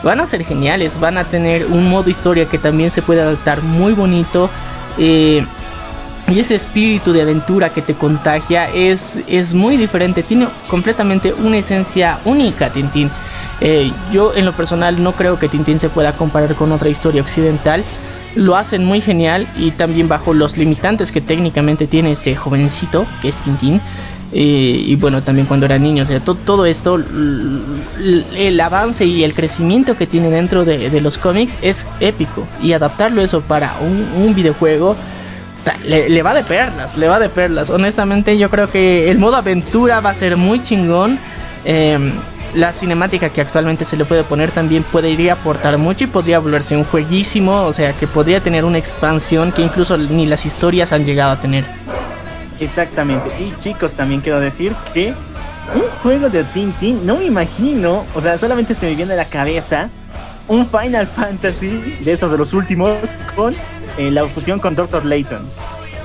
van 0.03 0.19
a 0.19 0.27
ser 0.27 0.43
geniales, 0.43 0.99
van 0.99 1.17
a 1.17 1.23
tener 1.23 1.65
un 1.65 1.89
modo 1.89 2.09
historia 2.09 2.45
que 2.45 2.57
también 2.57 2.91
se 2.91 3.01
puede 3.01 3.21
adaptar 3.21 3.61
muy 3.61 3.93
bonito. 3.93 4.49
Eh, 4.97 5.45
y 6.27 6.39
ese 6.39 6.55
espíritu 6.55 7.11
de 7.11 7.23
aventura 7.23 7.69
que 7.69 7.81
te 7.81 7.95
contagia 7.95 8.69
es, 8.69 9.17
es 9.27 9.53
muy 9.53 9.77
diferente, 9.77 10.21
tiene 10.21 10.47
completamente 10.69 11.33
una 11.33 11.57
esencia 11.57 12.19
única, 12.25 12.69
Tintín. 12.69 13.09
Eh, 13.61 13.91
yo 14.11 14.33
en 14.35 14.45
lo 14.45 14.53
personal 14.53 15.01
no 15.01 15.13
creo 15.13 15.39
que 15.39 15.49
Tintín 15.49 15.79
se 15.79 15.89
pueda 15.89 16.13
comparar 16.13 16.53
con 16.55 16.71
otra 16.71 16.89
historia 16.89 17.21
occidental. 17.21 17.83
Lo 18.35 18.55
hacen 18.55 18.85
muy 18.85 19.01
genial 19.01 19.47
y 19.57 19.71
también 19.71 20.07
bajo 20.07 20.33
los 20.33 20.57
limitantes 20.57 21.11
que 21.11 21.21
técnicamente 21.21 21.87
tiene 21.87 22.11
este 22.11 22.35
jovencito 22.35 23.05
que 23.21 23.29
es 23.29 23.35
Tintín. 23.37 23.81
Eh, 24.31 24.83
y 24.85 24.95
bueno, 24.95 25.23
también 25.23 25.47
cuando 25.47 25.65
era 25.65 25.79
niño, 25.79 26.03
o 26.03 26.05
sea, 26.05 26.19
todo 26.19 26.65
esto, 26.67 27.01
el 28.35 28.61
avance 28.61 29.05
y 29.05 29.23
el 29.23 29.33
crecimiento 29.33 29.97
que 29.97 30.05
tiene 30.05 30.29
dentro 30.29 30.65
de, 30.65 31.01
los 31.01 31.17
cómics 31.17 31.57
es 31.61 31.85
épico. 31.99 32.47
Y 32.61 32.73
adaptarlo 32.73 33.21
eso 33.21 33.41
para 33.41 33.75
un, 33.79 34.35
videojuego, 34.35 34.95
le, 35.87 36.21
va 36.21 36.33
de 36.35 36.43
perlas, 36.43 36.97
le 36.97 37.07
va 37.07 37.19
de 37.19 37.29
perlas. 37.29 37.71
Honestamente, 37.71 38.37
yo 38.37 38.49
creo 38.49 38.69
que 38.69 39.09
el 39.09 39.17
modo 39.17 39.37
aventura 39.37 39.99
va 39.99 40.11
a 40.11 40.15
ser 40.15 40.37
muy 40.37 40.61
chingón. 40.61 41.17
Em, 41.65 42.13
la 42.55 42.73
cinemática 42.73 43.29
que 43.29 43.41
actualmente 43.41 43.85
se 43.85 43.97
le 43.97 44.05
puede 44.05 44.23
poner 44.23 44.51
también 44.51 44.83
podría 44.83 45.33
aportar 45.33 45.77
mucho 45.77 46.05
y 46.05 46.07
podría 46.07 46.39
volverse 46.39 46.75
un 46.75 46.83
jueguísimo, 46.83 47.63
o 47.63 47.73
sea 47.73 47.93
que 47.93 48.07
podría 48.07 48.39
tener 48.39 48.65
una 48.65 48.77
expansión 48.77 49.51
que 49.51 49.61
incluso 49.61 49.97
ni 49.97 50.25
las 50.25 50.45
historias 50.45 50.91
han 50.91 51.05
llegado 51.05 51.31
a 51.31 51.41
tener. 51.41 51.65
Exactamente, 52.59 53.29
y 53.39 53.53
chicos 53.59 53.95
también 53.95 54.21
quiero 54.21 54.39
decir 54.39 54.75
que 54.93 55.13
un 55.73 55.83
juego 56.01 56.29
de 56.29 56.43
Tintin, 56.45 57.05
no 57.05 57.17
me 57.17 57.25
imagino, 57.25 58.05
o 58.15 58.21
sea, 58.21 58.37
solamente 58.37 58.73
se 58.73 58.87
me 58.87 58.95
viene 58.95 59.13
a 59.13 59.17
la 59.17 59.29
cabeza 59.29 59.89
un 60.47 60.67
Final 60.67 61.07
Fantasy 61.07 61.97
de 62.03 62.11
esos 62.11 62.31
de 62.31 62.37
los 62.37 62.53
últimos 62.53 62.97
con 63.35 63.53
eh, 63.97 64.09
la 64.09 64.25
fusión 64.27 64.59
con 64.59 64.75
Doctor 64.75 65.05
Layton. 65.05 65.45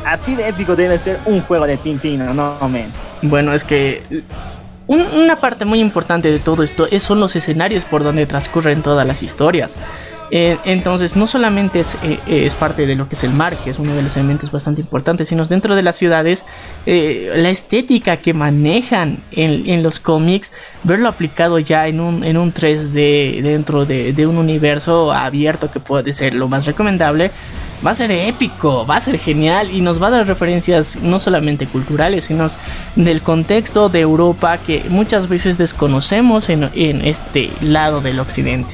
Así 0.04 0.36
de 0.36 0.48
épico 0.48 0.76
debe 0.76 0.98
ser 0.98 1.18
un 1.24 1.40
juego 1.40 1.66
de 1.66 1.78
Tintin, 1.78 2.18
no, 2.18 2.34
no, 2.34 2.68
man. 2.68 2.92
Bueno, 3.22 3.54
es 3.54 3.64
que 3.64 4.02
una 4.86 5.36
parte 5.36 5.64
muy 5.64 5.80
importante 5.80 6.30
de 6.30 6.38
todo 6.38 6.62
esto 6.62 6.86
es, 6.90 7.02
son 7.02 7.20
los 7.20 7.36
escenarios 7.36 7.84
por 7.84 8.04
donde 8.04 8.26
transcurren 8.26 8.82
todas 8.82 9.06
las 9.06 9.22
historias. 9.22 9.76
Eh, 10.30 10.56
entonces, 10.64 11.16
no 11.16 11.26
solamente 11.26 11.80
es, 11.80 11.96
eh, 12.02 12.18
es, 12.26 12.54
parte 12.54 12.86
de 12.86 12.96
lo 12.96 13.08
que 13.08 13.14
es 13.14 13.24
el 13.24 13.32
mar, 13.32 13.56
que 13.56 13.70
es 13.70 13.78
uno 13.78 13.94
de 13.94 14.02
los 14.02 14.16
elementos 14.16 14.50
bastante 14.50 14.80
importantes, 14.80 15.28
sino 15.28 15.44
dentro 15.46 15.76
de 15.76 15.82
las 15.82 15.96
ciudades, 15.96 16.44
eh, 16.86 17.30
la 17.36 17.50
estética 17.50 18.16
que 18.16 18.32
manejan 18.32 19.22
en, 19.30 19.82
los 19.82 20.00
cómics, 20.00 20.50
verlo 20.82 21.08
aplicado 21.08 21.58
ya 21.58 21.86
en 21.86 22.00
un, 22.00 22.24
en 22.24 22.36
un 22.36 22.52
3D 22.52 23.42
dentro 23.42 23.84
de, 23.84 24.12
de 24.12 24.26
un 24.26 24.38
universo 24.38 25.12
abierto 25.12 25.70
que 25.70 25.78
puede 25.78 26.12
ser 26.12 26.34
lo 26.34 26.48
más 26.48 26.66
recomendable, 26.66 27.30
va 27.84 27.90
a 27.90 27.94
ser 27.94 28.10
épico, 28.10 28.86
va 28.86 28.96
a 28.96 29.00
ser 29.00 29.18
genial 29.18 29.70
y 29.70 29.80
nos 29.80 30.02
va 30.02 30.08
a 30.08 30.10
dar 30.10 30.26
referencias 30.26 30.96
no 30.96 31.20
solamente 31.20 31.66
culturales, 31.66 32.26
sino 32.26 32.48
del 32.96 33.22
contexto 33.22 33.88
de 33.88 34.00
Europa 34.00 34.58
que 34.58 34.84
muchas 34.88 35.28
veces 35.28 35.58
desconocemos 35.58 36.48
en, 36.48 36.64
este 37.04 37.50
lado 37.60 38.00
del 38.00 38.20
occidente. 38.20 38.72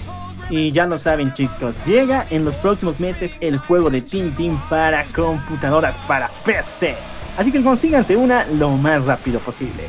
Y 0.49 0.73
ya 0.73 0.87
lo 0.87 0.99
saben 0.99 1.33
chicos, 1.33 1.77
llega 1.85 2.27
en 2.31 2.45
los 2.45 2.57
próximos 2.57 3.01
meses 3.01 3.37
el 3.41 3.59
juego 3.59 3.89
de 3.89 4.03
Tintin 4.03 4.59
para 4.69 5.07
computadoras 5.07 5.97
para 6.09 6.29
PC. 6.45 6.97
Así 7.37 7.53
que 7.53 7.63
consíganse 7.63 8.17
una 8.17 8.45
lo 8.47 8.71
más 8.71 9.05
rápido 9.05 9.39
posible. 9.41 9.89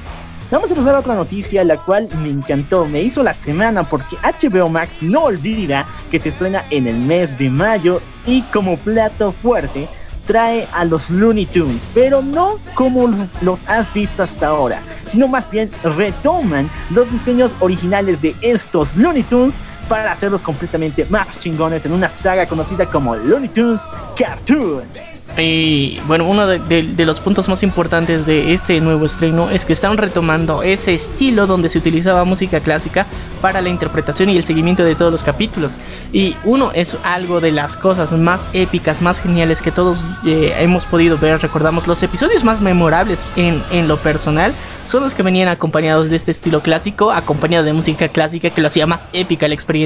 Vamos 0.52 0.70
a 0.70 0.76
pasar 0.76 0.96
a 0.96 1.00
otra 1.00 1.16
noticia, 1.16 1.64
la 1.64 1.78
cual 1.78 2.10
me 2.18 2.30
encantó, 2.30 2.86
me 2.86 3.02
hizo 3.02 3.24
la 3.24 3.34
semana 3.34 3.84
porque 3.84 4.18
HBO 4.18 4.68
Max 4.68 5.02
no 5.02 5.24
olvida 5.24 5.88
que 6.12 6.20
se 6.20 6.28
estrena 6.28 6.66
en 6.72 6.88
el 6.88 6.98
mes 6.98 7.38
de 7.38 7.50
mayo 7.50 8.02
y 8.26 8.42
como 8.42 8.76
plato 8.76 9.34
fuerte 9.42 9.88
trae 10.26 10.68
a 10.74 10.84
los 10.84 11.10
Looney 11.10 11.46
Tunes, 11.46 11.92
pero 11.94 12.22
no 12.22 12.56
como 12.76 13.08
los, 13.42 13.64
has 13.66 13.94
visto 13.94 14.24
hasta 14.24 14.48
ahora, 14.48 14.82
sino 15.06 15.30
más 15.30 15.50
bien 15.50 15.72
retoman 15.84 16.70
los 16.90 17.10
diseños 17.10 17.54
originales 17.62 18.22
de 18.22 18.36
estos 18.42 18.94
Looney 18.98 19.24
Tunes 19.24 19.62
para 19.92 20.14
hacerlos 20.14 20.42
completamente 20.42 21.06
más 21.10 21.38
chingones 21.38 21.86
en 21.86 21.92
una 21.92 22.08
saga 22.08 22.46
conocida 22.46 22.86
como 22.86 23.14
Looney 23.14 23.50
Tunes 23.50 23.82
Cartoons. 24.18 25.34
Y 25.38 26.00
bueno, 26.08 26.30
uno 26.30 26.48
de, 26.48 27.06
los 27.06 27.20
puntos 27.20 27.50
más 27.50 27.62
importantes 27.62 28.26
de 28.26 28.54
este 28.54 28.80
nuevo 28.80 29.06
estreno 29.06 29.50
es 29.50 29.66
que 29.66 29.74
están 29.74 29.98
retomando 29.98 30.64
ese 30.64 30.94
estilo 30.94 31.46
donde 31.46 31.68
se 31.68 31.78
utilizaba 31.78 32.24
música 32.24 32.62
clásica 32.62 33.06
para 33.42 33.60
la 33.60 33.68
interpretación 33.68 34.30
y 34.30 34.38
el 34.38 34.46
seguimiento 34.46 34.86
de 34.86 34.96
todos 34.96 35.12
los 35.12 35.24
capítulos. 35.24 35.76
Y 36.14 36.38
uno 36.46 36.72
es 36.74 36.96
algo 37.04 37.42
de 37.42 37.52
las 37.52 37.76
cosas 37.76 38.14
más 38.14 38.48
épicas, 38.54 39.02
más 39.02 39.20
geniales 39.20 39.62
que 39.62 39.74
todos 39.74 40.06
eh, 40.26 40.56
hemos 40.60 40.86
podido 40.86 41.18
ver. 41.18 41.42
Recordamos 41.42 41.86
los 41.86 42.02
episodios 42.02 42.46
más 42.46 42.62
memorables 42.62 43.26
en, 43.36 43.62
en 43.72 43.90
lo 43.90 43.98
personal 43.98 44.54
son 44.92 45.04
los 45.04 45.16
que 45.16 45.24
venían 45.24 45.48
acompañados 45.48 46.10
de 46.10 46.18
este 46.18 46.32
estilo 46.32 46.60
clásico, 46.60 47.14
acompañado 47.14 47.64
de 47.64 47.72
música 47.72 48.10
clásica 48.10 48.50
que 48.50 48.60
lo 48.60 48.68
hacía 48.68 48.86
más 48.86 49.08
épica 49.14 49.48
la 49.48 49.54
experiencia 49.54 49.81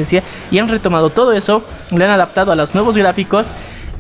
y 0.52 0.60
han 0.60 0.68
retomado 0.68 1.10
todo 1.10 1.34
eso, 1.34 1.64
lo 1.92 2.04
han 2.04 2.12
adaptado 2.12 2.52
a 2.52 2.56
los 2.56 2.76
nuevos 2.76 2.98
gráficos 2.98 3.48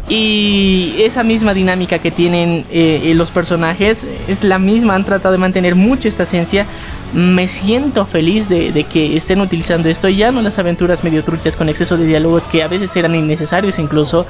Y 0.07 0.93
esa 0.99 1.23
misma 1.23 1.55
dinámica 1.55 1.97
que 1.97 2.11
tienen 2.11 2.63
eh, 2.69 3.11
los 3.15 3.31
personajes 3.31 4.05
es 4.27 4.43
la 4.43 4.59
misma, 4.59 4.93
han 4.93 5.03
tratado 5.03 5.31
de 5.31 5.39
mantener 5.39 5.73
mucho 5.73 6.07
esta 6.07 6.23
esencia. 6.23 6.67
Me 7.13 7.47
siento 7.47 8.05
feliz 8.05 8.47
de, 8.47 8.71
de, 8.71 8.83
que 8.83 9.17
estén 9.17 9.41
utilizando 9.41 9.89
esto, 9.89 10.07
ya 10.09 10.31
no 10.31 10.41
las 10.43 10.59
aventuras 10.59 11.03
medio 11.03 11.23
truchas 11.23 11.55
con 11.55 11.69
exceso 11.69 11.97
de 11.97 12.05
diálogos 12.05 12.43
que 12.43 12.61
a 12.61 12.67
veces 12.67 12.95
eran 12.95 13.15
innecesarios 13.15 13.79
incluso, 13.79 14.27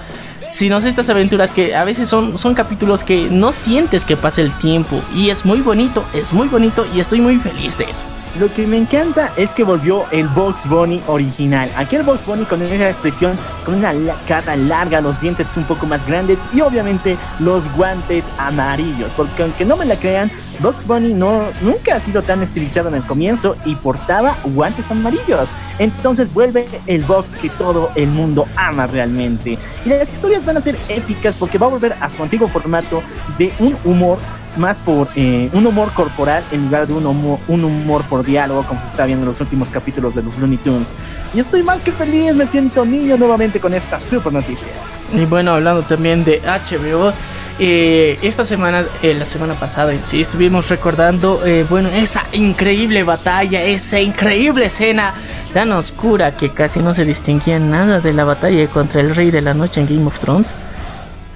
sino 0.56 0.78
estas 0.78 1.10
aventuras 1.10 1.52
que 1.52 1.76
a 1.76 1.84
veces 1.84 2.08
son, 2.08 2.38
son 2.38 2.54
capítulos 2.54 3.04
que 3.04 3.28
no 3.30 3.52
sientes 3.52 4.06
que 4.06 4.16
pase 4.16 4.42
el 4.42 4.58
tiempo. 4.58 5.02
Y 5.14 5.30
es 5.30 5.44
muy 5.44 5.60
bonito, 5.60 6.06
es 6.14 6.32
muy 6.32 6.48
bonito 6.48 6.88
y 6.96 7.02
estoy 7.02 7.20
muy 7.20 7.38
feliz 7.40 7.78
de 7.78 7.84
eso. 7.84 8.06
Lo 8.40 8.54
que 8.54 8.68
me 8.68 8.78
encanta 8.78 9.32
es 9.38 9.54
que 9.54 9.64
volvió 9.64 10.06
el 10.12 10.28
Box 10.28 10.68
Bunny 10.68 11.02
original. 11.08 11.72
Aquel 11.78 12.04
Box 12.04 12.26
Bunny 12.26 12.44
con 12.44 12.62
esa 12.62 12.90
expresión, 12.90 13.38
con 13.66 13.76
una 13.76 13.94
cara 14.28 14.58
larga, 14.58 15.00
los 15.00 15.20
dientes 15.22 15.48
un 15.56 15.64
poco 15.64 15.86
más 15.86 16.06
grandes 16.06 16.38
y 16.54 16.60
obviamente 16.60 17.18
los 17.40 17.74
guantes 17.76 18.26
amarillos. 18.38 19.14
Porque 19.16 19.44
aunque 19.44 19.64
no 19.64 19.78
me 19.78 19.86
la 19.86 19.96
crean, 19.96 20.30
Box 20.60 20.86
Bunny 20.86 21.14
no, 21.14 21.48
nunca 21.62 21.96
ha 21.96 22.02
sido 22.02 22.22
tan 22.22 22.44
estilizado 22.44 22.90
en 22.90 22.96
el 22.96 23.04
comienzo 23.04 23.56
y 23.66 23.76
portaba 23.76 24.38
guantes 24.44 24.90
amarillos. 24.92 25.50
Entonces 25.80 26.34
vuelve 26.34 26.68
el 26.88 27.04
box 27.04 27.32
que 27.42 27.50
todo 27.50 27.90
el 27.96 28.10
mundo 28.10 28.48
ama 28.58 28.88
realmente. 28.88 29.58
Y 29.86 29.90
las 29.90 30.12
historias 30.12 30.45
van 30.46 30.58
a 30.58 30.62
ser 30.62 30.78
épicas 30.90 31.36
porque 31.38 31.58
va 31.58 31.68
a 31.68 31.70
volver 31.70 31.96
a 32.00 32.10
su 32.10 32.24
antiguo 32.24 32.48
formato 32.48 33.02
de 33.38 33.52
un 33.60 33.76
humor 33.84 34.18
más 34.58 34.80
por 34.80 35.10
eh, 35.16 35.50
un 35.54 35.66
humor 35.66 35.92
corporal 35.94 36.44
en 36.52 36.66
lugar 36.66 36.88
de 36.88 36.94
un 36.94 37.06
humor, 37.06 37.40
un 37.48 37.64
humor 37.64 38.04
por 38.06 38.24
diálogo, 38.24 38.64
como 38.64 38.80
se 38.82 38.88
está 38.88 39.06
viendo 39.06 39.24
en 39.24 39.30
los 39.30 39.42
últimos 39.42 39.70
capítulos 39.70 40.16
de 40.16 40.24
los 40.24 40.38
Looney 40.38 40.58
Tunes. 40.58 40.88
Y 41.34 41.40
estoy 41.40 41.64
más 41.64 41.82
que 41.82 41.92
feliz, 41.92 42.36
me 42.36 42.48
siento 42.48 42.86
niño 42.86 43.18
nuevamente 43.18 43.60
con 43.60 43.74
esta 43.74 44.00
super 44.00 44.32
noticia. 44.32 44.70
Y 45.14 45.26
bueno, 45.26 45.52
hablando 45.52 45.84
también 45.84 46.24
de 46.24 46.42
HBO, 46.42 47.12
eh, 47.60 48.20
esta 48.22 48.44
semana, 48.44 48.86
eh, 49.02 49.14
la 49.14 49.26
semana 49.26 49.54
pasada, 49.56 49.94
sí, 50.04 50.22
estuvimos 50.22 50.70
recordando, 50.70 51.46
eh, 51.46 51.66
bueno, 51.70 51.90
esa 51.90 52.24
increíble 52.34 53.04
batalla, 53.04 53.64
esa 53.64 54.00
increíble 54.00 54.66
escena 54.66 55.14
tan 55.54 55.72
oscura 55.72 56.36
que 56.36 56.52
casi 56.52 56.80
no 56.82 56.94
se 56.94 57.06
distinguía 57.06 57.60
nada 57.60 58.02
de 58.02 58.14
la 58.14 58.26
batalla 58.26 58.68
contra 58.68 59.02
el 59.02 59.16
Rey 59.16 59.32
de 59.32 59.42
la 59.42 59.54
Noche 59.54 59.82
en 59.82 59.88
Game 59.88 60.06
of 60.06 60.20
Thrones. 60.20 60.54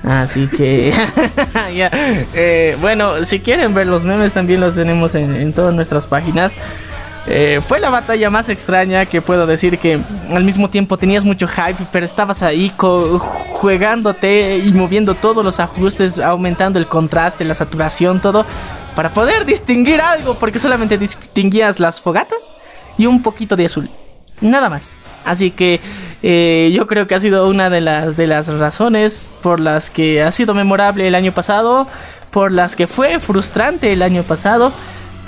Así 0.03 0.47
que, 0.47 0.93
ya, 1.75 1.89
eh, 2.33 2.75
bueno, 2.79 3.25
si 3.25 3.39
quieren 3.39 3.73
ver 3.73 3.87
los 3.87 4.05
memes 4.05 4.33
también 4.33 4.61
los 4.61 4.75
tenemos 4.75 5.13
en, 5.15 5.35
en 5.35 5.53
todas 5.53 5.73
nuestras 5.73 6.07
páginas. 6.07 6.55
Eh, 7.31 7.61
fue 7.63 7.79
la 7.79 7.91
batalla 7.91 8.31
más 8.31 8.49
extraña 8.49 9.05
que 9.05 9.21
puedo 9.21 9.45
decir 9.45 9.77
que 9.77 9.99
al 10.31 10.43
mismo 10.43 10.71
tiempo 10.71 10.97
tenías 10.97 11.23
mucho 11.23 11.47
hype, 11.47 11.85
pero 11.91 12.03
estabas 12.03 12.41
ahí 12.41 12.73
jugándote 12.75 14.57
y 14.57 14.71
moviendo 14.71 15.13
todos 15.13 15.45
los 15.45 15.59
ajustes, 15.59 16.17
aumentando 16.17 16.79
el 16.79 16.87
contraste, 16.87 17.45
la 17.45 17.53
saturación, 17.53 18.19
todo, 18.19 18.47
para 18.95 19.11
poder 19.11 19.45
distinguir 19.45 20.01
algo, 20.01 20.33
porque 20.39 20.57
solamente 20.57 20.97
distinguías 20.97 21.79
las 21.79 22.01
fogatas 22.01 22.55
y 22.97 23.05
un 23.05 23.21
poquito 23.21 23.55
de 23.55 23.65
azul. 23.65 23.89
Nada 24.41 24.67
más. 24.67 24.97
Así 25.23 25.51
que 25.51 25.81
eh, 26.23 26.71
yo 26.75 26.87
creo 26.87 27.05
que 27.05 27.13
ha 27.13 27.19
sido 27.19 27.47
una 27.47 27.69
de 27.69 27.81
las, 27.81 28.17
de 28.17 28.25
las 28.25 28.47
razones 28.47 29.35
por 29.43 29.59
las 29.59 29.91
que 29.91 30.23
ha 30.23 30.31
sido 30.31 30.55
memorable 30.55 31.07
el 31.07 31.13
año 31.13 31.31
pasado, 31.31 31.85
por 32.31 32.51
las 32.51 32.75
que 32.75 32.87
fue 32.87 33.19
frustrante 33.19 33.93
el 33.93 34.01
año 34.01 34.23
pasado. 34.23 34.71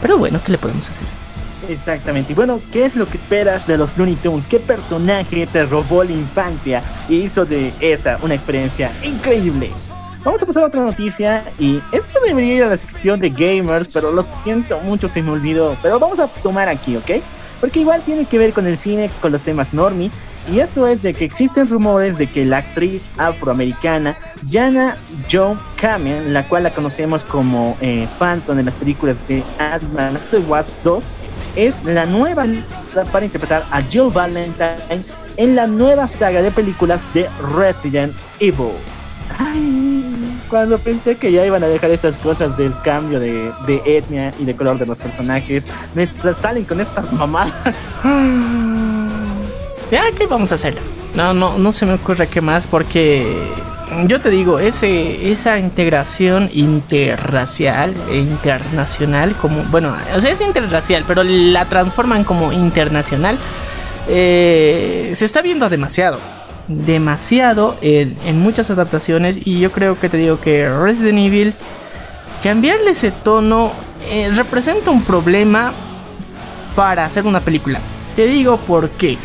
Pero 0.01 0.17
bueno, 0.17 0.39
¿qué 0.43 0.53
le 0.53 0.57
podemos 0.57 0.89
hacer? 0.89 1.20
Exactamente. 1.69 2.33
Y 2.33 2.35
bueno, 2.35 2.61
¿qué 2.71 2.85
es 2.85 2.95
lo 2.95 3.05
que 3.05 3.17
esperas 3.17 3.67
de 3.67 3.77
los 3.77 3.97
Looney 3.97 4.15
Tunes? 4.15 4.47
¿Qué 4.47 4.59
personaje 4.59 5.47
te 5.47 5.65
robó 5.65 6.03
la 6.03 6.11
infancia 6.11 6.81
y 7.07 7.21
hizo 7.21 7.45
de 7.45 7.73
esa 7.79 8.17
una 8.21 8.35
experiencia 8.35 8.91
increíble? 9.03 9.71
Vamos 10.23 10.43
a 10.43 10.45
pasar 10.45 10.63
a 10.63 10.67
otra 10.67 10.81
noticia 10.81 11.43
y 11.57 11.81
esto 11.91 12.19
debería 12.23 12.55
ir 12.55 12.63
a 12.63 12.69
la 12.69 12.77
sección 12.77 13.19
de 13.19 13.29
gamers, 13.31 13.87
pero 13.87 14.11
lo 14.11 14.21
siento 14.21 14.79
mucho, 14.81 15.09
se 15.09 15.21
me 15.21 15.31
olvidó. 15.31 15.75
Pero 15.81 15.99
vamos 15.99 16.19
a 16.19 16.27
tomar 16.27 16.69
aquí, 16.69 16.95
¿ok? 16.95 17.11
Porque 17.59 17.79
igual 17.79 18.01
tiene 18.03 18.25
que 18.25 18.37
ver 18.37 18.53
con 18.53 18.67
el 18.67 18.77
cine, 18.77 19.09
con 19.19 19.31
los 19.31 19.43
temas 19.43 19.73
normie. 19.73 20.11
Y 20.51 20.59
eso 20.59 20.87
es 20.87 21.03
de 21.03 21.13
que 21.13 21.25
existen 21.25 21.67
rumores 21.67 22.17
de 22.17 22.29
que 22.29 22.45
la 22.45 22.57
actriz 22.57 23.11
afroamericana 23.17 24.17
Jana 24.49 24.97
Joe 25.31 25.55
Kamen, 25.79 26.33
la 26.33 26.47
cual 26.47 26.63
la 26.63 26.73
conocemos 26.73 27.23
como 27.23 27.77
eh, 27.79 28.07
Phantom 28.17 28.57
en 28.57 28.65
las 28.65 28.75
películas 28.75 29.19
de 29.27 29.43
Ant-Man 29.59 30.19
The 30.31 30.39
Wasp 30.39 30.73
2, 30.83 31.05
es 31.55 31.83
la 31.83 32.05
nueva 32.05 32.45
para 33.11 33.25
interpretar 33.25 33.65
a 33.71 33.81
Jill 33.81 34.09
Valentine 34.13 34.77
en 35.37 35.55
la 35.55 35.67
nueva 35.67 36.07
saga 36.07 36.41
de 36.41 36.51
películas 36.51 37.05
de 37.13 37.29
Resident 37.55 38.13
Evil. 38.39 38.73
Ay, 39.37 40.13
cuando 40.49 40.77
pensé 40.77 41.15
que 41.15 41.31
ya 41.31 41.45
iban 41.45 41.63
a 41.63 41.67
dejar 41.67 41.91
esas 41.91 42.19
cosas 42.19 42.57
del 42.57 42.73
cambio 42.83 43.19
de, 43.19 43.51
de 43.65 43.81
etnia 43.85 44.33
y 44.37 44.45
de 44.45 44.55
color 44.55 44.77
de 44.77 44.85
los 44.85 44.97
personajes, 44.97 45.67
me 45.95 46.09
salen 46.33 46.65
con 46.65 46.81
estas 46.81 47.11
mamadas. 47.13 47.53
Ya, 49.91 50.03
¿qué 50.17 50.25
vamos 50.27 50.51
a 50.51 50.55
hacer? 50.55 50.77
No, 51.15 51.33
no, 51.33 51.57
no 51.57 51.71
se 51.71 51.85
me 51.85 51.93
ocurre 51.93 52.27
qué 52.27 52.39
más 52.39 52.67
porque 52.67 53.51
yo 54.07 54.21
te 54.21 54.29
digo, 54.29 54.59
ese, 54.59 55.31
esa 55.31 55.59
integración 55.59 56.49
interracial 56.53 57.93
e 58.09 58.17
internacional, 58.17 59.35
como, 59.35 59.63
bueno, 59.63 59.95
o 60.15 60.21
sea, 60.21 60.31
es 60.31 60.41
interracial, 60.41 61.03
pero 61.07 61.23
la 61.23 61.65
transforman 61.65 62.23
como 62.23 62.51
internacional, 62.51 63.37
eh, 64.07 65.11
se 65.15 65.25
está 65.25 65.41
viendo 65.41 65.69
demasiado. 65.69 66.19
Demasiado 66.67 67.75
en, 67.81 68.15
en, 68.25 68.39
muchas 68.39 68.69
adaptaciones. 68.69 69.45
Y 69.45 69.59
yo 69.59 69.71
creo 69.71 69.99
que 69.99 70.09
te 70.09 70.17
digo 70.17 70.39
que 70.39 70.69
Resident 70.69 71.19
Evil, 71.19 71.53
cambiarle 72.43 72.91
ese 72.91 73.11
tono, 73.11 73.71
eh, 74.09 74.31
representa 74.33 74.91
un 74.91 75.03
problema 75.03 75.73
para 76.75 77.05
hacer 77.05 77.25
una 77.25 77.41
película. 77.41 77.79
Te 78.15 78.25
digo 78.25 78.57
por 78.57 78.89
qué. 78.91 79.17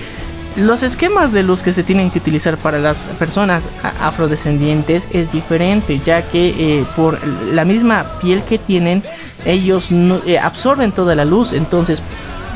Los 0.57 0.83
esquemas 0.83 1.33
de 1.33 1.43
luz 1.43 1.63
que 1.63 1.75
se 1.75 1.83
tienen 1.83 2.11
que 2.11 2.19
utilizar 2.19 2.57
para 2.57 2.79
las 2.79 3.05
personas 3.19 3.69
afrodescendientes 4.01 5.07
es 5.11 5.31
diferente, 5.31 6.01
ya 6.03 6.23
que 6.23 6.49
eh, 6.49 6.85
por 6.97 7.23
la 7.27 7.67
misma 7.67 8.19
piel 8.23 8.43
que 8.43 8.59
tienen, 8.59 9.03
ellos 9.45 9.89
eh, 9.93 10.39
absorben 10.39 10.93
toda 10.93 11.15
la 11.15 11.27
luz. 11.27 11.53
Entonces, 11.53 12.03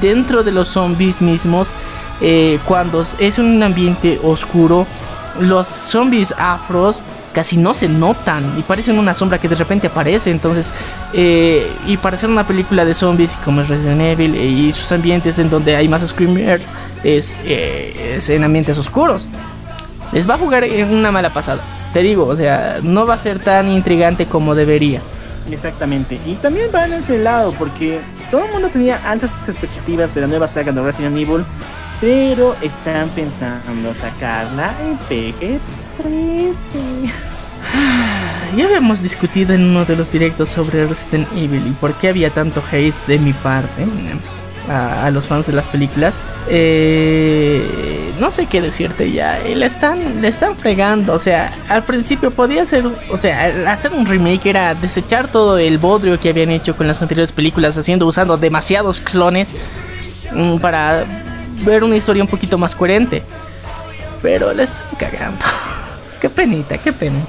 dentro 0.00 0.42
de 0.42 0.50
los 0.50 0.68
zombies 0.68 1.20
mismos, 1.20 1.68
eh, 2.22 2.58
cuando 2.64 3.04
es 3.18 3.38
un 3.38 3.62
ambiente 3.62 4.18
oscuro, 4.22 4.86
los 5.38 5.66
zombies 5.66 6.34
afros 6.38 7.02
casi 7.34 7.58
no 7.58 7.74
se 7.74 7.86
notan 7.86 8.58
y 8.58 8.62
parecen 8.62 8.98
una 8.98 9.12
sombra 9.12 9.38
que 9.38 9.48
de 9.48 9.56
repente 9.56 9.88
aparece. 9.88 10.30
Entonces, 10.30 10.70
y 11.12 11.96
para 11.98 12.16
hacer 12.16 12.30
una 12.30 12.46
película 12.46 12.86
de 12.86 12.94
zombies 12.94 13.36
como 13.44 13.60
es 13.60 13.68
Resident 13.68 14.00
Evil 14.00 14.34
y 14.36 14.72
sus 14.72 14.90
ambientes 14.90 15.38
en 15.38 15.50
donde 15.50 15.76
hay 15.76 15.86
más 15.86 16.06
screamers, 16.08 16.66
es, 17.04 17.36
eh, 17.44 18.16
es, 18.16 18.28
en 18.30 18.44
ambientes 18.44 18.78
oscuros. 18.78 19.26
Les 20.12 20.28
va 20.28 20.34
a 20.34 20.38
jugar 20.38 20.64
en 20.64 20.92
una 20.92 21.12
mala 21.12 21.32
pasada. 21.32 21.62
Te 21.92 22.00
digo, 22.02 22.26
o 22.26 22.36
sea, 22.36 22.78
no 22.82 23.06
va 23.06 23.14
a 23.14 23.18
ser 23.18 23.38
tan 23.38 23.68
intrigante 23.70 24.26
como 24.26 24.54
debería. 24.54 25.00
Exactamente. 25.50 26.18
Y 26.26 26.34
también 26.34 26.68
va 26.74 26.84
en 26.84 26.94
ese 26.94 27.18
lado, 27.18 27.52
porque 27.58 28.00
todo 28.30 28.44
el 28.44 28.52
mundo 28.52 28.68
tenía 28.68 29.00
altas 29.08 29.30
expectativas 29.48 30.14
de 30.14 30.20
la 30.20 30.26
nueva 30.26 30.46
saga 30.46 30.72
de 30.72 30.82
Resident 30.82 31.16
Evil, 31.16 31.44
pero 32.00 32.56
están 32.62 33.08
pensando 33.10 33.94
sacarla 33.94 34.72
en 34.82 34.98
PG-13. 35.08 35.60
Ya 38.56 38.64
habíamos 38.64 39.00
discutido 39.00 39.54
en 39.54 39.62
uno 39.62 39.84
de 39.84 39.94
los 39.94 40.10
directos 40.10 40.48
sobre 40.48 40.84
Resident 40.84 41.28
Evil 41.36 41.68
y 41.68 41.70
por 41.72 41.94
qué 41.94 42.08
había 42.08 42.30
tanto 42.30 42.60
hate 42.70 42.94
de 43.06 43.18
mi 43.20 43.32
parte 43.32 43.86
a, 44.68 45.10
los 45.10 45.26
fans 45.26 45.46
de 45.46 45.52
las 45.52 45.68
películas. 45.68 46.16
Eh, 46.48 48.12
no 48.18 48.30
sé 48.30 48.46
qué 48.46 48.60
decirte 48.60 49.10
ya. 49.10 49.38
Le 49.38 49.66
están, 49.66 50.20
le 50.20 50.28
están 50.28 50.56
fregando. 50.56 51.12
O 51.14 51.18
sea, 51.18 51.52
al 51.68 51.84
principio 51.84 52.30
podía 52.30 52.64
ser, 52.66 52.84
o 53.10 53.16
sea, 53.16 53.70
hacer 53.70 53.92
un 53.92 54.06
remake 54.06 54.46
era 54.46 54.74
desechar 54.74 55.28
todo 55.28 55.58
el 55.58 55.78
bodrio 55.78 56.18
que 56.20 56.30
habían 56.30 56.50
hecho 56.50 56.76
con 56.76 56.86
las 56.86 57.00
anteriores 57.00 57.32
películas, 57.32 57.76
haciendo, 57.76 58.06
usando 58.06 58.36
demasiados 58.36 59.00
clones 59.00 59.54
mm, 60.32 60.58
para 60.58 61.04
ver 61.64 61.84
una 61.84 61.96
historia 61.96 62.22
un 62.22 62.28
poquito 62.28 62.58
más 62.58 62.74
coherente. 62.74 63.22
Pero 64.22 64.52
le 64.52 64.64
están 64.64 64.82
cagando. 64.98 65.44
qué 66.20 66.28
penita, 66.28 66.78
qué 66.78 66.92
pena. 66.92 67.20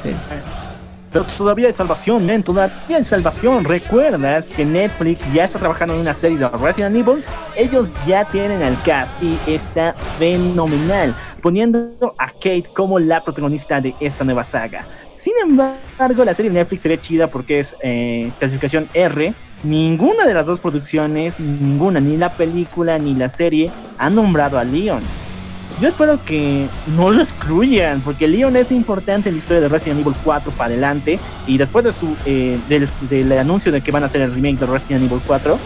Pero 1.11 1.25
todavía 1.37 1.67
hay 1.67 1.73
salvación, 1.73 2.25
men, 2.25 2.41
todavía 2.41 2.97
hay 2.97 3.03
salvación. 3.03 3.65
¿Recuerdas 3.65 4.49
que 4.49 4.63
Netflix 4.63 5.21
ya 5.33 5.43
está 5.43 5.59
trabajando 5.59 5.93
en 5.93 6.01
una 6.01 6.13
serie 6.13 6.37
de 6.37 6.47
Resident 6.47 6.95
Evil? 6.95 7.23
Ellos 7.57 7.91
ya 8.07 8.23
tienen 8.25 8.63
al 8.63 8.81
cast 8.83 9.21
y 9.21 9.37
está 9.45 9.93
fenomenal, 10.17 11.13
poniendo 11.41 12.15
a 12.17 12.29
Kate 12.31 12.65
como 12.73 12.97
la 12.97 13.21
protagonista 13.23 13.81
de 13.81 13.93
esta 13.99 14.23
nueva 14.23 14.45
saga. 14.45 14.85
Sin 15.17 15.33
embargo, 15.43 16.23
la 16.23 16.33
serie 16.33 16.49
de 16.49 16.59
Netflix 16.59 16.83
se 16.83 16.99
chida 16.99 17.27
porque 17.27 17.59
es 17.59 17.75
eh, 17.81 18.31
clasificación 18.39 18.87
R. 18.93 19.33
Ninguna 19.63 20.25
de 20.25 20.33
las 20.33 20.45
dos 20.45 20.59
producciones, 20.59 21.39
ninguna, 21.39 21.99
ni 21.99 22.17
la 22.17 22.31
película 22.31 22.97
ni 22.97 23.13
la 23.13 23.29
serie, 23.29 23.69
han 23.97 24.15
nombrado 24.15 24.57
a 24.57 24.63
Leon. 24.63 25.03
Yo 25.79 25.87
espero 25.87 26.23
que 26.23 26.67
no 26.95 27.11
lo 27.11 27.21
excluyan, 27.21 28.01
porque 28.01 28.27
Leon 28.27 28.55
es 28.55 28.71
importante 28.71 29.29
en 29.29 29.35
la 29.35 29.39
historia 29.39 29.61
de 29.61 29.69
Resident 29.69 30.01
Evil 30.01 30.13
4 30.23 30.51
para 30.51 30.65
adelante. 30.65 31.19
Y 31.47 31.57
después 31.57 31.85
de 31.85 31.93
su 31.93 32.15
eh, 32.25 32.59
del, 32.69 32.87
del 33.09 33.31
anuncio 33.37 33.71
de 33.71 33.81
que 33.81 33.91
van 33.91 34.03
a 34.03 34.07
hacer 34.07 34.21
el 34.21 34.33
remake 34.33 34.59
de 34.59 34.65
Resident 34.65 35.05
Evil 35.05 35.21
4, 35.25 35.57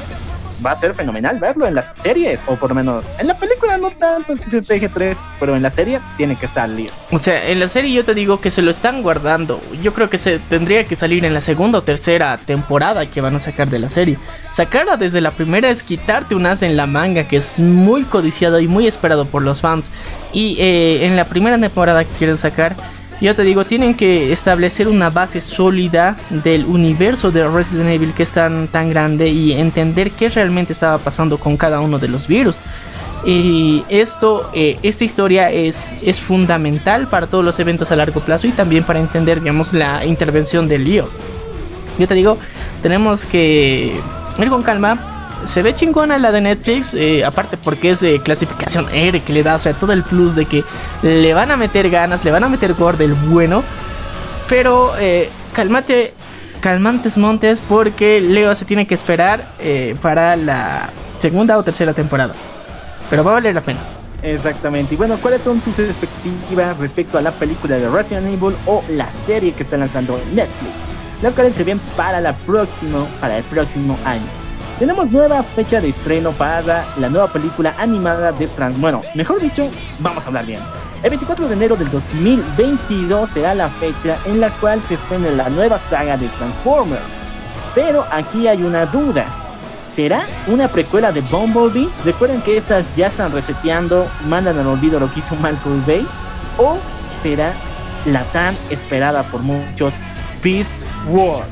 va 0.63 0.71
a 0.71 0.75
ser 0.75 0.93
fenomenal 0.93 1.39
verlo 1.39 1.65
en 1.65 1.75
las 1.75 1.93
series, 2.03 2.43
o 2.47 2.55
por 2.55 2.69
lo 2.69 2.75
menos 2.75 3.05
en 3.17 3.27
la 3.27 3.37
película 3.37 3.77
no 3.77 3.89
tanto 3.89 4.35
si 4.35 4.43
es 4.43 4.53
el 4.53 4.63
PG-3, 4.63 5.17
pero 5.39 5.55
en 5.55 5.63
la 5.63 5.69
serie 5.69 5.99
tiene 6.17 6.35
que 6.35 6.45
estar 6.45 6.69
Leon. 6.69 6.91
O 7.11 7.19
sea, 7.19 7.47
en 7.49 7.59
la 7.59 7.67
serie 7.67 7.93
yo 7.93 8.05
te 8.05 8.13
digo 8.13 8.39
que 8.41 8.51
se 8.51 8.61
lo 8.61 8.71
están 8.71 9.01
guardando. 9.01 9.61
Yo 9.81 9.93
creo 9.93 10.09
que 10.09 10.17
se 10.17 10.39
tendría 10.39 10.85
que 10.85 10.95
salir 10.95 11.25
en 11.25 11.33
la 11.33 11.41
segunda 11.41 11.79
o 11.79 11.83
tercera 11.83 12.37
temporada 12.37 13.09
que 13.09 13.21
van 13.21 13.35
a 13.35 13.39
sacar 13.39 13.69
de 13.69 13.79
la 13.79 13.89
serie. 13.89 14.17
Sacarla 14.51 14.97
desde 14.97 15.21
la 15.21 15.31
primera 15.31 15.69
es 15.69 15.83
quitarte 15.83 16.35
un 16.35 16.45
as 16.45 16.61
en 16.61 16.77
la 16.77 16.87
manga 16.87 17.27
que 17.27 17.37
es 17.37 17.59
muy 17.59 18.03
codiciado 18.03 18.59
y 18.59 18.67
muy 18.67 18.87
esperado 18.87 19.25
por 19.25 19.43
los 19.43 19.61
fans. 19.61 19.89
Y 20.33 20.57
eh, 20.59 21.05
en 21.05 21.15
la 21.15 21.25
primera 21.25 21.57
temporada 21.57 22.03
que 22.03 22.13
quieren 22.13 22.37
sacar 22.37 22.75
yo 23.21 23.35
te 23.35 23.43
digo, 23.43 23.65
tienen 23.65 23.93
que 23.93 24.31
establecer 24.31 24.87
una 24.87 25.09
base 25.09 25.41
sólida 25.41 26.17
del 26.29 26.65
universo 26.65 27.31
de 27.31 27.47
Resident 27.47 27.89
Evil 27.89 28.13
que 28.13 28.23
es 28.23 28.31
tan, 28.31 28.67
tan 28.67 28.89
grande 28.89 29.29
y 29.29 29.53
entender 29.53 30.11
qué 30.11 30.27
realmente 30.29 30.73
estaba 30.73 30.97
pasando 30.97 31.37
con 31.37 31.55
cada 31.55 31.79
uno 31.79 31.97
de 31.97 32.07
los 32.07 32.27
virus. 32.27 32.57
Y 33.25 33.83
esto, 33.89 34.49
eh, 34.53 34.77
esta 34.83 35.03
historia 35.03 35.49
es, 35.49 35.95
es 36.03 36.21
fundamental 36.21 37.07
para 37.07 37.27
todos 37.27 37.43
los 37.43 37.59
eventos 37.59 37.91
a 37.91 37.95
largo 37.95 38.19
plazo 38.19 38.47
y 38.47 38.51
también 38.51 38.83
para 38.83 38.99
entender, 38.99 39.39
digamos, 39.39 39.73
la 39.73 40.05
intervención 40.05 40.67
del 40.67 40.83
lío. 40.83 41.09
Yo 41.97 42.07
te 42.07 42.13
digo, 42.13 42.37
tenemos 42.83 43.25
que 43.25 43.99
ir 44.37 44.49
con 44.49 44.61
calma, 44.61 45.14
se 45.45 45.61
ve 45.61 45.75
chingona 45.75 46.17
la 46.17 46.31
de 46.31 46.41
Netflix, 46.41 46.93
eh, 46.93 47.23
aparte 47.25 47.57
porque 47.57 47.91
es 47.91 48.05
clasificación 48.23 48.87
R 48.93 49.19
que 49.21 49.33
le 49.33 49.43
da, 49.43 49.55
o 49.55 49.59
sea, 49.59 49.73
todo 49.73 49.91
el 49.93 50.03
plus 50.03 50.35
de 50.35 50.45
que 50.45 50.63
le 51.03 51.33
van 51.33 51.51
a 51.51 51.57
meter 51.57 51.89
ganas, 51.89 52.23
le 52.23 52.31
van 52.31 52.43
a 52.43 52.49
meter 52.49 52.73
gore 52.73 53.07
bueno. 53.07 53.63
Pero 54.47 54.93
eh, 54.99 55.29
calmate, 55.53 56.13
calmantes 56.61 57.17
montes, 57.17 57.61
porque 57.67 58.21
Leo 58.21 58.53
se 58.55 58.65
tiene 58.65 58.85
que 58.85 58.93
esperar 58.93 59.45
eh, 59.59 59.95
para 60.01 60.35
la 60.35 60.89
segunda 61.19 61.57
o 61.57 61.63
tercera 61.63 61.93
temporada. 61.93 62.33
Pero 63.09 63.23
va 63.23 63.31
a 63.31 63.33
valer 63.35 63.55
la 63.55 63.61
pena. 63.61 63.79
Exactamente. 64.21 64.95
Y 64.95 64.97
bueno, 64.97 65.17
¿cuáles 65.21 65.41
son 65.41 65.59
tus 65.59 65.77
expectativas 65.79 66.77
respecto 66.77 67.17
a 67.17 67.21
la 67.21 67.31
película 67.31 67.75
de 67.75 67.89
Resident 67.89 68.27
Evil 68.27 68.55
o 68.65 68.83
la 68.89 69.11
serie 69.11 69.53
que 69.53 69.63
está 69.63 69.77
lanzando 69.77 70.19
Netflix? 70.33 70.71
Las 71.21 71.33
cuales 71.33 71.55
se 71.55 71.63
ven 71.63 71.79
para 71.95 72.21
la 72.21 72.33
próximo, 72.33 73.07
para 73.19 73.37
el 73.37 73.43
próximo 73.43 73.97
año. 74.05 74.44
Tenemos 74.79 75.09
nueva 75.09 75.41
fecha 75.41 75.79
de 75.79 75.87
estreno 75.87 76.33
para 76.33 76.85
la 76.99 77.09
nueva 77.09 77.31
película 77.31 77.73
animada 77.77 78.33
de 78.33 78.47
Trans... 78.47 78.77
Bueno, 78.77 79.01
mejor 79.13 79.39
dicho, 79.39 79.69
vamos 79.99 80.25
a 80.25 80.27
hablar 80.27 80.45
bien. 80.45 80.59
El 81.01 81.11
24 81.11 81.47
de 81.47 81.53
enero 81.53 81.77
del 81.77 81.89
2022 81.89 83.29
será 83.29 83.55
la 83.55 83.69
fecha 83.69 84.17
en 84.25 84.41
la 84.41 84.49
cual 84.49 84.81
se 84.81 84.95
estrena 84.95 85.29
la 85.29 85.49
nueva 85.49 85.77
saga 85.77 86.17
de 86.17 86.27
Transformers. 86.27 87.01
Pero 87.73 88.05
aquí 88.11 88.49
hay 88.49 88.63
una 88.63 88.85
duda. 88.85 89.25
¿Será 89.87 90.27
una 90.47 90.67
precuela 90.67 91.13
de 91.13 91.21
Bumblebee? 91.21 91.87
Recuerden 92.03 92.41
que 92.41 92.57
estas 92.57 92.85
ya 92.97 93.07
están 93.07 93.31
reseteando, 93.31 94.05
mandan 94.27 94.59
al 94.59 94.67
olvido 94.67 94.99
lo 94.99 95.09
que 95.09 95.19
hizo 95.19 95.35
Michael 95.35 95.83
Bay. 95.87 96.05
¿O 96.57 96.77
será 97.15 97.53
la 98.05 98.23
tan 98.25 98.53
esperada 98.69 99.23
por 99.23 99.39
muchos 99.41 99.93
Beast 100.43 100.83
Wars? 101.07 101.47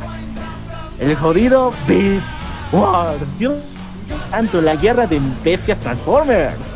El 0.99 1.15
jodido 1.15 1.71
Beast 1.87 2.37
¡Wow! 2.73 3.15
Dios 3.37 3.53
santo, 4.29 4.61
la 4.61 4.75
guerra 4.75 5.05
de 5.07 5.21
bestias 5.43 5.79
Transformers. 5.79 6.73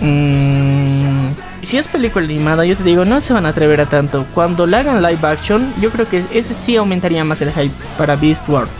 Mm, 0.00 1.28
si 1.62 1.76
es 1.76 1.88
película 1.88 2.24
animada, 2.24 2.64
yo 2.64 2.74
te 2.74 2.82
digo, 2.82 3.04
no 3.04 3.20
se 3.20 3.34
van 3.34 3.44
a 3.44 3.50
atrever 3.50 3.82
a 3.82 3.86
tanto. 3.86 4.24
Cuando 4.34 4.66
la 4.66 4.78
hagan 4.78 5.02
live 5.02 5.26
action, 5.28 5.74
yo 5.80 5.90
creo 5.90 6.08
que 6.08 6.24
ese 6.32 6.54
sí 6.54 6.76
aumentaría 6.76 7.22
más 7.22 7.42
el 7.42 7.52
hype 7.52 7.74
para 7.98 8.16
Beast 8.16 8.48
World. 8.48 8.70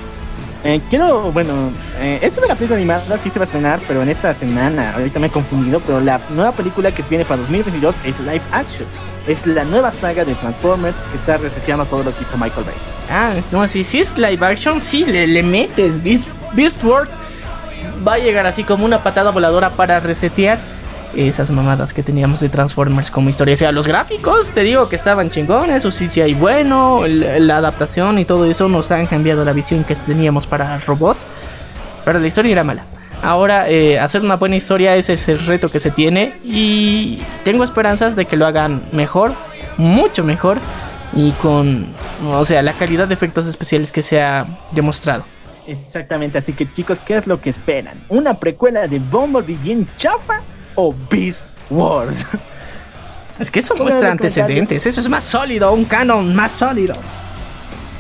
Eh, 0.65 0.81
quiero, 0.91 1.31
bueno, 1.33 1.71
eh, 2.01 2.19
esa 2.23 2.41
de 2.41 2.49
la 2.49 2.55
película 2.55 2.77
animada 2.77 3.19
sí 3.19 3.31
se 3.31 3.39
va 3.39 3.45
a 3.45 3.47
estrenar, 3.47 3.81
pero 3.87 4.03
en 4.03 4.09
esta 4.09 4.33
semana, 4.35 4.95
ahorita 4.95 5.21
me 5.21 5.29
he 5.29 5.31
confundido, 5.31 5.81
pero 5.81 6.01
la 6.01 6.21
nueva 6.31 6.53
película 6.53 6.91
que 6.93 7.03
viene 7.03 7.25
para 7.25 7.41
2022 7.43 7.95
es 8.05 8.19
live 8.21 8.43
action. 8.51 8.87
Es 9.27 9.47
la 9.47 9.65
nueva 9.65 9.91
saga 9.91 10.25
de 10.25 10.35
Transformers 10.35 10.97
que 11.11 11.19
está 11.19 11.37
reseteando 11.37 11.85
todo 11.85 12.03
lo 12.03 12.17
que 12.17 12.23
hizo 12.23 12.37
Michael 12.37 12.65
Bay. 12.65 12.75
Ah, 13.11 13.33
no, 13.53 13.67
si, 13.69 13.85
si 13.85 14.01
es 14.01 14.17
live 14.17 14.45
action, 14.45 14.81
sí, 14.81 15.05
le, 15.05 15.27
le 15.27 15.43
metes. 15.43 16.03
Beast, 16.03 16.29
Beast 16.55 16.83
World 16.83 17.11
va 18.07 18.15
a 18.15 18.19
llegar 18.19 18.47
así 18.47 18.65
como 18.65 18.85
una 18.85 19.03
patada 19.03 19.31
voladora 19.31 19.71
para 19.71 20.01
resetear 20.01 20.59
esas 21.15 21.51
mamadas 21.51 21.93
que 21.93 22.03
teníamos 22.03 22.41
de 22.41 22.49
Transformers 22.49 23.11
como 23.11 23.31
historia. 23.31 23.55
O 23.55 23.57
sea, 23.57 23.73
los 23.73 23.87
gráficos, 23.87 24.51
te 24.51 24.63
digo 24.63 24.89
que 24.89 24.97
estaban 24.97 25.31
chingones, 25.31 25.83
su 25.83 25.91
CGI 25.91 26.35
bueno, 26.35 27.03
la 27.07 27.57
adaptación 27.57 28.19
y 28.19 28.25
todo 28.25 28.47
eso 28.47 28.69
nos 28.69 28.91
han 28.91 29.07
cambiado 29.07 29.45
la 29.45 29.53
visión 29.53 29.85
que 29.85 29.97
teníamos 29.97 30.47
para 30.47 30.79
robots. 30.79 31.27
Pero 32.05 32.19
la 32.19 32.27
historia 32.27 32.53
era 32.53 32.65
mala. 32.65 32.85
Ahora, 33.23 33.69
eh, 33.69 33.99
hacer 33.99 34.23
una 34.23 34.37
buena 34.37 34.57
historia 34.57 34.97
ese 34.97 35.13
es 35.15 35.29
el 35.29 35.45
reto 35.47 35.69
que 35.69 35.81
se 35.81 35.91
tiene. 35.91 36.33
Y 36.45 37.21
tengo 37.45 37.65
esperanzas 37.65 38.17
de 38.17 38.25
que 38.25 38.37
lo 38.37 38.47
hagan 38.47 38.83
mejor, 38.93 39.35
mucho 39.77 40.25
mejor. 40.25 40.59
Y 41.13 41.33
con, 41.33 41.87
o 42.31 42.45
sea, 42.45 42.63
la 42.63 42.73
calidad 42.73 43.09
de 43.09 43.15
efectos 43.15 43.47
especiales 43.47 43.93
que 43.93 44.03
se 44.03 44.23
ha 44.23 44.47
demostrado. 44.73 45.25
Exactamente, 45.67 46.39
así 46.39 46.53
que 46.53 46.71
chicos, 46.71 47.01
¿qué 47.01 47.17
es 47.17 47.27
lo 47.27 47.41
que 47.41 47.51
esperan? 47.51 48.03
¿Una 48.09 48.35
precuela 48.35 48.87
de 48.89 48.99
Bumblebee 48.99 49.57
bien 49.57 49.87
chafa 49.97 50.41
o 50.75 50.95
Beast 51.11 51.49
Wars? 51.69 52.27
Es 53.39 53.51
que 53.51 53.61
eso 53.61 53.75
muestra 53.75 54.13
antecedentes, 54.13 54.85
eso 54.85 55.01
es 55.01 55.09
más 55.09 55.25
sólido, 55.25 55.73
un 55.73 55.87
canon 55.87 56.35
más 56.35 56.53
sólido. 56.53 56.95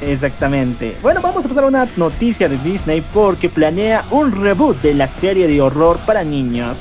Exactamente. 0.00 0.96
Bueno, 1.02 1.20
vamos 1.20 1.44
a 1.44 1.48
pasar 1.48 1.64
a 1.64 1.68
una 1.68 1.88
noticia 1.96 2.48
de 2.48 2.56
Disney 2.58 3.02
porque 3.12 3.48
planea 3.48 4.04
un 4.10 4.32
reboot 4.32 4.80
de 4.82 4.94
la 4.94 5.06
serie 5.06 5.46
de 5.46 5.60
horror 5.60 5.98
para 6.06 6.24
niños, 6.24 6.78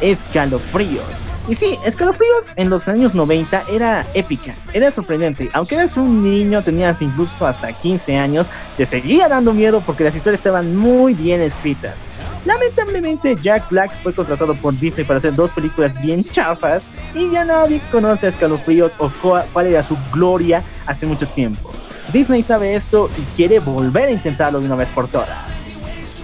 Escalofríos. 0.00 1.04
Y 1.48 1.54
sí, 1.56 1.78
Escalofríos 1.84 2.46
en 2.56 2.70
los 2.70 2.86
años 2.86 3.14
90 3.14 3.64
era 3.72 4.06
épica, 4.14 4.54
era 4.72 4.90
sorprendente. 4.90 5.50
Aunque 5.52 5.74
eras 5.74 5.96
un 5.96 6.22
niño, 6.22 6.62
tenías 6.62 7.02
incluso 7.02 7.44
hasta 7.46 7.72
15 7.72 8.16
años, 8.16 8.46
te 8.76 8.86
seguía 8.86 9.28
dando 9.28 9.52
miedo 9.52 9.82
porque 9.84 10.04
las 10.04 10.14
historias 10.14 10.40
estaban 10.40 10.76
muy 10.76 11.14
bien 11.14 11.40
escritas. 11.40 12.02
Lamentablemente, 12.44 13.36
Jack 13.36 13.68
Black 13.68 14.02
fue 14.02 14.14
contratado 14.14 14.54
por 14.54 14.78
Disney 14.78 15.04
para 15.04 15.18
hacer 15.18 15.34
dos 15.34 15.50
películas 15.50 16.00
bien 16.00 16.24
chafas 16.24 16.94
y 17.14 17.30
ya 17.30 17.44
nadie 17.44 17.82
conoce 17.90 18.26
a 18.26 18.28
Escalofríos 18.28 18.92
o 18.98 19.10
cuál 19.20 19.66
era 19.66 19.82
su 19.82 19.96
gloria 20.12 20.62
hace 20.86 21.04
mucho 21.04 21.26
tiempo. 21.26 21.70
Disney 22.12 22.42
sabe 22.42 22.74
esto 22.74 23.08
y 23.16 23.22
quiere 23.36 23.58
volver 23.58 24.04
a 24.04 24.10
intentarlo 24.10 24.60
de 24.60 24.66
una 24.66 24.76
vez 24.76 24.90
por 24.90 25.08
todas. 25.08 25.62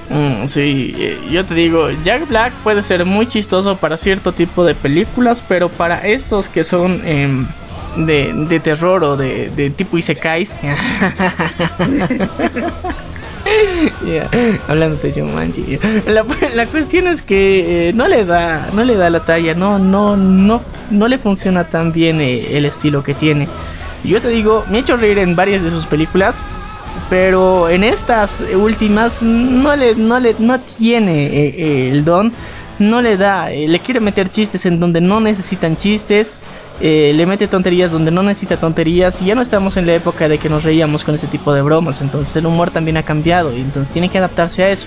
Mm, 0.08 0.46
sí, 0.46 0.94
eh, 0.98 1.18
yo 1.30 1.44
te 1.44 1.54
digo, 1.54 1.90
Jack 2.04 2.28
Black 2.28 2.52
puede 2.62 2.82
ser 2.82 3.04
muy 3.04 3.26
chistoso 3.26 3.76
para 3.76 3.96
cierto 3.96 4.32
tipo 4.32 4.64
de 4.64 4.74
películas, 4.74 5.42
pero 5.46 5.68
para 5.68 6.06
estos 6.06 6.48
que 6.48 6.62
son 6.62 7.02
em, 7.04 7.46
de, 7.96 8.60
terror 8.60 9.02
o 9.02 9.16
de, 9.16 9.50
de 9.50 9.70
tipo 9.70 9.98
Isekais. 9.98 10.54
yeah, 14.04 14.28
hablando 14.68 14.96
de 15.02 15.12
Jumanji. 15.12 15.78
La, 16.06 16.24
la, 16.54 16.66
cuestión 16.66 17.08
es 17.08 17.22
que 17.22 17.88
eh, 17.88 17.92
no 17.92 18.06
le 18.08 18.24
da, 18.24 18.68
no 18.72 18.84
le 18.84 18.94
da 18.96 19.10
la 19.10 19.24
talla, 19.24 19.54
no, 19.54 19.78
no, 19.78 20.16
no, 20.16 20.62
no 20.90 21.08
le 21.08 21.18
funciona 21.18 21.64
tan 21.64 21.92
bien 21.92 22.20
eh, 22.20 22.56
el 22.56 22.64
estilo 22.64 23.02
que 23.02 23.14
tiene. 23.14 23.48
Yo 24.04 24.20
te 24.20 24.28
digo, 24.28 24.64
me 24.70 24.78
he 24.78 24.80
hecho 24.80 24.96
reír 24.96 25.18
en 25.18 25.36
varias 25.36 25.62
de 25.62 25.70
sus 25.70 25.86
películas, 25.86 26.36
pero 27.10 27.68
en 27.68 27.84
estas 27.84 28.40
últimas 28.54 29.22
no 29.22 29.74
le, 29.76 29.94
no 29.94 30.18
le, 30.20 30.36
no 30.38 30.60
tiene 30.60 31.26
eh, 31.26 31.54
eh, 31.56 31.90
el 31.90 32.04
don, 32.04 32.32
no 32.78 33.02
le 33.02 33.16
da, 33.16 33.50
eh, 33.50 33.68
le 33.68 33.80
quiere 33.80 34.00
meter 34.00 34.30
chistes 34.30 34.66
en 34.66 34.80
donde 34.80 35.00
no 35.00 35.20
necesitan 35.20 35.76
chistes. 35.76 36.36
Eh, 36.78 37.12
le 37.14 37.24
mete 37.24 37.48
tonterías 37.48 37.90
donde 37.90 38.10
no 38.10 38.22
necesita 38.22 38.58
tonterías 38.58 39.22
y 39.22 39.24
ya 39.24 39.34
no 39.34 39.40
estamos 39.40 39.78
en 39.78 39.86
la 39.86 39.94
época 39.94 40.28
de 40.28 40.36
que 40.36 40.50
nos 40.50 40.62
reíamos 40.62 41.04
con 41.04 41.14
ese 41.14 41.26
tipo 41.26 41.54
de 41.54 41.62
bromas, 41.62 42.02
entonces 42.02 42.36
el 42.36 42.44
humor 42.44 42.70
también 42.70 42.98
ha 42.98 43.02
cambiado 43.02 43.56
y 43.56 43.62
entonces 43.62 43.90
tiene 43.90 44.10
que 44.10 44.18
adaptarse 44.18 44.62
a 44.62 44.68
eso. 44.70 44.86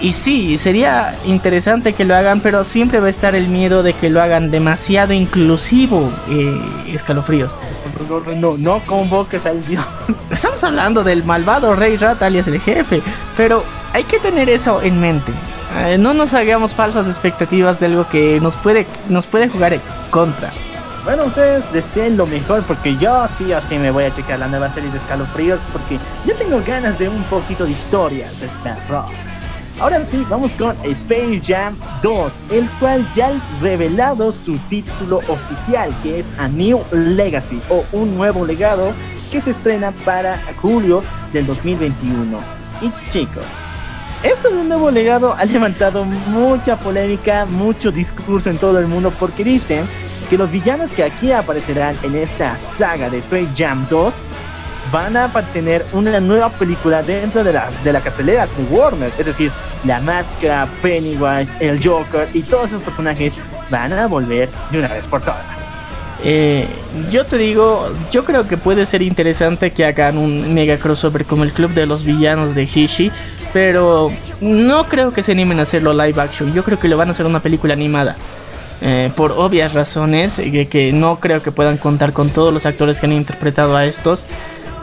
Y 0.00 0.12
sí, 0.12 0.56
sería 0.56 1.16
interesante 1.26 1.94
que 1.94 2.04
lo 2.04 2.14
hagan, 2.14 2.40
pero 2.40 2.62
siempre 2.62 3.00
va 3.00 3.06
a 3.06 3.10
estar 3.10 3.34
el 3.34 3.48
miedo 3.48 3.82
de 3.82 3.94
que 3.94 4.08
lo 4.08 4.22
hagan 4.22 4.52
demasiado 4.52 5.14
inclusivo, 5.14 6.12
eh, 6.30 6.60
escalofríos. 6.92 7.56
No, 8.08 8.20
no, 8.34 8.56
no, 8.58 8.80
con 8.86 9.08
vos 9.08 9.28
que 9.28 9.38
salió. 9.38 9.84
Estamos 10.30 10.62
hablando 10.64 11.02
del 11.02 11.24
malvado 11.24 11.74
Rey 11.74 11.96
Rat 11.96 12.22
alias 12.22 12.46
el 12.48 12.60
jefe, 12.60 13.02
pero 13.36 13.64
hay 13.92 14.04
que 14.04 14.18
tener 14.18 14.48
eso 14.48 14.82
en 14.82 15.00
mente. 15.00 15.32
Eh, 15.78 15.98
no 15.98 16.14
nos 16.14 16.34
hagamos 16.34 16.74
falsas 16.74 17.06
expectativas 17.06 17.80
de 17.80 17.86
algo 17.86 18.08
que 18.08 18.40
nos 18.40 18.56
puede, 18.56 18.86
nos 19.08 19.26
puede 19.26 19.48
jugar 19.48 19.72
en 19.72 19.80
contra. 20.10 20.50
Bueno, 21.04 21.24
ustedes 21.24 21.72
deseen 21.72 22.16
lo 22.16 22.26
mejor 22.26 22.62
porque 22.64 22.96
yo 22.96 23.26
sí 23.28 23.52
o 23.52 23.60
sí 23.60 23.78
me 23.78 23.90
voy 23.90 24.04
a 24.04 24.14
checar 24.14 24.40
la 24.40 24.48
nueva 24.48 24.68
serie 24.70 24.90
de 24.90 24.98
escalofríos 24.98 25.60
porque 25.72 25.98
yo 26.24 26.34
tengo 26.34 26.60
ganas 26.66 26.98
de 26.98 27.08
un 27.08 27.22
poquito 27.24 27.64
de 27.64 27.72
historias 27.72 28.40
de 28.40 28.48
terror. 28.62 29.04
Ahora 29.78 30.02
sí, 30.06 30.24
vamos 30.30 30.54
con 30.54 30.74
Space 30.84 31.42
Jam 31.46 31.76
2, 32.02 32.32
el 32.50 32.68
cual 32.80 33.06
ya 33.14 33.28
ha 33.28 33.60
revelado 33.60 34.32
su 34.32 34.56
título 34.70 35.18
oficial, 35.28 35.94
que 36.02 36.18
es 36.18 36.30
A 36.38 36.48
New 36.48 36.82
Legacy 36.92 37.60
o 37.68 37.84
un 37.92 38.16
nuevo 38.16 38.46
legado 38.46 38.94
que 39.30 39.38
se 39.38 39.50
estrena 39.50 39.92
para 40.06 40.40
julio 40.62 41.02
del 41.34 41.46
2021. 41.46 42.38
Y 42.80 43.10
chicos, 43.10 43.44
esto 44.22 44.48
de 44.48 44.56
un 44.56 44.68
nuevo 44.70 44.90
legado 44.90 45.34
ha 45.34 45.44
levantado 45.44 46.04
mucha 46.04 46.78
polémica, 46.78 47.44
mucho 47.44 47.92
discurso 47.92 48.48
en 48.48 48.56
todo 48.56 48.78
el 48.78 48.86
mundo 48.86 49.12
porque 49.20 49.44
dicen 49.44 49.86
que 50.30 50.38
los 50.38 50.50
villanos 50.50 50.90
que 50.90 51.04
aquí 51.04 51.32
aparecerán 51.32 51.98
en 52.02 52.16
esta 52.16 52.56
saga 52.56 53.10
de 53.10 53.18
Space 53.18 53.50
Jam 53.54 53.86
2 53.90 54.14
van 54.92 55.16
a 55.16 55.32
tener 55.52 55.84
una 55.92 56.20
nueva 56.20 56.48
película 56.50 57.02
dentro 57.02 57.42
de 57.42 57.52
la, 57.52 57.68
de 57.82 57.92
la 57.92 58.00
cartelera 58.00 58.46
de 58.46 58.62
Warner. 58.64 59.12
Es 59.18 59.26
decir, 59.26 59.50
la 59.84 60.00
máscara, 60.00 60.68
Pennywise, 60.82 61.50
el 61.60 61.82
Joker 61.82 62.28
y 62.32 62.42
todos 62.42 62.66
esos 62.66 62.82
personajes 62.82 63.34
van 63.70 63.92
a 63.92 64.06
volver 64.06 64.48
de 64.70 64.78
una 64.78 64.88
vez 64.88 65.06
por 65.06 65.20
todas. 65.20 65.44
Eh, 66.24 66.66
yo 67.10 67.24
te 67.24 67.36
digo, 67.36 67.88
yo 68.10 68.24
creo 68.24 68.48
que 68.48 68.56
puede 68.56 68.86
ser 68.86 69.02
interesante 69.02 69.72
que 69.72 69.84
hagan 69.84 70.18
un 70.18 70.54
mega 70.54 70.78
crossover 70.78 71.24
como 71.24 71.44
el 71.44 71.52
club 71.52 71.72
de 71.72 71.86
los 71.86 72.04
villanos 72.04 72.54
de 72.54 72.64
Hishi, 72.64 73.12
pero 73.52 74.08
no 74.40 74.88
creo 74.88 75.12
que 75.12 75.22
se 75.22 75.32
animen 75.32 75.60
a 75.60 75.62
hacerlo 75.62 75.92
live 75.92 76.20
action. 76.20 76.52
Yo 76.54 76.64
creo 76.64 76.78
que 76.78 76.88
lo 76.88 76.96
van 76.96 77.08
a 77.08 77.12
hacer 77.12 77.26
una 77.26 77.40
película 77.40 77.74
animada. 77.74 78.16
Eh, 78.82 79.10
por 79.16 79.32
obvias 79.32 79.72
razones, 79.72 80.36
que, 80.36 80.68
que 80.68 80.92
no 80.92 81.18
creo 81.18 81.42
que 81.42 81.50
puedan 81.50 81.78
contar 81.78 82.12
con 82.12 82.28
todos 82.28 82.52
los 82.52 82.66
actores 82.66 83.00
que 83.00 83.06
han 83.06 83.12
interpretado 83.12 83.74
a 83.74 83.86
estos 83.86 84.26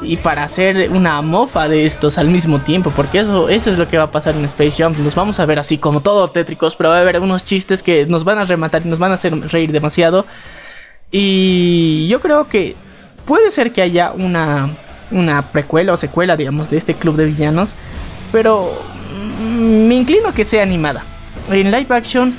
y 0.04 0.18
para 0.18 0.44
hacer 0.44 0.90
una 0.92 1.22
mofa 1.22 1.68
de 1.68 1.86
estos 1.86 2.18
al 2.18 2.30
mismo 2.30 2.60
tiempo, 2.60 2.92
porque 2.96 3.20
eso, 3.20 3.50
eso 3.50 3.72
es 3.72 3.78
lo 3.78 3.88
que 3.88 3.98
va 3.98 4.04
a 4.04 4.12
pasar 4.12 4.36
en 4.36 4.46
Space 4.46 4.84
Jump. 4.84 4.98
Nos 5.00 5.16
vamos 5.16 5.40
a 5.40 5.46
ver 5.46 5.60
así 5.60 5.78
como 5.78 6.02
todo 6.02 6.30
tétricos, 6.30 6.76
pero 6.76 6.90
va 6.90 6.98
a 6.98 7.02
haber 7.02 7.20
unos 7.20 7.44
chistes 7.44 7.84
que 7.84 8.06
nos 8.06 8.24
van 8.24 8.38
a 8.38 8.46
rematar 8.46 8.86
y 8.86 8.90
nos 8.90 9.00
van 9.00 9.12
a 9.12 9.16
hacer 9.16 9.34
reír 9.52 9.72
demasiado. 9.72 10.26
Y 11.12 12.08
yo 12.08 12.22
creo 12.22 12.48
que 12.48 12.76
puede 13.26 13.52
ser 13.52 13.72
que 13.72 13.82
haya 13.82 14.12
una, 14.12 14.70
una 15.12 15.42
precuela 15.44 15.94
o 15.94 15.98
secuela, 15.98 16.36
digamos, 16.36 16.70
de 16.70 16.78
este 16.78 16.96
club 16.96 17.16
de 17.16 17.26
villanos, 17.26 17.76
pero 18.32 18.72
mm, 19.40 19.88
me 19.88 19.96
inclino 19.96 20.30
a 20.30 20.34
que 20.34 20.46
sea 20.46 20.64
animada. 20.64 21.04
En 21.50 21.72
live 21.72 21.88
action 21.90 22.34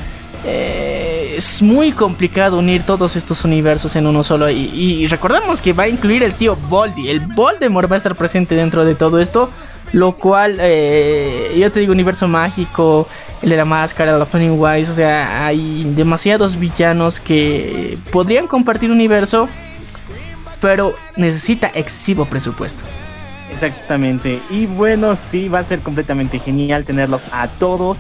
eh, 0.46 1.34
es 1.36 1.62
muy 1.62 1.92
complicado 1.92 2.58
unir 2.58 2.84
todos 2.84 3.16
estos 3.16 3.44
universos 3.44 3.96
en 3.96 4.06
uno 4.06 4.22
solo. 4.24 4.50
Y, 4.50 5.06
recordemos 5.06 5.60
que 5.60 5.72
va 5.72 5.84
a 5.84 5.88
incluir 5.88 6.22
el 6.22 6.34
tío 6.34 6.56
Boldy. 6.56 7.08
El 7.08 7.20
Voldemort 7.20 7.90
va 7.90 7.94
a 7.94 7.98
estar 7.98 8.14
presente 8.14 8.54
dentro 8.54 8.84
de 8.84 8.94
todo 8.94 9.20
esto. 9.20 9.50
Lo 9.92 10.16
cual, 10.16 10.56
eh, 10.60 11.54
yo 11.56 11.70
te 11.70 11.80
digo, 11.80 11.92
universo 11.92 12.26
mágico, 12.26 13.06
el 13.42 13.50
de 13.50 13.56
la 13.56 13.64
máscara, 13.64 14.16
la 14.18 14.24
Pennywise. 14.26 14.90
O 14.90 14.94
sea, 14.94 15.46
hay 15.46 15.84
demasiados 15.94 16.58
villanos 16.58 17.20
que 17.20 17.98
podrían 18.10 18.46
compartir 18.46 18.90
universo. 18.90 19.48
Pero 20.60 20.94
necesita 21.16 21.70
excesivo 21.74 22.24
presupuesto. 22.24 22.82
Exactamente. 23.50 24.40
Y 24.50 24.66
bueno, 24.66 25.14
sí, 25.14 25.48
va 25.48 25.60
a 25.60 25.64
ser 25.64 25.80
completamente 25.80 26.38
genial 26.38 26.84
tenerlos 26.84 27.22
a 27.30 27.48
todos 27.48 27.96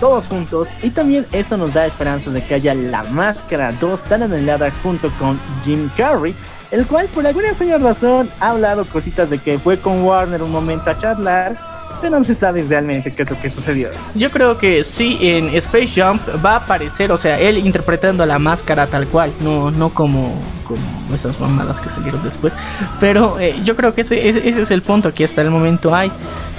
todos 0.00 0.26
juntos. 0.26 0.68
Y 0.82 0.90
también 0.90 1.26
esto 1.32 1.56
nos 1.56 1.72
da 1.72 1.86
esperanza 1.86 2.30
de 2.30 2.42
que 2.42 2.54
haya 2.54 2.74
La 2.74 3.04
Máscara 3.04 3.72
2 3.72 4.04
tan 4.04 4.22
anhelada 4.22 4.70
junto 4.82 5.10
con 5.18 5.38
Jim 5.62 5.90
Carrey, 5.96 6.34
el 6.70 6.86
cual 6.86 7.08
por 7.08 7.26
alguna 7.26 7.48
extraña 7.48 7.78
razón 7.78 8.30
ha 8.40 8.50
hablado 8.50 8.84
cositas 8.84 9.30
de 9.30 9.38
que 9.38 9.58
fue 9.58 9.78
con 9.78 10.02
Warner 10.02 10.42
un 10.42 10.50
momento 10.50 10.90
a 10.90 10.98
charlar 10.98 11.78
pero 12.00 12.16
no 12.16 12.24
se 12.24 12.34
sabe 12.34 12.62
realmente 12.62 13.12
qué 13.12 13.22
es 13.22 13.30
lo 13.30 13.40
que 13.40 13.50
sucedió. 13.50 13.90
Yo 14.14 14.30
creo 14.30 14.58
que 14.58 14.84
sí, 14.84 15.18
en 15.20 15.54
Space 15.56 16.00
Jump 16.00 16.22
va 16.44 16.52
a 16.52 16.56
aparecer, 16.56 17.10
o 17.12 17.18
sea, 17.18 17.38
él 17.38 17.58
interpretando 17.58 18.24
la 18.26 18.38
máscara 18.38 18.86
tal 18.86 19.08
cual, 19.08 19.32
no, 19.40 19.70
no 19.70 19.90
como, 19.90 20.40
como 20.66 21.14
esas 21.14 21.38
mamadas 21.40 21.80
que 21.80 21.88
salieron 21.88 22.22
después. 22.22 22.52
Pero 23.00 23.38
eh, 23.40 23.56
yo 23.64 23.76
creo 23.76 23.94
que 23.94 24.02
ese, 24.02 24.28
ese, 24.28 24.48
es 24.48 24.70
el 24.70 24.82
punto 24.82 25.12
que 25.12 25.24
hasta 25.24 25.42
el 25.42 25.50
momento 25.50 25.94
hay. 25.94 26.10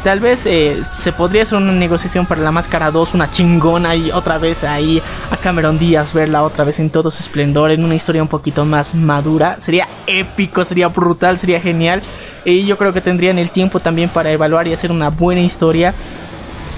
Tal 0.03 0.21
vez 0.21 0.45
eh, 0.45 0.81
se 0.85 1.11
podría 1.11 1.43
hacer 1.43 1.57
una 1.57 1.73
negociación 1.73 2.26
para 2.26 2.39
la 2.39 2.51
máscara 2.51 2.89
2, 2.89 3.13
una 3.15 3.30
chingona 3.30 3.95
y 3.95 4.11
otra 4.11 4.38
vez 4.38 4.63
ahí 4.63 5.01
a 5.30 5.35
Cameron 5.35 5.77
Díaz 5.77 6.13
verla 6.13 6.43
otra 6.43 6.63
vez 6.63 6.80
en 6.80 6.89
todo 6.89 7.11
su 7.11 7.21
esplendor, 7.21 7.71
en 7.71 7.84
una 7.84 7.95
historia 7.95 8.21
un 8.21 8.30
poquito 8.30 8.63
más 8.63 8.95
madura. 8.95 9.57
Sería 9.59 9.89
épico, 10.07 10.63
sería 10.63 10.88
brutal, 10.88 11.38
sería 11.38 11.59
genial. 11.59 12.01
Y 12.45 12.65
yo 12.65 12.77
creo 12.77 12.93
que 12.93 13.01
tendrían 13.01 13.38
el 13.39 13.49
tiempo 13.49 13.81
también 13.81 14.07
para 14.07 14.31
evaluar 14.31 14.67
y 14.67 14.73
hacer 14.73 14.89
una 14.89 15.09
buena 15.09 15.41
historia. 15.41 15.93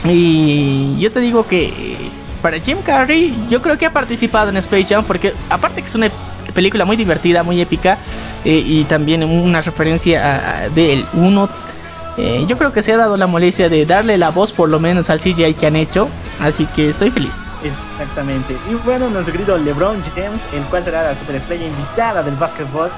Y 0.03 0.98
yo 0.99 1.11
te 1.11 1.19
digo 1.19 1.45
que 1.45 1.65
eh, 1.65 1.98
para 2.41 2.60
Jim 2.60 2.80
Carrey, 2.84 3.35
yo 3.52 3.61
creo 3.61 3.77
que 3.77 3.85
ha 3.85 3.93
participado 3.93 4.49
en 4.49 4.57
Space 4.57 4.85
Jam 4.85 5.03
porque 5.06 5.31
aparte 5.48 5.81
que 5.81 5.88
es 5.88 5.93
una 5.95 6.10
película 6.56 6.85
muy 6.85 6.95
divertida, 6.95 7.43
muy 7.43 7.61
épica 7.61 7.99
eh, 8.43 8.64
y 8.65 8.84
también 8.85 9.23
una 9.23 9.61
referencia 9.61 10.69
del 10.73 11.06
1. 11.14 11.70
Eh, 12.18 12.46
yo 12.48 12.58
creo 12.58 12.74
que 12.74 12.82
se 12.82 12.92
ha 12.94 12.98
dado 12.98 13.16
la 13.18 13.28
molestia 13.28 13.70
de 13.70 13.86
darle 13.86 14.18
la 14.18 14.32
voz 14.32 14.52
por 14.52 14.70
lo 14.70 14.80
menos 14.80 15.10
al 15.10 15.20
CGI 15.20 15.54
que 15.54 15.68
han 15.68 15.76
hecho, 15.76 16.10
así 16.40 16.66
que 16.68 16.90
estoy 16.90 17.10
feliz. 17.10 17.38
Exactamente. 17.64 18.58
Y 18.70 18.74
bueno, 18.86 19.10
nuestro 19.10 19.34
querido 19.34 19.58
LeBron 19.58 20.02
James, 20.16 20.42
el 20.54 20.64
cual 20.64 20.84
será 20.84 21.04
la 21.04 21.16
superestrella 21.16 21.68
invitada 21.68 22.24
del 22.24 22.36
básquetbol, 22.36 22.90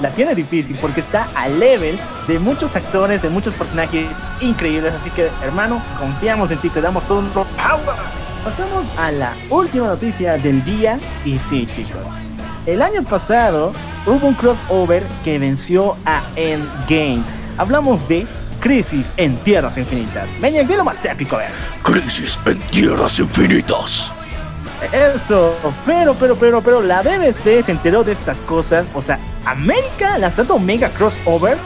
la 0.00 0.10
tiene 0.10 0.34
difícil 0.34 0.76
porque 0.80 1.00
está 1.00 1.28
a 1.34 1.48
level 1.48 1.98
de 2.28 2.38
muchos 2.38 2.76
actores, 2.76 3.22
de 3.22 3.30
muchos 3.30 3.54
personajes 3.54 4.06
increíbles. 4.40 4.92
Así 4.92 5.10
que, 5.10 5.28
hermano, 5.42 5.82
confiamos 5.98 6.50
en 6.50 6.58
ti, 6.58 6.68
te 6.68 6.80
damos 6.80 7.04
todo 7.04 7.22
nuestro 7.22 7.44
power. 7.56 7.96
Pasamos 8.44 8.86
a 8.98 9.10
la 9.10 9.32
última 9.50 9.88
noticia 9.88 10.36
del 10.36 10.64
día. 10.64 11.00
Y 11.24 11.38
sí, 11.38 11.66
chicos, 11.74 12.00
el 12.66 12.82
año 12.82 13.02
pasado 13.02 13.72
hubo 14.06 14.28
un 14.28 14.34
crossover 14.34 15.04
que 15.24 15.38
venció 15.38 15.96
a 16.04 16.22
Endgame. 16.36 17.22
Hablamos 17.58 18.06
de 18.06 18.26
Crisis 18.60 19.12
en 19.16 19.36
Tierras 19.38 19.78
Infinitas. 19.78 20.30
De 20.40 20.76
lo 20.76 20.84
más 20.84 21.04
épico, 21.04 21.36
ver. 21.36 21.50
Crisis 21.82 22.38
en 22.44 22.58
Tierras 22.70 23.18
Infinitas. 23.18 24.10
Eso, 24.92 25.54
pero, 25.86 26.14
pero, 26.14 26.36
pero, 26.36 26.60
pero 26.60 26.82
la 26.82 27.02
BBC 27.02 27.64
se 27.64 27.72
enteró 27.72 28.04
de 28.04 28.12
estas 28.12 28.38
cosas. 28.42 28.86
O 28.94 29.00
sea, 29.00 29.18
América 29.44 30.18
lanzando 30.18 30.58
mega 30.58 30.88
crossovers. 30.90 31.60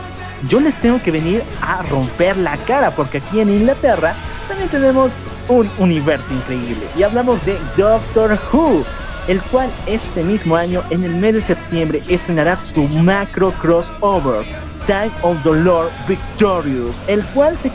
Yo 0.48 0.60
les 0.60 0.74
tengo 0.80 1.02
que 1.02 1.10
venir 1.10 1.42
a 1.60 1.82
romper 1.82 2.36
la 2.36 2.56
cara 2.58 2.92
porque 2.92 3.18
aquí 3.18 3.40
en 3.40 3.50
Inglaterra 3.50 4.14
también 4.48 4.70
tenemos 4.70 5.12
un 5.48 5.70
universo 5.78 6.32
increíble. 6.32 6.86
Y 6.96 7.02
hablamos 7.02 7.44
de 7.44 7.58
Doctor 7.76 8.38
Who, 8.52 8.84
el 9.28 9.40
cual 9.42 9.70
este 9.86 10.22
mismo 10.22 10.56
año, 10.56 10.82
en 10.90 11.04
el 11.04 11.14
mes 11.14 11.34
de 11.34 11.42
septiembre, 11.42 12.02
estrenará 12.08 12.56
su 12.56 12.82
macro 12.88 13.52
crossover, 13.60 14.46
Time 14.90 15.12
of 15.22 15.40
the 15.44 15.54
Lord 15.54 15.92
Victorious, 16.08 17.00
el 17.06 17.24
cual 17.26 17.56
se 17.58 17.70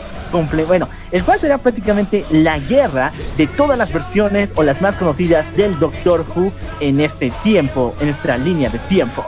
bueno, 0.68 0.86
el 1.12 1.24
cual 1.24 1.40
será 1.40 1.56
prácticamente 1.56 2.26
la 2.30 2.58
guerra 2.58 3.10
de 3.38 3.46
todas 3.46 3.78
las 3.78 3.90
versiones 3.90 4.52
o 4.56 4.62
las 4.62 4.82
más 4.82 4.96
conocidas 4.96 5.56
del 5.56 5.78
Doctor 5.78 6.26
Who 6.34 6.52
en 6.80 7.00
este 7.00 7.30
tiempo, 7.42 7.94
en 8.00 8.10
esta 8.10 8.36
línea 8.36 8.68
de 8.68 8.78
tiempo. 8.80 9.24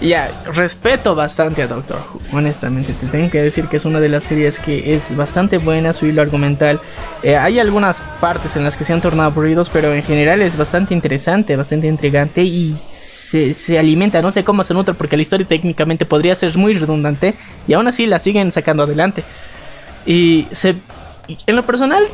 Ya, 0.00 0.30
respeto 0.54 1.14
bastante 1.14 1.60
a 1.60 1.66
Doctor 1.66 1.98
Who, 2.14 2.38
honestamente. 2.38 2.94
Te 2.94 3.08
tengo 3.08 3.30
que 3.30 3.42
decir 3.42 3.66
que 3.66 3.76
es 3.76 3.84
una 3.84 4.00
de 4.00 4.08
las 4.08 4.24
series 4.24 4.60
que 4.60 4.94
es 4.94 5.14
bastante 5.14 5.58
buena, 5.58 5.92
su 5.92 6.06
hilo 6.06 6.22
argumental. 6.22 6.80
Eh, 7.22 7.36
hay 7.36 7.58
algunas 7.58 8.00
partes 8.18 8.56
en 8.56 8.64
las 8.64 8.78
que 8.78 8.84
se 8.84 8.94
han 8.94 9.02
tornado 9.02 9.28
aburridos, 9.28 9.68
pero 9.68 9.92
en 9.92 10.02
general 10.02 10.40
es 10.40 10.56
bastante 10.56 10.94
interesante, 10.94 11.54
bastante 11.54 11.86
intrigante 11.86 12.42
y 12.44 12.78
se, 13.54 13.78
alimenta, 13.78 14.20
no 14.20 14.30
sé 14.30 14.44
cómo 14.44 14.64
se 14.64 14.74
nutre, 14.74 14.94
porque 14.94 15.16
la 15.16 15.22
historia 15.22 15.46
técnicamente 15.46 16.04
podría 16.04 16.34
ser 16.34 16.56
muy 16.56 16.74
redundante 16.74 17.34
y 17.66 17.72
aún 17.72 17.86
así 17.88 18.06
la 18.06 18.18
siguen 18.18 18.52
sacando 18.52 18.82
adelante. 18.82 19.24
Y 20.04 20.46
en 21.46 21.56
lo 21.56 21.62
personal, 21.64 22.04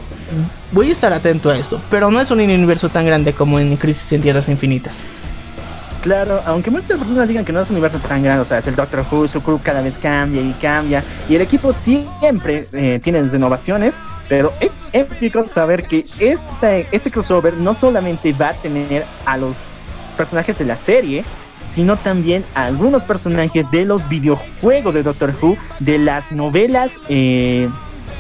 voy 0.73 0.90
a 0.90 0.93
estar 0.93 1.12
atento 1.12 1.51
a 1.51 1.57
esto, 1.57 1.81
pero 1.90 2.11
no 2.11 2.20
es 2.20 2.31
un 2.31 2.40
universo 2.40 2.89
tan 2.89 3.07
grande 3.07 3.32
como 3.32 3.59
en 3.59 3.77
Crisis 3.77 4.12
en 4.12 4.23
Tierras 4.23 4.49
Infinitas. 4.49 4.99
Claro, 6.03 6.40
aunque 6.47 6.70
muchas 6.70 6.97
personas 6.97 7.27
digan 7.27 7.45
que 7.45 7.53
no 7.53 7.61
es 7.61 7.70
un 7.70 7.77
universo 7.77 7.99
tan 7.99 8.23
grande, 8.23 8.43
o 8.43 8.45
sea, 8.45 8.59
es 8.59 8.66
el 8.69 8.77
Doctor 8.77 9.05
Who, 9.11 9.27
su 9.27 9.43
crew 9.43 9.61
cada 9.62 9.81
vez 9.81 9.99
cambia 9.99 10.40
y 10.40 10.53
cambia, 10.53 11.03
y 11.28 11.35
el 11.35 11.43
equipo 11.43 11.73
siempre 11.73 12.65
eh, 12.73 13.01
tiene 13.03 13.20
renovaciones, 13.23 13.99
pero 14.28 14.53
es 14.61 14.78
épico 14.93 15.49
saber 15.49 15.89
que 15.89 16.05
este, 16.20 16.86
este 16.93 17.11
crossover 17.11 17.55
no 17.55 17.74
solamente 17.74 18.32
va 18.32 18.51
a 18.51 18.55
tener 18.55 19.05
a 19.27 19.36
los 19.36 19.66
personajes 20.19 20.59
de 20.59 20.66
la 20.66 20.77
serie, 20.77 21.24
sino 21.70 21.97
también 21.97 22.45
a 22.55 22.66
algunos 22.66 23.03
personajes 23.03 23.70
de 23.70 23.86
los 23.86 24.07
videojuegos 24.09 24.93
de 24.93 25.03
Doctor 25.03 25.35
Who, 25.40 25.57
de 25.81 25.99
las 25.99 26.32
novelas, 26.32 26.93
eh, 27.09 27.69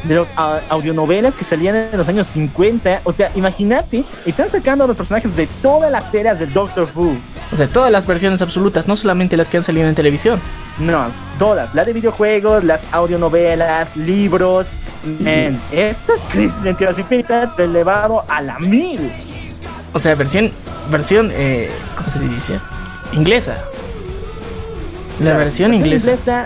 de 0.04 0.14
los 0.14 0.30
audionovelas 0.36 1.34
que 1.34 1.44
salían 1.44 1.74
en 1.74 1.98
los 1.98 2.08
años 2.08 2.26
50. 2.28 3.02
O 3.04 3.12
sea, 3.12 3.30
imagínate, 3.34 4.04
están 4.24 4.48
sacando 4.48 4.84
a 4.84 4.86
los 4.86 4.96
personajes 4.96 5.36
de 5.36 5.46
todas 5.60 5.90
las 5.90 6.10
series 6.10 6.38
de 6.38 6.46
Doctor 6.46 6.88
Who. 6.94 7.16
O 7.52 7.56
sea, 7.56 7.66
todas 7.66 7.90
las 7.90 8.06
versiones 8.06 8.42
absolutas, 8.42 8.86
no 8.86 8.96
solamente 8.96 9.36
las 9.36 9.48
que 9.48 9.56
han 9.56 9.64
salido 9.64 9.88
en 9.88 9.94
televisión. 9.94 10.40
No, 10.78 11.06
todas, 11.38 11.74
la 11.74 11.84
de 11.84 11.92
videojuegos, 11.92 12.62
las 12.62 12.84
audionovelas, 12.92 13.96
libros. 13.96 14.68
Men, 15.04 15.60
esto 15.72 16.14
es 16.14 16.22
Crisis 16.24 16.62
Tierras 16.76 16.98
Infinitas 16.98 17.50
elevado 17.58 18.24
a 18.28 18.42
la 18.42 18.58
mil. 18.58 19.10
O 19.92 19.98
sea, 19.98 20.14
versión, 20.14 20.52
versión, 20.90 21.30
eh, 21.32 21.70
¿cómo 21.96 22.08
se 22.08 22.18
dice? 22.20 22.60
Inglesa. 23.12 23.56
La 25.18 25.24
Claro, 25.24 25.38
versión 25.38 25.74
inglesa, 25.74 26.44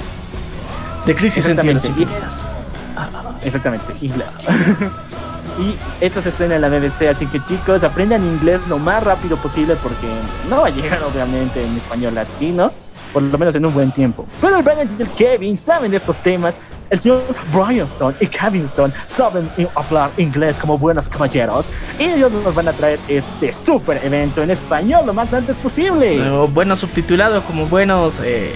de 1.05 1.15
Crisis 1.15 1.47
en 1.47 1.59
Exactamente. 1.59 1.89
Infinitas. 1.89 2.47
Exactamente, 3.45 3.93
inglés. 4.01 4.29
y 5.59 5.77
esto 6.01 6.23
se 6.23 6.29
estrena 6.29 6.55
en 6.55 6.61
la 6.63 6.69
BBC, 6.69 7.09
así 7.09 7.27
que 7.27 7.43
chicos, 7.45 7.83
aprendan 7.83 8.25
inglés 8.25 8.61
lo 8.69 8.79
más 8.79 9.03
rápido 9.03 9.37
posible 9.37 9.77
porque 9.83 10.07
no 10.49 10.63
va 10.63 10.69
a 10.69 10.71
llegar 10.71 11.03
obviamente 11.03 11.65
en 11.65 11.77
español 11.77 12.15
latino, 12.15 12.73
por 13.13 13.23
lo 13.23 13.37
menos 13.37 13.55
en 13.57 13.67
un 13.67 13.75
buen 13.75 13.91
tiempo. 13.91 14.27
Pero 14.41 14.57
el 14.59 14.63
Brian 14.63 14.89
y 14.99 15.03
el 15.03 15.09
Kevin 15.11 15.59
saben 15.59 15.91
de 15.91 15.97
estos 15.97 16.19
temas. 16.19 16.55
El 16.93 17.01
señor 17.01 17.23
Brian 17.51 17.87
Stone 17.87 18.15
y 18.21 18.27
Kevin 18.27 18.67
Stone 18.67 18.93
saben 19.07 19.51
hablar 19.75 20.11
inglés 20.19 20.59
como 20.59 20.77
buenos 20.77 21.09
caballeros 21.09 21.71
y 21.99 22.03
ellos 22.03 22.31
nos 22.31 22.55
van 22.55 22.69
a 22.69 22.73
traer 22.75 23.01
este 23.09 23.51
super 23.55 23.99
evento 24.05 24.43
en 24.43 24.51
español 24.51 25.07
lo 25.07 25.15
más 25.15 25.33
antes 25.33 25.57
posible. 25.57 26.21
O 26.29 26.47
bueno, 26.49 26.77
subtitulado 26.77 27.43
como 27.45 27.65
buenos 27.65 28.21
eh, 28.23 28.53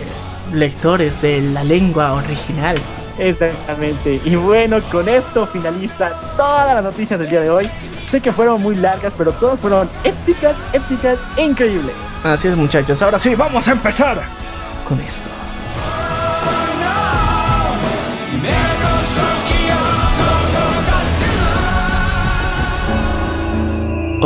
lectores 0.52 1.22
de 1.22 1.40
la 1.40 1.64
lengua 1.64 2.12
original. 2.12 2.76
Exactamente. 3.18 4.20
Y 4.22 4.36
bueno, 4.36 4.82
con 4.92 5.08
esto 5.08 5.46
finaliza 5.46 6.10
todas 6.36 6.74
las 6.74 6.84
noticias 6.84 7.18
del 7.18 7.30
día 7.30 7.40
de 7.40 7.48
hoy. 7.48 7.70
Sé 8.06 8.20
que 8.20 8.34
fueron 8.34 8.60
muy 8.60 8.76
largas, 8.76 9.14
pero 9.16 9.32
todas 9.32 9.58
fueron 9.58 9.88
épicas, 10.04 10.54
épicas, 10.74 11.18
e 11.38 11.42
increíbles. 11.42 11.94
Así 12.22 12.48
es, 12.48 12.56
muchachos. 12.56 13.00
Ahora 13.00 13.18
sí, 13.18 13.34
vamos 13.34 13.66
a 13.66 13.72
empezar 13.72 14.20
con 14.86 15.00
esto. 15.00 15.30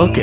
Ok. 0.00 0.16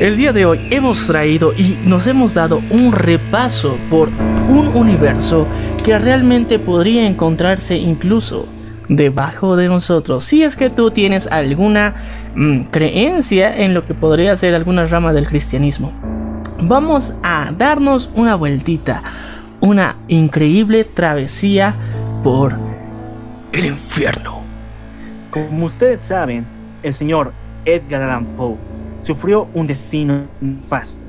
El 0.00 0.16
día 0.16 0.32
de 0.32 0.44
hoy 0.44 0.66
hemos 0.70 1.06
traído 1.06 1.52
y 1.56 1.78
nos 1.86 2.08
hemos 2.08 2.34
dado 2.34 2.60
un 2.68 2.90
repaso 2.90 3.78
por 3.88 4.08
un 4.08 4.72
universo 4.74 5.46
que 5.84 5.96
realmente 6.00 6.58
podría 6.58 7.06
encontrarse 7.06 7.76
incluso 7.76 8.48
debajo 8.88 9.54
de 9.54 9.68
nosotros. 9.68 10.24
Si 10.24 10.42
es 10.42 10.56
que 10.56 10.68
tú 10.68 10.90
tienes 10.90 11.28
alguna 11.28 11.94
mm, 12.34 12.62
creencia 12.72 13.56
en 13.56 13.72
lo 13.72 13.86
que 13.86 13.94
podría 13.94 14.36
ser 14.36 14.52
alguna 14.56 14.84
rama 14.86 15.12
del 15.12 15.28
cristianismo. 15.28 15.92
Vamos 16.60 17.14
a 17.22 17.52
darnos 17.56 18.10
una 18.16 18.34
vueltita, 18.34 19.00
una 19.60 19.94
increíble 20.08 20.82
travesía 20.82 21.76
por 22.24 22.56
el 23.52 23.64
infierno. 23.64 24.42
Como 25.30 25.66
ustedes 25.66 26.00
saben, 26.00 26.44
el 26.82 26.94
señor 26.94 27.32
Edgar 27.64 28.02
Allan 28.02 28.24
Poe 28.36 28.71
sufrió 29.02 29.48
un 29.52 29.66
destino 29.66 30.22
nefasto, 30.40 31.02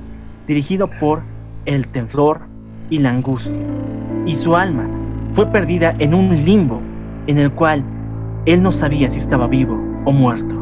dirigido 0.48 0.90
por 1.00 1.22
el 1.66 1.88
temblor 1.88 2.42
y 2.90 3.00
la 3.00 3.12
angustia, 3.12 3.62
y 4.26 4.36
su 4.36 4.56
alma 4.56 4.90
fue 5.30 5.48
perdida 5.48 5.96
en 6.00 6.14
un 6.14 6.44
limbo 6.44 6.82
en 7.28 7.38
el 7.38 7.52
cual 7.52 7.84
él 8.46 8.62
no 8.62 8.72
sabía 8.72 9.10
si 9.10 9.20
estaba 9.20 9.48
vivo 9.48 9.80
o 10.06 10.12
muerto. 10.12 10.60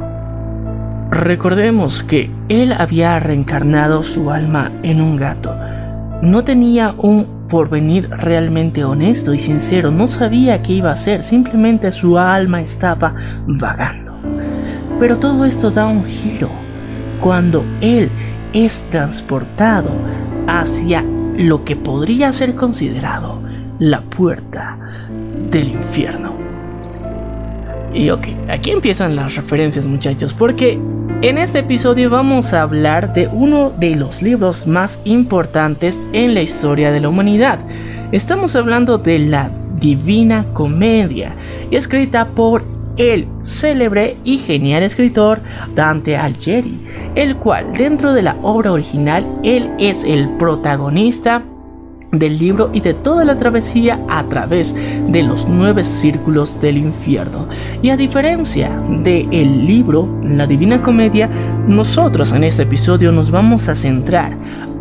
Recordemos 1.10 2.04
que 2.04 2.30
él 2.48 2.72
había 2.72 3.20
reencarnado 3.20 4.04
su 4.04 4.32
alma 4.32 4.72
en 4.84 5.02
un 5.02 5.18
gato. 5.18 5.54
No 6.22 6.44
tenía 6.44 6.94
un 6.98 7.48
porvenir 7.50 8.10
realmente 8.10 8.86
honesto 8.86 9.34
y 9.34 9.40
sincero, 9.40 9.92
no 9.92 10.08
sabía 10.08 10.62
qué 10.62 10.74
iba 10.74 10.92
a 10.92 10.94
hacer, 10.94 11.24
simplemente 11.24 11.92
su 11.92 12.18
alma 12.18 12.62
estaba 12.62 13.14
vagando. 13.46 14.14
Pero 15.00 15.18
todo 15.18 15.44
esto 15.44 15.72
da 15.72 15.88
un 15.88 16.06
giro 16.06 16.50
cuando 17.22 17.64
él 17.80 18.10
es 18.52 18.82
transportado 18.90 19.92
hacia 20.48 21.06
lo 21.38 21.64
que 21.64 21.76
podría 21.76 22.34
ser 22.34 22.56
considerado 22.56 23.40
la 23.80 24.02
puerta 24.02 24.78
del 25.50 25.70
infierno. 25.70 26.34
Y 27.94 28.10
ok, 28.10 28.28
aquí 28.50 28.72
empiezan 28.72 29.16
las 29.16 29.36
referencias 29.36 29.86
muchachos, 29.86 30.34
porque 30.34 30.80
en 31.22 31.38
este 31.38 31.60
episodio 31.60 32.10
vamos 32.10 32.54
a 32.54 32.64
hablar 32.64 33.14
de 33.14 33.28
uno 33.28 33.70
de 33.70 33.96
los 33.96 34.22
libros 34.22 34.66
más 34.66 35.00
importantes 35.06 36.00
en 36.14 36.34
la 36.34 36.42
historia 36.42 36.92
de 36.92 37.02
la 37.02 37.10
humanidad. 37.10 37.60
Estamos 38.12 38.56
hablando 38.56 38.98
de 38.98 39.20
la 39.20 39.52
Divina 39.76 40.46
Comedia, 40.54 41.34
escrita 41.70 42.30
por 42.30 42.81
el 43.02 43.28
célebre 43.42 44.16
y 44.24 44.38
genial 44.38 44.84
escritor 44.84 45.40
Dante 45.74 46.18
Alighieri, 46.18 46.78
el 47.16 47.36
cual 47.38 47.74
dentro 47.74 48.14
de 48.14 48.22
la 48.22 48.36
obra 48.44 48.72
original 48.72 49.26
él 49.44 49.72
es 49.80 50.04
el 50.04 50.30
protagonista 50.38 51.44
del 52.12 52.38
libro 52.38 52.70
y 52.74 52.82
de 52.82 52.94
toda 52.94 53.26
la 53.26 53.38
travesía 53.38 54.00
a 54.08 54.24
través 54.26 54.76
de 54.76 55.24
los 55.24 55.48
nueve 55.48 55.84
círculos 55.84 56.62
del 56.62 56.78
infierno. 56.78 57.48
Y 57.82 57.90
a 57.90 57.98
diferencia 57.98 58.70
del 59.02 59.66
libro, 59.66 60.08
la 60.24 60.46
Divina 60.46 60.82
Comedia, 60.82 61.28
nosotros 61.68 62.34
en 62.34 62.44
este 62.44 62.64
episodio 62.64 63.12
nos 63.12 63.32
vamos 63.32 63.68
a 63.68 63.76
centrar 63.76 64.38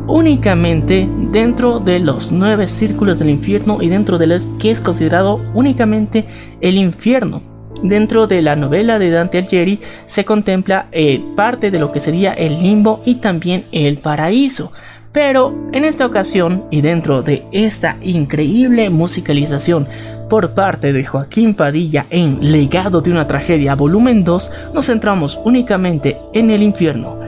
únicamente 0.07 1.09
dentro 1.31 1.79
de 1.79 2.01
los 2.01 2.33
nueve 2.33 2.67
círculos 2.67 3.19
del 3.19 3.31
infierno 3.31 3.81
y 3.81 3.89
dentro 3.89 4.19
de 4.19 4.27
los 4.27 4.47
que 4.59 4.73
es 4.73 4.81
considerado 4.81 5.41
únicamente 5.55 6.27
el 6.61 6.77
infierno. 6.77 7.50
Dentro 7.83 8.27
de 8.27 8.43
la 8.43 8.57
novela 8.57 8.99
de 8.99 9.11
Dante 9.11 9.39
Alighieri 9.39 9.81
se 10.07 10.25
contempla 10.25 10.87
eh, 10.93 11.23
parte 11.35 11.71
de 11.71 11.79
lo 11.79 11.93
que 11.93 12.01
sería 12.01 12.33
el 12.33 12.63
limbo 12.63 13.03
y 13.05 13.17
también 13.17 13.65
el 13.73 13.99
paraíso. 13.99 14.73
Pero 15.13 15.55
en 15.73 15.85
esta 15.85 16.07
ocasión 16.07 16.65
y 16.71 16.83
dentro 16.83 17.23
de 17.23 17.45
esta 17.53 17.97
increíble 18.03 18.91
musicalización 18.91 19.89
por 20.29 20.51
parte 20.53 20.93
de 20.93 21.05
Joaquín 21.05 21.55
Padilla 21.55 22.07
en 22.11 22.53
Legado 22.53 23.01
de 23.01 23.11
una 23.11 23.27
tragedia 23.27 23.75
volumen 23.75 24.23
2, 24.23 24.53
nos 24.73 24.87
centramos 24.87 25.41
únicamente 25.45 26.19
en 26.33 26.51
el 26.51 26.63
infierno. 26.63 27.19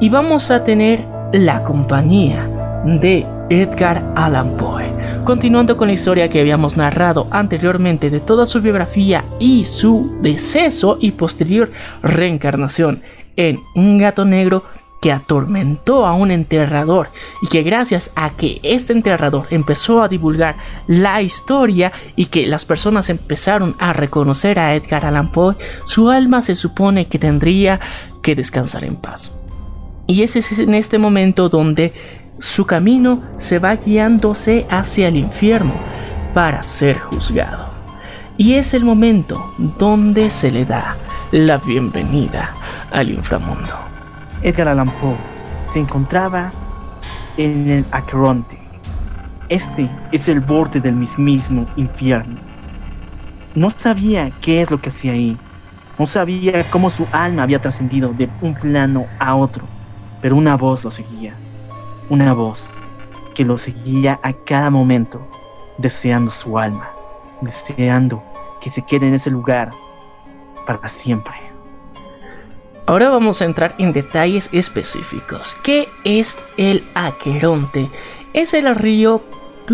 Y 0.00 0.08
vamos 0.08 0.50
a 0.50 0.64
tener 0.64 1.00
la 1.32 1.62
compañía 1.62 2.48
de 2.84 3.24
Edgar 3.48 4.02
Allan 4.16 4.56
Poe. 4.56 4.91
Continuando 5.24 5.76
con 5.76 5.88
la 5.88 5.94
historia 5.94 6.28
que 6.28 6.40
habíamos 6.40 6.76
narrado 6.76 7.28
anteriormente 7.30 8.10
de 8.10 8.20
toda 8.20 8.46
su 8.46 8.60
biografía 8.60 9.24
y 9.38 9.64
su 9.64 10.18
deceso 10.20 10.98
y 11.00 11.12
posterior 11.12 11.70
reencarnación 12.02 13.02
en 13.36 13.58
un 13.74 13.98
gato 13.98 14.24
negro 14.24 14.64
que 15.02 15.10
atormentó 15.10 16.06
a 16.06 16.12
un 16.12 16.30
enterrador 16.30 17.08
y 17.42 17.48
que 17.48 17.64
gracias 17.64 18.12
a 18.14 18.36
que 18.36 18.60
este 18.62 18.92
enterrador 18.92 19.48
empezó 19.50 20.00
a 20.00 20.08
divulgar 20.08 20.54
la 20.86 21.20
historia 21.22 21.92
y 22.14 22.26
que 22.26 22.46
las 22.46 22.64
personas 22.64 23.10
empezaron 23.10 23.74
a 23.80 23.92
reconocer 23.92 24.60
a 24.60 24.76
Edgar 24.76 25.04
Allan 25.04 25.32
Poe, 25.32 25.56
su 25.86 26.08
alma 26.08 26.40
se 26.40 26.54
supone 26.54 27.08
que 27.08 27.18
tendría 27.18 27.80
que 28.22 28.36
descansar 28.36 28.84
en 28.84 28.94
paz. 28.94 29.36
Y 30.06 30.22
ese 30.22 30.38
es 30.38 30.56
en 30.58 30.74
este 30.74 30.98
momento 30.98 31.48
donde 31.48 31.92
su 32.42 32.66
camino 32.66 33.22
se 33.38 33.60
va 33.60 33.76
guiándose 33.76 34.66
hacia 34.68 35.06
el 35.06 35.14
infierno 35.14 35.74
para 36.34 36.64
ser 36.64 36.98
juzgado. 36.98 37.70
Y 38.36 38.54
es 38.54 38.74
el 38.74 38.84
momento 38.84 39.54
donde 39.78 40.28
se 40.28 40.50
le 40.50 40.64
da 40.64 40.96
la 41.30 41.58
bienvenida 41.58 42.52
al 42.90 43.10
inframundo. 43.10 43.70
Edgar 44.42 44.66
Allan 44.66 44.90
Poe 44.90 45.14
se 45.68 45.78
encontraba 45.78 46.52
en 47.36 47.70
el 47.70 47.84
Aqueronte. 47.92 48.58
Este 49.48 49.88
es 50.10 50.26
el 50.28 50.40
borde 50.40 50.80
del 50.80 50.96
mismísimo 50.96 51.66
infierno. 51.76 52.40
No 53.54 53.70
sabía 53.70 54.32
qué 54.40 54.62
es 54.62 54.70
lo 54.72 54.80
que 54.80 54.88
hacía 54.88 55.12
ahí. 55.12 55.36
No 55.96 56.08
sabía 56.08 56.68
cómo 56.70 56.90
su 56.90 57.06
alma 57.12 57.44
había 57.44 57.60
trascendido 57.60 58.12
de 58.12 58.28
un 58.40 58.54
plano 58.54 59.06
a 59.20 59.36
otro. 59.36 59.62
Pero 60.20 60.34
una 60.34 60.56
voz 60.56 60.82
lo 60.82 60.90
seguía. 60.90 61.36
Una 62.12 62.34
voz 62.34 62.68
que 63.34 63.42
lo 63.42 63.56
seguía 63.56 64.20
a 64.22 64.34
cada 64.34 64.68
momento, 64.68 65.26
deseando 65.78 66.30
su 66.30 66.58
alma. 66.58 66.90
Deseando 67.40 68.22
que 68.60 68.68
se 68.68 68.82
quede 68.82 69.08
en 69.08 69.14
ese 69.14 69.30
lugar 69.30 69.70
para 70.66 70.90
siempre. 70.90 71.32
Ahora 72.84 73.08
vamos 73.08 73.40
a 73.40 73.46
entrar 73.46 73.74
en 73.78 73.94
detalles 73.94 74.50
específicos. 74.52 75.56
¿Qué 75.62 75.88
es 76.04 76.36
el 76.58 76.86
Aqueronte? 76.94 77.90
Es 78.34 78.52
el 78.52 78.74
río 78.74 79.22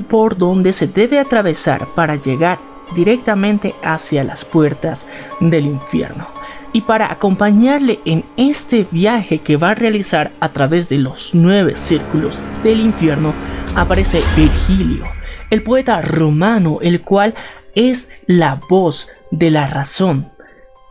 por 0.09 0.39
donde 0.39 0.73
se 0.73 0.87
debe 0.87 1.19
atravesar 1.19 1.89
para 1.97 2.15
llegar 2.15 2.61
directamente 2.95 3.75
hacia 3.83 4.23
las 4.23 4.45
puertas 4.45 5.09
del 5.41 5.67
infierno. 5.67 6.38
Y 6.73 6.83
para 6.83 7.11
acompañarle 7.11 8.01
en 8.05 8.25
este 8.37 8.87
viaje 8.91 9.39
que 9.39 9.57
va 9.57 9.71
a 9.71 9.75
realizar 9.75 10.33
a 10.41 10.51
través 10.51 10.89
de 10.89 10.99
los 10.99 11.35
nueve 11.35 11.77
círculos 11.77 12.39
del 12.63 12.81
infierno, 12.81 13.33
aparece 13.75 14.21
Virgilio, 14.37 15.05
el 15.51 15.63
poeta 15.63 16.03
romano, 16.03 16.79
el 16.83 17.01
cual 17.01 17.35
es 17.75 18.11
la 18.27 18.61
voz 18.69 19.09
de 19.31 19.51
la 19.51 19.67
razón. 19.67 20.31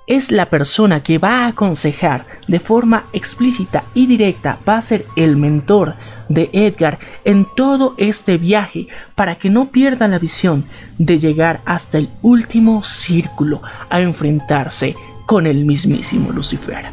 Es 0.07 0.31
la 0.31 0.45
persona 0.45 1.03
que 1.03 1.17
va 1.17 1.43
a 1.43 1.47
aconsejar 1.47 2.25
de 2.47 2.61
forma 2.61 3.07
explícita 3.11 3.83
y 3.93 4.07
directa, 4.07 4.57
va 4.67 4.77
a 4.77 4.81
ser 4.81 5.05
el 5.17 5.35
mentor 5.35 5.95
de 6.29 6.49
Edgar 6.53 6.97
en 7.25 7.45
todo 7.57 7.93
este 7.97 8.37
viaje 8.37 8.87
para 9.15 9.35
que 9.35 9.49
no 9.49 9.69
pierda 9.69 10.07
la 10.07 10.17
visión 10.17 10.65
de 10.97 11.19
llegar 11.19 11.59
hasta 11.65 11.97
el 11.97 12.09
último 12.21 12.83
círculo 12.83 13.61
a 13.89 13.99
enfrentarse 13.99 14.95
con 15.27 15.45
el 15.45 15.65
mismísimo 15.65 16.31
Lucifer. 16.31 16.85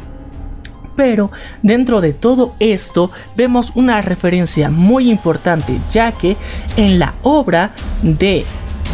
Pero 0.95 1.31
dentro 1.63 2.01
de 2.01 2.13
todo 2.13 2.53
esto 2.59 3.09
vemos 3.35 3.71
una 3.73 4.01
referencia 4.03 4.69
muy 4.69 5.09
importante 5.09 5.79
ya 5.91 6.11
que 6.11 6.37
en 6.77 6.99
la 6.99 7.15
obra 7.23 7.71
de 8.03 8.45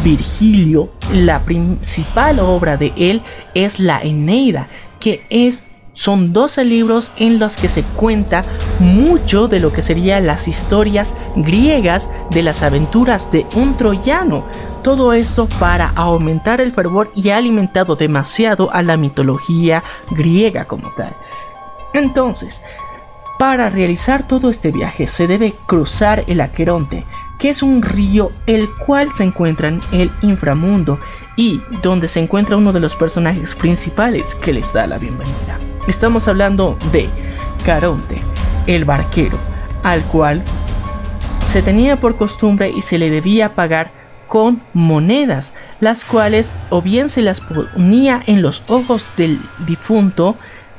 Virgilio, 0.02 0.90
la 1.12 1.40
principal 1.40 2.40
obra 2.40 2.76
de 2.76 2.92
él 2.96 3.22
es 3.54 3.78
la 3.78 4.00
Eneida, 4.00 4.68
que 4.98 5.26
es 5.30 5.62
son 5.94 6.32
12 6.32 6.64
libros 6.64 7.12
en 7.16 7.38
los 7.38 7.56
que 7.56 7.68
se 7.68 7.82
cuenta 7.82 8.44
mucho 8.78 9.48
de 9.48 9.60
lo 9.60 9.72
que 9.72 9.82
serían 9.82 10.26
las 10.26 10.48
historias 10.48 11.14
griegas 11.36 12.08
de 12.30 12.42
las 12.42 12.62
aventuras 12.62 13.30
de 13.30 13.46
un 13.54 13.76
troyano. 13.76 14.46
Todo 14.82 15.12
esto 15.12 15.48
para 15.58 15.92
aumentar 15.94 16.60
el 16.60 16.72
fervor 16.72 17.12
y 17.14 17.28
ha 17.28 17.36
alimentado 17.36 17.96
demasiado 17.96 18.72
a 18.72 18.82
la 18.82 18.96
mitología 18.96 19.84
griega 20.10 20.64
como 20.64 20.90
tal. 20.90 21.14
Entonces, 21.92 22.62
para 23.38 23.70
realizar 23.70 24.26
todo 24.26 24.50
este 24.50 24.70
viaje 24.70 25.06
se 25.06 25.26
debe 25.26 25.54
cruzar 25.66 26.24
el 26.26 26.40
Aqueronte, 26.40 27.04
que 27.38 27.50
es 27.50 27.62
un 27.62 27.82
río 27.82 28.30
el 28.46 28.68
cual 28.86 29.12
se 29.14 29.24
encuentra 29.24 29.68
en 29.68 29.80
el 29.92 30.10
inframundo 30.22 30.98
y 31.36 31.60
donde 31.82 32.08
se 32.08 32.20
encuentra 32.20 32.56
uno 32.56 32.72
de 32.72 32.80
los 32.80 32.94
personajes 32.96 33.54
principales 33.54 34.34
que 34.34 34.52
les 34.52 34.72
da 34.72 34.86
la 34.86 34.98
bienvenida. 34.98 35.71
Estamos 35.88 36.28
hablando 36.28 36.78
de 36.92 37.08
Caronte, 37.66 38.20
el 38.68 38.84
barquero, 38.84 39.36
al 39.82 40.04
cual 40.04 40.44
se 41.44 41.60
tenía 41.60 41.96
por 41.96 42.16
costumbre 42.16 42.70
y 42.70 42.82
se 42.82 42.98
le 42.98 43.10
debía 43.10 43.48
pagar 43.48 43.90
con 44.28 44.62
monedas, 44.74 45.54
las 45.80 46.04
cuales 46.04 46.56
o 46.70 46.82
bien 46.82 47.08
se 47.08 47.20
las 47.20 47.40
ponía 47.40 48.22
en 48.28 48.42
los 48.42 48.62
ojos 48.68 49.08
del 49.16 49.40
difunto 49.66 50.36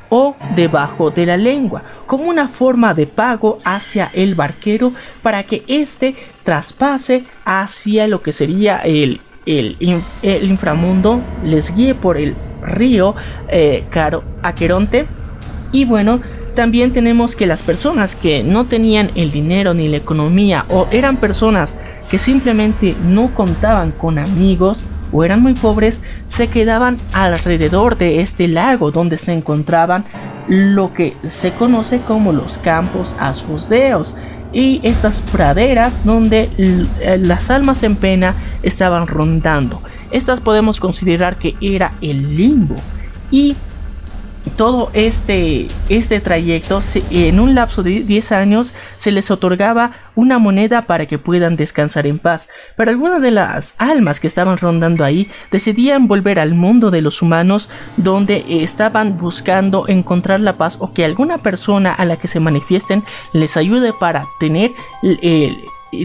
o 0.08 0.36
debajo 0.56 1.10
de 1.10 1.26
la 1.26 1.36
lengua, 1.36 1.82
como 2.06 2.24
una 2.24 2.48
forma 2.48 2.94
de 2.94 3.06
pago 3.06 3.58
hacia 3.66 4.10
el 4.14 4.34
barquero 4.34 4.94
para 5.22 5.42
que 5.42 5.64
éste 5.66 6.16
traspase 6.44 7.24
hacia 7.44 8.08
lo 8.08 8.22
que 8.22 8.32
sería 8.32 8.78
el, 8.78 9.20
el, 9.46 9.76
inframundo, 10.22 11.20
les 11.44 11.74
guíe 11.74 11.94
por 11.94 12.16
el 12.16 12.34
río 12.62 13.14
eh, 13.48 13.84
Caro, 13.90 14.22
Aqueronte. 14.42 15.06
Y 15.72 15.84
bueno, 15.84 16.20
también 16.54 16.92
tenemos 16.92 17.34
que 17.34 17.46
las 17.46 17.62
personas 17.62 18.14
que 18.14 18.42
no 18.42 18.64
tenían 18.66 19.10
el 19.16 19.30
dinero 19.32 19.74
ni 19.74 19.88
la 19.88 19.96
economía 19.96 20.64
o 20.68 20.86
eran 20.90 21.16
personas 21.16 21.76
que 22.10 22.18
simplemente 22.18 22.94
no 23.04 23.34
contaban 23.34 23.90
con 23.90 24.18
amigos 24.18 24.84
o 25.12 25.24
eran 25.24 25.42
muy 25.42 25.54
pobres, 25.54 26.00
se 26.28 26.48
quedaban 26.48 26.98
alrededor 27.12 27.96
de 27.96 28.20
este 28.20 28.48
lago 28.48 28.90
donde 28.90 29.18
se 29.18 29.32
encontraban 29.32 30.04
lo 30.48 30.92
que 30.92 31.16
se 31.28 31.52
conoce 31.52 32.00
como 32.00 32.32
los 32.32 32.58
campos 32.58 33.16
asfosdeos 33.18 34.16
y 34.54 34.80
estas 34.84 35.20
praderas 35.20 35.92
donde 36.04 36.50
eh, 36.56 37.18
las 37.18 37.50
almas 37.50 37.82
en 37.82 37.96
pena 37.96 38.34
estaban 38.62 39.06
rondando. 39.06 39.82
Estas 40.10 40.40
podemos 40.40 40.78
considerar 40.78 41.36
que 41.36 41.56
era 41.60 41.92
el 42.00 42.36
limbo 42.36 42.76
y 43.30 43.56
todo 44.56 44.90
este, 44.92 45.68
este 45.88 46.20
trayecto, 46.20 46.80
en 47.10 47.40
un 47.40 47.54
lapso 47.54 47.82
de 47.82 48.02
10 48.02 48.32
años, 48.32 48.74
se 48.96 49.10
les 49.10 49.30
otorgaba 49.30 49.92
una 50.14 50.38
moneda 50.38 50.82
para 50.82 51.06
que 51.06 51.18
puedan 51.18 51.56
descansar 51.56 52.06
en 52.06 52.18
paz. 52.18 52.48
Pero 52.76 52.90
algunas 52.90 53.20
de 53.22 53.30
las 53.30 53.74
almas 53.78 54.20
que 54.20 54.26
estaban 54.26 54.58
rondando 54.58 55.04
ahí 55.04 55.28
decidían 55.50 56.06
volver 56.06 56.38
al 56.38 56.54
mundo 56.54 56.90
de 56.90 57.02
los 57.02 57.22
humanos, 57.22 57.68
donde 57.96 58.44
estaban 58.48 59.18
buscando 59.18 59.88
encontrar 59.88 60.40
la 60.40 60.56
paz 60.56 60.76
o 60.80 60.92
que 60.92 61.04
alguna 61.04 61.38
persona 61.38 61.92
a 61.92 62.04
la 62.04 62.16
que 62.16 62.28
se 62.28 62.40
manifiesten 62.40 63.02
les 63.32 63.56
ayude 63.56 63.92
para 63.92 64.26
tener, 64.38 64.72
eh, 65.02 65.56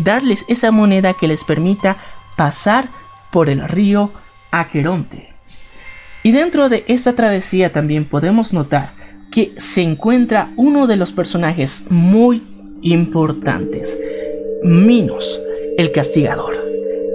darles 0.01 0.45
esa 0.47 0.71
moneda 0.71 1.13
que 1.13 1.27
les 1.27 1.43
permita 1.43 1.97
pasar 2.35 2.89
por 3.31 3.49
el 3.49 3.67
río 3.67 4.11
Aqueronte. 4.51 5.28
Y 6.29 6.31
dentro 6.31 6.69
de 6.69 6.83
esta 6.87 7.13
travesía 7.13 7.71
también 7.71 8.05
podemos 8.05 8.53
notar 8.53 8.91
que 9.31 9.51
se 9.57 9.81
encuentra 9.81 10.51
uno 10.57 10.85
de 10.85 10.95
los 10.95 11.11
personajes 11.11 11.85
muy 11.89 12.43
importantes, 12.83 13.99
Minos, 14.61 15.41
el 15.79 15.91
castigador, 15.91 16.53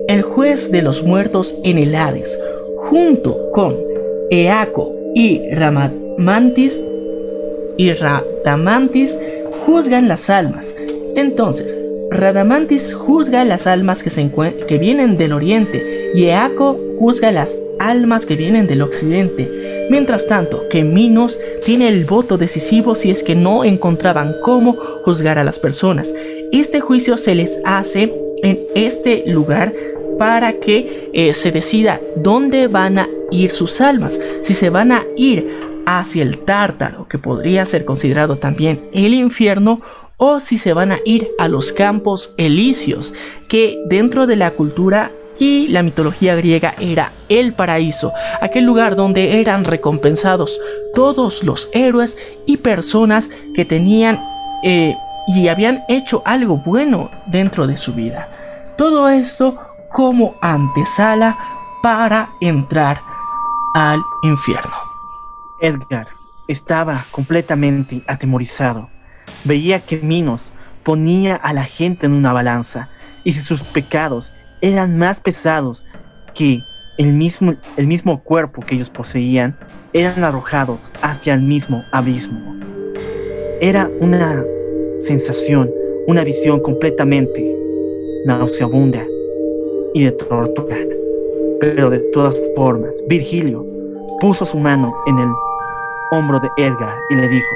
el 0.09 0.23
juez 0.23 0.73
de 0.73 0.82
los 0.82 1.05
muertos 1.05 1.57
en 1.62 1.78
el 1.78 1.95
Hades, 1.95 2.36
junto 2.78 3.53
con 3.53 3.77
Eaco 4.32 4.91
y 5.15 5.49
Ramamantis 5.53 6.82
y 7.77 7.93
Radamantis 7.93 9.16
juzgan 9.65 10.09
las 10.09 10.28
almas. 10.28 10.74
Entonces, 11.15 11.73
Radamantis 12.11 12.95
juzga 12.95 13.45
las 13.45 13.69
almas 13.69 14.03
que, 14.03 14.11
se 14.11 14.28
que 14.66 14.78
vienen 14.78 15.16
del 15.16 15.35
oriente 15.35 16.11
y 16.16 16.24
Eaco 16.24 16.81
juzga 16.99 17.31
las 17.31 17.57
almas 17.85 18.27
que 18.27 18.36
vienen 18.36 18.66
del 18.66 18.82
occidente. 18.82 19.86
Mientras 19.90 20.27
tanto, 20.27 20.69
que 20.69 20.82
Minos 20.82 21.39
tiene 21.65 21.89
el 21.89 22.05
voto 22.05 22.39
decisivo 22.39 22.94
si 22.94 23.11
es 23.11 23.23
que 23.23 23.35
no 23.35 23.65
encontraban 23.65 24.35
cómo 24.43 24.77
juzgar 25.05 25.39
a 25.39 25.44
las 25.44 25.59
personas. 25.59 26.12
Este 26.52 26.81
juicio 26.81 27.16
se 27.16 27.35
les 27.35 27.61
hace 27.65 28.15
en 28.43 28.61
este 28.74 29.24
lugar 29.27 29.74
para 30.19 30.55
que 30.61 31.11
eh, 31.12 31.35
se 31.35 31.52
decida 31.52 32.01
dónde 32.16 32.69
van 32.69 32.98
a 32.98 33.09
ir 33.31 33.51
sus 33.51 33.81
almas. 33.81 34.19
Si 34.43 34.55
se 34.55 34.70
van 34.70 34.93
a 34.93 35.02
ir 35.16 35.51
hacia 35.86 36.23
el 36.23 36.39
tártaro, 36.39 37.06
que 37.09 37.19
podría 37.19 37.66
ser 37.66 37.85
considerado 37.85 38.36
también 38.36 38.81
el 38.93 39.12
infierno, 39.12 39.82
o 40.16 40.40
si 40.40 40.59
se 40.59 40.73
van 40.73 40.93
a 40.93 41.01
ir 41.05 41.28
a 41.39 41.48
los 41.48 41.73
campos 41.73 42.32
elíseos, 42.39 43.12
que 43.48 43.78
dentro 43.89 44.27
de 44.27 44.36
la 44.36 44.52
cultura 44.52 45.11
y 45.39 45.69
la 45.69 45.82
mitología 45.82 46.36
griega 46.36 46.74
era 46.78 47.12
el 47.28 47.52
paraíso, 47.52 48.12
aquel 48.40 48.65
lugar 48.65 48.97
donde 48.97 49.40
eran 49.40 49.65
recompensados 49.65 50.61
todos 50.94 51.43
los 51.43 51.69
héroes 51.73 52.16
y 52.47 52.59
personas 52.59 53.28
que 53.55 53.65
tenían 53.65 54.23
eh, 54.62 54.94
y 55.27 55.48
habían 55.48 55.85
hecho 55.89 56.23
algo 56.24 56.59
bueno 56.59 57.11
dentro 57.27 57.66
de 57.66 57.77
su 57.77 57.94
vida. 57.94 58.28
Todo 58.77 59.09
esto 59.09 59.59
como 59.90 60.35
antesala 60.40 61.36
para 61.82 62.31
entrar 62.40 63.01
al 63.74 64.01
infierno. 64.23 64.74
Edgar 65.59 66.09
estaba 66.47 67.05
completamente 67.11 68.02
atemorizado. 68.06 68.89
Veía 69.44 69.81
que 69.81 69.98
Minos 69.98 70.52
ponía 70.82 71.36
a 71.36 71.52
la 71.52 71.65
gente 71.65 72.06
en 72.06 72.12
una 72.12 72.32
balanza 72.32 72.89
y 73.24 73.32
si 73.32 73.40
sus 73.40 73.62
pecados 73.62 74.32
eran 74.65 74.97
más 74.97 75.20
pesados 75.20 75.85
que 76.35 76.62
el 76.97 77.12
mismo, 77.12 77.55
el 77.77 77.86
mismo 77.86 78.23
cuerpo 78.23 78.62
que 78.62 78.77
ellos 78.77 78.89
poseían, 78.89 79.59
eran 79.93 80.24
arrojados 80.24 80.91
hacia 81.03 81.35
el 81.35 81.43
mismo 81.43 81.85
abismo. 81.93 82.57
Era 83.61 83.91
una 84.01 84.43
sensación, 85.03 85.70
una 86.07 86.24
visión 86.24 86.61
completamente 86.61 87.55
nauseabunda 88.24 89.05
y 89.93 90.05
de 90.05 90.12
tortura. 90.12 90.78
Pero 91.61 91.91
de 91.91 91.99
todas 92.15 92.35
formas, 92.57 92.97
Virgilio 93.07 93.66
puso 94.19 94.47
su 94.47 94.59
mano 94.59 94.95
en 95.07 95.19
el 95.19 95.28
hombro 96.11 96.41
de 96.41 96.49
Edgar 96.57 96.97
y 97.11 97.16
le 97.16 97.28
dijo, 97.28 97.55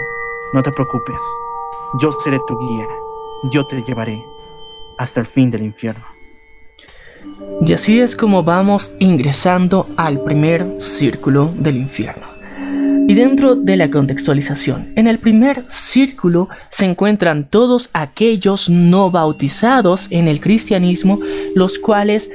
no 0.52 0.62
te 0.62 0.72
preocupes, 0.72 1.22
yo 2.02 2.12
seré 2.22 2.38
tu 2.46 2.58
guía, 2.58 2.86
yo 3.50 3.66
te 3.66 3.82
llevaré 3.82 4.22
hasta 4.98 5.20
el 5.20 5.26
fin 5.26 5.50
del 5.50 5.62
infierno. 5.62 6.17
Y 7.60 7.72
así 7.72 8.00
es 8.00 8.16
como 8.16 8.42
vamos 8.44 8.92
ingresando 8.98 9.88
al 9.96 10.20
primer 10.22 10.76
círculo 10.78 11.52
del 11.58 11.76
infierno. 11.76 12.26
Y 13.08 13.14
dentro 13.14 13.56
de 13.56 13.76
la 13.76 13.90
contextualización, 13.90 14.92
en 14.94 15.06
el 15.06 15.18
primer 15.18 15.64
círculo 15.68 16.48
se 16.70 16.84
encuentran 16.84 17.44
todos 17.44 17.90
aquellos 17.92 18.68
no 18.68 19.10
bautizados 19.10 20.06
en 20.10 20.28
el 20.28 20.40
cristianismo, 20.40 21.18
los 21.54 21.78
cuales 21.78 22.30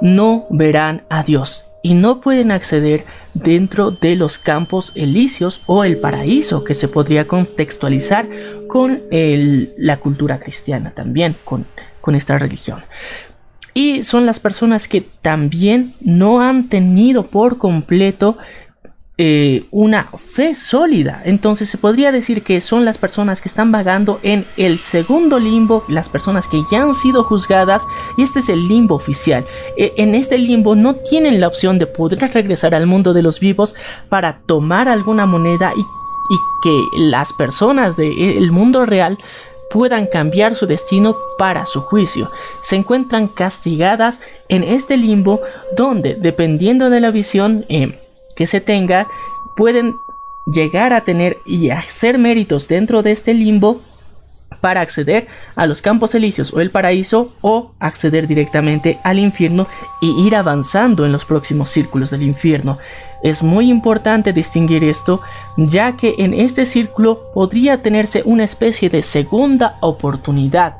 no 0.00 0.46
verán 0.50 1.02
a 1.08 1.22
Dios 1.22 1.64
y 1.82 1.92
no 1.92 2.22
pueden 2.22 2.50
acceder 2.50 3.04
dentro 3.34 3.90
de 3.90 4.16
los 4.16 4.38
campos 4.38 4.92
elíseos 4.94 5.60
o 5.66 5.84
el 5.84 5.98
paraíso 5.98 6.64
que 6.64 6.74
se 6.74 6.88
podría 6.88 7.28
contextualizar 7.28 8.26
con 8.66 9.02
la 9.10 9.98
cultura 9.98 10.40
cristiana 10.40 10.92
también, 10.94 11.36
con, 11.44 11.66
con 12.00 12.14
esta 12.14 12.38
religión. 12.38 12.82
Y 13.74 14.04
son 14.04 14.24
las 14.24 14.38
personas 14.38 14.88
que 14.88 15.00
también 15.00 15.94
no 16.00 16.40
han 16.40 16.68
tenido 16.68 17.26
por 17.26 17.58
completo 17.58 18.38
eh, 19.16 19.66
una 19.70 20.08
fe 20.16 20.56
sólida. 20.56 21.22
Entonces 21.24 21.68
se 21.68 21.78
podría 21.78 22.10
decir 22.10 22.42
que 22.42 22.60
son 22.60 22.84
las 22.84 22.98
personas 22.98 23.40
que 23.40 23.48
están 23.48 23.70
vagando 23.70 24.18
en 24.24 24.44
el 24.56 24.78
segundo 24.78 25.38
limbo, 25.38 25.84
las 25.88 26.08
personas 26.08 26.48
que 26.48 26.60
ya 26.70 26.82
han 26.82 26.96
sido 26.96 27.22
juzgadas 27.22 27.82
y 28.16 28.22
este 28.22 28.40
es 28.40 28.48
el 28.48 28.66
limbo 28.66 28.96
oficial. 28.96 29.44
E, 29.76 29.92
en 29.98 30.16
este 30.16 30.36
limbo 30.36 30.74
no 30.74 30.96
tienen 30.96 31.40
la 31.40 31.46
opción 31.46 31.78
de 31.78 31.86
poder 31.86 32.32
regresar 32.32 32.74
al 32.74 32.86
mundo 32.86 33.12
de 33.12 33.22
los 33.22 33.38
vivos 33.38 33.76
para 34.08 34.38
tomar 34.46 34.88
alguna 34.88 35.26
moneda 35.26 35.72
y, 35.76 35.80
y 35.80 36.38
que 36.64 36.98
las 36.98 37.32
personas 37.32 37.96
del 37.96 38.50
mundo 38.50 38.84
real 38.84 39.18
puedan 39.74 40.06
cambiar 40.06 40.54
su 40.54 40.68
destino 40.68 41.16
para 41.36 41.66
su 41.66 41.80
juicio. 41.80 42.30
Se 42.62 42.76
encuentran 42.76 43.26
castigadas 43.26 44.20
en 44.48 44.62
este 44.62 44.96
limbo 44.96 45.40
donde, 45.76 46.14
dependiendo 46.14 46.90
de 46.90 47.00
la 47.00 47.10
visión, 47.10 47.66
eh, 47.68 47.98
que 48.36 48.46
se 48.46 48.60
tenga 48.60 49.08
pueden 49.56 49.96
llegar 50.46 50.92
a 50.92 51.00
tener 51.00 51.38
y 51.44 51.70
hacer 51.70 52.18
méritos 52.18 52.68
dentro 52.68 53.02
de 53.02 53.10
este 53.10 53.34
limbo 53.34 53.80
para 54.64 54.80
acceder 54.80 55.26
a 55.56 55.66
los 55.66 55.82
campos 55.82 56.14
elíseos 56.14 56.50
o 56.54 56.58
el 56.58 56.70
paraíso 56.70 57.34
o 57.42 57.72
acceder 57.80 58.26
directamente 58.26 58.98
al 59.04 59.18
infierno 59.18 59.66
y 60.00 60.26
ir 60.26 60.34
avanzando 60.34 61.04
en 61.04 61.12
los 61.12 61.26
próximos 61.26 61.68
círculos 61.68 62.08
del 62.08 62.22
infierno. 62.22 62.78
Es 63.22 63.42
muy 63.42 63.68
importante 63.68 64.32
distinguir 64.32 64.82
esto 64.82 65.20
ya 65.58 65.98
que 65.98 66.14
en 66.16 66.32
este 66.32 66.64
círculo 66.64 67.30
podría 67.34 67.82
tenerse 67.82 68.22
una 68.24 68.44
especie 68.44 68.88
de 68.88 69.02
segunda 69.02 69.76
oportunidad, 69.80 70.78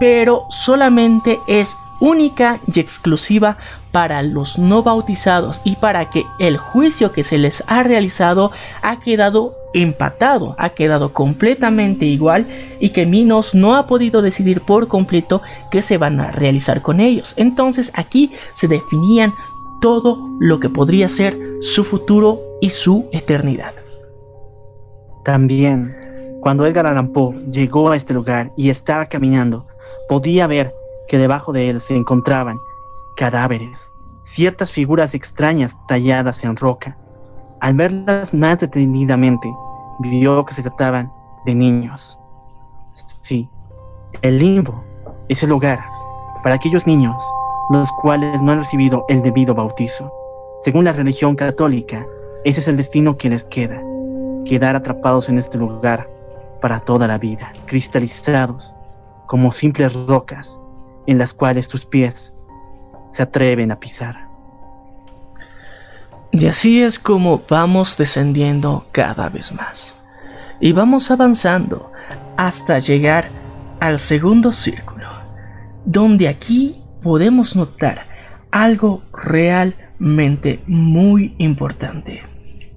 pero 0.00 0.46
solamente 0.50 1.38
es 1.46 1.76
única 2.00 2.58
y 2.66 2.80
exclusiva 2.80 3.56
para 3.92 4.22
los 4.22 4.58
no 4.58 4.82
bautizados 4.82 5.60
y 5.64 5.76
para 5.76 6.10
que 6.10 6.24
el 6.38 6.56
juicio 6.56 7.12
que 7.12 7.24
se 7.24 7.38
les 7.38 7.62
ha 7.66 7.82
realizado 7.82 8.50
ha 8.80 8.98
quedado 9.00 9.54
empatado, 9.74 10.54
ha 10.58 10.70
quedado 10.70 11.12
completamente 11.12 12.06
igual 12.06 12.48
y 12.80 12.90
que 12.90 13.06
Minos 13.06 13.54
no 13.54 13.76
ha 13.76 13.86
podido 13.86 14.22
decidir 14.22 14.62
por 14.62 14.88
completo 14.88 15.42
qué 15.70 15.82
se 15.82 15.98
van 15.98 16.20
a 16.20 16.30
realizar 16.30 16.82
con 16.82 17.00
ellos. 17.00 17.34
Entonces 17.36 17.92
aquí 17.94 18.32
se 18.54 18.66
definían 18.66 19.34
todo 19.80 20.28
lo 20.40 20.58
que 20.58 20.68
podría 20.68 21.08
ser 21.08 21.38
su 21.60 21.84
futuro 21.84 22.40
y 22.60 22.70
su 22.70 23.08
eternidad. 23.12 23.74
También, 25.24 25.94
cuando 26.40 26.66
Edgar 26.66 26.86
Allan 26.86 27.12
Poe 27.12 27.36
llegó 27.50 27.90
a 27.90 27.96
este 27.96 28.14
lugar 28.14 28.52
y 28.56 28.70
estaba 28.70 29.06
caminando, 29.06 29.66
podía 30.08 30.46
ver 30.46 30.74
que 31.08 31.18
debajo 31.18 31.52
de 31.52 31.68
él 31.70 31.80
se 31.80 31.96
encontraban 31.96 32.58
cadáveres, 33.16 33.92
ciertas 34.22 34.70
figuras 34.70 35.14
extrañas 35.14 35.76
talladas 35.86 36.44
en 36.44 36.56
roca. 36.56 36.96
Al 37.60 37.74
verlas 37.74 38.34
más 38.34 38.60
detenidamente, 38.60 39.52
vio 40.00 40.44
que 40.44 40.54
se 40.54 40.62
trataban 40.62 41.12
de 41.44 41.54
niños. 41.54 42.18
Sí, 43.20 43.48
el 44.20 44.38
limbo 44.38 44.84
es 45.28 45.42
el 45.42 45.50
lugar 45.50 45.84
para 46.42 46.56
aquellos 46.56 46.86
niños 46.86 47.22
los 47.70 47.90
cuales 47.92 48.42
no 48.42 48.52
han 48.52 48.58
recibido 48.58 49.04
el 49.08 49.22
debido 49.22 49.54
bautizo. 49.54 50.12
Según 50.60 50.84
la 50.84 50.92
religión 50.92 51.36
católica, 51.36 52.06
ese 52.44 52.60
es 52.60 52.68
el 52.68 52.76
destino 52.76 53.16
que 53.16 53.30
les 53.30 53.44
queda, 53.44 53.80
quedar 54.44 54.76
atrapados 54.76 55.28
en 55.28 55.38
este 55.38 55.58
lugar 55.58 56.10
para 56.60 56.80
toda 56.80 57.06
la 57.08 57.18
vida, 57.18 57.52
cristalizados 57.66 58.74
como 59.26 59.52
simples 59.52 59.94
rocas 60.06 60.60
en 61.06 61.18
las 61.18 61.32
cuales 61.32 61.68
tus 61.68 61.86
pies 61.86 62.31
se 63.12 63.22
atreven 63.22 63.70
a 63.70 63.78
pisar. 63.78 64.28
Y 66.30 66.46
así 66.46 66.82
es 66.82 66.98
como 66.98 67.42
vamos 67.46 67.98
descendiendo 67.98 68.86
cada 68.90 69.28
vez 69.28 69.52
más. 69.52 69.94
Y 70.60 70.72
vamos 70.72 71.10
avanzando 71.10 71.92
hasta 72.38 72.78
llegar 72.78 73.28
al 73.80 73.98
segundo 73.98 74.50
círculo, 74.50 75.08
donde 75.84 76.28
aquí 76.28 76.76
podemos 77.02 77.54
notar 77.54 78.06
algo 78.50 79.02
realmente 79.12 80.62
muy 80.66 81.34
importante. 81.36 82.22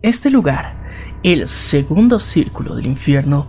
Este 0.01 0.29
lugar, 0.29 0.73
el 1.23 1.47
segundo 1.47 2.19
círculo 2.19 2.75
del 2.75 2.87
infierno, 2.87 3.47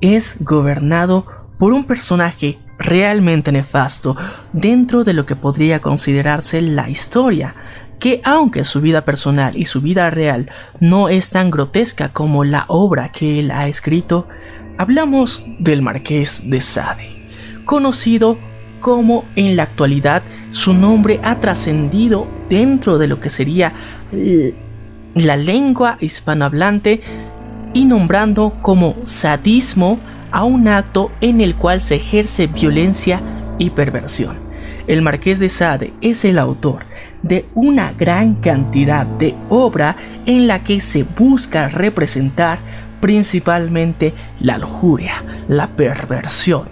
es 0.00 0.36
gobernado 0.38 1.26
por 1.58 1.72
un 1.72 1.84
personaje 1.84 2.58
realmente 2.78 3.52
nefasto 3.52 4.16
dentro 4.52 5.04
de 5.04 5.12
lo 5.12 5.26
que 5.26 5.36
podría 5.36 5.80
considerarse 5.80 6.62
la 6.62 6.88
historia, 6.88 7.54
que 7.98 8.20
aunque 8.24 8.64
su 8.64 8.80
vida 8.80 9.02
personal 9.02 9.56
y 9.56 9.66
su 9.66 9.80
vida 9.80 10.10
real 10.10 10.50
no 10.80 11.08
es 11.08 11.30
tan 11.30 11.50
grotesca 11.50 12.10
como 12.10 12.44
la 12.44 12.64
obra 12.68 13.10
que 13.10 13.40
él 13.40 13.50
ha 13.50 13.66
escrito, 13.66 14.28
hablamos 14.76 15.44
del 15.58 15.82
marqués 15.82 16.48
de 16.48 16.60
Sade, 16.60 17.62
conocido 17.64 18.38
como 18.80 19.24
en 19.34 19.56
la 19.56 19.64
actualidad 19.64 20.22
su 20.52 20.72
nombre 20.72 21.20
ha 21.24 21.40
trascendido 21.40 22.28
dentro 22.48 22.98
de 22.98 23.08
lo 23.08 23.20
que 23.20 23.30
sería 23.30 23.72
la 25.14 25.36
lengua 25.36 25.98
hispanohablante 26.00 27.00
y 27.74 27.84
nombrando 27.84 28.56
como 28.62 28.96
sadismo 29.04 29.98
a 30.30 30.44
un 30.44 30.68
acto 30.68 31.10
en 31.20 31.40
el 31.40 31.54
cual 31.54 31.80
se 31.80 31.96
ejerce 31.96 32.46
violencia 32.46 33.20
y 33.58 33.70
perversión. 33.70 34.36
El 34.86 35.02
marqués 35.02 35.38
de 35.38 35.48
Sade 35.48 35.92
es 36.00 36.24
el 36.24 36.38
autor 36.38 36.84
de 37.22 37.46
una 37.54 37.92
gran 37.92 38.36
cantidad 38.36 39.06
de 39.06 39.34
obra 39.48 39.96
en 40.24 40.46
la 40.46 40.64
que 40.64 40.80
se 40.80 41.02
busca 41.02 41.68
representar 41.68 42.58
principalmente 43.00 44.14
la 44.40 44.58
lujuria, 44.58 45.24
la 45.48 45.68
perversión, 45.68 46.68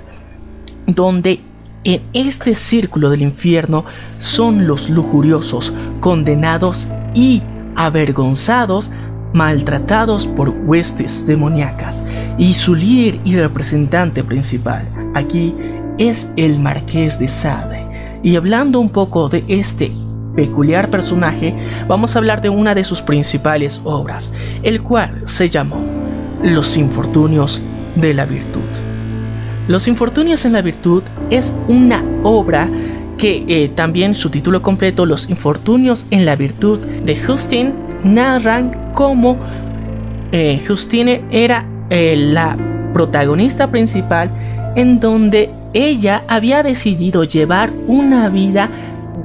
donde 0.87 1.41
en 1.85 2.03
este 2.15 2.55
círculo 2.55 3.11
del 3.11 3.23
infierno 3.23 3.85
son 4.19 4.67
los 4.67 4.91
lujuriosos, 4.91 5.73
condenados 6.01 6.89
y 7.15 7.43
avergonzados 7.77 8.91
maltratados 9.37 10.27
por 10.27 10.49
huestes 10.49 11.27
demoníacas, 11.27 12.03
y 12.39 12.55
su 12.55 12.75
líder 12.75 13.21
y 13.23 13.37
representante 13.37 14.25
principal 14.25 14.89
aquí 15.15 15.55
es 15.99 16.31
el 16.37 16.59
Marqués 16.59 17.19
de 17.19 17.29
Sade. 17.29 17.87
Y 18.23 18.37
hablando 18.37 18.81
un 18.81 18.89
poco 18.89 19.29
de 19.29 19.45
este 19.47 19.93
peculiar 20.35 20.89
personaje, 20.89 21.55
vamos 21.87 22.17
a 22.17 22.19
hablar 22.19 22.41
de 22.41 22.49
una 22.49 22.75
de 22.75 22.83
sus 22.83 23.03
principales 23.03 23.83
obras, 23.85 24.33
el 24.63 24.83
cual 24.83 25.23
se 25.27 25.51
llamó 25.51 25.81
Los 26.43 26.79
Infortunios 26.79 27.63
de 27.95 28.15
la 28.15 28.25
Virtud. 28.25 28.63
Los 29.69 29.87
Infortunios 29.87 30.47
en 30.47 30.53
la 30.53 30.63
Virtud 30.63 31.03
es 31.29 31.55
una 31.69 32.03
obra 32.23 32.71
que 33.19 33.45
eh, 33.49 33.69
también 33.69 34.15
su 34.15 34.31
título 34.31 34.63
completo, 34.63 35.05
Los 35.05 35.29
Infortunios 35.29 36.07
en 36.11 36.25
la 36.25 36.37
Virtud 36.37 36.79
de 36.79 37.17
Justin, 37.19 37.75
narran 38.03 38.86
cómo 38.97 39.37
eh, 40.33 40.65
Justine 40.67 41.23
era 41.31 41.67
eh, 41.91 42.17
la 42.17 42.57
protagonista 42.95 43.69
principal 43.69 44.31
en 44.75 44.99
donde 45.01 45.51
ella 45.75 46.23
había 46.29 46.63
decidido 46.63 47.23
llevar 47.23 47.71
una 47.87 48.31
vida 48.31 48.71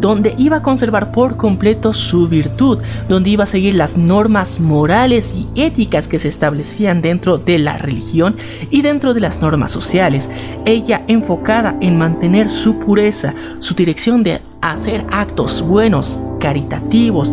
donde 0.02 0.36
iba 0.38 0.58
a 0.58 0.62
conservar 0.62 1.12
por 1.14 1.38
completo 1.38 1.94
su 1.94 2.28
virtud, 2.28 2.80
donde 3.08 3.30
iba 3.30 3.44
a 3.44 3.48
seguir 3.48 3.76
las 3.76 3.96
normas 3.96 4.60
morales 4.60 5.36
y 5.36 5.62
éticas 5.62 6.08
que 6.08 6.20
se 6.20 6.28
establecían 6.28 7.02
dentro 7.02 7.38
de 7.38 7.58
la 7.60 7.78
religión 7.78 8.36
y 8.72 8.82
dentro 8.82 9.14
de 9.14 9.22
las 9.22 9.42
normas 9.42 9.72
sociales. 9.72 10.30
Ella 10.66 11.04
enfocada 11.08 11.78
en 11.80 11.98
mantener 11.98 12.50
su 12.50 12.80
pureza, 12.80 13.34
su 13.60 13.74
dirección 13.74 14.24
de 14.24 14.42
hacer 14.60 15.06
actos 15.12 15.62
buenos, 15.62 16.20
caritativos, 16.40 17.32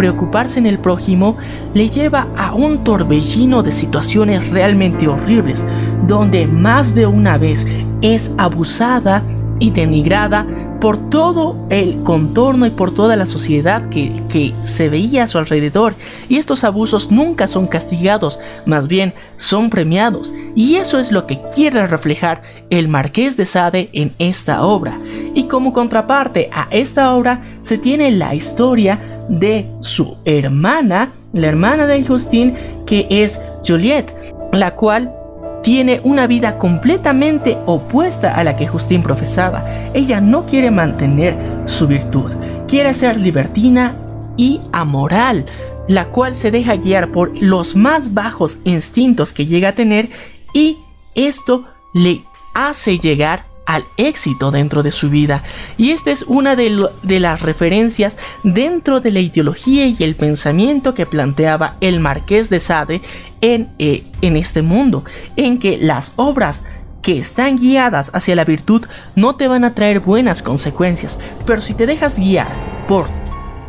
preocuparse 0.00 0.58
en 0.58 0.64
el 0.64 0.78
prójimo 0.78 1.36
le 1.74 1.90
lleva 1.90 2.28
a 2.34 2.54
un 2.54 2.84
torbellino 2.84 3.62
de 3.62 3.70
situaciones 3.70 4.48
realmente 4.48 5.06
horribles, 5.06 5.62
donde 6.08 6.46
más 6.46 6.94
de 6.94 7.06
una 7.06 7.36
vez 7.36 7.66
es 8.00 8.32
abusada 8.38 9.22
y 9.58 9.72
denigrada 9.72 10.46
por 10.80 11.10
todo 11.10 11.66
el 11.68 12.02
contorno 12.02 12.64
y 12.64 12.70
por 12.70 12.94
toda 12.94 13.14
la 13.14 13.26
sociedad 13.26 13.90
que, 13.90 14.22
que, 14.30 14.54
se 14.64 14.88
veía 14.88 15.24
a 15.24 15.26
su 15.26 15.36
alrededor. 15.36 15.94
Y 16.30 16.36
estos 16.36 16.64
abusos 16.64 17.10
nunca 17.10 17.46
son 17.46 17.66
castigados, 17.66 18.40
más 18.64 18.88
bien 18.88 19.12
son 19.36 19.68
premiados. 19.68 20.32
Y 20.54 20.76
eso 20.76 20.98
es 20.98 21.12
lo 21.12 21.26
que 21.26 21.42
quiere 21.54 21.86
reflejar 21.86 22.40
el 22.70 22.88
marqués 22.88 23.36
de 23.36 23.44
Sade 23.44 23.90
en 23.92 24.14
esta 24.18 24.64
obra. 24.64 24.98
Y 25.34 25.42
como 25.44 25.74
contraparte 25.74 26.48
a 26.54 26.68
esta 26.70 27.14
obra 27.14 27.42
se 27.62 27.76
tiene 27.76 28.10
la 28.12 28.34
historia 28.34 28.98
de 29.30 29.70
su 29.80 30.16
hermana, 30.24 31.12
la 31.32 31.46
hermana 31.46 31.86
de 31.86 32.04
Justin, 32.04 32.56
que 32.84 33.06
es 33.08 33.40
Juliette, 33.66 34.12
la 34.52 34.74
cual 34.74 35.14
tiene 35.62 36.00
una 36.04 36.26
vida 36.26 36.58
completamente 36.58 37.56
opuesta 37.66 38.34
a 38.34 38.44
la 38.44 38.56
que 38.56 38.66
Justin 38.66 39.02
profesaba. 39.02 39.64
Ella 39.94 40.20
no 40.20 40.46
quiere 40.46 40.70
mantener 40.70 41.36
su 41.66 41.86
virtud. 41.86 42.32
Quiere 42.66 42.92
ser 42.92 43.20
libertina 43.20 43.94
y 44.36 44.60
amoral, 44.72 45.46
la 45.86 46.06
cual 46.06 46.34
se 46.34 46.50
deja 46.50 46.76
guiar 46.76 47.08
por 47.08 47.36
los 47.40 47.76
más 47.76 48.14
bajos 48.14 48.58
instintos 48.64 49.32
que 49.32 49.46
llega 49.46 49.70
a 49.70 49.74
tener 49.74 50.08
y 50.54 50.78
esto 51.14 51.66
le 51.94 52.22
hace 52.54 52.98
llegar 52.98 53.49
al 53.70 53.84
éxito 53.96 54.50
dentro 54.50 54.82
de 54.82 54.90
su 54.90 55.10
vida. 55.10 55.44
Y 55.78 55.90
esta 55.90 56.10
es 56.10 56.24
una 56.26 56.56
de, 56.56 56.88
las 57.20 57.40
referencias 57.40 58.18
dentro 58.42 58.98
de 58.98 59.12
la 59.12 59.20
ideología 59.20 59.86
y 59.86 59.96
el 60.00 60.16
pensamiento 60.16 60.92
que 60.92 61.06
planteaba 61.06 61.76
el 61.80 62.00
marqués 62.00 62.50
de 62.50 62.58
Sade 62.58 63.00
en, 63.40 63.68
eh, 63.78 64.06
en 64.22 64.36
este 64.36 64.62
mundo, 64.62 65.04
en 65.36 65.60
que 65.60 65.78
las 65.78 66.14
obras 66.16 66.64
que 67.00 67.16
están 67.20 67.58
guiadas 67.58 68.10
hacia 68.12 68.34
la 68.34 68.44
virtud 68.44 68.86
no 69.14 69.36
te 69.36 69.46
van 69.46 69.62
a 69.62 69.72
traer 69.72 70.00
buenas 70.00 70.42
consecuencias, 70.42 71.20
pero 71.46 71.60
si 71.60 71.72
te 71.72 71.86
dejas 71.86 72.18
guiar 72.18 72.48
por 72.88 73.06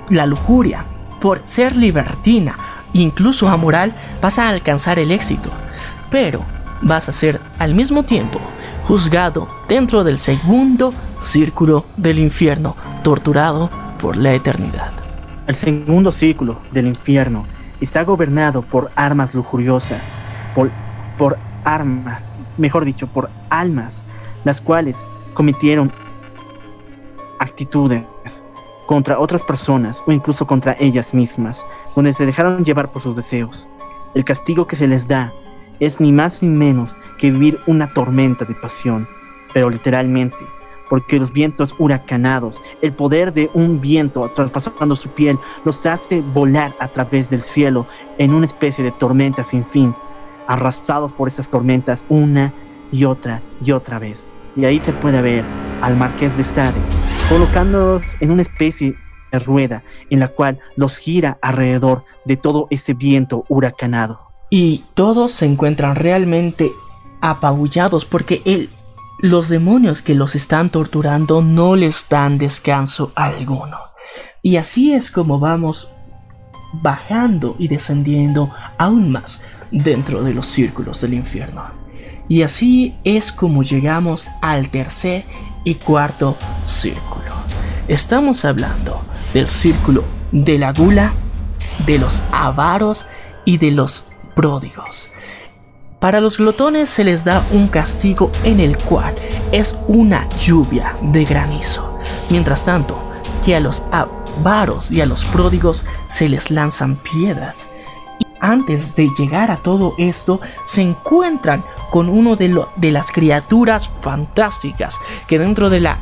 la 0.09 0.25
lujuria, 0.25 0.83
por 1.21 1.41
ser 1.43 1.75
libertina, 1.75 2.57
incluso 2.93 3.47
amoral, 3.49 3.93
vas 4.19 4.39
a 4.39 4.49
alcanzar 4.49 4.97
el 4.97 5.11
éxito. 5.11 5.51
Pero 6.09 6.41
vas 6.81 7.07
a 7.07 7.11
ser 7.11 7.39
al 7.59 7.75
mismo 7.75 8.01
tiempo 8.03 8.41
juzgado 8.87 9.47
dentro 9.67 10.03
del 10.03 10.17
segundo 10.17 10.93
círculo 11.21 11.85
del 11.97 12.19
infierno, 12.19 12.75
torturado 13.03 13.69
por 13.99 14.17
la 14.17 14.33
eternidad. 14.33 14.91
El 15.47 15.55
segundo 15.55 16.11
círculo 16.11 16.57
del 16.71 16.87
infierno 16.87 17.45
está 17.79 18.03
gobernado 18.03 18.61
por 18.61 18.91
armas 18.95 19.33
lujuriosas, 19.33 20.17
por, 20.55 20.69
por 21.17 21.37
armas, 21.63 22.21
mejor 22.57 22.85
dicho, 22.85 23.07
por 23.07 23.29
almas, 23.49 24.03
las 24.43 24.61
cuales 24.61 24.97
cometieron 25.33 25.91
actitudes 27.39 28.05
contra 28.85 29.19
otras 29.19 29.43
personas 29.43 30.03
o 30.05 30.11
incluso 30.11 30.45
contra 30.45 30.75
ellas 30.79 31.13
mismas, 31.13 31.65
donde 31.95 32.13
se 32.13 32.25
dejaron 32.25 32.65
llevar 32.65 32.91
por 32.91 33.01
sus 33.01 33.15
deseos. 33.15 33.67
El 34.13 34.25
castigo 34.25 34.67
que 34.67 34.75
se 34.75 34.87
les 34.87 35.07
da 35.07 35.31
es 35.81 35.99
ni 35.99 36.13
más 36.13 36.41
ni 36.41 36.47
menos 36.47 36.95
que 37.17 37.31
vivir 37.31 37.59
una 37.65 37.91
tormenta 37.91 38.45
de 38.45 38.53
pasión, 38.55 39.07
pero 39.51 39.69
literalmente, 39.69 40.37
porque 40.87 41.19
los 41.19 41.33
vientos 41.33 41.75
huracanados, 41.77 42.61
el 42.81 42.93
poder 42.93 43.33
de 43.33 43.49
un 43.53 43.81
viento 43.81 44.29
traspasando 44.29 44.95
su 44.95 45.09
piel, 45.09 45.39
los 45.65 45.85
hace 45.85 46.21
volar 46.21 46.73
a 46.79 46.87
través 46.87 47.29
del 47.29 47.41
cielo 47.41 47.87
en 48.19 48.33
una 48.33 48.45
especie 48.45 48.83
de 48.83 48.91
tormenta 48.91 49.43
sin 49.43 49.65
fin, 49.65 49.95
arrastrados 50.47 51.11
por 51.11 51.27
esas 51.27 51.49
tormentas 51.49 52.05
una 52.09 52.53
y 52.91 53.05
otra 53.05 53.41
y 53.59 53.71
otra 53.71 53.99
vez. 53.99 54.27
Y 54.55 54.65
ahí 54.65 54.79
se 54.79 54.93
puede 54.93 55.21
ver 55.21 55.43
al 55.81 55.97
marqués 55.97 56.37
de 56.37 56.43
Sade, 56.43 56.79
colocándolos 57.27 58.03
en 58.19 58.29
una 58.29 58.43
especie 58.43 58.95
de 59.31 59.39
rueda 59.39 59.83
en 60.11 60.19
la 60.19 60.27
cual 60.27 60.59
los 60.75 60.97
gira 60.97 61.39
alrededor 61.41 62.03
de 62.25 62.37
todo 62.37 62.67
ese 62.69 62.93
viento 62.93 63.45
huracanado 63.47 64.30
y 64.53 64.83
todos 64.93 65.31
se 65.31 65.45
encuentran 65.45 65.95
realmente 65.95 66.73
apabullados 67.21 68.03
porque 68.03 68.41
él, 68.45 68.69
los 69.19 69.47
demonios 69.47 70.01
que 70.01 70.13
los 70.13 70.35
están 70.35 70.69
torturando 70.69 71.41
no 71.41 71.75
les 71.77 72.07
dan 72.09 72.37
descanso 72.37 73.13
alguno. 73.15 73.77
Y 74.43 74.57
así 74.57 74.91
es 74.91 75.09
como 75.09 75.39
vamos 75.39 75.89
bajando 76.73 77.55
y 77.59 77.69
descendiendo 77.69 78.51
aún 78.77 79.11
más 79.11 79.39
dentro 79.71 80.21
de 80.21 80.33
los 80.33 80.47
círculos 80.47 80.99
del 80.99 81.13
infierno. 81.13 81.63
Y 82.27 82.41
así 82.41 82.95
es 83.05 83.31
como 83.31 83.63
llegamos 83.63 84.27
al 84.41 84.69
tercer 84.69 85.25
y 85.63 85.75
cuarto 85.75 86.37
círculo. 86.65 87.31
Estamos 87.87 88.43
hablando 88.43 89.01
del 89.33 89.47
círculo 89.47 90.03
de 90.33 90.57
la 90.57 90.73
gula, 90.73 91.13
de 91.85 91.99
los 91.99 92.21
avaros 92.31 93.05
y 93.45 93.57
de 93.57 93.71
los 93.71 94.05
pródigos. 94.35 95.09
Para 96.01 96.19
los 96.19 96.39
glotones 96.39 96.89
se 96.89 97.03
les 97.03 97.23
da 97.23 97.45
un 97.51 97.67
castigo 97.67 98.31
en 98.43 98.59
el 98.59 98.75
cual 98.75 99.13
es 99.51 99.77
una 99.87 100.27
lluvia 100.29 100.95
de 100.99 101.25
granizo, 101.25 101.99
mientras 102.31 102.65
tanto 102.65 102.99
que 103.45 103.55
a 103.55 103.59
los 103.59 103.83
avaros 103.91 104.89
y 104.89 105.01
a 105.01 105.05
los 105.05 105.25
pródigos 105.25 105.85
se 106.07 106.27
les 106.27 106.49
lanzan 106.49 106.95
piedras. 106.95 107.67
Y 108.17 108.25
antes 108.39 108.95
de 108.95 109.09
llegar 109.15 109.51
a 109.51 109.57
todo 109.57 109.93
esto, 109.99 110.41
se 110.65 110.81
encuentran 110.81 111.63
con 111.91 112.09
uno 112.09 112.35
de, 112.35 112.65
de 112.77 112.91
las 112.91 113.11
criaturas 113.11 113.87
fantásticas 113.87 114.97
que 115.27 115.37
dentro 115.37 115.69
de 115.69 115.81
la 115.81 115.99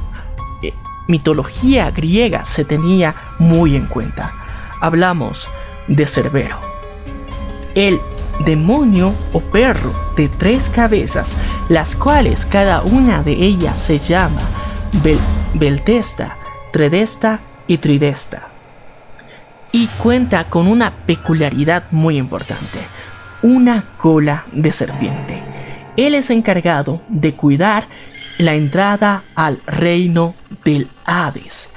eh, 0.64 0.74
mitología 1.10 1.92
griega 1.92 2.46
se 2.46 2.64
tenía 2.64 3.16
muy 3.38 3.76
en 3.76 3.86
cuenta. 3.88 4.32
Hablamos 4.80 5.50
de 5.90 6.08
Cerbero. 6.08 6.58
El 7.76 8.00
demonio 8.46 9.14
o 9.34 9.42
perro 9.42 9.94
de 10.16 10.30
tres 10.30 10.70
cabezas, 10.70 11.36
las 11.70 11.96
cuales 11.96 12.46
cada 12.46 12.82
una 12.82 13.24
de 13.24 13.34
ellas 13.34 13.80
se 13.80 14.00
llama 14.00 14.42
Beltesta, 15.54 16.38
Tredesta 16.72 17.40
y 17.68 17.78
Tridesta. 17.78 18.48
Y 19.72 19.88
cuenta 19.88 20.46
con 20.46 20.68
una 20.68 20.92
peculiaridad 20.92 21.86
muy 21.92 22.18
importante, 22.18 22.80
una 23.42 23.84
cola 23.98 24.46
de 24.52 24.72
serpiente. 24.72 25.44
Él 25.96 26.16
es 26.16 26.30
encargado 26.30 27.02
de 27.08 27.34
cuidar 27.34 27.88
la 28.40 28.56
entrada 28.56 29.24
al 29.36 29.60
reino 29.66 30.34
del 30.64 30.88
Hades. 31.06 31.70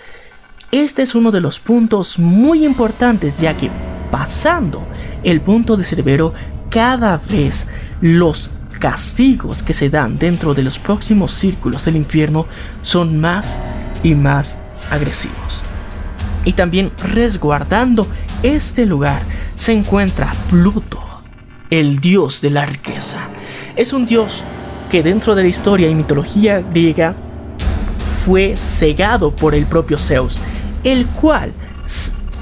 Este 0.70 1.02
es 1.02 1.14
uno 1.14 1.30
de 1.30 1.40
los 1.40 1.60
puntos 1.60 2.18
muy 2.18 2.64
importantes 2.64 3.38
ya 3.38 3.56
que 3.56 3.70
pasando 4.10 4.82
el 5.22 5.40
punto 5.40 5.76
de 5.76 5.84
Cerbero 5.84 6.32
cada 6.72 7.18
vez 7.18 7.68
los 8.00 8.50
castigos 8.80 9.62
que 9.62 9.74
se 9.74 9.90
dan 9.90 10.18
dentro 10.18 10.54
de 10.54 10.62
los 10.62 10.78
próximos 10.78 11.32
círculos 11.32 11.84
del 11.84 11.96
infierno 11.96 12.46
son 12.80 13.20
más 13.20 13.56
y 14.02 14.14
más 14.14 14.56
agresivos. 14.90 15.62
Y 16.44 16.54
también 16.54 16.90
resguardando 17.14 18.08
este 18.42 18.86
lugar 18.86 19.20
se 19.54 19.72
encuentra 19.72 20.32
Pluto, 20.48 20.98
el 21.68 22.00
dios 22.00 22.40
de 22.40 22.50
la 22.50 22.64
riqueza. 22.64 23.18
Es 23.76 23.92
un 23.92 24.06
dios 24.06 24.42
que 24.90 25.02
dentro 25.02 25.34
de 25.34 25.42
la 25.42 25.48
historia 25.48 25.90
y 25.90 25.94
mitología 25.94 26.60
griega 26.60 27.14
fue 28.24 28.56
cegado 28.56 29.30
por 29.36 29.54
el 29.54 29.66
propio 29.66 29.98
Zeus, 29.98 30.40
el 30.84 31.06
cual 31.06 31.52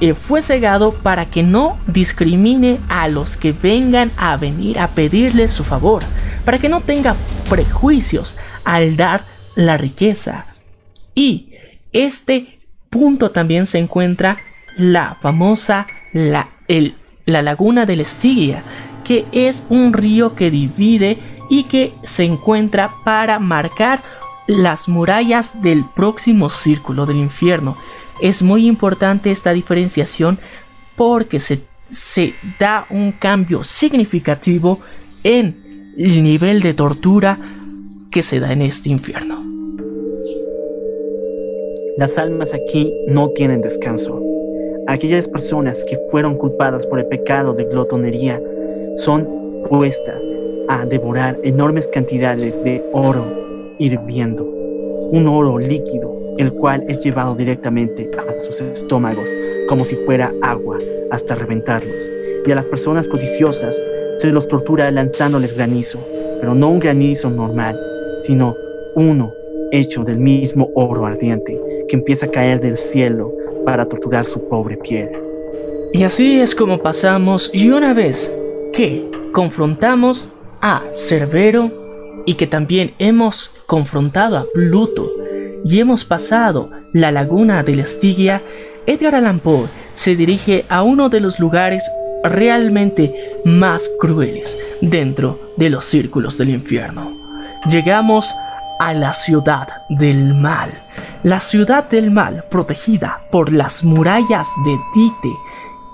eh, 0.01 0.15
fue 0.15 0.41
cegado 0.41 0.93
para 0.93 1.27
que 1.27 1.43
no 1.43 1.77
discrimine 1.85 2.79
a 2.89 3.07
los 3.07 3.37
que 3.37 3.53
vengan 3.53 4.11
a 4.17 4.35
venir 4.35 4.79
a 4.79 4.87
pedirle 4.87 5.47
su 5.47 5.63
favor, 5.63 6.03
para 6.43 6.57
que 6.57 6.69
no 6.69 6.81
tenga 6.81 7.15
prejuicios 7.49 8.35
al 8.63 8.97
dar 8.97 9.25
la 9.55 9.77
riqueza. 9.77 10.47
Y 11.13 11.53
este 11.93 12.59
punto 12.89 13.29
también 13.29 13.67
se 13.67 13.77
encuentra 13.77 14.37
la 14.75 15.17
famosa 15.21 15.85
la, 16.13 16.49
la 17.25 17.41
laguna 17.43 17.85
del 17.85 18.01
Estigia, 18.01 18.63
que 19.03 19.25
es 19.31 19.63
un 19.69 19.93
río 19.93 20.33
que 20.35 20.49
divide 20.49 21.19
y 21.49 21.65
que 21.65 21.93
se 22.03 22.23
encuentra 22.23 22.91
para 23.05 23.37
marcar 23.37 24.01
las 24.47 24.89
murallas 24.89 25.61
del 25.61 25.85
próximo 25.85 26.49
círculo 26.49 27.05
del 27.05 27.17
infierno. 27.17 27.77
Es 28.21 28.43
muy 28.43 28.67
importante 28.67 29.31
esta 29.31 29.51
diferenciación 29.51 30.37
porque 30.95 31.39
se, 31.39 31.61
se 31.89 32.35
da 32.59 32.85
un 32.91 33.13
cambio 33.13 33.63
significativo 33.63 34.79
en 35.23 35.91
el 35.97 36.21
nivel 36.21 36.61
de 36.61 36.75
tortura 36.75 37.37
que 38.11 38.21
se 38.21 38.39
da 38.39 38.53
en 38.53 38.61
este 38.61 38.89
infierno. 38.89 39.43
Las 41.97 42.19
almas 42.19 42.53
aquí 42.53 42.93
no 43.07 43.29
tienen 43.29 43.61
descanso. 43.61 44.21
Aquellas 44.87 45.27
personas 45.27 45.83
que 45.83 45.97
fueron 46.11 46.37
culpadas 46.37 46.85
por 46.85 46.99
el 46.99 47.07
pecado 47.07 47.53
de 47.53 47.65
glotonería 47.65 48.39
son 48.97 49.27
puestas 49.67 50.23
a 50.69 50.85
devorar 50.85 51.39
enormes 51.43 51.87
cantidades 51.87 52.63
de 52.63 52.83
oro 52.93 53.25
hirviendo, 53.79 54.45
un 54.45 55.27
oro 55.27 55.57
líquido 55.57 56.20
el 56.37 56.53
cual 56.53 56.85
es 56.87 56.99
llevado 56.99 57.35
directamente 57.35 58.09
a 58.17 58.39
sus 58.39 58.59
estómagos 58.61 59.29
como 59.67 59.85
si 59.85 59.95
fuera 59.95 60.33
agua 60.41 60.77
hasta 61.11 61.35
reventarlos. 61.35 61.95
Y 62.45 62.51
a 62.51 62.55
las 62.55 62.65
personas 62.65 63.07
codiciosas 63.07 63.81
se 64.17 64.27
los 64.27 64.47
tortura 64.47 64.89
lanzándoles 64.91 65.55
granizo, 65.55 65.99
pero 66.39 66.53
no 66.53 66.69
un 66.69 66.79
granizo 66.79 67.29
normal, 67.29 67.79
sino 68.23 68.55
uno 68.95 69.31
hecho 69.71 70.03
del 70.03 70.17
mismo 70.17 70.69
oro 70.75 71.05
ardiente 71.05 71.59
que 71.87 71.95
empieza 71.95 72.25
a 72.25 72.31
caer 72.31 72.59
del 72.59 72.77
cielo 72.77 73.33
para 73.65 73.85
torturar 73.85 74.25
su 74.25 74.47
pobre 74.47 74.77
piel. 74.77 75.09
Y 75.93 76.03
así 76.03 76.39
es 76.39 76.55
como 76.55 76.79
pasamos 76.79 77.49
y 77.53 77.69
una 77.69 77.93
vez 77.93 78.31
que 78.73 79.09
confrontamos 79.31 80.29
a 80.61 80.83
Cerbero 80.91 81.71
y 82.25 82.35
que 82.35 82.47
también 82.47 82.93
hemos 82.99 83.51
confrontado 83.65 84.37
a 84.37 84.45
Pluto 84.53 85.09
y 85.63 85.79
hemos 85.79 86.05
pasado 86.05 86.69
la 86.93 87.11
laguna 87.11 87.63
de 87.63 87.75
la 87.75 87.83
Estigia, 87.83 88.41
Edgar 88.85 89.15
Allan 89.15 89.39
Poe 89.39 89.67
se 89.95 90.15
dirige 90.15 90.65
a 90.69 90.83
uno 90.83 91.09
de 91.09 91.19
los 91.19 91.39
lugares 91.39 91.83
realmente 92.23 93.13
más 93.45 93.89
crueles 93.99 94.57
dentro 94.81 95.39
de 95.57 95.69
los 95.69 95.85
círculos 95.85 96.37
del 96.37 96.49
infierno. 96.49 97.11
Llegamos 97.69 98.33
a 98.79 98.93
la 98.93 99.13
ciudad 99.13 99.67
del 99.89 100.33
mal, 100.33 100.71
la 101.23 101.39
ciudad 101.39 101.87
del 101.89 102.09
mal 102.09 102.45
protegida 102.49 103.21
por 103.31 103.53
las 103.53 103.83
murallas 103.83 104.47
de 104.65 104.77
Dite. 104.95 105.35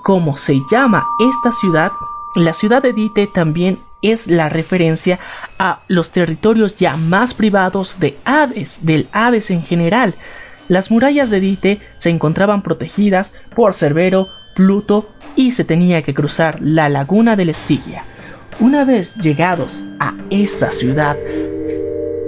Como 0.03 0.38
se 0.38 0.61
llama 0.72 1.06
esta 1.19 1.52
ciudad, 1.52 1.91
la 2.35 2.53
ciudad 2.53 2.81
de 2.81 2.94
Dite 2.94 3.27
también 3.27 3.80
es 4.11 4.27
la 4.27 4.49
referencia 4.49 5.19
a 5.59 5.81
los 5.88 6.11
territorios 6.11 6.75
ya 6.75 6.97
más 6.97 7.34
privados 7.34 7.99
de 7.99 8.17
Hades, 8.25 8.85
del 8.85 9.07
Hades 9.11 9.51
en 9.51 9.63
general. 9.63 10.15
Las 10.67 10.91
murallas 10.91 11.29
de 11.29 11.39
Dite 11.39 11.79
se 11.95 12.09
encontraban 12.09 12.61
protegidas 12.61 13.34
por 13.55 13.73
Cerbero, 13.73 14.27
Pluto 14.55 15.09
y 15.35 15.51
se 15.51 15.63
tenía 15.63 16.01
que 16.01 16.13
cruzar 16.13 16.59
la 16.61 16.89
laguna 16.89 17.35
del 17.35 17.49
Estigia. 17.49 18.03
Una 18.59 18.85
vez 18.85 19.15
llegados 19.15 19.84
a 19.99 20.15
esta 20.29 20.71
ciudad, 20.71 21.15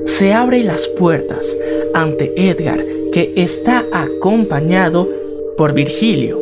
se 0.05 0.33
abren 0.33 0.67
las 0.67 0.87
puertas 0.87 1.55
ante 1.93 2.33
Edgar, 2.49 2.83
que 3.11 3.33
está 3.35 3.85
acompañado 3.91 5.09
por 5.57 5.73
Virgilio. 5.73 6.39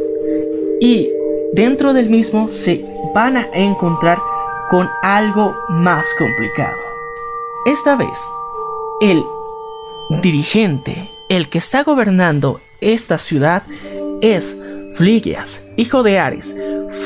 Y 0.81 1.09
dentro 1.53 1.93
del 1.93 2.09
mismo 2.09 2.49
se 2.49 2.85
van 3.15 3.37
a 3.37 3.47
encontrar 3.53 4.19
con 4.69 4.89
algo 5.01 5.55
más 5.69 6.05
complicado. 6.17 6.77
Esta 7.65 7.95
vez, 7.95 8.17
el 9.01 9.23
dirigente, 10.21 11.11
el 11.29 11.49
que 11.49 11.57
está 11.57 11.83
gobernando 11.83 12.59
esta 12.81 13.17
ciudad, 13.17 13.63
es 14.21 14.57
Fligias, 14.95 15.63
hijo 15.77 16.03
de 16.03 16.19
Ares. 16.19 16.55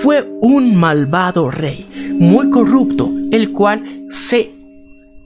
Fue 0.04 0.30
un 0.42 0.76
malvado 0.76 1.52
rey, 1.52 2.16
muy 2.20 2.50
corrupto, 2.50 3.10
el 3.32 3.52
cual 3.52 4.06
se 4.12 4.52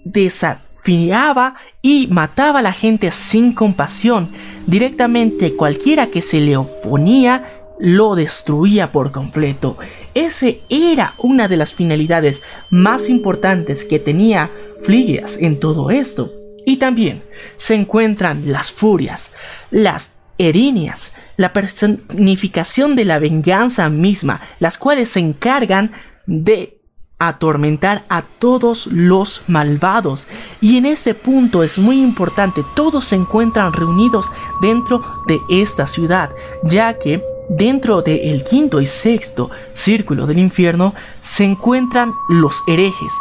desafiaba 0.03 1.55
y 1.81 2.07
mataba 2.07 2.59
a 2.59 2.63
la 2.63 2.73
gente 2.73 3.11
sin 3.11 3.53
compasión. 3.53 4.29
Directamente 4.65 5.55
cualquiera 5.55 6.07
que 6.07 6.21
se 6.21 6.39
le 6.39 6.57
oponía 6.57 7.54
lo 7.79 8.15
destruía 8.15 8.91
por 8.91 9.11
completo. 9.11 9.77
Ese 10.13 10.61
era 10.69 11.15
una 11.17 11.47
de 11.47 11.57
las 11.57 11.73
finalidades 11.73 12.43
más 12.69 13.09
importantes 13.09 13.85
que 13.85 13.99
tenía 13.99 14.51
Fligias 14.83 15.37
en 15.39 15.59
todo 15.59 15.89
esto. 15.89 16.31
Y 16.65 16.77
también 16.77 17.23
se 17.57 17.75
encuentran 17.75 18.51
las 18.51 18.71
furias, 18.71 19.33
las 19.71 20.13
erinias, 20.37 21.13
la 21.37 21.53
personificación 21.53 22.95
de 22.95 23.05
la 23.05 23.19
venganza 23.19 23.89
misma, 23.89 24.41
las 24.59 24.77
cuales 24.77 25.09
se 25.09 25.19
encargan 25.19 25.91
de 26.25 26.81
atormentar 27.17 28.03
a 28.09 28.23
todos 28.23 28.87
los 28.87 29.43
malvados. 29.47 30.27
Y 30.59 30.77
en 30.77 30.85
ese 30.85 31.13
punto 31.13 31.63
es 31.63 31.77
muy 31.77 32.01
importante, 32.01 32.63
todos 32.75 33.05
se 33.05 33.15
encuentran 33.15 33.73
reunidos 33.73 34.25
dentro 34.61 35.03
de 35.27 35.39
esta 35.49 35.87
ciudad, 35.87 36.31
ya 36.63 36.97
que 36.99 37.23
dentro 37.49 38.01
del 38.01 38.43
quinto 38.43 38.81
y 38.81 38.85
sexto 38.85 39.49
círculo 39.73 40.25
del 40.25 40.39
infierno 40.39 40.93
se 41.21 41.43
encuentran 41.43 42.13
los 42.29 42.63
herejes. 42.67 43.13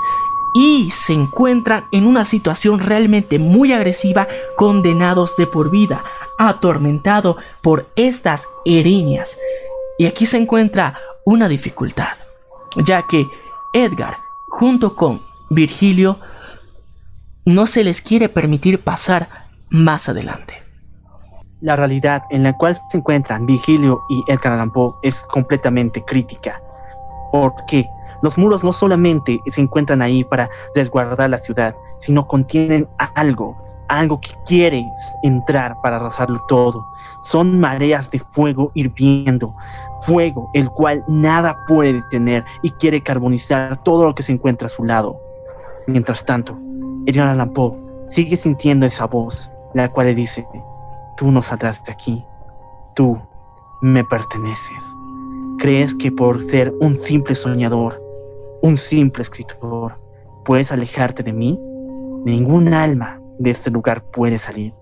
Y 0.56 0.90
se 0.92 1.14
encuentran 1.14 1.86
en 1.90 2.06
una 2.06 2.24
situación 2.24 2.78
realmente 2.78 3.40
muy 3.40 3.72
agresiva, 3.72 4.28
condenados 4.56 5.36
de 5.36 5.48
por 5.48 5.70
vida, 5.70 6.04
atormentado 6.38 7.36
por 7.60 7.88
estas 7.96 8.46
erinias. 8.64 9.36
Y 9.98 10.06
aquí 10.06 10.26
se 10.26 10.36
encuentra 10.36 10.98
una 11.24 11.48
dificultad, 11.48 12.16
ya 12.76 13.04
que 13.08 13.26
Edgar, 13.72 14.18
junto 14.48 14.94
con 14.94 15.22
Virgilio, 15.50 16.18
no 17.44 17.66
se 17.66 17.82
les 17.82 18.00
quiere 18.00 18.28
permitir 18.28 18.78
pasar 18.78 19.48
más 19.70 20.08
adelante. 20.08 20.63
La 21.64 21.76
realidad 21.76 22.24
en 22.28 22.42
la 22.42 22.52
cual 22.52 22.76
se 22.76 22.98
encuentran 22.98 23.46
Virgilio 23.46 24.02
y 24.10 24.22
Edgar 24.28 24.52
Allan 24.52 24.70
Poe 24.70 24.92
es 25.00 25.22
completamente 25.22 26.04
crítica, 26.04 26.60
porque 27.32 27.88
los 28.20 28.36
muros 28.36 28.62
no 28.62 28.70
solamente 28.70 29.40
se 29.46 29.62
encuentran 29.62 30.02
ahí 30.02 30.24
para 30.24 30.50
resguardar 30.74 31.30
la 31.30 31.38
ciudad, 31.38 31.74
sino 31.98 32.26
contienen 32.28 32.86
algo 33.14 33.56
algo 33.88 34.20
que 34.20 34.28
quiere 34.44 34.84
entrar 35.22 35.80
para 35.82 35.96
arrasarlo 35.96 36.38
todo. 36.48 36.86
Son 37.22 37.58
mareas 37.58 38.10
de 38.10 38.18
fuego 38.18 38.70
hirviendo, 38.74 39.54
fuego 40.00 40.50
el 40.52 40.68
cual 40.68 41.02
nada 41.08 41.64
puede 41.66 41.94
detener 41.94 42.44
y 42.62 42.72
quiere 42.72 43.02
carbonizar 43.02 43.82
todo 43.82 44.04
lo 44.04 44.14
que 44.14 44.22
se 44.22 44.32
encuentra 44.32 44.66
a 44.66 44.70
su 44.70 44.84
lado. 44.84 45.18
Mientras 45.86 46.26
tanto, 46.26 46.58
Edgar 47.06 47.28
Allan 47.28 47.54
Poe 47.54 47.78
sigue 48.08 48.36
sintiendo 48.36 48.84
esa 48.84 49.06
voz, 49.06 49.50
la 49.72 49.90
cual 49.90 50.08
le 50.08 50.14
dice, 50.14 50.46
tú 51.16 51.30
no 51.30 51.42
saldrás 51.42 51.84
de 51.84 51.92
aquí, 51.92 52.24
tú 52.94 53.20
me 53.80 54.04
perteneces. 54.04 54.84
¿Crees 55.58 55.94
que 55.94 56.10
por 56.10 56.42
ser 56.42 56.74
un 56.80 56.96
simple 56.96 57.34
soñador, 57.34 58.02
un 58.62 58.76
simple 58.76 59.22
escritor, 59.22 60.00
puedes 60.44 60.72
alejarte 60.72 61.22
de 61.22 61.32
mí? 61.32 61.60
Ningún 62.24 62.74
alma 62.74 63.20
de 63.38 63.50
este 63.50 63.70
lugar 63.70 64.04
puede 64.04 64.38
salir, 64.38 64.74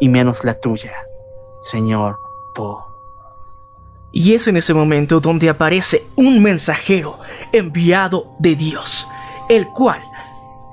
y 0.00 0.08
menos 0.08 0.44
la 0.44 0.60
tuya, 0.60 0.92
señor 1.62 2.18
Poe. 2.54 2.82
Y 4.12 4.34
es 4.34 4.46
en 4.46 4.56
ese 4.56 4.74
momento 4.74 5.20
donde 5.20 5.48
aparece 5.48 6.06
un 6.14 6.42
mensajero 6.42 7.18
enviado 7.52 8.30
de 8.38 8.54
Dios, 8.54 9.08
el 9.48 9.66
cual 9.68 10.00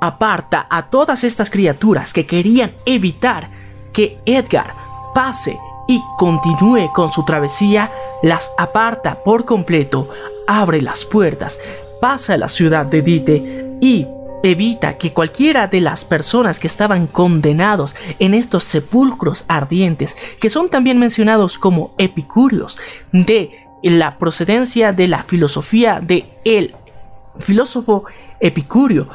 aparta 0.01 0.67
a 0.69 0.89
todas 0.89 1.23
estas 1.23 1.49
criaturas 1.49 2.13
que 2.13 2.25
querían 2.25 2.71
evitar 2.85 3.49
que 3.93 4.19
Edgar 4.25 4.80
pase 5.13 5.59
y 5.87 6.01
continúe 6.17 6.91
con 6.93 7.11
su 7.11 7.25
travesía, 7.25 7.91
las 8.23 8.51
aparta 8.57 9.23
por 9.23 9.45
completo, 9.45 10.09
abre 10.47 10.81
las 10.81 11.05
puertas, 11.05 11.59
pasa 11.99 12.33
a 12.33 12.37
la 12.37 12.47
ciudad 12.47 12.85
de 12.85 13.01
Dite 13.01 13.77
y 13.81 14.07
evita 14.43 14.97
que 14.97 15.13
cualquiera 15.13 15.67
de 15.67 15.81
las 15.81 16.05
personas 16.05 16.59
que 16.59 16.67
estaban 16.67 17.07
condenados 17.07 17.95
en 18.19 18.33
estos 18.33 18.63
sepulcros 18.63 19.45
ardientes, 19.47 20.17
que 20.39 20.49
son 20.49 20.69
también 20.69 20.97
mencionados 20.97 21.57
como 21.57 21.93
epicúreos, 21.97 22.79
de 23.11 23.67
la 23.83 24.17
procedencia 24.17 24.93
de 24.93 25.07
la 25.07 25.23
filosofía 25.23 25.99
de 26.01 26.25
el 26.45 26.75
filósofo 27.39 28.05
epicurio, 28.39 29.09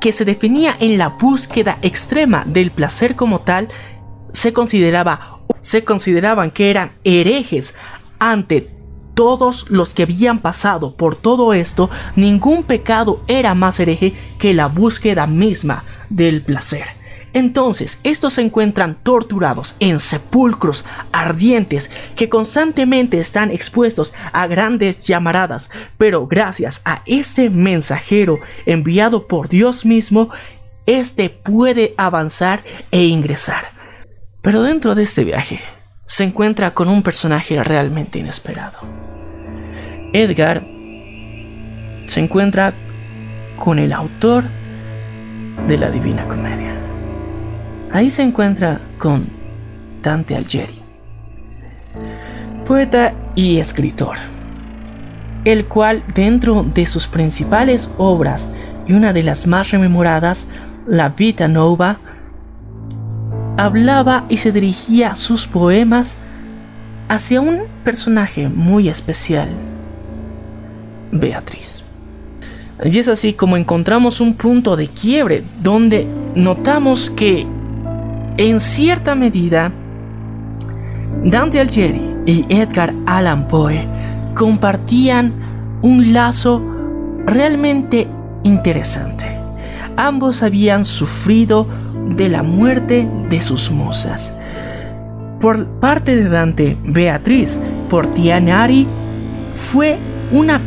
que 0.00 0.12
se 0.12 0.24
definía 0.24 0.76
en 0.80 0.98
la 0.98 1.08
búsqueda 1.08 1.78
extrema 1.80 2.44
del 2.46 2.70
placer 2.70 3.16
como 3.16 3.40
tal, 3.40 3.68
se 4.34 4.52
consideraba 4.52 5.38
se 5.60 5.82
consideraban 5.82 6.50
que 6.50 6.70
eran 6.70 6.92
herejes 7.04 7.74
ante 8.18 8.70
todos 9.14 9.70
los 9.70 9.94
que 9.94 10.02
habían 10.02 10.40
pasado 10.40 10.94
por 10.94 11.16
todo 11.16 11.54
esto, 11.54 11.88
ningún 12.16 12.64
pecado 12.64 13.22
era 13.28 13.54
más 13.54 13.80
hereje 13.80 14.12
que 14.38 14.52
la 14.52 14.66
búsqueda 14.66 15.26
misma 15.26 15.84
del 16.10 16.42
placer. 16.42 16.84
Entonces, 17.32 17.98
estos 18.04 18.34
se 18.34 18.42
encuentran 18.42 18.96
torturados 19.02 19.74
en 19.80 19.98
sepulcros 19.98 20.84
ardientes 21.12 21.90
que 22.14 22.28
constantemente 22.28 23.18
están 23.18 23.50
expuestos 23.50 24.14
a 24.32 24.46
grandes 24.46 25.00
llamaradas, 25.02 25.70
pero 25.98 26.26
gracias 26.26 26.82
a 26.84 27.02
ese 27.06 27.50
mensajero 27.50 28.38
enviado 28.66 29.26
por 29.26 29.48
Dios 29.48 29.84
mismo, 29.84 30.28
este 30.86 31.30
puede 31.30 31.94
avanzar 31.96 32.62
e 32.90 33.04
ingresar. 33.04 33.73
Pero 34.44 34.62
dentro 34.62 34.94
de 34.94 35.04
este 35.04 35.24
viaje, 35.24 35.58
se 36.04 36.22
encuentra 36.22 36.72
con 36.72 36.90
un 36.90 37.02
personaje 37.02 37.64
realmente 37.64 38.18
inesperado. 38.18 38.78
Edgar 40.12 40.62
se 42.04 42.20
encuentra 42.20 42.74
con 43.58 43.78
el 43.78 43.90
autor 43.94 44.44
de 45.66 45.78
la 45.78 45.90
Divina 45.90 46.28
Comedia. 46.28 46.74
Ahí 47.90 48.10
se 48.10 48.22
encuentra 48.22 48.80
con 48.98 49.26
Dante 50.02 50.36
Alighieri, 50.36 50.78
poeta 52.66 53.14
y 53.34 53.60
escritor, 53.60 54.18
el 55.46 55.64
cual 55.64 56.04
dentro 56.14 56.64
de 56.64 56.84
sus 56.84 57.08
principales 57.08 57.88
obras 57.96 58.46
y 58.86 58.92
una 58.92 59.14
de 59.14 59.22
las 59.22 59.46
más 59.46 59.70
rememoradas, 59.70 60.46
La 60.86 61.08
Vita 61.08 61.48
Nova, 61.48 61.98
hablaba 63.56 64.24
y 64.28 64.38
se 64.38 64.52
dirigía 64.52 65.14
sus 65.14 65.46
poemas 65.46 66.16
hacia 67.08 67.40
un 67.40 67.64
personaje 67.84 68.48
muy 68.48 68.88
especial 68.88 69.48
Beatriz. 71.12 71.84
Y 72.82 72.98
es 72.98 73.08
así 73.08 73.34
como 73.34 73.56
encontramos 73.56 74.20
un 74.20 74.34
punto 74.34 74.76
de 74.76 74.88
quiebre 74.88 75.44
donde 75.62 76.06
notamos 76.34 77.10
que 77.10 77.46
en 78.36 78.60
cierta 78.60 79.14
medida 79.14 79.70
Dante 81.24 81.60
Alighieri 81.60 82.14
y 82.26 82.44
Edgar 82.48 82.92
Allan 83.06 83.46
Poe 83.46 83.86
compartían 84.34 85.32
un 85.82 86.12
lazo 86.12 86.60
realmente 87.26 88.08
interesante. 88.42 89.26
Ambos 89.96 90.42
habían 90.42 90.84
sufrido 90.84 91.68
de 92.08 92.28
la 92.28 92.42
muerte 92.42 93.08
de 93.28 93.40
sus 93.40 93.70
musas. 93.70 94.34
Por 95.40 95.66
parte 95.80 96.16
de 96.16 96.28
Dante, 96.28 96.76
Beatriz 96.84 97.58
Portianari 97.90 98.86
fue 99.54 99.98
una 100.32 100.60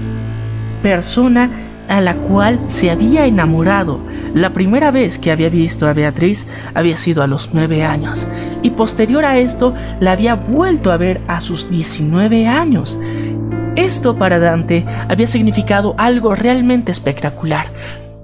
persona 0.84 1.50
a 1.88 2.02
la 2.02 2.16
cual 2.16 2.60
se 2.68 2.92
había 2.92 3.26
enamorado. 3.26 4.00
La 4.34 4.54
primera 4.54 4.92
vez 4.92 5.18
que 5.18 5.32
había 5.32 5.50
visto 5.50 5.88
a 5.88 5.94
Beatriz 5.94 6.48
había 6.74 6.98
sido 6.98 7.24
a 7.24 7.28
los 7.28 7.50
9 7.54 7.84
años 7.84 8.28
y 8.62 8.72
posterior 8.72 9.26
a 9.26 9.38
esto 9.38 9.74
la 10.00 10.12
había 10.12 10.36
vuelto 10.36 10.92
a 10.92 10.98
ver 10.98 11.22
a 11.28 11.42
sus 11.42 11.70
19 11.70 12.48
años. 12.48 13.00
Esto 13.76 14.18
para 14.18 14.40
Dante 14.40 14.86
había 15.08 15.28
significado 15.28 15.96
algo 15.98 16.36
realmente 16.36 16.92
espectacular. 16.92 17.68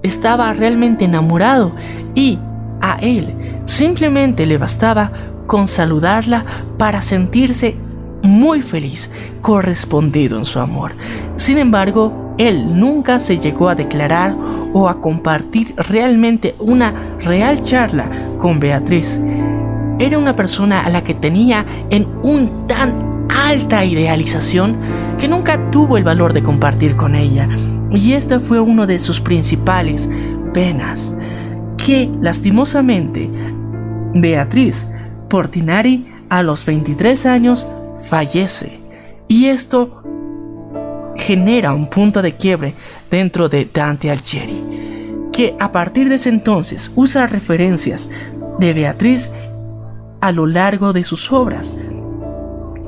Estaba 0.02 0.52
realmente 0.52 1.04
enamorado 1.04 1.74
y 2.14 2.38
a 2.84 2.98
él 3.00 3.34
simplemente 3.64 4.44
le 4.44 4.58
bastaba 4.58 5.10
con 5.46 5.68
saludarla 5.68 6.44
para 6.76 7.00
sentirse 7.00 7.74
muy 8.22 8.60
feliz, 8.60 9.10
correspondido 9.40 10.38
en 10.38 10.44
su 10.44 10.60
amor. 10.60 10.92
Sin 11.36 11.56
embargo, 11.56 12.34
él 12.36 12.78
nunca 12.78 13.18
se 13.18 13.38
llegó 13.38 13.70
a 13.70 13.74
declarar 13.74 14.34
o 14.74 14.88
a 14.88 15.00
compartir 15.00 15.74
realmente 15.76 16.54
una 16.58 16.92
real 17.20 17.62
charla 17.62 18.06
con 18.38 18.60
Beatriz. 18.60 19.18
Era 19.98 20.18
una 20.18 20.36
persona 20.36 20.84
a 20.84 20.90
la 20.90 21.02
que 21.02 21.14
tenía 21.14 21.64
en 21.88 22.06
un 22.22 22.66
tan 22.66 23.26
alta 23.46 23.84
idealización 23.84 24.76
que 25.18 25.28
nunca 25.28 25.70
tuvo 25.70 25.96
el 25.96 26.04
valor 26.04 26.34
de 26.34 26.42
compartir 26.42 26.96
con 26.96 27.14
ella. 27.14 27.48
Y 27.90 28.12
esta 28.12 28.40
fue 28.40 28.60
uno 28.60 28.86
de 28.86 28.98
sus 28.98 29.20
principales 29.20 30.10
penas, 30.52 31.12
que 31.84 32.10
lastimosamente 32.22 33.30
Beatriz 34.14 34.88
Portinari 35.28 36.10
a 36.30 36.42
los 36.42 36.64
23 36.64 37.26
años 37.26 37.66
fallece. 38.08 38.78
Y 39.28 39.46
esto 39.46 40.02
genera 41.14 41.74
un 41.74 41.88
punto 41.88 42.22
de 42.22 42.32
quiebre 42.32 42.74
dentro 43.10 43.50
de 43.50 43.68
Dante 43.72 44.10
Alighieri, 44.10 44.62
que 45.30 45.54
a 45.60 45.72
partir 45.72 46.08
de 46.08 46.14
ese 46.14 46.30
entonces 46.30 46.90
usa 46.96 47.26
referencias 47.26 48.08
de 48.58 48.72
Beatriz 48.72 49.30
a 50.22 50.32
lo 50.32 50.46
largo 50.46 50.94
de 50.94 51.04
sus 51.04 51.30
obras. 51.32 51.76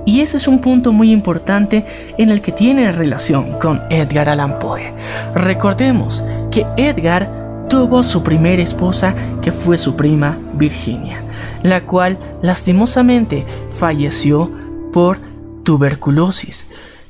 Y 0.06 0.20
ese 0.20 0.38
es 0.38 0.48
un 0.48 0.60
punto 0.60 0.92
muy 0.92 1.10
importante 1.10 1.84
en 2.16 2.30
el 2.30 2.40
que 2.40 2.52
tiene 2.52 2.92
relación 2.92 3.58
con 3.58 3.82
Edgar 3.90 4.30
Allan 4.30 4.58
Poe. 4.58 4.94
Recordemos 5.34 6.24
que 6.50 6.64
Edgar 6.76 7.45
tuvo 7.68 8.02
su 8.02 8.22
primera 8.22 8.62
esposa 8.62 9.14
que 9.42 9.52
fue 9.52 9.78
su 9.78 9.96
prima 9.96 10.38
Virginia, 10.54 11.24
la 11.62 11.84
cual 11.84 12.18
lastimosamente 12.42 13.44
falleció 13.78 14.50
por 14.92 15.18
tuberculosis. 15.64 16.66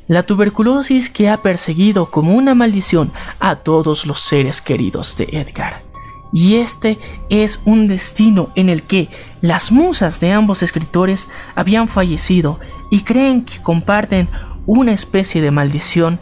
La 0.09 0.23
tuberculosis 0.23 1.11
que 1.11 1.29
ha 1.29 1.39
perseguido 1.39 2.11
como 2.11 2.35
una 2.35 2.55
maldición 2.55 3.13
a 3.41 3.57
todos 3.57 4.07
los 4.07 4.21
seres 4.21 4.61
queridos 4.61 5.17
de 5.17 5.25
Edgar. 5.33 5.83
Y 6.33 6.57
este 6.57 6.99
es 7.29 7.61
un 7.65 7.89
destino 7.89 8.51
en 8.55 8.69
el 8.69 8.83
que 8.83 9.09
las 9.41 9.73
musas 9.73 10.21
de 10.21 10.33
ambos 10.33 10.63
escritores 10.63 11.29
habían 11.55 11.89
fallecido 11.89 12.61
y 12.91 13.03
creen 13.03 13.45
que 13.45 13.63
comparten 13.63 14.29
una 14.67 14.93
especie 14.93 15.41
de 15.41 15.51
maldición 15.51 16.19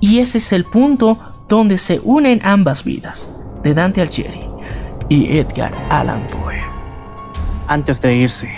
y 0.00 0.20
ese 0.20 0.38
es 0.38 0.52
el 0.52 0.64
punto 0.64 1.18
donde 1.48 1.78
se 1.78 2.00
unen 2.02 2.40
ambas 2.44 2.84
vidas, 2.84 3.28
de 3.62 3.74
Dante 3.74 4.00
Alighieri 4.00 4.40
y 5.08 5.38
Edgar 5.38 5.72
Allan 5.90 6.26
Poe. 6.28 6.60
Antes 7.66 8.00
de 8.00 8.14
irse, 8.14 8.50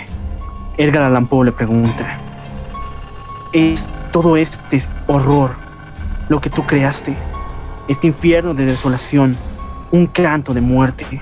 Edgar 0.77 1.03
Allan 1.03 1.27
Poe 1.27 1.45
le 1.45 1.51
pregunta, 1.51 2.17
¿es 3.53 3.89
todo 4.11 4.37
este 4.37 4.81
horror 5.07 5.55
lo 6.29 6.39
que 6.39 6.49
tú 6.49 6.65
creaste? 6.65 7.15
Este 7.87 8.07
infierno 8.07 8.53
de 8.53 8.65
desolación, 8.65 9.35
un 9.91 10.07
canto 10.07 10.53
de 10.53 10.61
muerte. 10.61 11.21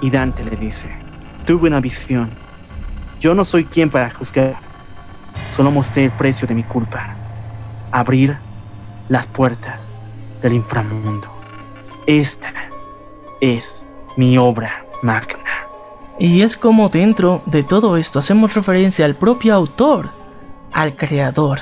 Y 0.00 0.10
Dante 0.10 0.44
le 0.44 0.56
dice, 0.56 0.90
tuve 1.46 1.68
una 1.68 1.80
visión. 1.80 2.30
Yo 3.20 3.34
no 3.34 3.44
soy 3.44 3.64
quien 3.64 3.88
para 3.90 4.10
juzgar. 4.10 4.54
Solo 5.56 5.70
mostré 5.70 6.04
el 6.04 6.10
precio 6.10 6.46
de 6.46 6.54
mi 6.54 6.62
culpa. 6.62 7.14
Abrir 7.90 8.36
las 9.08 9.26
puertas 9.26 9.88
del 10.40 10.54
inframundo. 10.54 11.31
Esta 12.06 12.52
es 13.40 13.86
mi 14.16 14.36
obra 14.36 14.84
magna. 15.02 15.68
Y 16.18 16.42
es 16.42 16.56
como 16.56 16.88
dentro 16.88 17.42
de 17.46 17.62
todo 17.62 17.96
esto 17.96 18.18
hacemos 18.18 18.54
referencia 18.54 19.04
al 19.04 19.14
propio 19.14 19.54
autor, 19.54 20.10
al 20.72 20.96
creador, 20.96 21.60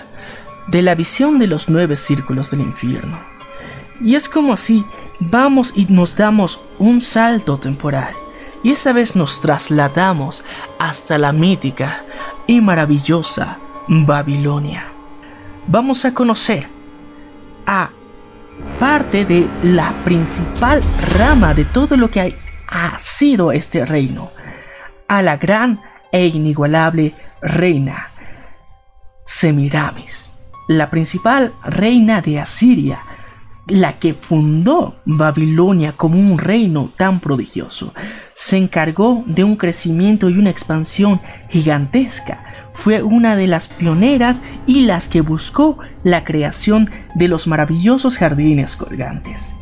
de 0.68 0.82
la 0.82 0.94
visión 0.94 1.38
de 1.38 1.46
los 1.46 1.68
nueve 1.68 1.96
círculos 1.96 2.50
del 2.50 2.60
infierno. 2.60 3.20
Y 4.00 4.14
es 4.14 4.28
como 4.28 4.56
si 4.56 4.84
vamos 5.18 5.72
y 5.76 5.86
nos 5.86 6.16
damos 6.16 6.60
un 6.78 7.02
salto 7.02 7.58
temporal. 7.58 8.14
Y 8.62 8.70
esta 8.72 8.92
vez 8.92 9.16
nos 9.16 9.40
trasladamos 9.40 10.44
hasta 10.78 11.18
la 11.18 11.32
mítica 11.32 12.04
y 12.46 12.60
maravillosa 12.60 13.58
Babilonia. 13.88 14.92
Vamos 15.66 16.04
a 16.04 16.14
conocer 16.14 16.66
a 17.66 17.90
parte 18.78 19.24
de 19.24 19.46
la 19.62 19.92
principal 20.04 20.80
rama 21.18 21.54
de 21.54 21.64
todo 21.64 21.96
lo 21.96 22.10
que 22.10 22.34
ha 22.68 22.98
sido 22.98 23.52
este 23.52 23.84
reino, 23.84 24.30
a 25.08 25.22
la 25.22 25.36
gran 25.36 25.80
e 26.12 26.26
inigualable 26.26 27.14
reina 27.42 28.10
Semiramis, 29.32 30.28
la 30.66 30.90
principal 30.90 31.52
reina 31.64 32.20
de 32.20 32.40
Asiria, 32.40 32.98
la 33.66 33.98
que 34.00 34.12
fundó 34.12 34.96
Babilonia 35.04 35.92
como 35.92 36.18
un 36.18 36.36
reino 36.36 36.92
tan 36.96 37.20
prodigioso, 37.20 37.94
se 38.34 38.56
encargó 38.56 39.22
de 39.26 39.44
un 39.44 39.56
crecimiento 39.56 40.28
y 40.28 40.36
una 40.36 40.50
expansión 40.50 41.20
gigantesca. 41.48 42.68
Fue 42.72 43.02
una 43.02 43.36
de 43.36 43.46
las 43.46 43.68
pioneras 43.68 44.42
y 44.66 44.80
las 44.80 45.08
que 45.08 45.20
buscó 45.20 45.78
la 46.04 46.24
creación 46.24 46.90
de 47.14 47.28
los 47.28 47.46
maravillosos 47.46 48.16
jardines 48.16 48.76
colgantes, 48.76 49.54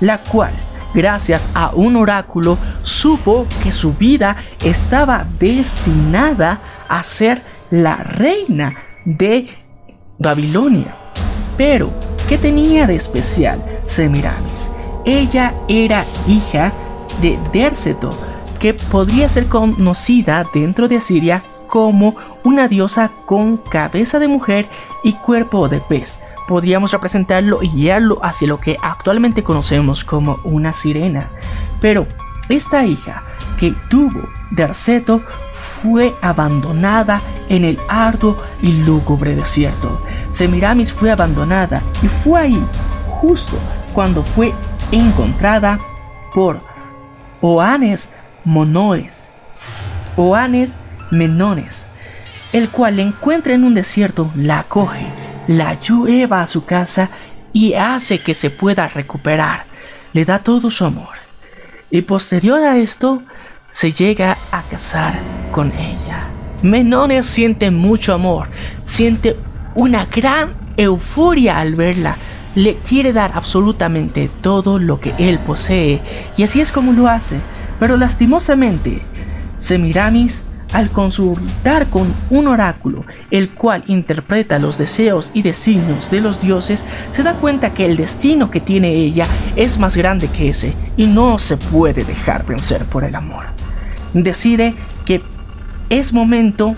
la 0.00 0.18
cual, 0.18 0.52
gracias 0.94 1.48
a 1.54 1.70
un 1.74 1.96
oráculo, 1.96 2.58
supo 2.82 3.46
que 3.62 3.72
su 3.72 3.94
vida 3.94 4.36
estaba 4.64 5.26
destinada 5.38 6.58
a 6.88 7.02
ser 7.02 7.42
la 7.70 7.96
reina 7.96 8.74
de 9.04 9.48
Babilonia. 10.18 10.94
Pero, 11.56 11.92
¿qué 12.28 12.38
tenía 12.38 12.86
de 12.86 12.96
especial 12.96 13.62
Semiramis? 13.86 14.70
Ella 15.04 15.54
era 15.68 16.04
hija 16.26 16.72
de 17.20 17.38
Derceto, 17.52 18.10
que 18.58 18.74
podría 18.74 19.28
ser 19.28 19.46
conocida 19.46 20.44
dentro 20.54 20.88
de 20.88 20.96
Asiria 20.96 21.42
como 21.68 22.16
una 22.44 22.68
diosa 22.68 23.10
con 23.26 23.56
cabeza 23.56 24.18
de 24.18 24.28
mujer 24.28 24.68
y 25.02 25.14
cuerpo 25.14 25.68
de 25.68 25.80
pez. 25.80 26.20
Podríamos 26.46 26.92
representarlo 26.92 27.62
y 27.62 27.70
guiarlo 27.70 28.18
hacia 28.22 28.48
lo 28.48 28.60
que 28.60 28.76
actualmente 28.82 29.42
conocemos 29.42 30.04
como 30.04 30.38
una 30.44 30.72
sirena. 30.72 31.30
Pero 31.80 32.06
esta 32.48 32.84
hija 32.84 33.22
que 33.58 33.74
tuvo 33.88 34.28
Derceto 34.50 35.22
fue 35.50 36.14
abandonada 36.20 37.22
en 37.48 37.64
el 37.64 37.78
arduo 37.88 38.36
y 38.60 38.72
lúgubre 38.72 39.34
desierto. 39.34 40.00
Semiramis 40.30 40.92
fue 40.92 41.10
abandonada 41.10 41.82
y 42.02 42.08
fue 42.08 42.40
ahí 42.40 42.64
justo 43.08 43.56
cuando 43.94 44.22
fue 44.22 44.52
encontrada 44.92 45.78
por 46.34 46.60
Oanes 47.40 48.10
Monoes, 48.44 49.28
Oanes 50.16 50.78
Menones, 51.10 51.86
el 52.54 52.68
cual 52.68 52.96
la 52.96 53.02
encuentra 53.02 53.52
en 53.52 53.64
un 53.64 53.74
desierto, 53.74 54.30
la 54.36 54.60
acoge, 54.60 55.08
la 55.48 55.74
lleva 55.74 56.40
a 56.40 56.46
su 56.46 56.64
casa 56.64 57.10
y 57.52 57.74
hace 57.74 58.20
que 58.20 58.32
se 58.32 58.48
pueda 58.48 58.86
recuperar. 58.86 59.64
Le 60.12 60.24
da 60.24 60.38
todo 60.38 60.70
su 60.70 60.84
amor. 60.84 61.16
Y 61.90 62.02
posterior 62.02 62.62
a 62.62 62.76
esto, 62.76 63.24
se 63.72 63.90
llega 63.90 64.38
a 64.52 64.62
casar 64.62 65.18
con 65.50 65.72
ella. 65.72 66.28
Menones 66.62 67.26
siente 67.26 67.72
mucho 67.72 68.14
amor, 68.14 68.46
siente 68.84 69.36
una 69.74 70.06
gran 70.06 70.54
euforia 70.76 71.58
al 71.58 71.74
verla, 71.74 72.14
le 72.54 72.76
quiere 72.76 73.12
dar 73.12 73.32
absolutamente 73.34 74.30
todo 74.40 74.78
lo 74.78 75.00
que 75.00 75.12
él 75.18 75.40
posee 75.40 76.00
y 76.36 76.44
así 76.44 76.60
es 76.60 76.70
como 76.70 76.92
lo 76.92 77.08
hace, 77.08 77.40
pero 77.80 77.96
lastimosamente 77.96 79.02
Semiramis 79.58 80.44
al 80.74 80.90
consultar 80.90 81.86
con 81.86 82.12
un 82.30 82.48
oráculo, 82.48 83.04
el 83.30 83.48
cual 83.50 83.84
interpreta 83.86 84.58
los 84.58 84.76
deseos 84.76 85.30
y 85.32 85.42
designios 85.42 86.10
de 86.10 86.20
los 86.20 86.40
dioses, 86.40 86.84
se 87.12 87.22
da 87.22 87.34
cuenta 87.34 87.72
que 87.72 87.86
el 87.86 87.96
destino 87.96 88.50
que 88.50 88.60
tiene 88.60 88.92
ella 88.92 89.26
es 89.54 89.78
más 89.78 89.96
grande 89.96 90.28
que 90.28 90.48
ese 90.48 90.74
y 90.96 91.06
no 91.06 91.38
se 91.38 91.56
puede 91.56 92.04
dejar 92.04 92.44
vencer 92.44 92.84
por 92.86 93.04
el 93.04 93.14
amor. 93.14 93.44
Decide 94.14 94.74
que 95.06 95.22
es 95.90 96.12
momento 96.12 96.74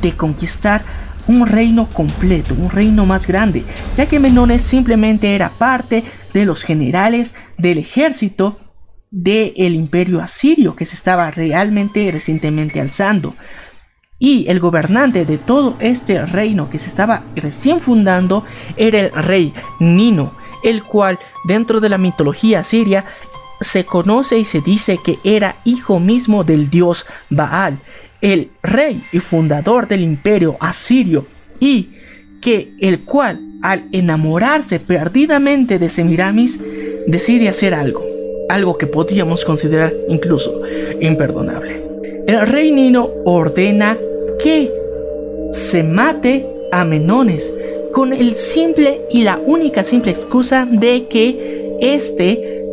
de 0.00 0.12
conquistar 0.12 0.82
un 1.26 1.44
reino 1.46 1.86
completo, 1.86 2.54
un 2.54 2.70
reino 2.70 3.04
más 3.04 3.26
grande, 3.26 3.64
ya 3.96 4.06
que 4.06 4.20
Menones 4.20 4.62
simplemente 4.62 5.34
era 5.34 5.50
parte 5.50 6.04
de 6.32 6.44
los 6.44 6.62
generales 6.62 7.34
del 7.58 7.78
ejército 7.78 8.58
del 9.10 9.74
imperio 9.74 10.20
asirio 10.20 10.76
que 10.76 10.86
se 10.86 10.94
estaba 10.94 11.30
realmente 11.30 12.10
recientemente 12.12 12.80
alzando. 12.80 13.34
Y 14.18 14.46
el 14.48 14.60
gobernante 14.60 15.24
de 15.24 15.38
todo 15.38 15.76
este 15.80 16.24
reino 16.26 16.70
que 16.70 16.78
se 16.78 16.88
estaba 16.88 17.24
recién 17.34 17.80
fundando 17.80 18.44
era 18.76 19.00
el 19.00 19.12
rey 19.12 19.54
Nino, 19.80 20.34
el 20.62 20.84
cual 20.84 21.18
dentro 21.44 21.80
de 21.80 21.88
la 21.88 21.98
mitología 21.98 22.60
asiria 22.60 23.04
se 23.60 23.84
conoce 23.84 24.38
y 24.38 24.44
se 24.44 24.60
dice 24.60 24.98
que 25.02 25.18
era 25.24 25.56
hijo 25.64 26.00
mismo 26.00 26.44
del 26.44 26.70
dios 26.70 27.06
Baal, 27.30 27.78
el 28.20 28.50
rey 28.62 29.02
y 29.12 29.20
fundador 29.20 29.88
del 29.88 30.02
imperio 30.02 30.56
asirio, 30.60 31.26
y 31.58 31.90
que 32.42 32.74
el 32.80 33.00
cual 33.00 33.40
al 33.62 33.88
enamorarse 33.92 34.80
perdidamente 34.80 35.78
de 35.78 35.90
Semiramis 35.90 36.58
decide 37.06 37.48
hacer 37.48 37.74
algo 37.74 38.19
algo 38.54 38.76
que 38.76 38.86
podríamos 38.86 39.44
considerar 39.44 39.92
incluso 40.08 40.62
imperdonable. 41.00 41.82
El 42.26 42.46
rey 42.46 42.70
Nino 42.70 43.10
ordena 43.24 43.96
que 44.38 44.70
se 45.52 45.82
mate 45.82 46.46
a 46.72 46.84
Menones 46.84 47.52
con 47.92 48.12
el 48.12 48.34
simple 48.34 49.00
y 49.10 49.22
la 49.22 49.38
única 49.44 49.82
simple 49.82 50.12
excusa 50.12 50.66
de 50.70 51.06
que 51.08 51.76
este 51.80 52.64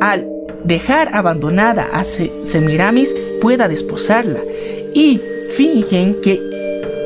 al 0.00 0.28
dejar 0.64 1.08
abandonada 1.12 1.88
a 1.92 2.04
Semiramis 2.04 3.14
pueda 3.40 3.68
desposarla 3.68 4.40
y 4.94 5.20
fingen 5.56 6.20
que 6.22 6.40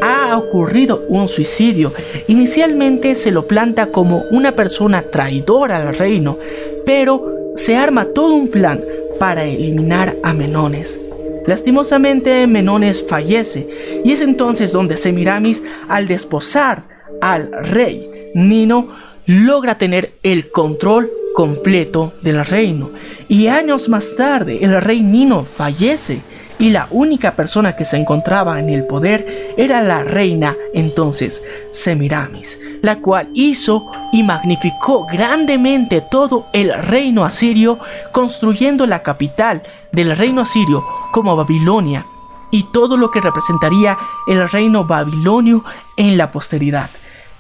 ha 0.02 0.36
ocurrido 0.39 1.05
un 1.09 1.28
suicidio. 1.28 1.93
Inicialmente 2.28 3.14
se 3.14 3.31
lo 3.31 3.47
planta 3.47 3.86
como 3.86 4.24
una 4.31 4.52
persona 4.52 5.02
traidora 5.02 5.77
al 5.77 5.94
reino, 5.94 6.39
pero 6.86 7.40
se 7.56 7.77
arma 7.77 8.06
todo 8.06 8.35
un 8.35 8.48
plan 8.48 8.81
para 9.18 9.44
eliminar 9.44 10.16
a 10.22 10.32
Menones. 10.32 10.98
Lastimosamente 11.47 12.47
Menones 12.47 13.05
fallece 13.06 13.68
y 14.05 14.12
es 14.12 14.20
entonces 14.20 14.72
donde 14.72 14.97
Semiramis 14.97 15.62
al 15.89 16.06
desposar 16.06 16.82
al 17.20 17.51
rey 17.64 18.09
Nino 18.35 18.89
logra 19.27 19.77
tener 19.77 20.12
el 20.22 20.51
control 20.51 21.10
completo 21.35 22.12
del 22.22 22.44
reino 22.44 22.90
y 23.28 23.47
años 23.47 23.89
más 23.89 24.16
tarde 24.16 24.59
el 24.62 24.81
rey 24.81 25.02
Nino 25.02 25.44
fallece 25.44 26.20
y 26.61 26.70
la 26.70 26.87
única 26.91 27.32
persona 27.32 27.74
que 27.74 27.87
se 27.87 27.97
encontraba 27.97 28.61
en 28.61 28.69
el 28.69 28.85
poder 28.85 29.55
era 29.57 29.81
la 29.81 30.05
reina 30.05 30.55
entonces 30.74 31.43
Semiramis, 31.73 32.61
la 32.82 33.01
cual 33.01 33.31
hizo 33.32 33.91
y 34.12 34.23
magnificó 34.23 35.07
grandemente 35.07 36.03
todo 36.03 36.47
el 36.53 36.73
reino 36.74 37.24
asirio, 37.24 37.81
construyendo 38.12 38.87
la 38.87 39.03
capital 39.03 39.62
del 39.91 40.15
reino 40.16 40.43
asirio 40.43 40.85
como 41.12 41.35
Babilonia 41.35 42.05
y 42.53 42.65
todo 42.65 42.99
lo 42.99 43.11
que 43.11 43.23
representaría 43.23 43.97
el 44.27 44.47
reino 44.49 44.85
babilonio 44.85 45.65
en 45.97 46.19
la 46.19 46.31
posteridad. 46.31 46.91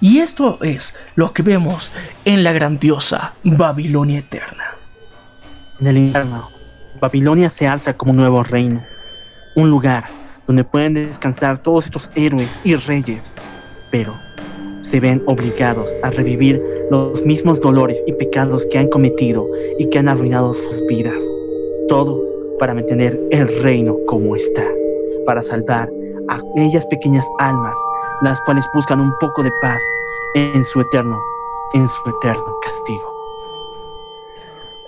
Y 0.00 0.20
esto 0.20 0.62
es 0.62 0.96
lo 1.14 1.34
que 1.34 1.42
vemos 1.42 1.92
en 2.24 2.42
la 2.42 2.52
grandiosa 2.52 3.34
Babilonia 3.44 4.20
eterna. 4.20 4.76
En 5.78 5.88
el 5.88 5.98
infierno, 5.98 6.48
Babilonia 6.98 7.50
se 7.50 7.68
alza 7.68 7.94
como 7.98 8.12
un 8.12 8.16
nuevo 8.16 8.42
reino 8.42 8.82
un 9.60 9.70
lugar 9.70 10.04
donde 10.46 10.64
pueden 10.64 10.94
descansar 10.94 11.58
todos 11.58 11.84
estos 11.84 12.10
héroes 12.14 12.58
y 12.64 12.74
reyes, 12.74 13.36
pero 13.90 14.14
se 14.82 14.98
ven 14.98 15.22
obligados 15.26 15.94
a 16.02 16.10
revivir 16.10 16.60
los 16.90 17.24
mismos 17.24 17.60
dolores 17.60 18.02
y 18.06 18.12
pecados 18.14 18.66
que 18.66 18.78
han 18.78 18.88
cometido 18.88 19.46
y 19.78 19.88
que 19.90 19.98
han 19.98 20.08
arruinado 20.08 20.54
sus 20.54 20.84
vidas. 20.86 21.22
Todo 21.88 22.24
para 22.58 22.74
mantener 22.74 23.20
el 23.30 23.62
reino 23.62 23.96
como 24.06 24.34
está, 24.34 24.66
para 25.26 25.42
salvar 25.42 25.88
a 26.28 26.36
aquellas 26.36 26.86
pequeñas 26.86 27.26
almas, 27.38 27.76
las 28.22 28.40
cuales 28.40 28.64
buscan 28.74 29.00
un 29.00 29.12
poco 29.20 29.42
de 29.42 29.52
paz 29.62 29.82
en 30.34 30.64
su 30.64 30.80
eterno, 30.80 31.20
en 31.74 31.88
su 31.88 32.10
eterno 32.10 32.56
castigo. 32.62 33.20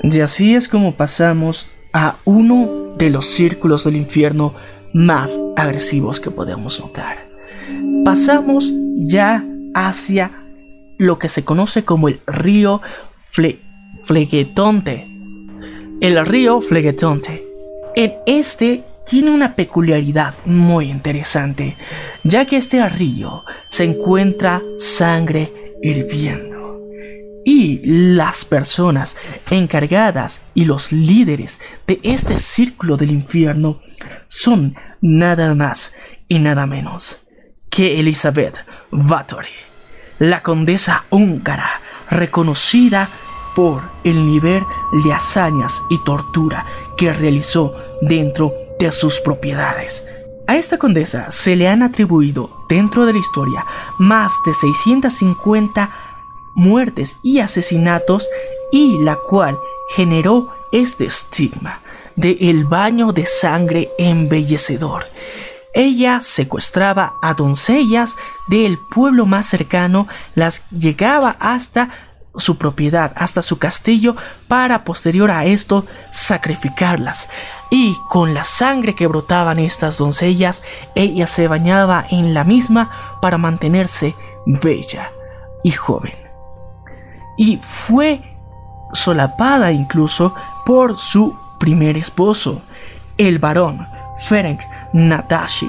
Y 0.02 0.20
así 0.20 0.54
es 0.54 0.68
como 0.68 0.92
pasamos 0.92 1.70
a 1.92 2.16
uno 2.24 2.81
de 2.96 3.10
los 3.10 3.26
círculos 3.26 3.84
del 3.84 3.96
infierno 3.96 4.54
más 4.92 5.40
agresivos 5.56 6.20
que 6.20 6.30
podemos 6.30 6.80
notar. 6.80 7.26
Pasamos 8.04 8.72
ya 8.96 9.44
hacia 9.74 10.30
lo 10.98 11.18
que 11.18 11.28
se 11.28 11.44
conoce 11.44 11.84
como 11.84 12.08
el 12.08 12.20
río 12.26 12.80
Flegetonte. 14.04 15.06
El 16.00 16.26
río 16.26 16.60
Flegetonte. 16.60 17.42
En 17.94 18.14
este 18.26 18.84
tiene 19.06 19.30
una 19.30 19.54
peculiaridad 19.54 20.34
muy 20.44 20.90
interesante, 20.90 21.76
ya 22.24 22.44
que 22.44 22.56
este 22.56 22.86
río 22.88 23.44
se 23.68 23.84
encuentra 23.84 24.62
sangre 24.76 25.52
hirviendo 25.82 26.51
y 27.44 27.80
las 27.84 28.44
personas 28.44 29.16
encargadas 29.50 30.42
y 30.54 30.64
los 30.64 30.92
líderes 30.92 31.60
de 31.86 32.00
este 32.02 32.38
círculo 32.38 32.96
del 32.96 33.10
infierno 33.10 33.80
son 34.28 34.76
nada 35.00 35.54
más 35.54 35.94
y 36.28 36.38
nada 36.38 36.66
menos 36.66 37.18
que 37.70 37.98
Elizabeth 37.98 38.58
Bathory, 38.90 39.48
la 40.18 40.42
condesa 40.42 41.04
húngara 41.10 41.80
reconocida 42.10 43.08
por 43.54 43.82
el 44.04 44.26
nivel 44.26 44.62
de 45.04 45.12
hazañas 45.12 45.82
y 45.90 45.98
tortura 46.04 46.66
que 46.96 47.12
realizó 47.12 47.74
dentro 48.02 48.52
de 48.78 48.92
sus 48.92 49.20
propiedades. 49.20 50.04
A 50.46 50.56
esta 50.56 50.76
condesa 50.76 51.30
se 51.30 51.56
le 51.56 51.68
han 51.68 51.82
atribuido 51.82 52.50
dentro 52.68 53.06
de 53.06 53.12
la 53.12 53.18
historia 53.18 53.64
más 53.98 54.32
de 54.44 54.52
650 54.52 55.90
muertes 56.54 57.16
y 57.22 57.40
asesinatos 57.40 58.28
y 58.70 58.98
la 58.98 59.16
cual 59.16 59.58
generó 59.94 60.48
este 60.72 61.04
estigma 61.04 61.80
de 62.16 62.36
el 62.40 62.64
baño 62.64 63.12
de 63.12 63.26
sangre 63.26 63.90
embellecedor. 63.98 65.04
Ella 65.74 66.20
secuestraba 66.20 67.14
a 67.22 67.34
doncellas 67.34 68.16
del 68.48 68.78
pueblo 68.78 69.24
más 69.24 69.46
cercano, 69.46 70.06
las 70.34 70.68
llegaba 70.70 71.36
hasta 71.40 71.90
su 72.36 72.56
propiedad, 72.56 73.12
hasta 73.16 73.42
su 73.42 73.58
castillo, 73.58 74.16
para 74.48 74.84
posterior 74.84 75.30
a 75.30 75.44
esto 75.46 75.86
sacrificarlas. 76.12 77.28
Y 77.70 77.96
con 78.08 78.34
la 78.34 78.44
sangre 78.44 78.94
que 78.94 79.06
brotaban 79.06 79.58
estas 79.58 79.96
doncellas, 79.96 80.62
ella 80.94 81.26
se 81.26 81.48
bañaba 81.48 82.06
en 82.10 82.34
la 82.34 82.44
misma 82.44 83.18
para 83.22 83.38
mantenerse 83.38 84.14
bella 84.44 85.10
y 85.62 85.70
joven 85.70 86.21
y 87.42 87.58
fue 87.60 88.22
solapada 88.92 89.72
incluso 89.72 90.32
por 90.64 90.96
su 90.96 91.36
primer 91.58 91.96
esposo, 91.96 92.62
el 93.18 93.40
varón 93.40 93.84
Ferenc 94.28 94.60
Natashi, 94.92 95.68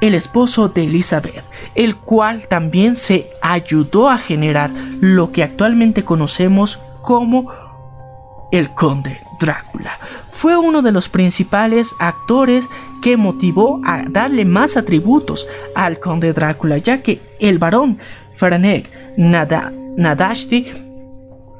el 0.00 0.14
esposo 0.14 0.68
de 0.68 0.84
Elizabeth, 0.84 1.42
el 1.74 1.96
cual 1.96 2.46
también 2.46 2.94
se 2.94 3.28
ayudó 3.42 4.08
a 4.08 4.18
generar 4.18 4.70
lo 5.00 5.32
que 5.32 5.42
actualmente 5.42 6.04
conocemos 6.04 6.78
como 7.02 7.50
el 8.52 8.72
conde 8.74 9.20
Drácula. 9.40 9.98
Fue 10.28 10.56
uno 10.56 10.80
de 10.80 10.92
los 10.92 11.08
principales 11.08 11.92
actores 11.98 12.68
que 13.02 13.16
motivó 13.16 13.80
a 13.84 14.04
darle 14.08 14.44
más 14.44 14.76
atributos 14.76 15.48
al 15.74 15.98
conde 15.98 16.32
Drácula, 16.32 16.78
ya 16.78 17.02
que 17.02 17.20
el 17.40 17.58
varón 17.58 17.98
Ferenc 18.36 18.86
Nadashi 19.96 20.89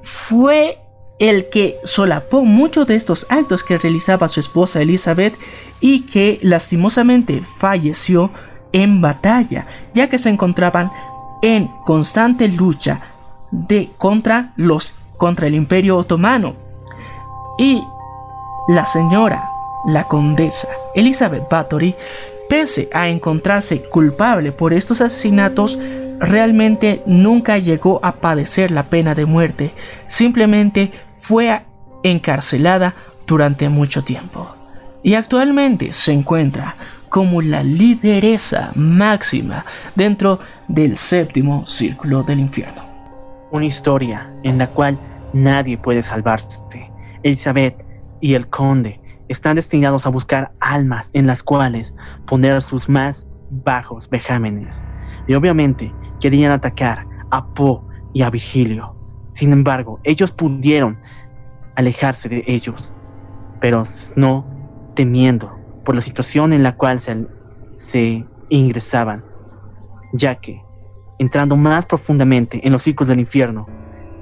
fue 0.03 0.79
el 1.19 1.51
que 1.51 1.77
solapó 1.85 2.45
muchos 2.45 2.87
de 2.87 2.97
estos 2.97 3.27
actos 3.29 3.63
que 3.63 3.79
realizaba 3.79 4.29
su 4.29 4.41
esposa 4.41 4.81
Elizabeth 4.81 5.35
y 5.81 6.07
que 6.07 6.39
lastimosamente 6.43 7.43
falleció 7.59 8.31
en 8.73 9.01
batalla, 9.01 9.67
ya 9.93 10.09
que 10.09 10.19
se 10.19 10.31
encontraban 10.31 10.91
en 11.43 11.69
constante 11.85 12.49
lucha 12.49 13.03
de 13.51 13.91
contra 13.99 14.53
los 14.57 14.95
contra 15.17 15.47
el 15.47 15.55
Imperio 15.55 15.99
Otomano. 15.99 16.55
Y 17.59 17.83
la 18.69 18.87
señora, 18.87 19.51
la 19.85 20.05
condesa 20.05 20.69
Elizabeth 20.95 21.49
Bathory, 21.51 21.95
pese 22.49 22.89
a 22.93 23.09
encontrarse 23.09 23.83
culpable 23.83 24.53
por 24.53 24.73
estos 24.73 25.03
asesinatos, 25.03 25.79
realmente 26.21 27.03
nunca 27.07 27.59
llegó 27.59 27.99
a 28.05 28.13
padecer 28.13 28.71
la 28.71 28.85
pena 28.85 29.15
de 29.15 29.25
muerte, 29.25 29.73
simplemente 30.07 30.93
fue 31.15 31.63
encarcelada 32.03 32.95
durante 33.27 33.69
mucho 33.69 34.05
tiempo. 34.05 34.55
Y 35.03 35.15
actualmente 35.15 35.93
se 35.93 36.13
encuentra 36.13 36.77
como 37.09 37.43
la 37.43 37.63
lideresa 37.63 38.71
máxima 38.75 39.65
dentro 39.97 40.39
del 40.69 40.97
séptimo 40.97 41.67
círculo 41.67 42.23
del 42.23 42.39
infierno. 42.39 42.85
Una 43.51 43.67
historia 43.67 44.33
en 44.45 44.59
la 44.59 44.69
cual 44.69 44.99
nadie 45.33 45.79
puede 45.79 46.03
salvarse. 46.03 46.91
Elizabeth 47.23 47.85
y 48.21 48.35
el 48.35 48.49
conde 48.49 49.01
están 49.29 49.57
destinados 49.57 50.07
a 50.07 50.11
buscar 50.11 50.53
almas 50.61 51.11
en 51.13 51.27
las 51.27 51.43
cuales 51.43 51.95
poner 52.27 52.63
sus 52.63 52.89
más 52.89 53.27
bajos 53.51 54.09
vejámenes. 54.09 54.83
Y 55.27 55.35
obviamente 55.35 55.93
querían 56.21 56.53
atacar 56.53 57.07
a 57.31 57.47
Poe 57.47 57.81
y 58.13 58.23
a 58.23 58.31
Virgilio. 58.31 58.95
Sin 59.33 59.53
embargo, 59.53 60.01
ellos 60.05 60.33
pudieron 60.33 60.99
alejarse 61.77 62.29
de 62.29 62.45
ellos, 62.47 62.93
pero 63.61 63.85
no 64.17 64.45
temiendo 64.95 65.59
por 65.85 65.95
la 65.95 66.01
situación 66.01 66.53
en 66.53 66.63
la 66.63 66.77
cual 66.77 67.01
se, 67.01 67.27
se 67.77 68.27
ingresaban, 68.49 69.25
ya 70.13 70.37
que, 70.37 70.63
entrando 71.19 71.57
más 71.57 71.87
profundamente 71.87 72.67
en 72.67 72.73
los 72.73 72.83
círculos 72.83 73.09
del 73.09 73.21
infierno, 73.21 73.67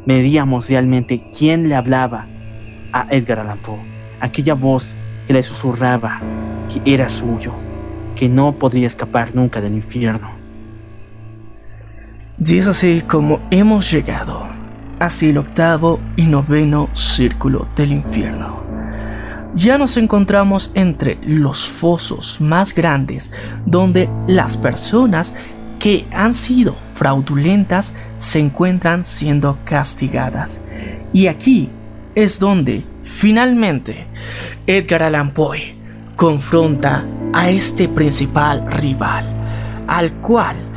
medíamos 0.07 0.69
realmente 0.69 1.29
quién 1.37 1.69
le 1.69 1.75
hablaba 1.75 2.29
a 2.93 3.07
Edgar 3.11 3.41
Allan 3.41 3.61
Poe, 3.61 3.81
aquella 4.21 4.55
voz 4.55 4.97
que 5.27 5.33
le 5.33 5.43
susurraba 5.43 6.21
que 6.69 6.81
era 6.95 7.09
suyo, 7.09 7.53
que 8.15 8.29
no 8.29 8.59
podría 8.59 8.87
escapar 8.87 9.35
nunca 9.35 9.61
del 9.61 9.75
infierno. 9.75 10.38
Y 12.45 12.59
es 12.59 12.69
así 12.69 13.03
como 13.07 13.41
hemos 13.51 13.91
llegado 13.91 14.47
hacia 15.01 15.31
el 15.31 15.39
octavo 15.39 15.99
y 16.17 16.23
noveno 16.23 16.89
círculo 16.95 17.67
del 17.75 17.93
infierno. 17.93 18.63
Ya 19.55 19.77
nos 19.77 19.97
encontramos 19.97 20.71
entre 20.75 21.19
los 21.27 21.67
fosos 21.67 22.41
más 22.41 22.75
grandes 22.75 23.33
donde 23.67 24.09
las 24.29 24.57
personas 24.57 25.35
que 25.81 26.07
han 26.13 26.33
sido 26.33 26.75
fraudulentas 26.75 27.95
se 28.19 28.39
encuentran 28.39 29.05
siendo 29.05 29.59
castigadas. 29.65 30.63
Y 31.13 31.27
aquí 31.27 31.71
es 32.15 32.39
donde 32.39 32.85
finalmente 33.03 34.07
Edgar 34.67 35.03
Allan 35.03 35.33
Poe 35.33 35.75
confronta 36.15 37.05
a 37.33 37.51
este 37.51 37.89
principal 37.89 38.65
rival, 38.71 39.25
al 39.89 40.13
cual 40.15 40.68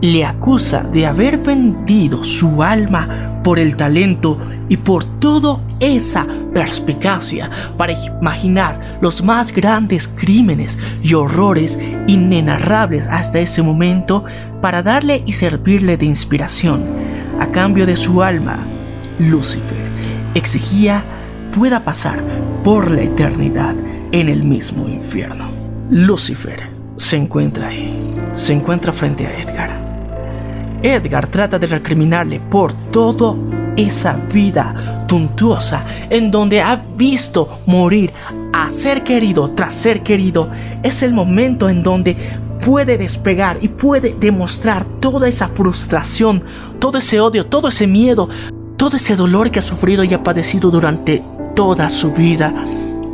le 0.00 0.24
acusa 0.24 0.82
de 0.82 1.06
haber 1.06 1.38
vendido 1.38 2.22
su 2.22 2.62
alma 2.62 3.40
por 3.42 3.58
el 3.58 3.76
talento 3.76 4.38
y 4.68 4.76
por 4.76 5.04
toda 5.04 5.60
esa 5.80 6.26
perspicacia 6.52 7.50
para 7.76 7.92
imaginar 7.92 8.98
los 9.00 9.22
más 9.22 9.52
grandes 9.52 10.06
crímenes 10.06 10.78
y 11.02 11.14
horrores 11.14 11.78
inenarrables 12.06 13.06
hasta 13.06 13.38
ese 13.38 13.62
momento 13.62 14.24
para 14.60 14.82
darle 14.82 15.22
y 15.26 15.32
servirle 15.32 15.96
de 15.96 16.06
inspiración. 16.06 16.84
A 17.40 17.46
cambio 17.48 17.86
de 17.86 17.96
su 17.96 18.22
alma, 18.22 18.58
Lucifer 19.18 19.88
exigía 20.34 21.04
pueda 21.56 21.84
pasar 21.84 22.22
por 22.62 22.90
la 22.90 23.02
eternidad 23.02 23.74
en 24.12 24.28
el 24.28 24.44
mismo 24.44 24.88
infierno. 24.88 25.50
Lucifer 25.90 26.62
se 26.96 27.16
encuentra 27.16 27.68
ahí, 27.68 28.14
se 28.32 28.52
encuentra 28.52 28.92
frente 28.92 29.26
a 29.26 29.38
Edgar 29.38 29.77
Edgar 30.82 31.26
trata 31.26 31.58
de 31.58 31.66
recriminarle 31.66 32.40
por 32.40 32.72
toda 32.90 33.34
esa 33.76 34.14
vida 34.14 35.06
tuntuosa 35.06 35.84
en 36.10 36.30
donde 36.30 36.60
ha 36.60 36.80
visto 36.96 37.60
morir 37.66 38.12
a 38.52 38.70
ser 38.70 39.02
querido 39.02 39.50
tras 39.50 39.72
ser 39.74 40.02
querido. 40.02 40.50
Es 40.82 41.02
el 41.02 41.14
momento 41.14 41.68
en 41.68 41.82
donde 41.82 42.16
puede 42.64 42.98
despegar 42.98 43.58
y 43.60 43.68
puede 43.68 44.14
demostrar 44.18 44.84
toda 45.00 45.28
esa 45.28 45.48
frustración, 45.48 46.42
todo 46.78 46.98
ese 46.98 47.20
odio, 47.20 47.46
todo 47.46 47.68
ese 47.68 47.86
miedo, 47.86 48.28
todo 48.76 48.96
ese 48.96 49.16
dolor 49.16 49.50
que 49.50 49.60
ha 49.60 49.62
sufrido 49.62 50.04
y 50.04 50.14
ha 50.14 50.22
padecido 50.22 50.70
durante 50.70 51.22
toda 51.54 51.88
su 51.88 52.12
vida. 52.12 52.52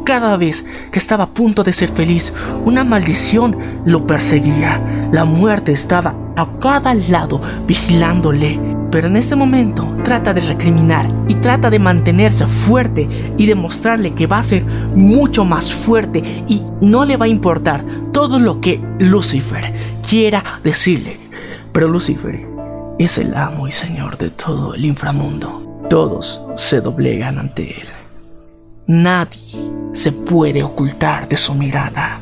Cada 0.05 0.37
vez 0.37 0.67
que 0.93 0.99
estaba 0.99 1.25
a 1.25 1.31
punto 1.31 1.65
de 1.65 1.73
ser 1.73 1.89
feliz, 1.89 2.33
una 2.65 2.85
maldición 2.85 3.57
lo 3.87 4.07
perseguía. 4.07 5.09
La 5.13 5.25
muerte 5.25 5.73
estaba 5.73 6.15
a 6.37 6.47
cada 6.61 6.95
lado 6.95 7.41
vigilándole. 7.67 8.59
Pero 8.91 9.09
en 9.09 9.17
este 9.17 9.35
momento 9.35 9.89
trata 10.05 10.33
de 10.33 10.41
recriminar 10.41 11.09
y 11.27 11.35
trata 11.35 11.69
de 11.71 11.79
mantenerse 11.79 12.47
fuerte 12.47 13.09
y 13.37 13.47
demostrarle 13.47 14.15
que 14.15 14.27
va 14.27 14.39
a 14.39 14.43
ser 14.43 14.65
mucho 14.65 15.45
más 15.45 15.73
fuerte 15.73 16.23
y 16.49 16.63
no 16.81 17.05
le 17.05 17.17
va 17.17 17.25
a 17.25 17.29
importar 17.29 17.85
todo 18.13 18.39
lo 18.39 18.61
que 18.61 18.81
Lucifer 18.99 19.73
quiera 20.09 20.61
decirle. 20.63 21.19
Pero 21.73 21.89
Lucifer 21.89 22.47
es 22.99 23.19
el 23.19 23.35
amo 23.35 23.67
y 23.67 23.73
señor 23.73 24.17
de 24.17 24.31
todo 24.31 24.75
el 24.75 24.85
inframundo. 24.85 25.83
Todos 25.91 26.41
se 26.55 26.81
doblegan 26.81 27.39
ante 27.39 27.81
él. 27.81 27.89
Nadie 28.87 29.59
se 29.93 30.13
puede 30.13 30.63
ocultar 30.63 31.29
de 31.29 31.37
su 31.37 31.55
mirada. 31.55 32.21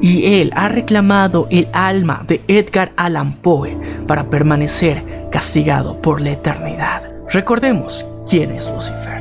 Y 0.00 0.40
él 0.40 0.52
ha 0.54 0.68
reclamado 0.68 1.46
el 1.50 1.68
alma 1.72 2.24
de 2.26 2.42
Edgar 2.48 2.92
Allan 2.96 3.34
Poe 3.34 3.76
para 4.06 4.30
permanecer 4.30 5.28
castigado 5.30 6.00
por 6.00 6.20
la 6.20 6.32
eternidad. 6.32 7.02
Recordemos 7.30 8.06
quién 8.28 8.50
es 8.52 8.68
Lucifer. 8.68 9.20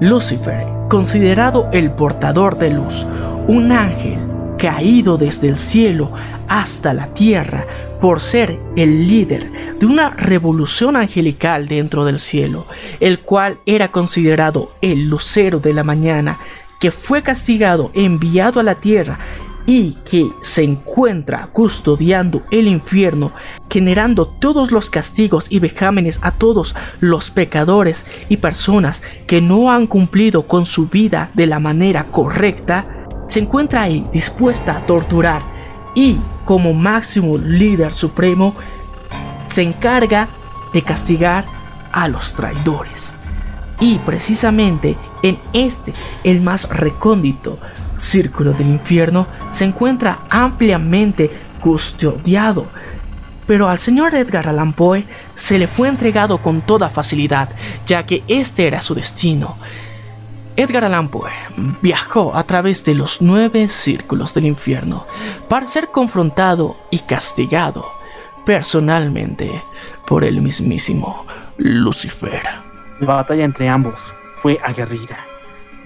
Lucifer, 0.00 0.66
considerado 0.88 1.68
el 1.72 1.90
portador 1.90 2.58
de 2.58 2.70
luz, 2.70 3.06
un 3.46 3.72
ángel 3.72 4.18
caído 4.58 5.16
desde 5.16 5.48
el 5.48 5.56
cielo 5.56 6.10
hasta 6.48 6.92
la 6.92 7.08
tierra 7.14 7.64
por 8.00 8.20
ser 8.20 8.58
el 8.76 9.08
líder 9.08 9.78
de 9.78 9.86
una 9.86 10.10
revolución 10.10 10.96
angelical 10.96 11.68
dentro 11.68 12.04
del 12.04 12.18
cielo, 12.18 12.66
el 13.00 13.20
cual 13.20 13.58
era 13.66 13.88
considerado 13.88 14.72
el 14.82 15.08
lucero 15.08 15.60
de 15.60 15.72
la 15.72 15.84
mañana, 15.84 16.38
que 16.80 16.90
fue 16.90 17.22
castigado, 17.22 17.90
enviado 17.94 18.60
a 18.60 18.62
la 18.62 18.76
tierra 18.76 19.18
y 19.68 19.98
que 20.02 20.32
se 20.40 20.64
encuentra 20.64 21.50
custodiando 21.52 22.40
el 22.50 22.68
infierno, 22.68 23.32
generando 23.68 24.26
todos 24.26 24.72
los 24.72 24.88
castigos 24.88 25.44
y 25.50 25.58
vejámenes 25.58 26.20
a 26.22 26.30
todos 26.30 26.74
los 27.00 27.30
pecadores 27.30 28.06
y 28.30 28.38
personas 28.38 29.02
que 29.26 29.42
no 29.42 29.70
han 29.70 29.86
cumplido 29.86 30.46
con 30.46 30.64
su 30.64 30.88
vida 30.88 31.30
de 31.34 31.46
la 31.46 31.58
manera 31.58 32.04
correcta, 32.04 33.06
se 33.26 33.40
encuentra 33.40 33.82
ahí 33.82 34.06
dispuesta 34.10 34.74
a 34.74 34.86
torturar 34.86 35.42
y 35.94 36.16
como 36.46 36.72
máximo 36.72 37.36
líder 37.36 37.92
supremo 37.92 38.54
se 39.48 39.60
encarga 39.60 40.28
de 40.72 40.80
castigar 40.80 41.44
a 41.92 42.08
los 42.08 42.32
traidores. 42.32 43.12
Y 43.80 43.98
precisamente 43.98 44.96
en 45.22 45.38
este, 45.52 45.92
el 46.24 46.40
más 46.40 46.66
recóndito 46.70 47.58
círculo 47.98 48.52
del 48.52 48.68
infierno, 48.68 49.26
se 49.50 49.64
encuentra 49.64 50.20
ampliamente 50.30 51.30
custodiado. 51.60 52.66
Pero 53.46 53.68
al 53.68 53.78
señor 53.78 54.14
Edgar 54.14 54.48
Allan 54.48 54.72
Poe 54.72 55.04
se 55.34 55.58
le 55.58 55.66
fue 55.66 55.88
entregado 55.88 56.38
con 56.38 56.60
toda 56.60 56.90
facilidad, 56.90 57.48
ya 57.86 58.04
que 58.04 58.22
este 58.28 58.66
era 58.66 58.80
su 58.80 58.94
destino. 58.94 59.56
Edgar 60.56 60.84
Allan 60.84 61.08
Poe 61.08 61.30
viajó 61.80 62.36
a 62.36 62.42
través 62.42 62.84
de 62.84 62.94
los 62.94 63.22
nueve 63.22 63.68
círculos 63.68 64.34
del 64.34 64.46
infierno 64.46 65.06
para 65.48 65.66
ser 65.66 65.88
confrontado 65.88 66.76
y 66.90 66.98
castigado 66.98 67.98
personalmente 68.44 69.62
por 70.06 70.24
el 70.24 70.40
mismísimo 70.40 71.26
Lucifer. 71.58 72.42
La 72.98 73.16
batalla 73.16 73.44
entre 73.44 73.68
ambos 73.68 74.14
fue 74.36 74.58
aguerrida, 74.64 75.18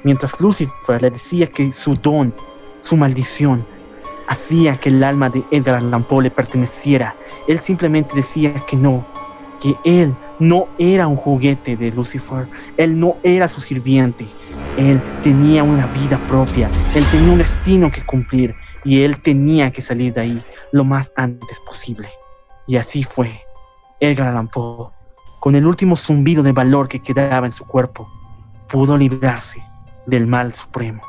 mientras 0.05 0.41
Lucifer 0.41 1.01
le 1.01 1.11
decía 1.11 1.47
que 1.49 1.73
su 1.73 1.95
don, 1.95 2.35
su 2.81 2.97
maldición, 2.97 3.65
hacía 4.29 4.79
que 4.79 4.89
el 4.89 5.03
alma 5.05 5.31
de 5.31 5.45
Edgar 5.51 5.77
Allan 5.77 6.05
Poe 6.05 6.25
le 6.25 6.31
perteneciera. 6.31 7.15
Él 7.47 7.59
simplemente 7.59 8.15
decía 8.15 8.55
que 8.67 8.77
no, 8.77 9.05
que 9.61 9.77
él 9.85 10.15
no 10.39 10.69
era 10.79 11.07
un 11.07 11.17
juguete 11.17 11.77
de 11.77 11.91
Lucifer, 11.91 12.49
él 12.77 12.99
no 12.99 13.17
era 13.23 13.49
su 13.49 13.61
sirviente, 13.61 14.27
él 14.77 15.01
tenía 15.23 15.63
una 15.63 15.87
vida 15.87 16.19
propia, 16.29 16.71
él 16.95 17.05
tenía 17.11 17.33
un 17.33 17.39
destino 17.39 17.91
que 17.91 18.05
cumplir 18.05 18.55
y 18.85 19.03
él 19.03 19.21
tenía 19.21 19.71
que 19.71 19.83
salir 19.83 20.13
de 20.15 20.21
ahí 20.23 20.43
lo 20.73 20.85
más 20.85 21.13
antes 21.17 21.61
posible. 21.61 22.09
Y 22.67 22.77
así 22.77 23.03
fue. 23.03 23.43
Edgar 24.01 24.29
Allan 24.29 24.49
Poe, 24.49 24.91
con 25.39 25.55
el 25.55 25.65
último 25.65 25.95
zumbido 25.95 26.43
de 26.43 26.51
valor 26.51 26.89
que 26.89 27.01
quedaba 27.01 27.47
en 27.47 27.53
su 27.53 27.65
cuerpo, 27.65 28.09
pudo 28.69 28.97
librarse 28.97 29.63
del 30.07 30.27
mal 30.27 30.55
supremo. 30.55 31.03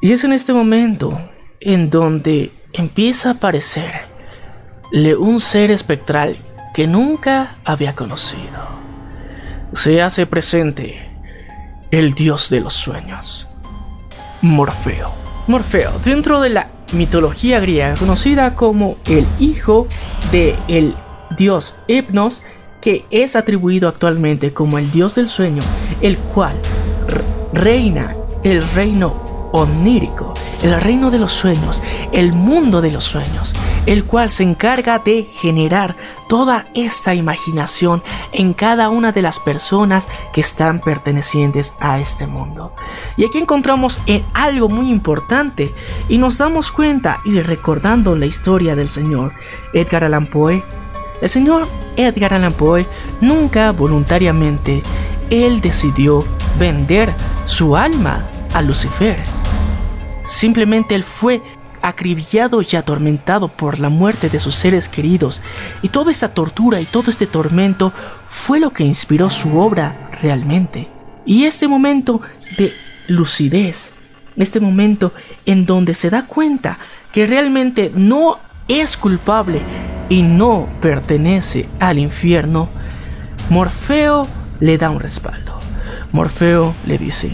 Y 0.00 0.12
es 0.12 0.24
en 0.24 0.32
este 0.32 0.52
momento 0.52 1.18
en 1.60 1.90
donde 1.90 2.52
empieza 2.72 3.28
a 3.28 3.32
aparecerle 3.32 5.16
un 5.18 5.40
ser 5.40 5.70
espectral 5.70 6.38
que 6.74 6.86
nunca 6.86 7.56
había 7.64 7.94
conocido. 7.94 8.68
Se 9.72 10.02
hace 10.02 10.26
presente 10.26 11.10
el 11.90 12.14
dios 12.14 12.50
de 12.50 12.60
los 12.60 12.74
sueños, 12.74 13.46
Morfeo. 14.42 15.12
Morfeo, 15.46 15.98
dentro 16.04 16.40
de 16.40 16.50
la 16.50 16.68
mitología 16.92 17.60
griega 17.60 17.94
conocida 17.94 18.54
como 18.54 18.96
el 19.06 19.26
hijo 19.38 19.86
de 20.32 20.56
el 20.68 20.94
dios 21.36 21.76
Hypnos, 21.86 22.42
que 22.80 23.04
es 23.10 23.36
atribuido 23.36 23.88
actualmente 23.88 24.52
como 24.52 24.78
el 24.78 24.90
dios 24.90 25.14
del 25.14 25.28
sueño, 25.28 25.62
el 26.00 26.16
cual 26.18 26.54
reina 27.52 28.16
el 28.42 28.62
reino 28.72 29.30
onírico, 29.52 30.34
el 30.62 30.80
reino 30.80 31.10
de 31.10 31.18
los 31.18 31.32
sueños, 31.32 31.82
el 32.12 32.32
mundo 32.32 32.80
de 32.80 32.90
los 32.90 33.04
sueños, 33.04 33.52
el 33.86 34.04
cual 34.04 34.30
se 34.30 34.42
encarga 34.44 34.98
de 34.98 35.24
generar 35.32 35.96
toda 36.28 36.66
esta 36.74 37.14
imaginación 37.14 38.02
en 38.32 38.54
cada 38.54 38.88
una 38.88 39.12
de 39.12 39.22
las 39.22 39.38
personas 39.38 40.06
que 40.32 40.40
están 40.40 40.80
pertenecientes 40.80 41.74
a 41.80 41.98
este 41.98 42.26
mundo. 42.26 42.72
Y 43.16 43.24
aquí 43.24 43.38
encontramos 43.38 44.00
en 44.06 44.24
algo 44.34 44.68
muy 44.68 44.90
importante 44.90 45.74
y 46.08 46.18
nos 46.18 46.38
damos 46.38 46.70
cuenta 46.70 47.20
y 47.24 47.40
recordando 47.40 48.14
la 48.14 48.26
historia 48.26 48.76
del 48.76 48.88
señor 48.88 49.32
Edgar 49.72 50.04
Allan 50.04 50.26
Poe, 50.26 50.62
el 51.20 51.28
señor 51.28 51.66
Edgar 51.96 52.34
Allan 52.34 52.52
Poe 52.52 52.86
nunca 53.20 53.72
voluntariamente 53.72 54.82
él 55.30 55.60
decidió 55.60 56.24
vender 56.58 57.12
su 57.46 57.76
alma 57.76 58.24
a 58.52 58.62
Lucifer 58.62 59.16
Simplemente 60.30 60.94
él 60.94 61.02
fue 61.02 61.42
acribillado 61.82 62.62
y 62.62 62.76
atormentado 62.76 63.48
por 63.48 63.80
la 63.80 63.88
muerte 63.88 64.28
de 64.28 64.38
sus 64.38 64.54
seres 64.54 64.88
queridos, 64.88 65.42
y 65.82 65.88
toda 65.88 66.12
esta 66.12 66.28
tortura 66.28 66.80
y 66.80 66.84
todo 66.84 67.10
este 67.10 67.26
tormento 67.26 67.92
fue 68.26 68.60
lo 68.60 68.70
que 68.72 68.84
inspiró 68.84 69.28
su 69.28 69.58
obra 69.58 70.08
realmente. 70.22 70.88
Y 71.26 71.44
este 71.44 71.66
momento 71.66 72.20
de 72.56 72.72
lucidez, 73.08 73.90
este 74.36 74.60
momento 74.60 75.12
en 75.46 75.66
donde 75.66 75.96
se 75.96 76.10
da 76.10 76.26
cuenta 76.26 76.78
que 77.12 77.26
realmente 77.26 77.90
no 77.92 78.38
es 78.68 78.96
culpable 78.96 79.60
y 80.08 80.22
no 80.22 80.68
pertenece 80.80 81.68
al 81.80 81.98
infierno, 81.98 82.68
Morfeo 83.48 84.28
le 84.60 84.78
da 84.78 84.90
un 84.90 85.00
respaldo. 85.00 85.58
Morfeo 86.12 86.74
le 86.86 86.98
dice, 86.98 87.30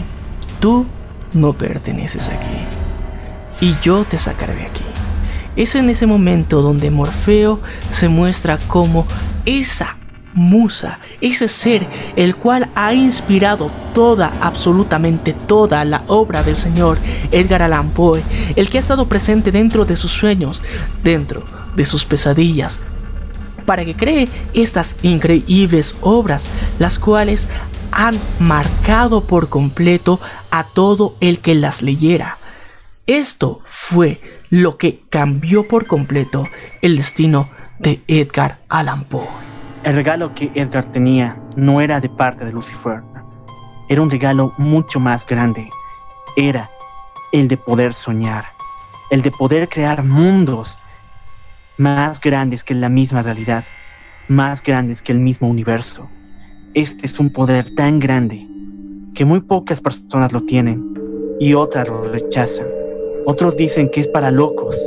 tú 0.59 0.85
no 1.33 1.53
perteneces 1.53 2.29
aquí 2.29 2.65
y 3.61 3.75
yo 3.81 4.05
te 4.05 4.17
sacaré 4.17 4.55
de 4.55 4.65
aquí. 4.65 4.83
Es 5.55 5.75
en 5.75 5.89
ese 5.89 6.05
momento 6.05 6.61
donde 6.61 6.91
Morfeo 6.91 7.59
se 7.89 8.09
muestra 8.09 8.57
como 8.57 9.05
esa 9.45 9.95
musa, 10.33 10.99
ese 11.19 11.47
ser 11.47 11.87
el 12.15 12.35
cual 12.35 12.69
ha 12.75 12.93
inspirado 12.93 13.71
toda, 13.95 14.33
absolutamente 14.39 15.33
toda 15.33 15.83
la 15.83 16.03
obra 16.07 16.43
del 16.43 16.57
señor 16.57 16.99
Edgar 17.31 17.63
Allan 17.63 17.89
Poe, 17.89 18.21
el 18.55 18.69
que 18.69 18.77
ha 18.77 18.81
estado 18.81 19.07
presente 19.07 19.51
dentro 19.51 19.83
de 19.83 19.95
sus 19.95 20.11
sueños, 20.11 20.61
dentro 21.03 21.43
de 21.75 21.85
sus 21.85 22.05
pesadillas, 22.05 22.79
para 23.67 23.83
que 23.83 23.95
cree 23.95 24.29
estas 24.53 24.95
increíbles 25.03 25.93
obras, 25.99 26.47
las 26.79 26.97
cuales 26.97 27.49
han 27.91 28.17
marcado 28.39 29.25
por 29.25 29.49
completo 29.49 30.21
a 30.49 30.63
todo 30.63 31.15
el 31.19 31.39
que 31.39 31.53
las 31.53 31.81
leyera. 31.81 32.37
Esto 33.07 33.59
fue 33.63 34.21
lo 34.49 34.77
que 34.77 35.01
cambió 35.09 35.67
por 35.67 35.85
completo 35.85 36.45
el 36.81 36.95
destino 36.95 37.49
de 37.77 37.99
Edgar 38.07 38.57
Allan 38.69 39.03
Poe. 39.03 39.27
El 39.83 39.95
regalo 39.95 40.33
que 40.33 40.49
Edgar 40.55 40.85
tenía 40.85 41.37
no 41.57 41.81
era 41.81 41.99
de 41.99 42.09
parte 42.09 42.45
de 42.45 42.53
Lucifer, 42.53 43.01
era 43.89 44.01
un 44.01 44.09
regalo 44.09 44.53
mucho 44.57 45.01
más 45.01 45.25
grande. 45.25 45.69
Era 46.37 46.69
el 47.33 47.49
de 47.49 47.57
poder 47.57 47.93
soñar, 47.93 48.45
el 49.09 49.21
de 49.21 49.31
poder 49.31 49.67
crear 49.67 50.03
mundos 50.05 50.79
más 51.77 52.19
grandes 52.19 52.63
que 52.63 52.73
la 52.73 52.89
misma 52.89 53.21
realidad, 53.21 53.63
más 54.27 54.63
grandes 54.63 55.03
que 55.03 55.11
el 55.11 55.19
mismo 55.19 55.47
universo. 55.47 56.09
Este 56.73 57.05
es 57.05 57.19
un 57.19 57.31
poder 57.31 57.75
tan 57.75 57.99
grande 57.99 58.47
que 59.13 59.25
muy 59.25 59.41
pocas 59.41 59.79
personas 59.79 60.33
lo 60.33 60.41
tienen 60.41 60.83
y 61.39 61.53
otras 61.53 61.87
lo 61.87 62.01
rechazan. 62.01 62.67
Otros 63.25 63.55
dicen 63.55 63.89
que 63.89 64.01
es 64.01 64.07
para 64.07 64.31
locos 64.31 64.77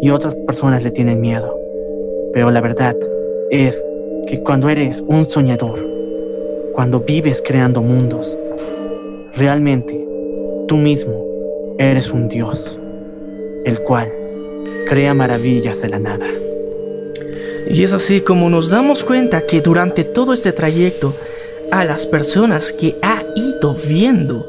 y 0.00 0.10
otras 0.10 0.34
personas 0.34 0.84
le 0.84 0.92
tienen 0.92 1.20
miedo. 1.20 1.56
Pero 2.32 2.50
la 2.50 2.60
verdad 2.60 2.96
es 3.50 3.84
que 4.28 4.40
cuando 4.40 4.68
eres 4.68 5.00
un 5.00 5.28
soñador, 5.28 5.84
cuando 6.74 7.00
vives 7.00 7.42
creando 7.44 7.82
mundos, 7.82 8.36
realmente 9.36 10.06
tú 10.68 10.76
mismo 10.76 11.12
eres 11.78 12.12
un 12.12 12.28
Dios, 12.28 12.78
el 13.64 13.80
cual 13.80 14.08
crea 14.88 15.14
maravillas 15.14 15.80
de 15.82 15.88
la 15.88 15.98
nada. 15.98 16.28
Y 17.70 17.82
es 17.82 17.92
así 17.92 18.20
como 18.20 18.50
nos 18.50 18.70
damos 18.70 19.04
cuenta 19.04 19.46
que 19.46 19.60
durante 19.60 20.04
todo 20.04 20.32
este 20.32 20.52
trayecto, 20.52 21.14
a 21.70 21.84
las 21.84 22.06
personas 22.06 22.72
que 22.72 22.96
ha 23.02 23.22
ido 23.34 23.74
viendo 23.88 24.48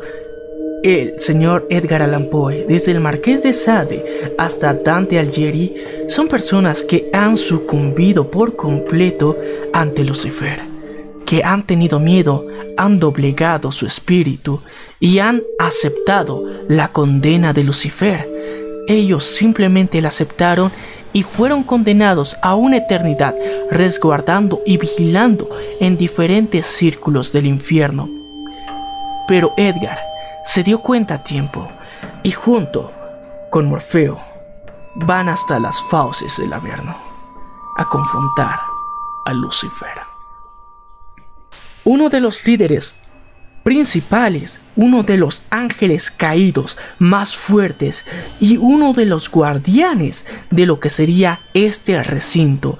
el 0.84 1.20
señor 1.20 1.66
Edgar 1.70 2.02
Allan 2.04 2.30
Poe, 2.30 2.66
desde 2.68 2.92
el 2.92 3.00
Marqués 3.00 3.42
de 3.42 3.54
Sade 3.54 4.34
hasta 4.38 4.74
Dante 4.74 5.18
Alighieri, 5.18 5.76
son 6.08 6.28
personas 6.28 6.84
que 6.84 7.10
han 7.14 7.38
sucumbido 7.38 8.30
por 8.30 8.56
completo 8.56 9.36
ante 9.74 10.04
Lucifer, 10.04 10.60
que 11.26 11.44
han 11.44 11.66
tenido 11.66 12.00
miedo, 12.00 12.46
han 12.78 13.00
doblegado 13.00 13.72
su 13.72 13.88
espíritu 13.88 14.62
y 15.00 15.20
han 15.20 15.42
aceptado 15.58 16.44
la 16.68 16.90
condena 16.90 17.54
de 17.54 17.64
Lucifer. 17.64 18.35
Ellos 18.88 19.24
simplemente 19.24 20.02
la 20.02 20.10
aceptaron 20.10 20.72
y 21.14 21.24
fueron 21.24 21.64
condenados 21.64 22.38
a 22.42 22.56
una 22.56 22.78
eternidad 22.78 23.36
resguardando 23.72 24.62
y 24.66 24.78
vigilando 24.78 25.50
en 25.80 25.98
diferentes 25.98 26.68
círculos 26.68 27.32
del 27.32 27.46
infierno. 27.46 28.10
Pero 29.28 29.54
Edgar 29.58 29.98
se 30.44 30.62
dio 30.62 30.80
cuenta 30.80 31.16
a 31.16 31.24
tiempo 31.24 31.68
y 32.22 32.32
junto 32.32 32.92
con 33.50 33.68
Morfeo 33.70 34.20
van 34.96 35.30
hasta 35.30 35.60
las 35.60 35.82
fauces 35.90 36.38
del 36.38 36.54
Averno 36.54 36.96
a 37.78 37.86
confrontar 37.86 38.60
a 39.26 39.34
Lucifer. 39.34 39.90
Uno 41.84 42.10
de 42.10 42.20
los 42.20 42.46
líderes 42.46 42.96
principales, 43.66 44.62
uno 44.76 45.02
de 45.02 45.18
los 45.18 45.42
ángeles 45.50 46.12
caídos 46.12 46.78
más 47.00 47.36
fuertes 47.36 48.06
y 48.40 48.58
uno 48.58 48.94
de 48.94 49.08
los 49.08 49.32
guardianes 49.32 50.24
de 50.52 50.68
lo 50.68 50.80
que 50.80 50.92
sería 50.92 51.40
este 51.56 52.04
recinto. 52.04 52.78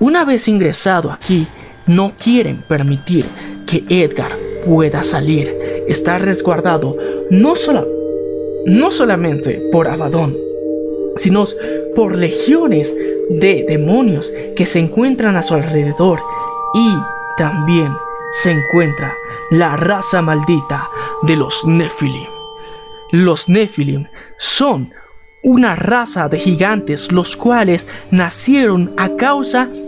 Una 0.00 0.24
vez 0.24 0.48
ingresado 0.48 1.12
aquí, 1.12 1.46
no 1.86 2.14
quieren 2.18 2.64
permitir 2.68 3.26
que 3.64 3.84
Edgar 3.88 4.32
pueda 4.66 5.04
salir 5.04 5.54
está 5.86 6.18
resguardado 6.18 6.96
no, 7.30 7.54
no 8.66 8.90
solamente 8.90 9.62
por 9.70 9.86
Abadón, 9.86 10.36
sino 11.16 11.44
por 11.94 12.18
legiones 12.18 12.92
de 13.30 13.64
demonios 13.68 14.32
que 14.56 14.66
se 14.66 14.80
encuentran 14.80 15.36
a 15.36 15.44
su 15.44 15.54
alrededor 15.54 16.18
y 16.74 16.92
también 17.38 17.96
se 18.42 18.50
encuentra 18.50 19.14
la 19.50 19.76
raza 19.76 20.22
maldita 20.22 20.88
de 21.22 21.36
los 21.36 21.64
Nephilim. 21.66 22.28
Los 23.10 23.48
Nephilim 23.48 24.08
son 24.38 24.92
una 25.42 25.76
raza 25.76 26.28
de 26.28 26.38
gigantes 26.38 27.12
los 27.12 27.36
cuales 27.36 27.86
nacieron 28.10 28.92
a 28.96 29.10
causa 29.16 29.66
de 29.66 29.83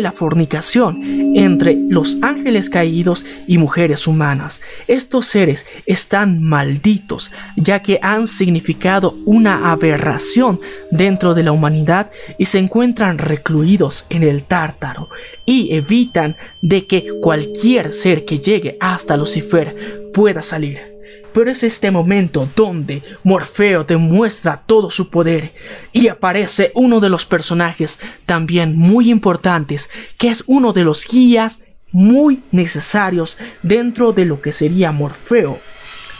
la 0.00 0.12
fornicación 0.12 1.02
entre 1.34 1.76
los 1.88 2.18
ángeles 2.22 2.70
caídos 2.70 3.24
y 3.46 3.58
mujeres 3.58 4.06
humanas. 4.06 4.60
Estos 4.86 5.26
seres 5.26 5.66
están 5.86 6.42
malditos, 6.42 7.32
ya 7.56 7.80
que 7.80 7.98
han 8.02 8.26
significado 8.26 9.16
una 9.24 9.70
aberración 9.72 10.60
dentro 10.90 11.34
de 11.34 11.42
la 11.42 11.52
humanidad 11.52 12.10
y 12.38 12.44
se 12.44 12.58
encuentran 12.58 13.18
recluidos 13.18 14.04
en 14.10 14.22
el 14.22 14.44
tártaro 14.44 15.08
y 15.46 15.74
evitan 15.74 16.36
de 16.62 16.86
que 16.86 17.08
cualquier 17.20 17.92
ser 17.92 18.24
que 18.24 18.38
llegue 18.38 18.76
hasta 18.80 19.16
Lucifer 19.16 20.10
pueda 20.12 20.42
salir. 20.42 20.97
Pero 21.38 21.52
es 21.52 21.62
este 21.62 21.92
momento 21.92 22.48
donde 22.56 23.00
Morfeo 23.22 23.84
demuestra 23.84 24.60
todo 24.66 24.90
su 24.90 25.08
poder 25.08 25.52
y 25.92 26.08
aparece 26.08 26.72
uno 26.74 26.98
de 26.98 27.08
los 27.08 27.26
personajes 27.26 28.00
también 28.26 28.76
muy 28.76 29.08
importantes, 29.08 29.88
que 30.18 30.30
es 30.30 30.42
uno 30.48 30.72
de 30.72 30.82
los 30.82 31.06
guías 31.06 31.62
muy 31.92 32.42
necesarios 32.50 33.38
dentro 33.62 34.12
de 34.12 34.24
lo 34.24 34.40
que 34.40 34.52
sería 34.52 34.90
Morfeo. 34.90 35.60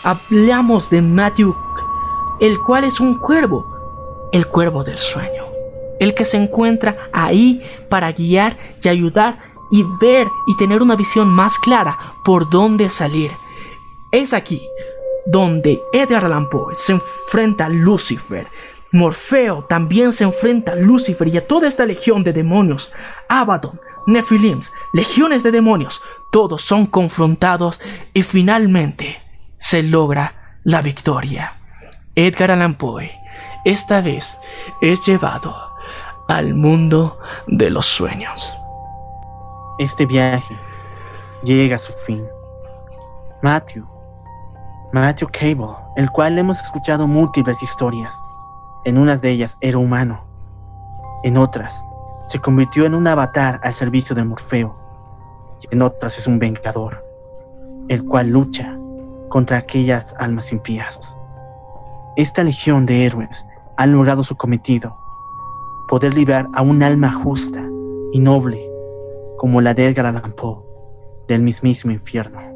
Hablamos 0.04 0.88
de 0.88 1.02
Matthew, 1.02 1.52
el 2.40 2.56
cual 2.60 2.84
es 2.84 3.00
un 3.00 3.18
cuervo, 3.18 4.28
el 4.32 4.46
cuervo 4.46 4.84
del 4.84 4.98
sueño, 4.98 5.46
el 5.98 6.14
que 6.14 6.24
se 6.24 6.36
encuentra 6.36 6.96
ahí 7.12 7.60
para 7.88 8.12
guiar 8.12 8.56
y 8.84 8.88
ayudar 8.88 9.40
y 9.72 9.84
ver 10.00 10.28
y 10.46 10.56
tener 10.58 10.80
una 10.80 10.94
visión 10.94 11.26
más 11.26 11.58
clara 11.58 12.14
por 12.24 12.48
dónde 12.48 12.88
salir. 12.88 13.32
Es 14.12 14.32
aquí 14.32 14.62
donde 15.28 15.80
Edgar 15.92 16.24
Allan 16.24 16.48
Poe 16.48 16.74
se 16.74 16.92
enfrenta 16.92 17.66
a 17.66 17.68
Lucifer. 17.68 18.46
Morfeo 18.92 19.64
también 19.64 20.12
se 20.12 20.24
enfrenta 20.24 20.72
a 20.72 20.76
Lucifer 20.76 21.28
y 21.28 21.36
a 21.36 21.46
toda 21.46 21.68
esta 21.68 21.84
legión 21.84 22.24
de 22.24 22.32
demonios. 22.32 22.92
Abaddon, 23.28 23.78
Nephilims, 24.06 24.72
legiones 24.94 25.42
de 25.42 25.52
demonios, 25.52 26.00
todos 26.32 26.62
son 26.62 26.86
confrontados 26.86 27.80
y 28.14 28.22
finalmente 28.22 29.22
se 29.58 29.82
logra 29.82 30.60
la 30.64 30.80
victoria. 30.80 31.58
Edgar 32.14 32.50
Allan 32.50 32.74
Poe 32.74 33.12
esta 33.64 34.00
vez 34.00 34.38
es 34.80 35.04
llevado 35.04 35.54
al 36.26 36.54
mundo 36.54 37.18
de 37.46 37.68
los 37.68 37.84
sueños. 37.84 38.52
Este 39.78 40.06
viaje 40.06 40.58
llega 41.44 41.76
a 41.76 41.78
su 41.78 41.92
fin. 41.92 42.26
Matthew, 43.42 43.86
Matthew 44.92 45.28
Cable, 45.30 45.76
el 45.96 46.10
cual 46.10 46.38
hemos 46.38 46.60
escuchado 46.62 47.06
múltiples 47.06 47.62
historias. 47.62 48.14
En 48.84 48.96
unas 48.96 49.20
de 49.20 49.30
ellas 49.30 49.56
era 49.60 49.78
humano, 49.78 50.24
en 51.24 51.36
otras 51.36 51.84
se 52.26 52.40
convirtió 52.40 52.84
en 52.84 52.94
un 52.94 53.06
avatar 53.06 53.60
al 53.62 53.72
servicio 53.72 54.14
de 54.14 54.24
Morfeo, 54.24 54.76
y 55.62 55.74
en 55.74 55.82
otras 55.82 56.18
es 56.18 56.26
un 56.26 56.38
vengador, 56.38 57.04
el 57.88 58.04
cual 58.04 58.28
lucha 58.28 58.78
contra 59.28 59.58
aquellas 59.58 60.14
almas 60.18 60.52
impías. 60.52 61.16
Esta 62.16 62.42
legión 62.42 62.86
de 62.86 63.04
héroes 63.04 63.44
ha 63.76 63.86
logrado 63.86 64.24
su 64.24 64.36
cometido, 64.36 64.96
poder 65.88 66.14
liberar 66.14 66.48
a 66.54 66.62
un 66.62 66.82
alma 66.82 67.12
justa 67.12 67.62
y 68.12 68.20
noble 68.20 68.68
como 69.36 69.60
la 69.60 69.72
de 69.72 69.88
Edgar 69.88 70.22
del 71.28 71.42
mismísimo 71.42 71.92
infierno. 71.92 72.47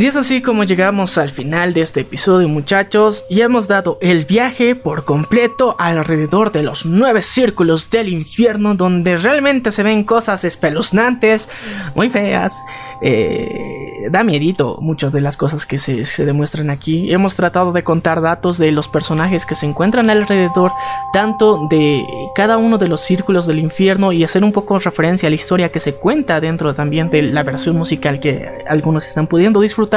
Y 0.00 0.06
es 0.06 0.14
así 0.14 0.42
como 0.42 0.62
llegamos 0.62 1.18
al 1.18 1.30
final 1.30 1.74
de 1.74 1.80
este 1.80 2.02
episodio 2.02 2.48
muchachos. 2.48 3.24
Y 3.28 3.40
hemos 3.40 3.66
dado 3.66 3.98
el 4.00 4.26
viaje 4.26 4.76
por 4.76 5.04
completo 5.04 5.74
alrededor 5.76 6.52
de 6.52 6.62
los 6.62 6.86
nueve 6.86 7.20
círculos 7.20 7.90
del 7.90 8.08
infierno 8.08 8.76
donde 8.76 9.16
realmente 9.16 9.72
se 9.72 9.82
ven 9.82 10.04
cosas 10.04 10.44
espeluznantes, 10.44 11.50
muy 11.96 12.10
feas, 12.10 12.62
eh, 13.02 14.06
da 14.12 14.22
miedito 14.22 14.78
muchas 14.80 15.12
de 15.12 15.20
las 15.20 15.36
cosas 15.36 15.66
que 15.66 15.78
se, 15.78 16.04
se 16.04 16.24
demuestran 16.24 16.70
aquí. 16.70 17.12
Hemos 17.12 17.34
tratado 17.34 17.72
de 17.72 17.82
contar 17.82 18.20
datos 18.20 18.56
de 18.56 18.70
los 18.70 18.86
personajes 18.86 19.46
que 19.46 19.56
se 19.56 19.66
encuentran 19.66 20.10
alrededor, 20.10 20.70
tanto 21.12 21.66
de 21.68 22.04
cada 22.36 22.56
uno 22.56 22.78
de 22.78 22.86
los 22.86 23.00
círculos 23.00 23.48
del 23.48 23.58
infierno 23.58 24.12
y 24.12 24.22
hacer 24.22 24.44
un 24.44 24.52
poco 24.52 24.78
referencia 24.78 25.26
a 25.26 25.30
la 25.30 25.36
historia 25.36 25.72
que 25.72 25.80
se 25.80 25.94
cuenta 25.94 26.40
dentro 26.40 26.72
también 26.72 27.10
de 27.10 27.22
la 27.22 27.42
versión 27.42 27.76
musical 27.76 28.20
que 28.20 28.64
algunos 28.68 29.04
están 29.04 29.26
pudiendo 29.26 29.60
disfrutar 29.60 29.87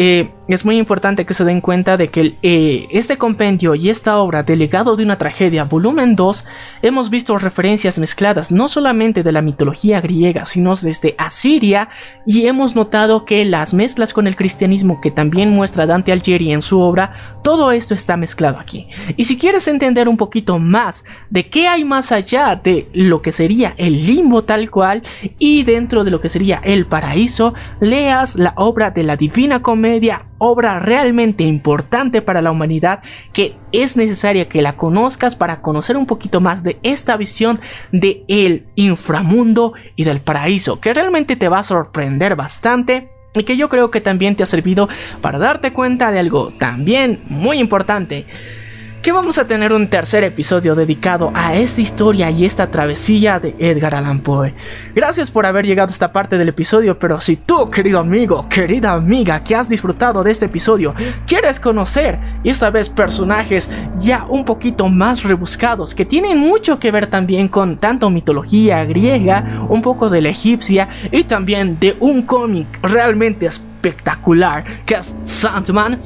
eh, 0.00 0.30
es 0.46 0.64
muy 0.64 0.78
importante 0.78 1.26
que 1.26 1.34
se 1.34 1.44
den 1.44 1.60
cuenta 1.60 1.96
de 1.96 2.06
que 2.06 2.36
eh, 2.42 2.86
este 2.92 3.18
compendio 3.18 3.74
y 3.74 3.90
esta 3.90 4.18
obra 4.18 4.44
de 4.44 4.54
legado 4.54 4.94
de 4.94 5.02
una 5.02 5.18
tragedia, 5.18 5.64
volumen 5.64 6.14
2, 6.14 6.44
hemos 6.82 7.10
visto 7.10 7.36
referencias 7.36 7.98
mezcladas 7.98 8.52
no 8.52 8.68
solamente 8.68 9.24
de 9.24 9.32
la 9.32 9.42
mitología 9.42 10.00
griega, 10.00 10.44
sino 10.44 10.76
desde 10.76 11.16
Asiria, 11.18 11.88
y 12.24 12.46
hemos 12.46 12.76
notado 12.76 13.24
que 13.24 13.44
las 13.44 13.74
mezclas 13.74 14.12
con 14.12 14.28
el 14.28 14.36
cristianismo 14.36 15.00
que 15.00 15.10
también 15.10 15.50
muestra 15.50 15.86
Dante 15.86 16.12
Alighieri 16.12 16.52
en 16.52 16.62
su 16.62 16.80
obra, 16.80 17.37
todo 17.48 17.72
esto 17.72 17.94
está 17.94 18.18
mezclado 18.18 18.58
aquí. 18.58 18.88
Y 19.16 19.24
si 19.24 19.38
quieres 19.38 19.68
entender 19.68 20.06
un 20.06 20.18
poquito 20.18 20.58
más 20.58 21.06
de 21.30 21.48
qué 21.48 21.66
hay 21.66 21.82
más 21.82 22.12
allá 22.12 22.60
de 22.62 22.90
lo 22.92 23.22
que 23.22 23.32
sería 23.32 23.72
el 23.78 24.04
limbo 24.04 24.44
tal 24.44 24.70
cual 24.70 25.02
y 25.38 25.62
dentro 25.62 26.04
de 26.04 26.10
lo 26.10 26.20
que 26.20 26.28
sería 26.28 26.60
el 26.62 26.84
paraíso, 26.84 27.54
leas 27.80 28.36
la 28.36 28.52
obra 28.56 28.90
de 28.90 29.02
la 29.02 29.16
Divina 29.16 29.62
Comedia 29.62 30.26
obra 30.36 30.78
realmente 30.78 31.42
importante 31.42 32.20
para 32.20 32.42
la 32.42 32.50
humanidad 32.50 33.00
que 33.32 33.56
es 33.72 33.96
necesaria 33.96 34.46
que 34.46 34.60
la 34.60 34.76
conozcas 34.76 35.34
para 35.34 35.62
conocer 35.62 35.96
un 35.96 36.04
poquito 36.04 36.42
más 36.42 36.62
de 36.62 36.78
esta 36.82 37.16
visión 37.16 37.60
de 37.92 38.24
el 38.28 38.66
inframundo 38.74 39.72
y 39.96 40.04
del 40.04 40.20
paraíso 40.20 40.80
que 40.80 40.92
realmente 40.92 41.34
te 41.34 41.48
va 41.48 41.60
a 41.60 41.64
sorprender 41.64 42.36
bastante 42.36 43.08
y 43.40 43.44
que 43.44 43.56
yo 43.56 43.68
creo 43.68 43.90
que 43.90 44.00
también 44.00 44.36
te 44.36 44.42
ha 44.42 44.46
servido 44.46 44.88
para 45.20 45.38
darte 45.38 45.72
cuenta 45.72 46.12
de 46.12 46.18
algo 46.18 46.52
también 46.58 47.20
muy 47.28 47.58
importante 47.58 48.26
vamos 49.10 49.38
a 49.38 49.46
tener 49.46 49.72
un 49.72 49.88
tercer 49.88 50.24
episodio 50.24 50.74
dedicado 50.74 51.30
a 51.34 51.54
esta 51.54 51.80
historia 51.80 52.30
y 52.30 52.44
esta 52.44 52.70
travesía 52.70 53.38
de 53.38 53.54
Edgar 53.58 53.94
Allan 53.94 54.20
Poe. 54.20 54.54
Gracias 54.94 55.30
por 55.30 55.46
haber 55.46 55.66
llegado 55.66 55.88
a 55.88 55.92
esta 55.92 56.12
parte 56.12 56.36
del 56.36 56.48
episodio, 56.48 56.98
pero 56.98 57.20
si 57.20 57.36
tú, 57.36 57.70
querido 57.70 58.00
amigo, 58.00 58.48
querida 58.48 58.92
amiga, 58.92 59.42
que 59.42 59.54
has 59.54 59.68
disfrutado 59.68 60.22
de 60.22 60.30
este 60.30 60.46
episodio, 60.46 60.94
quieres 61.26 61.60
conocer 61.60 62.18
esta 62.44 62.70
vez 62.70 62.88
personajes 62.88 63.70
ya 64.00 64.26
un 64.28 64.44
poquito 64.44 64.88
más 64.88 65.22
rebuscados, 65.22 65.94
que 65.94 66.04
tienen 66.04 66.38
mucho 66.38 66.78
que 66.78 66.90
ver 66.90 67.06
también 67.06 67.48
con 67.48 67.78
tanto 67.78 68.10
mitología 68.10 68.84
griega, 68.84 69.64
un 69.68 69.80
poco 69.80 70.10
de 70.10 70.22
la 70.22 70.30
egipcia 70.30 70.88
y 71.10 71.24
también 71.24 71.78
de 71.78 71.96
un 72.00 72.22
cómic 72.22 72.66
realmente 72.82 73.46
espectacular 73.46 74.64
que 74.84 74.96
es 74.96 75.16
Sandman, 75.24 76.00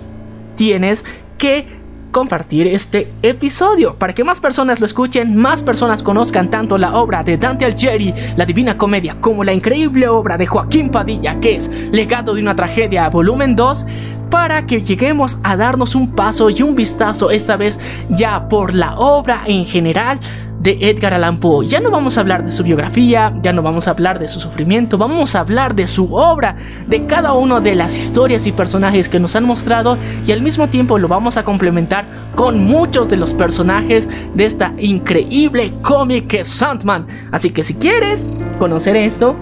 tienes 0.57 1.05
que 1.39 1.82
compartir 2.13 2.69
este 2.69 3.11
episodio. 3.23 3.97
Para 3.97 4.15
que 4.15 4.23
más 4.23 4.39
personas 4.39 4.79
lo 4.79 4.87
escuchen, 4.87 5.35
más 5.35 5.63
personas 5.65 6.03
conozcan 6.03 6.51
tanto 6.51 6.79
la 6.79 6.97
obra 6.97 7.25
de 7.25 7.39
Dante 7.39 7.65
Alighieri, 7.65 8.15
la 8.37 8.47
Divina 8.47 8.79
Comedia, 8.79 9.17
como 9.21 9.43
la 9.43 9.53
increíble 9.53 10.07
obra 10.07 10.39
de 10.39 10.47
Joaquín 10.47 10.91
Padilla, 10.91 11.41
que 11.41 11.57
es 11.57 11.69
Legado 11.91 12.35
de 12.35 12.43
una 12.43 12.55
tragedia, 12.55 13.09
volumen 13.09 13.57
2, 13.57 13.87
para 14.31 14.67
que 14.67 14.83
lleguemos 14.83 15.39
a 15.43 15.57
darnos 15.57 15.95
un 15.95 16.13
paso 16.13 16.49
y 16.51 16.63
un 16.63 16.77
vistazo 16.77 17.31
esta 17.31 17.57
vez 17.57 17.81
ya 18.11 18.49
por 18.49 18.75
la 18.75 18.97
obra 18.99 19.43
en 19.47 19.65
general 19.65 20.21
de 20.63 20.79
Edgar 20.81 21.13
Allan 21.13 21.39
Poe. 21.39 21.67
Ya 21.67 21.81
no 21.81 21.91
vamos 21.91 22.17
a 22.17 22.21
hablar 22.21 22.45
de 22.45 22.53
su 22.53 22.63
biografía, 22.63 23.35
ya 23.43 23.53
no 23.53 23.63
vamos 23.63 23.89
a 23.89 23.91
hablar 23.91 24.19
de 24.21 24.29
su 24.29 24.39
sufrimiento, 24.39 24.97
vamos 24.97 25.35
a 25.35 25.41
hablar 25.41 25.75
de 25.75 25.87
su 25.87 26.15
obra, 26.15 26.57
de 26.87 27.05
cada 27.07 27.33
una 27.33 27.61
de 27.61 27.75
las 27.75 27.97
historias 27.99 28.47
y 28.47 28.53
personajes 28.53 29.09
que 29.09 29.19
nos 29.19 29.35
han 29.35 29.45
mostrado 29.45 29.99
y 30.25 30.31
al 30.31 30.41
mismo 30.41 30.69
tiempo 30.69 30.99
lo 30.99 31.09
vamos 31.09 31.37
a 31.37 31.45
complementar 31.45 32.07
con 32.37 32.65
muchos 32.65 33.09
de 33.09 33.17
los 33.17 33.35
personajes 33.35 34.09
de 34.35 34.45
esta 34.45 34.73
increíble 34.79 35.73
cómic 35.83 36.29
que 36.29 36.45
Sandman. 36.45 37.07
Así 37.33 37.51
que 37.51 37.65
si 37.65 37.75
quieres 37.75 38.29
conocer 38.59 38.95
esto, 38.97 39.35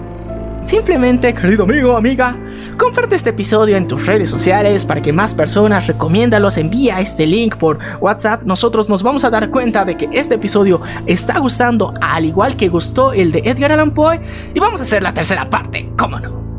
Simplemente, 0.63 1.33
querido 1.33 1.63
amigo, 1.63 1.97
amiga, 1.97 2.37
comparte 2.77 3.15
este 3.15 3.31
episodio 3.31 3.75
en 3.77 3.87
tus 3.87 4.05
redes 4.05 4.29
sociales 4.29 4.85
para 4.85 5.01
que 5.01 5.11
más 5.11 5.33
personas 5.33 5.87
recomiéndalos, 5.87 6.57
envía 6.57 6.99
este 6.99 7.25
link 7.25 7.55
por 7.57 7.79
WhatsApp. 7.99 8.43
Nosotros 8.43 8.87
nos 8.87 9.01
vamos 9.01 9.23
a 9.23 9.31
dar 9.31 9.49
cuenta 9.49 9.83
de 9.85 9.97
que 9.97 10.07
este 10.11 10.35
episodio 10.35 10.79
está 11.07 11.39
gustando 11.39 11.93
al 11.99 12.25
igual 12.25 12.55
que 12.57 12.69
gustó 12.69 13.11
el 13.11 13.31
de 13.31 13.39
Edgar 13.39 13.71
Allan 13.71 13.91
Poe 13.91 14.21
y 14.53 14.59
vamos 14.59 14.79
a 14.81 14.83
hacer 14.83 15.01
la 15.01 15.13
tercera 15.13 15.49
parte, 15.49 15.89
¿cómo 15.97 16.19
no? 16.19 16.50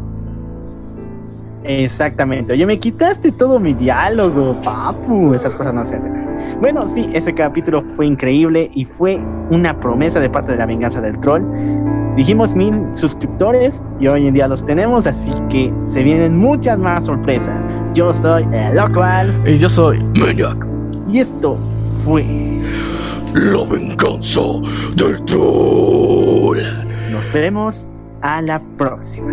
Exactamente. 1.64 2.52
Oye, 2.52 2.66
me 2.66 2.78
quitaste 2.78 3.32
todo 3.32 3.60
mi 3.60 3.74
diálogo, 3.74 4.60
papu. 4.62 5.34
Esas 5.34 5.54
cosas 5.54 5.72
no 5.74 5.84
se 5.84 5.96
hacen. 5.96 6.58
Bueno, 6.60 6.86
sí, 6.86 7.08
ese 7.12 7.34
capítulo 7.34 7.84
fue 7.96 8.06
increíble 8.06 8.70
y 8.74 8.84
fue 8.84 9.20
una 9.50 9.78
promesa 9.78 10.18
de 10.20 10.30
parte 10.30 10.52
de 10.52 10.58
la 10.58 10.66
venganza 10.66 11.00
del 11.00 11.18
troll. 11.20 11.42
Dijimos 12.16 12.54
mil 12.54 12.92
suscriptores 12.92 13.82
y 13.98 14.06
hoy 14.06 14.26
en 14.26 14.34
día 14.34 14.46
los 14.48 14.64
tenemos, 14.66 15.06
así 15.06 15.30
que 15.48 15.72
se 15.84 16.02
vienen 16.02 16.36
muchas 16.36 16.78
más 16.78 17.06
sorpresas. 17.06 17.66
Yo 17.94 18.12
soy 18.12 18.46
el 18.52 18.76
local. 18.76 19.42
Y 19.46 19.56
yo 19.56 19.68
soy 19.68 20.02
Maniac, 20.14 20.66
Y 21.08 21.18
esto 21.20 21.56
fue. 22.04 22.24
la 23.34 23.64
venganza 23.70 24.40
del 24.94 25.22
troll. 25.24 26.58
Nos 27.10 27.32
vemos 27.32 27.82
a 28.20 28.42
la 28.42 28.60
próxima. 28.76 29.32